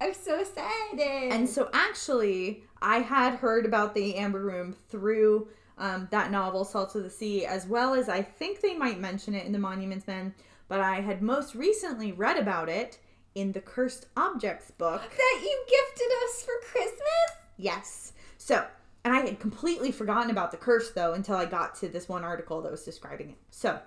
I'm 0.00 0.14
so 0.14 0.40
excited. 0.40 1.32
And 1.32 1.48
so, 1.48 1.70
actually, 1.72 2.64
I 2.82 2.98
had 2.98 3.36
heard 3.36 3.66
about 3.66 3.94
the 3.94 4.16
Amber 4.16 4.42
Room 4.42 4.74
through 4.88 5.46
um, 5.78 6.08
that 6.10 6.32
novel, 6.32 6.64
Salt 6.64 6.96
of 6.96 7.04
the 7.04 7.10
Sea, 7.10 7.46
as 7.46 7.68
well 7.68 7.94
as 7.94 8.08
I 8.08 8.22
think 8.22 8.62
they 8.62 8.74
might 8.74 8.98
mention 8.98 9.32
it 9.32 9.46
in 9.46 9.52
the 9.52 9.60
Monuments 9.60 10.08
Men, 10.08 10.34
but 10.68 10.80
I 10.80 11.00
had 11.00 11.22
most 11.22 11.54
recently 11.54 12.12
read 12.12 12.36
about 12.38 12.68
it 12.68 12.98
in 13.34 13.52
the 13.52 13.60
Cursed 13.60 14.06
Objects 14.16 14.70
book. 14.70 15.02
that 15.02 15.40
you 15.42 15.64
gifted 15.68 16.08
us 16.24 16.42
for 16.42 16.52
Christmas? 16.70 17.02
Yes. 17.56 18.12
So, 18.38 18.64
and 19.04 19.14
I 19.14 19.20
had 19.20 19.38
completely 19.38 19.92
forgotten 19.92 20.30
about 20.30 20.50
the 20.50 20.56
curse 20.56 20.90
though 20.90 21.12
until 21.12 21.36
I 21.36 21.44
got 21.44 21.74
to 21.76 21.88
this 21.88 22.08
one 22.08 22.24
article 22.24 22.62
that 22.62 22.72
was 22.72 22.84
describing 22.84 23.30
it. 23.30 23.36
So, 23.50 23.78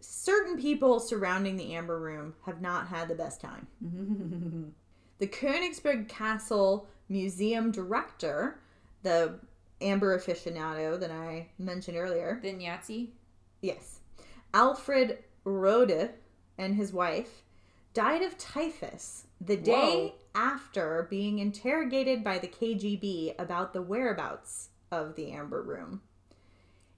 certain 0.00 0.56
people 0.56 1.00
surrounding 1.00 1.56
the 1.56 1.74
Amber 1.74 1.98
Room 1.98 2.34
have 2.46 2.60
not 2.60 2.88
had 2.88 3.08
the 3.08 3.14
best 3.14 3.40
time. 3.40 3.66
the 5.18 5.26
Königsberg 5.26 6.08
Castle 6.08 6.88
Museum 7.08 7.70
director, 7.70 8.60
the 9.02 9.38
Amber 9.80 10.18
aficionado 10.18 10.98
that 10.98 11.10
I 11.10 11.48
mentioned 11.58 11.96
earlier, 11.96 12.40
Yahtzee? 12.42 13.10
yes, 13.60 14.00
Alfred 14.54 15.18
Rohde 15.44 16.10
and 16.58 16.74
his 16.74 16.92
wife 16.92 17.42
died 17.94 18.22
of 18.22 18.38
typhus 18.38 19.24
the 19.40 19.56
day 19.56 20.14
after 20.34 21.06
being 21.10 21.38
interrogated 21.38 22.24
by 22.24 22.38
the 22.38 22.48
KGB 22.48 23.34
about 23.38 23.72
the 23.72 23.82
whereabouts 23.82 24.68
of 24.90 25.14
the 25.14 25.32
Amber 25.32 25.62
Room. 25.62 26.00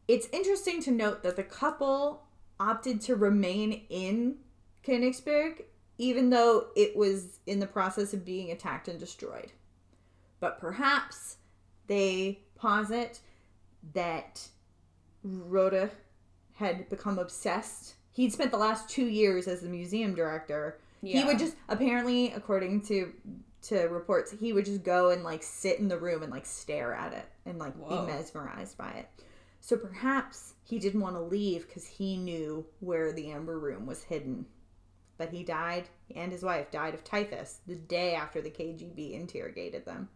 It's 0.06 0.28
interesting 0.32 0.82
to 0.82 0.90
note 0.90 1.22
that 1.22 1.36
the 1.36 1.42
couple 1.42 2.24
opted 2.60 3.00
to 3.02 3.16
remain 3.16 3.84
in 3.88 4.36
Königsberg 4.86 5.64
even 5.98 6.30
though 6.30 6.66
it 6.74 6.96
was 6.96 7.38
in 7.46 7.60
the 7.60 7.66
process 7.66 8.12
of 8.12 8.24
being 8.24 8.50
attacked 8.50 8.88
and 8.88 8.98
destroyed. 8.98 9.52
But 10.40 10.58
perhaps 10.58 11.36
they 11.86 12.40
posit 12.56 13.20
that 13.92 14.48
Rohde 15.26 15.90
had 16.54 16.88
become 16.88 17.18
obsessed. 17.18 17.93
He'd 18.14 18.32
spent 18.32 18.52
the 18.52 18.58
last 18.58 18.88
two 18.88 19.06
years 19.06 19.48
as 19.48 19.60
the 19.60 19.68
museum 19.68 20.14
director. 20.14 20.78
Yeah. 21.02 21.18
He 21.18 21.24
would 21.24 21.38
just 21.38 21.56
apparently, 21.68 22.32
according 22.32 22.82
to 22.86 23.12
to 23.62 23.80
reports, 23.88 24.30
he 24.30 24.52
would 24.52 24.64
just 24.64 24.84
go 24.84 25.10
and 25.10 25.24
like 25.24 25.42
sit 25.42 25.80
in 25.80 25.88
the 25.88 25.98
room 25.98 26.22
and 26.22 26.30
like 26.30 26.46
stare 26.46 26.94
at 26.94 27.12
it 27.12 27.26
and 27.44 27.58
like 27.58 27.74
Whoa. 27.74 28.06
be 28.06 28.12
mesmerized 28.12 28.78
by 28.78 28.90
it. 28.90 29.08
So 29.60 29.76
perhaps 29.76 30.54
he 30.62 30.78
didn't 30.78 31.00
want 31.00 31.16
to 31.16 31.22
leave 31.22 31.66
because 31.66 31.86
he 31.86 32.16
knew 32.16 32.66
where 32.80 33.12
the 33.12 33.30
Amber 33.30 33.58
Room 33.58 33.86
was 33.86 34.04
hidden. 34.04 34.46
But 35.16 35.30
he 35.30 35.42
died, 35.42 35.88
and 36.14 36.30
his 36.30 36.42
wife 36.42 36.70
died 36.70 36.94
of 36.94 37.02
typhus 37.02 37.60
the 37.66 37.76
day 37.76 38.14
after 38.14 38.40
the 38.40 38.50
KGB 38.50 39.14
interrogated 39.14 39.84
them. 39.86 40.08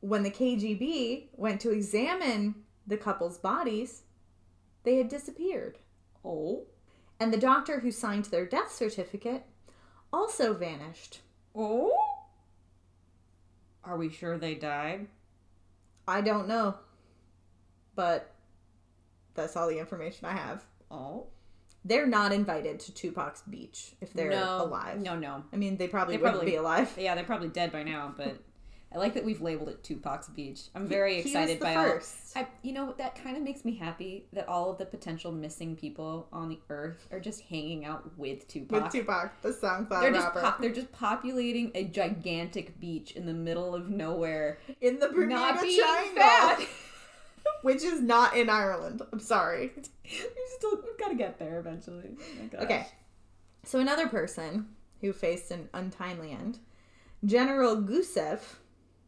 When 0.00 0.22
the 0.22 0.30
KGB 0.30 1.28
went 1.32 1.60
to 1.62 1.70
examine 1.70 2.54
the 2.86 2.96
couple's 2.96 3.38
bodies, 3.38 4.02
they 4.84 4.96
had 4.96 5.08
disappeared. 5.08 5.78
Oh. 6.24 6.66
And 7.22 7.32
the 7.32 7.38
doctor 7.38 7.78
who 7.78 7.92
signed 7.92 8.24
their 8.24 8.44
death 8.44 8.72
certificate 8.72 9.44
also 10.12 10.54
vanished. 10.54 11.20
Oh? 11.54 11.92
Are 13.84 13.96
we 13.96 14.10
sure 14.10 14.36
they 14.36 14.56
died? 14.56 15.06
I 16.08 16.20
don't 16.20 16.48
know. 16.48 16.74
But 17.94 18.34
that's 19.34 19.54
all 19.56 19.68
the 19.68 19.78
information 19.78 20.26
I 20.26 20.32
have. 20.32 20.64
Oh. 20.90 21.26
They're 21.84 22.08
not 22.08 22.32
invited 22.32 22.80
to 22.80 22.92
Tupac's 22.92 23.42
beach 23.42 23.92
if 24.00 24.12
they're 24.12 24.30
no. 24.30 24.64
alive. 24.64 24.98
No, 25.00 25.16
no. 25.16 25.44
I 25.52 25.56
mean, 25.56 25.76
they 25.76 25.86
probably 25.86 26.16
They 26.16 26.22
wouldn't 26.22 26.38
probably- 26.38 26.50
be 26.50 26.56
alive. 26.56 26.92
Yeah, 26.98 27.14
they're 27.14 27.22
probably 27.22 27.50
dead 27.50 27.70
by 27.70 27.84
now, 27.84 28.12
but 28.16 28.36
I 28.94 28.98
like 28.98 29.14
that 29.14 29.24
we've 29.24 29.40
labeled 29.40 29.68
it 29.70 29.82
Tupac's 29.82 30.28
Beach. 30.28 30.62
I'm 30.74 30.86
very 30.86 31.14
He 31.14 31.20
excited 31.20 31.58
the 31.60 31.64
by 31.64 31.74
first. 31.74 32.36
all. 32.36 32.42
I, 32.42 32.46
you 32.62 32.72
know, 32.72 32.94
that 32.98 33.14
kind 33.22 33.36
of 33.36 33.42
makes 33.42 33.64
me 33.64 33.74
happy 33.74 34.26
that 34.32 34.48
all 34.48 34.70
of 34.70 34.78
the 34.78 34.84
potential 34.84 35.32
missing 35.32 35.76
people 35.76 36.28
on 36.32 36.48
the 36.48 36.58
earth 36.68 37.06
are 37.10 37.20
just 37.20 37.40
hanging 37.42 37.84
out 37.84 38.16
with 38.18 38.46
Tupac. 38.48 38.82
With 38.84 38.92
Tupac, 38.92 39.40
the 39.42 39.50
SoundCloud 39.50 40.00
they're 40.00 40.12
just 40.12 40.32
po- 40.32 40.54
they're 40.60 40.72
just 40.72 40.92
populating 40.92 41.70
a 41.74 41.84
gigantic 41.84 42.78
beach 42.80 43.12
in 43.12 43.26
the 43.26 43.32
middle 43.34 43.74
of 43.74 43.88
nowhere, 43.88 44.58
in 44.80 44.98
the 44.98 45.08
Bermuda 45.08 45.34
not 45.34 45.62
being 45.62 45.80
Triangle, 45.80 46.14
fat. 46.22 46.60
which 47.62 47.82
is 47.82 48.00
not 48.00 48.36
in 48.36 48.50
Ireland. 48.50 49.02
I'm 49.12 49.20
sorry. 49.20 49.72
we 50.04 50.20
still 50.58 50.80
we've 50.84 50.98
got 50.98 51.08
to 51.08 51.14
get 51.14 51.38
there 51.38 51.58
eventually. 51.58 52.10
Oh. 52.58 52.64
Okay. 52.64 52.86
So 53.64 53.78
another 53.78 54.08
person 54.08 54.68
who 55.00 55.12
faced 55.12 55.50
an 55.50 55.68
untimely 55.72 56.32
end, 56.32 56.58
General 57.24 57.76
Gusev, 57.76 58.40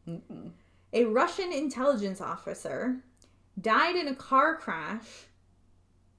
Mm-mm. 0.07 0.51
a 0.93 1.05
Russian 1.05 1.51
intelligence 1.51 2.21
officer, 2.21 2.97
died 3.59 3.95
in 3.95 4.07
a 4.07 4.15
car 4.15 4.55
crash 4.55 5.07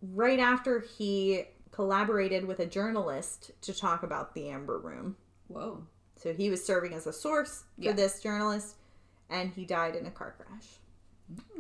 right 0.03 0.39
after 0.39 0.81
he 0.81 1.45
collaborated 1.71 2.47
with 2.47 2.61
a 2.61 2.67
journalist 2.67 3.51
to 3.63 3.75
talk 3.75 4.03
about 4.03 4.35
the 4.35 4.49
Amber 4.49 4.79
Room. 4.79 5.17
Whoa. 5.49 5.85
So 6.17 6.33
he 6.33 6.51
was 6.51 6.65
serving 6.65 6.95
as 6.95 7.07
a 7.07 7.13
source 7.13 7.65
for 7.77 7.83
Yeah. 7.85 7.93
this 7.93 8.23
journalist, 8.23 8.77
and 9.29 9.53
he 9.53 9.65
died 9.65 9.95
in 9.95 10.07
a 10.07 10.11
car 10.11 10.35
crash. 10.39 10.67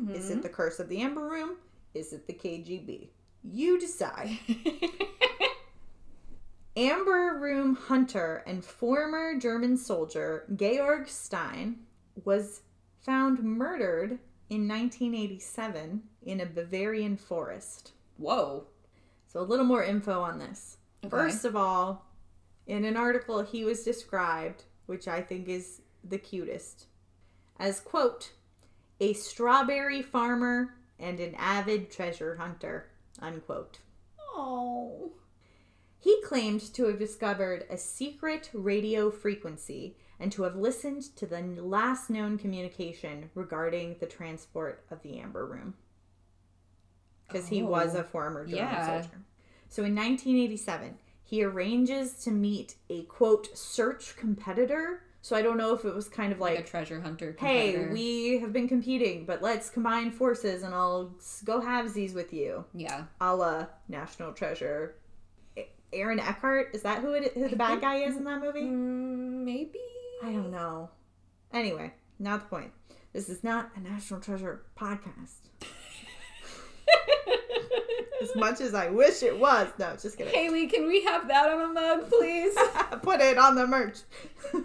Mm-hmm. 0.00 0.14
Is 0.14 0.30
it 0.30 0.42
the 0.42 0.48
curse 0.48 0.80
of 0.80 0.88
the 0.88 1.00
Amber 1.02 1.28
Room? 1.28 1.56
Is 1.94 2.12
it 2.12 2.26
the 2.26 2.32
KGB? 2.32 3.08
You 3.44 3.78
decide. 3.78 4.38
Amber 6.76 7.38
Room 7.40 7.74
hunter 7.74 8.42
and 8.46 8.62
former 8.64 9.38
German 9.38 9.76
soldier 9.78 10.44
Georg 10.54 11.08
Stein 11.08 11.76
was 12.24 12.62
found 13.04 13.42
murdered 13.42 14.18
in 14.48 14.68
1987 14.68 16.02
in 16.22 16.40
a 16.40 16.46
Bavarian 16.46 17.16
forest. 17.16 17.92
Whoa. 18.16 18.66
So, 19.26 19.40
a 19.40 19.42
little 19.42 19.64
more 19.64 19.84
info 19.84 20.20
on 20.20 20.38
this. 20.38 20.78
Okay. 21.04 21.10
First 21.10 21.44
of 21.44 21.56
all, 21.56 22.06
in 22.66 22.84
an 22.84 22.96
article, 22.96 23.42
he 23.42 23.64
was 23.64 23.84
described, 23.84 24.64
which 24.86 25.08
I 25.08 25.20
think 25.20 25.48
is 25.48 25.82
the 26.02 26.18
cutest, 26.18 26.86
as 27.58 27.80
quote, 27.80 28.32
a 29.00 29.12
strawberry 29.12 30.02
farmer 30.02 30.74
and 30.98 31.20
an 31.20 31.34
avid 31.36 31.90
treasure 31.90 32.36
hunter, 32.36 32.90
unquote. 33.20 33.78
Oh. 34.34 35.12
He 35.98 36.20
claimed 36.22 36.60
to 36.74 36.86
have 36.86 36.98
discovered 36.98 37.66
a 37.68 37.76
secret 37.76 38.50
radio 38.52 39.10
frequency 39.10 39.96
and 40.18 40.32
to 40.32 40.42
have 40.44 40.56
listened 40.56 41.02
to 41.16 41.26
the 41.26 41.40
last 41.62 42.08
known 42.10 42.38
communication 42.38 43.30
regarding 43.34 43.96
the 44.00 44.06
transport 44.06 44.84
of 44.90 45.02
the 45.02 45.18
Amber 45.18 45.44
Room. 45.46 45.74
Because 47.28 47.48
he 47.48 47.62
was 47.62 47.94
Oh, 47.96 48.00
a 48.00 48.04
former 48.04 48.44
German 48.46 48.56
yeah. 48.58 48.86
soldier. 49.02 49.18
So 49.68 49.82
in 49.84 49.94
1987, 49.94 50.96
he 51.24 51.42
arranges 51.42 52.14
to 52.24 52.30
meet 52.30 52.76
a 52.88 53.02
quote 53.04 53.56
search 53.58 54.16
competitor. 54.16 55.02
So 55.22 55.34
I 55.34 55.42
don't 55.42 55.56
know 55.56 55.74
if 55.74 55.84
it 55.84 55.92
was 55.92 56.08
kind 56.08 56.32
of 56.32 56.38
Like, 56.38 56.54
like, 56.56 56.64
a 56.64 56.68
treasure 56.68 57.00
hunter. 57.00 57.34
hey, 57.40 57.88
we 57.88 58.38
have 58.38 58.52
been 58.52 58.68
competing, 58.68 59.26
but 59.26 59.42
let's 59.42 59.68
combine 59.68 60.12
forces 60.12 60.62
and 60.62 60.72
I'll 60.72 61.16
go 61.44 61.60
halvesies 61.60 62.14
with 62.14 62.32
you 62.32 62.64
Yeah. 62.72 63.06
a 63.20 63.34
la 63.34 63.66
National 63.88 64.32
Treasure. 64.32 64.94
Aaron 65.92 66.20
Eckhart 66.20 66.74
is 66.74 66.82
that 66.82 67.00
who, 67.00 67.12
it, 67.12 67.32
who 67.34 67.48
the 67.48 67.56
bad 67.56 67.80
guy 67.80 67.96
is 67.96 68.16
in 68.16 68.22
that 68.24 68.40
movie? 68.40 68.62
Maybe. 68.62 69.80
I 70.22 70.32
don't 70.32 70.50
know. 70.50 70.90
Anyway, 71.52 71.92
not 72.18 72.40
the 72.40 72.46
point. 72.46 72.72
This 73.12 73.28
is 73.28 73.44
not 73.44 73.70
a 73.76 73.80
National 73.80 74.20
Treasure 74.20 74.62
podcast. 74.78 75.34
As 78.22 78.34
much 78.34 78.60
as 78.60 78.74
I 78.74 78.88
wish 78.88 79.22
it 79.22 79.38
was. 79.38 79.68
No, 79.78 79.94
just 80.00 80.16
kidding. 80.16 80.32
Haley, 80.32 80.66
can 80.66 80.86
we 80.86 81.04
have 81.04 81.28
that 81.28 81.50
on 81.50 81.60
a 81.60 81.72
mug, 81.72 82.08
please? 82.08 82.56
Put 83.02 83.20
it 83.20 83.38
on 83.38 83.54
the 83.54 83.66
merch. 83.66 83.98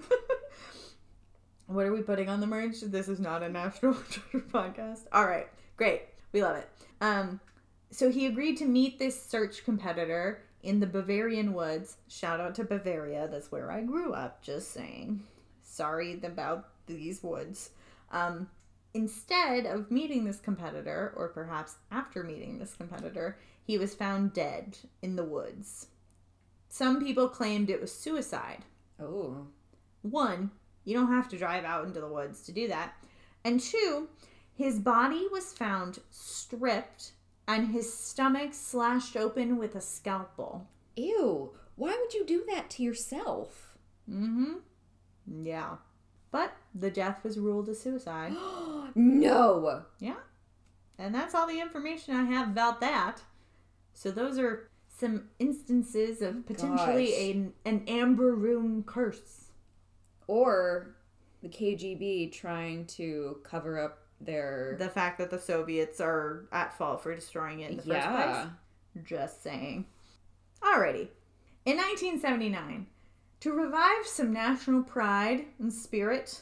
what 1.68 1.86
are 1.86 1.94
we 1.94 2.02
putting 2.02 2.30
on 2.30 2.40
the 2.40 2.48
merch? 2.48 2.80
This 2.82 3.10
is 3.10 3.19
not 3.19 3.44
a 3.44 3.49
National 3.49 3.94
Treasure 3.94 4.45
podcast. 4.48 5.02
All 5.11 5.26
right, 5.26 5.48
great. 5.76 6.03
We 6.32 6.41
love 6.41 6.56
it. 6.56 6.69
Um, 7.02 7.41
so 7.90 8.10
he 8.10 8.26
agreed 8.26 8.56
to 8.57 8.65
meet 8.65 8.99
this 8.99 9.22
search 9.22 9.65
competitor 9.65 10.41
in 10.64 10.80
the 10.80 10.88
Bavarian 10.88 11.53
woods. 11.53 11.98
Shout 12.07 12.40
out 12.40 12.56
to 12.56 12.64
Bavaria. 12.64 13.28
That's 13.30 13.52
where 13.52 13.69
I 13.69 13.82
grew 13.82 14.14
up. 14.14 14.41
Just 14.41 14.72
saying. 14.72 15.23
Sorry 15.72 16.19
about 16.23 16.68
these 16.85 17.23
woods. 17.23 17.69
Um, 18.11 18.49
instead 18.93 19.65
of 19.65 19.89
meeting 19.89 20.26
this 20.26 20.39
competitor, 20.39 21.14
or 21.15 21.30
perhaps 21.30 21.76
after 21.91 22.23
meeting 22.23 22.60
this 22.60 22.73
competitor, 22.73 23.38
he 23.64 23.77
was 23.77 23.95
found 23.95 24.34
dead 24.34 24.77
in 25.02 25.15
the 25.15 25.23
woods. 25.23 25.88
Some 26.68 27.02
people 27.02 27.30
claimed 27.30 27.69
it 27.69 27.81
was 27.81 27.93
suicide. 27.93 28.65
oh. 28.99 29.48
One, 30.02 30.52
you 30.84 30.93
don't 30.93 31.11
have 31.11 31.30
to 31.30 31.38
drive 31.38 31.64
out 31.64 31.85
into 31.85 32.02
the 32.02 32.07
woods 32.07 32.41
to 32.43 32.52
do 32.52 32.68
that. 32.68 32.93
And 33.45 33.60
two, 33.60 34.10
his 34.53 34.80
body 34.80 35.27
was 35.31 35.53
found 35.53 35.99
stripped 36.10 37.11
and 37.48 37.68
his 37.68 37.93
stomach 37.93 38.53
slashed 38.53 39.15
open 39.15 39.57
with 39.57 39.76
a 39.76 39.81
scalpel. 39.81 40.68
Ew. 40.95 41.52
Why 41.76 41.98
would 41.98 42.14
you 42.14 42.26
do 42.26 42.43
that 42.49 42.69
to 42.72 42.84
yourself? 42.84 43.77
Mm-hmm. 44.10 44.53
Yeah. 45.27 45.76
But 46.31 46.53
the 46.73 46.89
death 46.89 47.23
was 47.23 47.38
ruled 47.38 47.69
a 47.69 47.76
suicide. 47.76 48.34
no. 48.95 49.84
yeah. 49.99 50.15
And 50.98 51.14
that's 51.14 51.35
all 51.35 51.48
the 51.48 51.60
information 51.60 52.15
I 52.15 52.23
have 52.26 52.49
about 52.49 52.80
that. 52.81 53.22
So 53.93 54.11
those 54.11 54.38
are 54.38 54.69
some 54.88 55.30
instances 55.39 56.22
of 56.22 56.45
potentially 56.45 57.14
a, 57.15 57.52
an 57.68 57.84
amber 57.88 58.35
room 58.35 58.84
curse. 58.84 59.52
Or 60.27 60.95
the 61.41 61.49
KGB 61.49 62.31
trying 62.31 62.85
to 62.85 63.39
cover 63.43 63.80
up 63.80 63.99
their. 64.22 64.76
The 64.80 64.89
fact 64.89 65.18
that 65.18 65.30
the 65.30 65.39
Soviets 65.39 65.99
are 65.99 66.45
at 66.52 66.77
fault 66.77 67.02
for 67.03 67.14
destroying 67.15 67.61
it 67.61 67.72
in 67.72 67.77
the 67.77 67.84
first 67.84 67.93
yeah. 67.93 68.31
place. 68.93 69.06
Just 69.06 69.43
saying. 69.43 69.85
Alrighty. 70.61 71.07
In 71.65 71.77
1979, 71.77 72.88
to 73.42 73.52
revive 73.54 74.06
some 74.06 74.32
national 74.34 74.84
pride 74.84 75.46
and 75.60 75.72
spirit, 75.72 76.42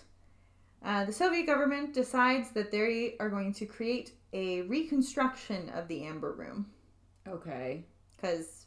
uh, 0.84 1.06
the 1.06 1.12
Soviet 1.14 1.46
government 1.46 1.94
decides 1.94 2.52
that 2.52 2.72
they 2.72 3.16
are 3.20 3.30
going 3.30 3.54
to 3.54 3.66
create 3.66 4.12
a 4.34 4.62
reconstruction 4.64 5.70
of 5.70 5.88
the 5.88 6.04
Amber 6.06 6.34
Room. 6.34 6.68
Okay. 7.28 7.86
Because 8.16 8.66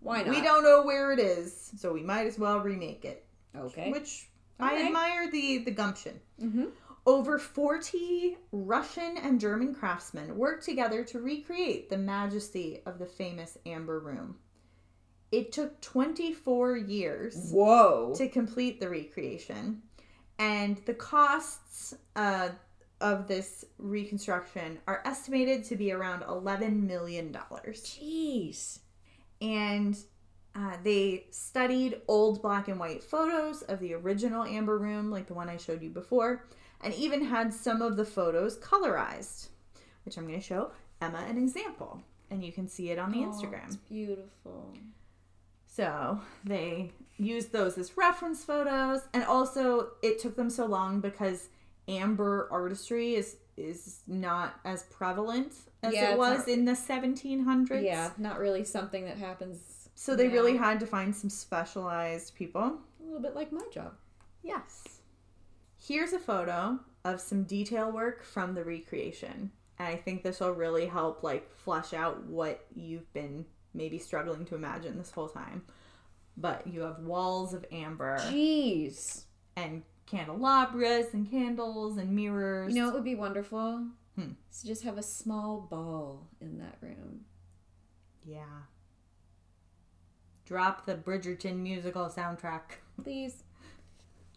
Why 0.00 0.22
not? 0.22 0.28
we 0.34 0.40
don't 0.40 0.62
know 0.64 0.82
where 0.82 1.12
it 1.12 1.18
is, 1.18 1.72
so 1.78 1.92
we 1.92 2.02
might 2.02 2.26
as 2.26 2.38
well 2.38 2.60
remake 2.60 3.04
it. 3.04 3.24
Okay. 3.56 3.90
Which 3.90 4.28
I 4.60 4.74
Okay. 4.74 4.86
admire 4.86 5.30
the, 5.30 5.58
the 5.58 5.70
gumption. 5.70 6.20
Mm-hmm. 6.40 6.66
Over 7.04 7.38
40 7.38 8.36
Russian 8.52 9.16
and 9.18 9.40
German 9.40 9.74
craftsmen 9.74 10.36
worked 10.36 10.64
together 10.64 11.02
to 11.04 11.18
recreate 11.20 11.90
the 11.90 11.98
majesty 11.98 12.80
of 12.86 12.98
the 12.98 13.06
famous 13.06 13.58
Amber 13.66 13.98
Room. 13.98 14.36
It 15.32 15.50
took 15.50 15.80
24 15.80 16.76
years 16.76 17.50
Whoa. 17.50 18.12
to 18.16 18.28
complete 18.28 18.80
the 18.80 18.88
recreation, 18.88 19.82
and 20.38 20.76
the 20.84 20.94
costs 20.94 21.94
uh, 22.14 22.50
of 23.00 23.26
this 23.26 23.64
reconstruction 23.78 24.78
are 24.86 25.02
estimated 25.04 25.64
to 25.64 25.76
be 25.76 25.90
around 25.90 26.22
$11 26.22 26.86
million. 26.86 27.32
Jeez. 27.32 28.78
And 29.40 29.98
uh, 30.54 30.76
they 30.84 31.26
studied 31.30 32.00
old 32.08 32.40
black 32.42 32.68
and 32.68 32.78
white 32.78 33.02
photos 33.02 33.62
of 33.62 33.80
the 33.80 33.94
original 33.94 34.44
Amber 34.44 34.78
Room, 34.78 35.10
like 35.10 35.26
the 35.26 35.34
one 35.34 35.48
I 35.48 35.56
showed 35.56 35.82
you 35.82 35.90
before, 35.90 36.46
and 36.82 36.94
even 36.94 37.24
had 37.24 37.52
some 37.52 37.82
of 37.82 37.96
the 37.96 38.04
photos 38.04 38.58
colorized, 38.58 39.48
which 40.04 40.16
I'm 40.16 40.26
going 40.26 40.38
to 40.38 40.44
show 40.44 40.72
Emma 41.00 41.24
an 41.28 41.38
example. 41.38 42.02
And 42.30 42.44
you 42.44 42.52
can 42.52 42.68
see 42.68 42.90
it 42.90 42.98
on 42.98 43.10
the 43.10 43.18
Instagram. 43.18 43.76
beautiful. 43.88 44.72
So 45.74 46.20
they 46.44 46.92
used 47.16 47.50
those 47.50 47.78
as 47.78 47.96
reference 47.96 48.44
photos, 48.44 49.00
and 49.14 49.24
also 49.24 49.92
it 50.02 50.18
took 50.18 50.36
them 50.36 50.50
so 50.50 50.66
long 50.66 51.00
because 51.00 51.48
amber 51.88 52.46
artistry 52.50 53.14
is 53.14 53.36
is 53.56 54.00
not 54.06 54.54
as 54.64 54.82
prevalent 54.84 55.52
as 55.82 55.94
Yeah, 55.94 56.12
it 56.12 56.18
was 56.18 56.40
not- 56.40 56.48
in 56.48 56.64
the 56.66 56.74
1700s. 56.74 57.82
Yeah, 57.84 58.10
not 58.18 58.38
really 58.38 58.64
something 58.64 59.04
that 59.06 59.16
happens. 59.18 59.88
So 59.94 60.14
they 60.16 60.28
now. 60.28 60.34
really 60.34 60.56
had 60.56 60.78
to 60.80 60.86
find 60.86 61.14
some 61.14 61.30
specialized 61.30 62.34
people. 62.34 62.78
a 63.00 63.04
little 63.04 63.20
bit 63.20 63.34
like 63.34 63.50
my 63.52 63.66
job. 63.72 63.94
Yes. 64.42 65.00
Here's 65.76 66.12
a 66.12 66.18
photo 66.18 66.80
of 67.04 67.20
some 67.20 67.44
detail 67.44 67.90
work 67.90 68.22
from 68.24 68.54
the 68.54 68.64
recreation. 68.64 69.52
And 69.78 69.88
I 69.88 69.96
think 69.96 70.22
this 70.22 70.40
will 70.40 70.52
really 70.52 70.86
help 70.86 71.22
like 71.22 71.52
flesh 71.52 71.92
out 71.92 72.24
what 72.24 72.64
you've 72.74 73.12
been 73.12 73.44
maybe 73.74 73.98
struggling 73.98 74.44
to 74.46 74.54
imagine 74.54 74.98
this 74.98 75.10
whole 75.10 75.28
time. 75.28 75.62
But 76.36 76.66
you 76.66 76.80
have 76.82 76.98
walls 77.00 77.52
of 77.54 77.64
amber 77.70 78.18
Jeez. 78.20 79.24
and 79.56 79.82
candelabras 80.06 81.12
and 81.12 81.30
candles 81.30 81.98
and 81.98 82.14
mirrors. 82.14 82.74
You 82.74 82.82
know 82.82 82.88
it 82.88 82.94
would 82.94 83.04
be 83.04 83.14
wonderful? 83.14 83.86
Hmm. 84.16 84.32
Is 84.50 84.60
to 84.62 84.66
just 84.66 84.82
have 84.82 84.98
a 84.98 85.02
small 85.02 85.66
ball 85.70 86.28
in 86.40 86.58
that 86.58 86.76
room. 86.80 87.22
Yeah. 88.24 88.44
Drop 90.44 90.86
the 90.86 90.94
Bridgerton 90.94 91.56
musical 91.58 92.06
soundtrack. 92.06 92.60
Please. 93.02 93.42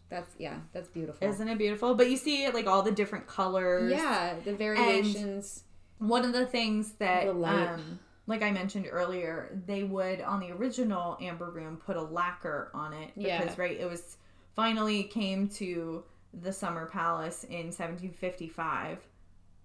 That's 0.10 0.32
yeah, 0.38 0.60
that's 0.72 0.88
beautiful. 0.88 1.28
Isn't 1.28 1.48
it 1.50 1.58
beautiful? 1.58 1.96
But 1.96 2.10
you 2.10 2.16
see 2.18 2.50
like 2.52 2.68
all 2.68 2.84
the 2.84 2.92
different 2.92 3.28
colors. 3.28 3.92
yeah, 3.92 4.36
the 4.46 4.54
variations. 4.54 5.64
One 5.98 6.24
of 6.26 6.32
the 6.34 6.46
things 6.46 6.92
that 7.00 7.26
The 7.26 7.34
light. 7.34 7.70
um 7.70 8.00
like 8.28 8.42
I 8.42 8.52
mentioned 8.52 8.88
earlier, 8.90 9.62
they 9.66 9.84
would 9.84 10.22
on 10.22 10.40
the 10.40 10.52
original 10.52 11.18
Amber 11.22 11.52
Room 11.52 11.78
put 11.78 11.96
a 11.96 12.02
lacquer 12.02 12.72
on 12.74 12.94
it 12.94 13.12
because 13.16 13.28
Yeah. 13.28 13.56
right 13.58 13.80
it 13.80 13.90
was 13.90 14.18
finally 14.56 15.04
came 15.04 15.48
to 15.50 16.04
the 16.34 16.52
Summer 16.52 16.88
Palace 16.88 17.44
in 17.46 17.72
1755 17.72 19.00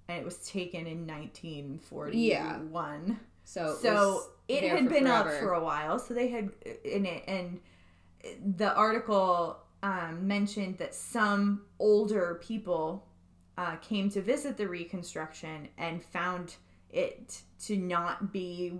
and 0.09 0.19
it 0.19 0.25
was 0.25 0.39
taken 0.47 0.87
in 0.87 1.07
1941. 1.07 2.13
Yeah. 3.09 3.15
so 3.45 3.73
it 3.73 3.77
so 3.79 3.95
was 4.15 4.29
it 4.49 4.65
had 4.65 4.89
been 4.89 5.07
up 5.07 5.27
for 5.41 5.53
a 5.55 5.63
while 5.63 5.99
so 5.99 6.13
they 6.15 6.29
had 6.29 6.51
in 6.85 7.07
it 7.07 7.25
and 7.27 7.61
the 8.57 8.73
article 8.75 9.59
um, 9.83 10.27
mentioned 10.27 10.77
that 10.79 10.95
some 10.95 11.63
older 11.79 12.39
people 12.43 13.07
uh, 13.57 13.77
came 13.77 14.11
to 14.11 14.21
visit 14.21 14.57
the 14.57 14.69
reconstruction 14.69 15.69
and 15.79 16.03
found 16.03 16.57
it 16.93 17.41
to 17.67 17.77
not 17.77 18.33
be 18.33 18.79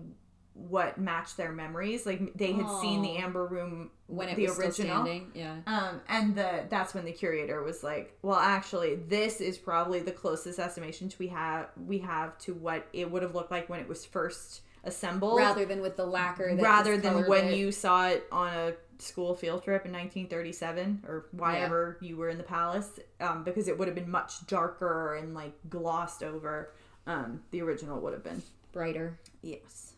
what 0.55 0.99
matched 0.99 1.37
their 1.37 1.53
memories 1.53 2.05
like 2.05 2.35
they 2.35 2.53
had 2.53 2.69
seen 2.81 3.01
the 3.03 3.17
amber 3.17 3.47
room 3.47 3.91
when 4.09 4.29
it 4.29 4.37
the 4.37 4.43
was 4.43 4.59
original 4.59 4.73
still 4.73 5.05
standing. 5.05 5.31
Yeah. 5.35 5.57
um, 5.67 6.01
and 6.09 6.35
the 6.35 6.65
that's 6.69 6.93
when 6.93 7.05
the 7.05 7.13
curator 7.13 7.63
was 7.63 7.83
like, 7.83 8.19
"Well, 8.23 8.39
actually, 8.39 8.97
this 8.97 9.41
is 9.41 9.57
probably 9.57 10.01
the 10.01 10.13
closest 10.13 10.59
estimation 10.59 11.11
we 11.19 11.29
have 11.29 11.69
we 11.87 11.99
have 11.99 12.37
to 12.41 12.55
what 12.55 12.87
it 12.93 13.11
would 13.11 13.23
have 13.23 13.35
looked 13.35 13.51
like 13.51 13.69
when 13.69 13.81
it 13.81 13.89
was 13.89 14.05
first 14.05 14.63
assembled, 14.85 15.39
Rather 15.39 15.65
than 15.65 15.81
with 15.81 15.97
the 15.97 16.07
lacquer. 16.07 16.55
That 16.55 16.63
rather 16.63 16.97
than 16.97 17.27
when 17.27 17.47
it. 17.49 17.57
you 17.57 17.73
saw 17.73 18.09
it 18.09 18.27
on 18.33 18.53
a 18.53 18.73
school 18.99 19.35
field 19.35 19.63
trip 19.63 19.87
in 19.87 19.93
1937 19.93 21.05
or 21.07 21.27
whenever 21.33 21.97
you 22.01 22.17
were 22.17 22.29
in 22.29 22.37
the 22.39 22.45
palace, 22.45 22.99
um, 23.21 23.45
because 23.45 23.69
it 23.69 23.79
would 23.79 23.89
have 23.89 23.95
been 23.95 24.11
much 24.11 24.47
darker 24.47 25.15
and 25.17 25.35
like 25.35 25.53
glossed 25.69 26.23
over. 26.23 26.73
Um, 27.07 27.43
the 27.51 27.63
original 27.63 28.01
would 28.01 28.13
have 28.13 28.25
been 28.25 28.43
brighter. 28.73 29.19
yes." 29.43 29.95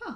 Huh. 0.00 0.14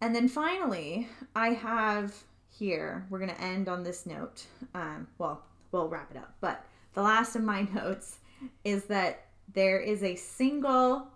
And 0.00 0.14
then 0.14 0.28
finally, 0.28 1.08
I 1.34 1.50
have 1.50 2.14
here, 2.50 3.06
we're 3.08 3.18
to 3.30 3.40
end 3.40 3.68
on 3.68 3.82
this 3.82 4.06
note. 4.06 4.44
Um, 4.74 5.06
well, 5.18 5.42
we'll 5.72 5.88
wrap 5.88 6.10
it 6.10 6.16
up. 6.16 6.34
But 6.40 6.64
the 6.94 7.02
last 7.02 7.36
of 7.36 7.42
my 7.42 7.62
notes 7.74 8.18
is 8.64 8.84
that 8.84 9.26
there 9.52 9.80
is 9.80 10.02
a 10.02 10.16
single, 10.16 11.08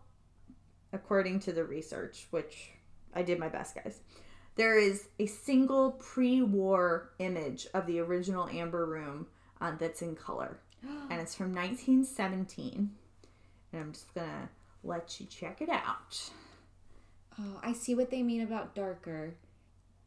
according 0.93 1.41
to 1.41 1.53
the 1.53 1.65
research, 1.65 2.27
which 2.31 2.71
I 3.15 3.23
did 3.23 3.39
my 3.39 3.49
best, 3.49 3.75
guys. 3.75 4.01
There 4.55 4.79
is 4.79 5.09
a 5.19 5.27
single 5.27 5.93
pre 5.93 6.43
war 6.43 7.11
image 7.19 7.67
of 7.75 7.87
the 7.87 8.01
original 8.01 8.49
Amber 8.49 8.87
Room 8.87 9.27
uh, 9.61 9.73
that's 9.79 10.03
in 10.03 10.15
color. 10.15 10.59
And 11.11 11.21
it's 11.21 11.35
from 11.35 11.55
1917. 11.55 12.91
And 13.73 13.81
I'm 13.81 13.93
just 13.93 14.13
to 14.15 14.49
let 14.85 15.21
you 15.21 15.27
check 15.27 15.61
it 15.63 15.69
out. 15.69 16.31
Oh, 17.41 17.61
I 17.63 17.73
see 17.73 17.95
what 17.95 18.11
they 18.11 18.23
mean 18.23 18.43
about 18.43 18.75
darker. 18.75 19.35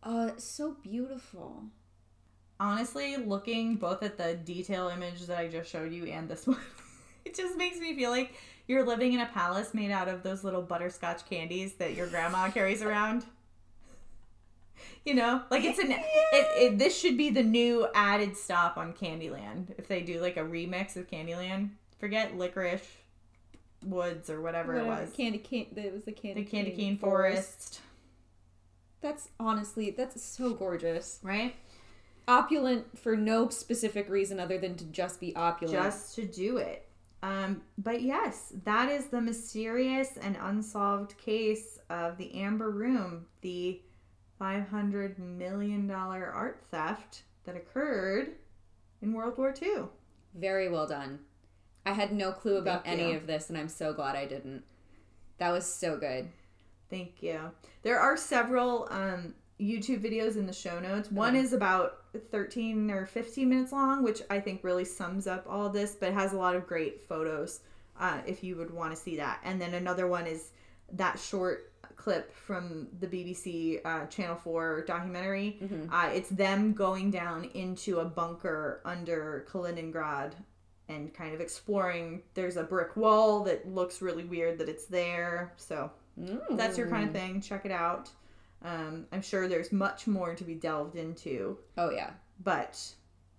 Oh, 0.03 0.27
it's 0.27 0.43
so 0.43 0.75
beautiful. 0.83 1.63
honestly, 2.59 3.17
looking 3.17 3.75
both 3.75 4.03
at 4.03 4.17
the 4.17 4.35
detail 4.35 4.87
image 4.89 5.25
that 5.25 5.37
I 5.37 5.47
just 5.47 5.69
showed 5.69 5.91
you 5.91 6.05
and 6.05 6.29
this 6.29 6.45
one, 6.47 6.57
it 7.25 7.35
just 7.35 7.57
makes 7.57 7.77
me 7.79 7.95
feel 7.95 8.11
like 8.11 8.35
you're 8.67 8.85
living 8.85 9.13
in 9.13 9.19
a 9.19 9.25
palace 9.27 9.73
made 9.73 9.91
out 9.91 10.07
of 10.07 10.23
those 10.23 10.43
little 10.43 10.61
butterscotch 10.61 11.27
candies 11.29 11.73
that 11.75 11.95
your 11.95 12.07
grandma 12.07 12.49
carries 12.51 12.81
around. 12.81 13.25
You 15.05 15.13
know, 15.13 15.43
like 15.51 15.63
it's 15.63 15.79
an 15.79 15.91
it, 15.91 16.01
it. 16.33 16.77
This 16.79 16.97
should 16.97 17.15
be 17.17 17.29
the 17.29 17.43
new 17.43 17.87
added 17.93 18.35
stop 18.35 18.77
on 18.77 18.93
Candyland 18.93 19.73
if 19.77 19.87
they 19.87 20.01
do 20.01 20.19
like 20.19 20.35
a 20.37 20.41
remix 20.41 20.95
of 20.95 21.07
Candyland. 21.07 21.69
Forget 21.99 22.35
licorice 22.37 22.85
woods 23.85 24.29
or 24.29 24.41
whatever, 24.41 24.75
it 24.77 24.85
was. 24.85 25.11
Candy 25.11 25.37
cane. 25.37 25.67
That 25.73 25.93
was 25.93 26.03
the 26.05 26.11
candy. 26.11 26.43
the 26.43 26.49
candy 26.49 26.71
cane 26.71 26.97
forest, 26.97 27.81
That's 29.01 29.29
honestly, 29.39 29.91
that's 29.91 30.21
so 30.21 30.53
gorgeous. 30.53 31.19
right? 31.23 31.55
Opulent 32.27 32.97
for 32.97 33.15
no 33.15 33.49
specific 33.49 34.09
reason 34.09 34.39
other 34.39 34.57
than 34.57 34.75
to 34.77 34.85
just 34.85 35.19
be 35.19 35.35
opulent. 35.35 35.77
just 35.83 36.15
to 36.15 36.25
do 36.25 36.57
it. 36.57 36.87
Um, 37.21 37.61
but 37.77 38.01
yes, 38.01 38.51
that 38.65 38.89
is 38.89 39.05
the 39.05 39.21
mysterious 39.21 40.17
and 40.17 40.35
unsolved 40.41 41.17
case 41.17 41.79
of 41.89 42.17
the 42.17 42.33
Amber 42.35 42.69
Room, 42.71 43.25
the 43.41 43.79
$500 44.41 45.17
million 45.19 45.89
art 45.91 46.61
theft 46.71 47.23
that 47.45 47.55
occurred 47.55 48.33
in 49.01 49.13
World 49.13 49.37
War 49.37 49.53
II. 49.61 49.83
very 50.33 50.67
well 50.69 50.87
done. 50.87 51.19
I 51.85 51.91
had 51.93 52.11
no 52.11 52.31
clue 52.31 52.57
about 52.57 52.85
Thank 52.85 52.99
any 52.99 53.11
you. 53.11 53.17
of 53.17 53.27
this, 53.27 53.49
and 53.49 53.57
I'm 53.57 53.69
so 53.69 53.93
glad 53.93 54.15
I 54.15 54.25
didn't. 54.25 54.63
That 55.37 55.51
was 55.51 55.65
so 55.65 55.97
good. 55.97 56.29
Thank 56.89 57.21
you. 57.21 57.51
There 57.83 57.99
are 57.99 58.17
several 58.17 58.87
um, 58.89 59.35
YouTube 59.59 60.03
videos 60.03 60.35
in 60.35 60.45
the 60.47 60.53
show 60.53 60.79
notes. 60.79 61.11
One 61.11 61.35
is 61.35 61.53
about 61.53 61.97
13 62.31 62.89
or 62.91 63.05
15 63.05 63.47
minutes 63.49 63.71
long, 63.71 64.03
which 64.03 64.21
I 64.29 64.39
think 64.39 64.63
really 64.63 64.85
sums 64.85 65.27
up 65.27 65.45
all 65.47 65.69
this, 65.69 65.95
but 65.95 66.13
has 66.13 66.33
a 66.33 66.37
lot 66.37 66.55
of 66.55 66.65
great 66.67 67.07
photos 67.07 67.59
uh, 67.99 68.19
if 68.25 68.43
you 68.43 68.55
would 68.55 68.71
want 68.71 68.91
to 68.95 68.97
see 68.97 69.17
that. 69.17 69.39
And 69.43 69.61
then 69.61 69.73
another 69.73 70.07
one 70.07 70.25
is 70.27 70.51
that 70.93 71.19
short 71.19 71.71
clip 71.95 72.33
from 72.33 72.87
the 72.99 73.07
BBC 73.07 73.79
uh, 73.85 74.05
Channel 74.07 74.35
4 74.35 74.83
documentary. 74.85 75.57
Mhm. 75.61 75.89
Uh, 75.91 76.09
it's 76.13 76.29
them 76.29 76.73
going 76.73 77.09
down 77.11 77.45
into 77.53 77.99
a 77.99 78.05
bunker 78.05 78.81
under 78.85 79.45
Kaliningrad 79.49 80.33
and 80.89 81.13
kind 81.13 81.33
of 81.33 81.41
exploring. 81.41 82.21
There's 82.33 82.57
a 82.57 82.63
brick 82.63 82.95
wall 82.95 83.43
that 83.45 83.67
looks 83.67 84.01
really 84.01 84.23
weird 84.23 84.57
that 84.59 84.69
it's 84.69 84.85
there. 84.85 85.53
So 85.57 85.91
Mm. 86.19 86.57
that's 86.57 86.77
your 86.77 86.87
kind 86.87 87.05
of 87.07 87.13
thing. 87.13 87.41
Check 87.41 87.65
it 87.65 87.71
out. 87.71 88.09
Um, 88.63 89.05
I'm 89.11 89.21
sure 89.21 89.47
there's 89.49 89.71
much 89.73 90.07
more 90.07 90.33
to 90.33 90.43
be 90.45 90.55
delved 90.55 90.95
into, 90.95 91.57
Oh 91.77 91.89
yeah, 91.91 92.11
but 92.43 92.81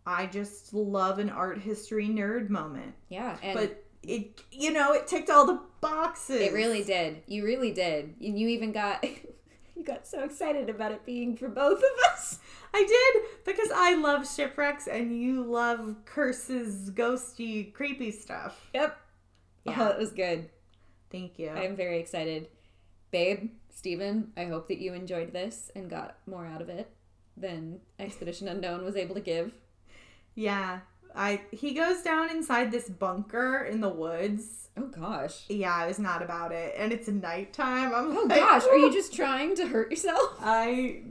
I 0.06 0.26
just 0.26 0.74
love 0.74 1.18
an 1.18 1.30
art 1.30 1.58
history 1.58 2.06
nerd 2.06 2.50
moment. 2.50 2.94
yeah, 3.08 3.36
but 3.54 3.82
it, 4.02 4.42
you 4.52 4.72
know, 4.72 4.92
it 4.92 5.06
ticked 5.08 5.30
all 5.30 5.46
the 5.46 5.60
boxes. 5.80 6.40
it 6.42 6.52
really 6.52 6.84
did. 6.84 7.22
You 7.26 7.44
really 7.44 7.72
did, 7.72 8.14
and 8.20 8.38
you 8.38 8.46
even 8.48 8.72
got 8.72 9.02
you 9.74 9.82
got 9.82 10.06
so 10.06 10.22
excited 10.22 10.68
about 10.68 10.92
it 10.92 11.04
being 11.06 11.34
for 11.36 11.48
both 11.48 11.78
of 11.78 12.12
us. 12.12 12.38
I 12.76 12.84
did 12.86 13.22
because 13.44 13.70
I 13.74 13.94
love 13.94 14.28
shipwrecks 14.28 14.86
and 14.86 15.18
you 15.18 15.42
love 15.42 15.96
curses, 16.04 16.90
ghosty, 16.90 17.72
creepy 17.72 18.10
stuff. 18.10 18.68
Yep. 18.74 18.98
Yeah. 19.64 19.76
Oh, 19.78 19.86
it 19.88 19.98
was 19.98 20.12
good. 20.12 20.50
Thank 21.10 21.38
you. 21.38 21.48
I 21.48 21.62
am 21.62 21.74
very 21.76 21.98
excited. 21.98 22.48
Babe, 23.10 23.50
Steven, 23.74 24.32
I 24.36 24.44
hope 24.44 24.68
that 24.68 24.78
you 24.78 24.92
enjoyed 24.92 25.32
this 25.32 25.70
and 25.74 25.88
got 25.88 26.18
more 26.26 26.44
out 26.46 26.60
of 26.60 26.68
it 26.68 26.90
than 27.36 27.80
Expedition 27.98 28.48
Unknown 28.48 28.84
was 28.84 28.96
able 28.96 29.14
to 29.14 29.20
give. 29.20 29.52
yeah, 30.34 30.80
I 31.14 31.40
he 31.50 31.72
goes 31.72 32.02
down 32.02 32.28
inside 32.30 32.70
this 32.70 32.88
bunker 32.90 33.64
in 33.64 33.80
the 33.80 33.88
woods. 33.88 34.68
Oh 34.76 34.88
gosh. 34.88 35.44
Yeah, 35.48 35.74
I 35.74 35.86
was 35.86 35.98
not 35.98 36.20
about 36.22 36.52
it, 36.52 36.74
and 36.76 36.92
it's 36.92 37.08
nighttime. 37.08 37.94
I'm 37.94 38.14
Oh 38.16 38.26
like, 38.28 38.38
gosh, 38.38 38.64
are 38.66 38.76
you 38.76 38.92
just 38.92 39.14
trying 39.14 39.54
to 39.56 39.66
hurt 39.66 39.90
yourself? 39.90 40.36
I 40.40 41.02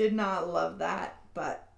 did 0.00 0.14
not 0.14 0.50
love 0.50 0.78
that, 0.78 1.20
but 1.34 1.68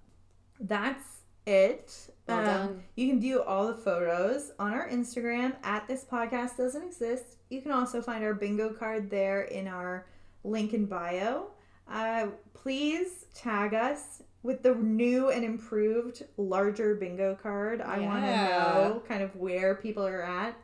that's 0.61 1.05
it. 1.45 1.93
Well 2.29 2.39
Um, 2.39 2.45
done. 2.45 2.83
You 2.95 3.09
can 3.09 3.21
view 3.21 3.43
all 3.43 3.67
the 3.67 3.75
photos 3.75 4.53
on 4.61 4.73
our 4.73 4.89
Instagram 4.89 5.57
at 5.65 5.89
this 5.89 6.05
podcast 6.05 6.57
doesn't 6.57 6.85
exist. 6.85 7.39
You 7.51 7.61
can 7.61 7.73
also 7.73 8.01
find 8.01 8.23
our 8.23 8.33
bingo 8.33 8.73
card 8.75 9.11
there 9.11 9.43
in 9.43 9.67
our 9.67 10.07
link 10.45 10.73
in 10.73 10.87
bio. 10.87 11.49
Uh, 11.91 12.29
please 12.55 13.27
tag 13.35 13.75
us 13.75 14.23
with 14.45 14.63
the 14.63 14.77
new 14.77 15.31
and 15.31 15.45
improved 15.45 16.23
larger 16.37 16.95
bingo 16.95 17.37
card. 17.43 17.81
I 17.81 17.99
want 17.99 18.25
to 18.25 18.31
know 18.31 19.03
kind 19.09 19.25
of 19.25 19.35
where 19.35 19.75
people 19.75 20.07
are 20.07 20.23
at. 20.23 20.57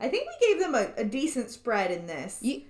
I 0.00 0.08
think 0.08 0.28
we 0.28 0.46
gave 0.46 0.60
them 0.60 0.74
a, 0.74 0.92
a 0.96 1.04
decent 1.04 1.50
spread 1.50 1.90
in 1.90 2.06
this. 2.06 2.38
You 2.40 2.62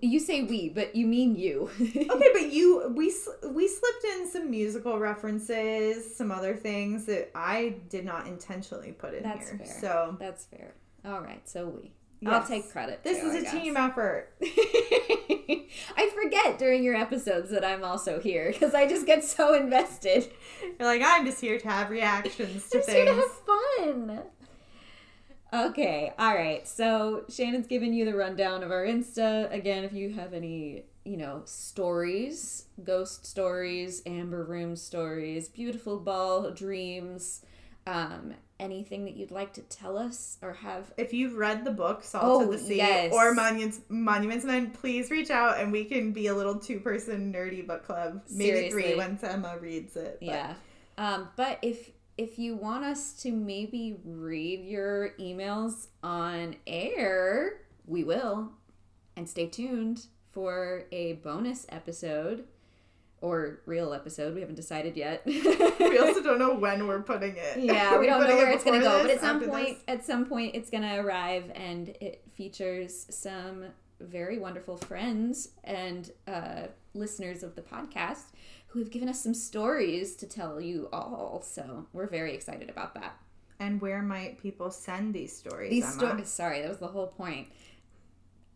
you 0.00 0.20
say 0.20 0.42
we, 0.42 0.68
but 0.68 0.94
you 0.94 1.06
mean 1.06 1.36
you. 1.36 1.70
okay, 1.80 2.28
but 2.32 2.52
you 2.52 2.88
we 2.94 3.12
we 3.50 3.68
slipped 3.68 4.04
in 4.16 4.30
some 4.30 4.50
musical 4.50 4.98
references, 4.98 6.16
some 6.16 6.30
other 6.30 6.54
things 6.54 7.06
that 7.06 7.30
I 7.34 7.76
did 7.88 8.04
not 8.04 8.26
intentionally 8.26 8.92
put 8.92 9.14
in 9.14 9.22
That's 9.22 9.50
here. 9.50 9.58
fair. 9.58 9.80
So 9.80 10.16
That's 10.20 10.44
fair. 10.46 10.74
All 11.04 11.20
right, 11.20 11.46
so 11.48 11.66
we. 11.68 11.92
I'll 12.26 12.46
take 12.46 12.70
credit. 12.70 13.02
this 13.02 13.18
too, 13.20 13.28
is 13.28 13.34
I 13.34 13.38
a 13.38 13.42
guess. 13.42 13.52
team 13.52 13.76
effort. 13.78 14.28
I 14.42 16.10
forget 16.14 16.58
during 16.58 16.84
your 16.84 16.94
episodes 16.94 17.50
that 17.50 17.64
I'm 17.64 17.82
also 17.82 18.20
here 18.20 18.52
because 18.52 18.74
I 18.74 18.86
just 18.86 19.06
get 19.06 19.24
so 19.24 19.54
invested. 19.54 20.30
You're 20.62 20.86
like 20.86 21.00
I'm 21.02 21.24
just 21.24 21.40
here 21.40 21.58
to 21.58 21.68
have 21.68 21.88
reactions 21.88 22.68
to 22.70 22.78
I'm 22.78 22.82
just 22.84 22.90
here 22.90 23.04
to 23.06 23.14
things. 23.14 23.24
have 23.24 24.06
fun. 24.06 24.22
Okay, 25.52 26.12
all 26.18 26.34
right. 26.34 26.66
So 26.66 27.24
Shannon's 27.28 27.66
given 27.66 27.92
you 27.92 28.04
the 28.04 28.14
rundown 28.14 28.62
of 28.62 28.70
our 28.70 28.84
Insta. 28.84 29.52
Again, 29.52 29.84
if 29.84 29.92
you 29.92 30.12
have 30.12 30.32
any, 30.32 30.84
you 31.04 31.16
know, 31.16 31.42
stories, 31.44 32.66
ghost 32.84 33.26
stories, 33.26 34.02
amber 34.06 34.44
room 34.44 34.76
stories, 34.76 35.48
beautiful 35.48 35.98
ball 35.98 36.50
dreams, 36.52 37.42
um, 37.86 38.34
anything 38.60 39.04
that 39.06 39.16
you'd 39.16 39.30
like 39.32 39.52
to 39.54 39.62
tell 39.62 39.96
us 39.98 40.36
or 40.42 40.52
have 40.52 40.92
If 40.96 41.12
you've 41.12 41.34
read 41.34 41.64
the 41.64 41.70
book 41.72 42.04
Salt 42.04 42.24
Oh, 42.24 42.44
of 42.44 42.50
the 42.52 42.58
Sea 42.58 42.76
yes. 42.76 43.12
or 43.12 43.34
Monuments 43.34 43.80
Monuments 43.88 44.44
Men, 44.44 44.70
please 44.70 45.10
reach 45.10 45.30
out 45.30 45.58
and 45.58 45.72
we 45.72 45.84
can 45.84 46.12
be 46.12 46.26
a 46.28 46.34
little 46.34 46.56
two 46.60 46.78
person 46.78 47.32
nerdy 47.32 47.66
book 47.66 47.84
club. 47.84 48.22
Maybe 48.30 48.68
three 48.70 48.82
Seriously. 48.82 48.96
once 48.96 49.24
Emma 49.24 49.56
reads 49.60 49.96
it. 49.96 50.18
but- 50.20 50.26
Yeah. 50.26 50.54
Um, 50.98 51.28
but 51.36 51.58
if 51.62 51.90
if 52.20 52.38
you 52.38 52.54
want 52.54 52.84
us 52.84 53.14
to 53.14 53.32
maybe 53.32 53.98
read 54.04 54.62
your 54.66 55.14
emails 55.18 55.86
on 56.02 56.54
air, 56.66 57.62
we 57.86 58.04
will. 58.04 58.50
And 59.16 59.26
stay 59.26 59.46
tuned 59.46 60.04
for 60.30 60.84
a 60.92 61.14
bonus 61.14 61.64
episode 61.70 62.44
or 63.22 63.60
real 63.64 63.94
episode. 63.94 64.34
We 64.34 64.40
haven't 64.40 64.56
decided 64.56 64.98
yet. 64.98 65.22
We 65.80 65.98
also 65.98 66.22
don't 66.22 66.38
know 66.38 66.54
when 66.54 66.86
we're 66.86 67.02
putting 67.02 67.36
it. 67.36 67.58
yeah, 67.58 67.98
we 67.98 68.06
don't 68.06 68.20
know 68.20 68.26
putting 68.26 68.36
it 68.36 68.42
where 68.42 68.52
it's 68.52 68.64
gonna 68.64 68.80
go, 68.80 69.02
but 69.02 69.10
at 69.10 69.20
some 69.20 69.40
point, 69.40 69.78
this? 69.86 69.98
at 69.98 70.04
some 70.04 70.26
point, 70.26 70.54
it's 70.54 70.68
gonna 70.68 71.02
arrive, 71.02 71.50
and 71.54 71.88
it 72.00 72.22
features 72.34 73.06
some 73.08 73.64
very 73.98 74.38
wonderful 74.38 74.76
friends 74.76 75.48
and 75.64 76.10
uh, 76.28 76.66
listeners 76.94 77.42
of 77.42 77.54
the 77.56 77.62
podcast 77.62 78.24
who 78.70 78.78
have 78.78 78.90
given 78.90 79.08
us 79.08 79.20
some 79.20 79.34
stories 79.34 80.14
to 80.16 80.26
tell 80.26 80.60
you 80.60 80.88
all. 80.92 81.42
So 81.44 81.86
we're 81.92 82.06
very 82.06 82.34
excited 82.34 82.70
about 82.70 82.94
that. 82.94 83.16
And 83.58 83.80
where 83.80 84.00
might 84.00 84.40
people 84.40 84.70
send 84.70 85.12
these 85.12 85.36
stories? 85.36 85.70
These 85.70 85.92
stories. 85.92 86.28
Sorry, 86.28 86.62
that 86.62 86.68
was 86.68 86.78
the 86.78 86.86
whole 86.86 87.08
point. 87.08 87.48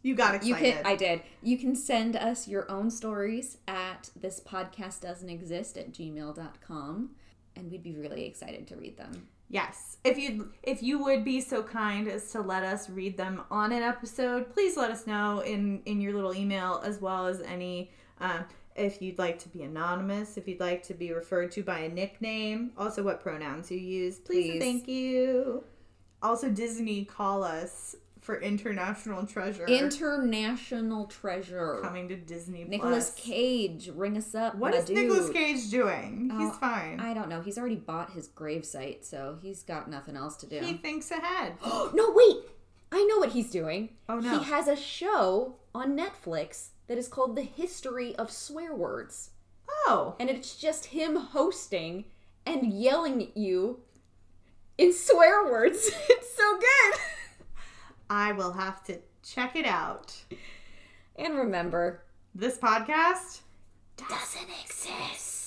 You 0.03 0.15
got 0.15 0.35
excited. 0.35 0.67
You 0.67 0.73
can. 0.73 0.87
I 0.87 0.97
did. 0.97 1.23
You 1.43 1.59
can 1.59 1.75
send 1.75 2.15
us 2.15 2.47
your 2.47 2.71
own 2.71 2.91
stories 2.91 3.59
at 3.67 4.11
this 4.15 4.41
podcast 4.41 5.01
doesn't 5.01 5.29
exist 5.29 5.77
at 5.77 5.93
gmail.com 5.93 7.11
and 7.57 7.71
we'd 7.71 7.83
be 7.83 7.97
really 7.97 8.25
excited 8.25 8.67
to 8.69 8.77
read 8.77 8.97
them. 8.97 9.29
Yes. 9.49 9.99
If 10.05 10.19
you 10.19 10.53
if 10.63 10.83
you 10.83 11.03
would 11.03 11.25
be 11.25 11.41
so 11.41 11.63
kind 11.63 12.09
as 12.09 12.31
to 12.33 12.41
let 12.41 12.65
us 12.65 12.89
read 12.89 13.17
them 13.17 13.43
on 13.51 13.73
an 13.73 13.83
episode, 13.83 14.53
please 14.53 14.77
let 14.77 14.91
us 14.91 15.07
know 15.07 15.41
in 15.41 15.83
in 15.87 16.01
your 16.01 16.15
little 16.15 16.35
email 16.35 16.83
as 16.85 17.01
well 17.01 17.27
as 17.27 17.41
any 17.41 17.91
um, 18.21 18.45
if 18.77 19.01
you'd 19.01 19.19
like 19.19 19.39
to 19.41 19.49
be 19.49 19.63
anonymous, 19.63 20.37
if 20.37 20.49
you'd 20.49 20.61
like 20.61 20.83
to 20.85 20.95
be 20.95 21.13
referred 21.13 21.53
to 21.53 21.63
by 21.63 21.81
a 21.81 21.89
nickname, 21.89 22.73
also 22.77 23.03
what 23.03 23.21
pronouns 23.23 23.71
you 23.71 23.79
use. 23.79 24.19
Please, 24.19 24.53
Please. 24.53 24.61
thank 24.61 24.89
you. 24.89 25.65
Also 26.23 26.49
Disney 26.49 27.05
call 27.05 27.45
us 27.45 27.95
for 28.25 28.41
International 28.41 29.27
Treasure 29.27 29.67
International 29.67 31.05
treasure. 31.05 31.81
coming 31.83 32.09
to 32.09 32.17
Disney 32.17 32.65
Nicolas 32.65 33.13
Cage, 33.17 33.91
ring 33.95 34.17
us 34.17 34.35
up. 34.35 34.55
What 34.55 34.75
is 34.75 34.89
my 34.89 34.95
is 34.95 35.03
Nicolas 35.03 35.27
dude. 35.27 35.35
Cage 35.35 35.71
doing? 35.71 36.31
Oh, 36.33 36.39
He's 36.39 36.57
fine. 36.57 37.01
I 37.01 37.13
don't 37.13 37.29
know. 37.29 37.43
He's 37.43 37.59
already 37.59 37.77
bought 37.77 38.13
his 38.13 38.29
gravesite, 38.29 39.05
so 39.05 39.39
he's 39.43 39.63
got 39.63 39.91
nothing 39.91 40.17
else 40.17 40.39
to 40.39 40.47
do. 40.47 40.61
He 40.61 40.73
thinks 40.73 41.11
ahead. 41.11 41.57
no, 41.65 42.13
wait. 42.15 42.39
I 42.91 43.05
know 43.05 43.19
what 43.19 43.33
he's 43.33 43.51
doing. 43.51 43.91
Oh, 44.09 44.21
no. 44.21 44.39
He 44.39 44.45
has 44.47 44.69
a 44.69 44.77
show 44.77 45.57
on 45.75 45.99
Netflix 45.99 46.69
that 46.87 46.99
is 46.99 47.09
called 47.09 47.37
The 47.37 47.43
History 47.43 48.15
of 48.17 48.31
Swear 48.31 48.75
Words. 48.75 49.31
Oh. 49.87 50.17
And 50.19 50.31
it's 50.31 50.57
just 50.57 50.87
him 50.87 51.17
hosting 51.17 52.05
and 52.47 52.73
yelling 52.73 53.23
at 53.23 53.37
you 53.37 53.81
in 54.77 54.93
swear 54.93 55.45
words. 55.45 55.91
it's 56.09 56.35
so 56.37 56.59
good. 56.59 57.01
I 58.11 58.33
will 58.33 58.53
have 58.53 58.85
to 58.85 58.99
check 59.23 59.57
it 59.57 59.67
out. 59.67 60.15
And 61.17 61.37
remember, 61.37 62.03
This 62.35 62.59
podcast 62.59 63.41
doesn't 63.97 64.49
exist. 64.65 65.44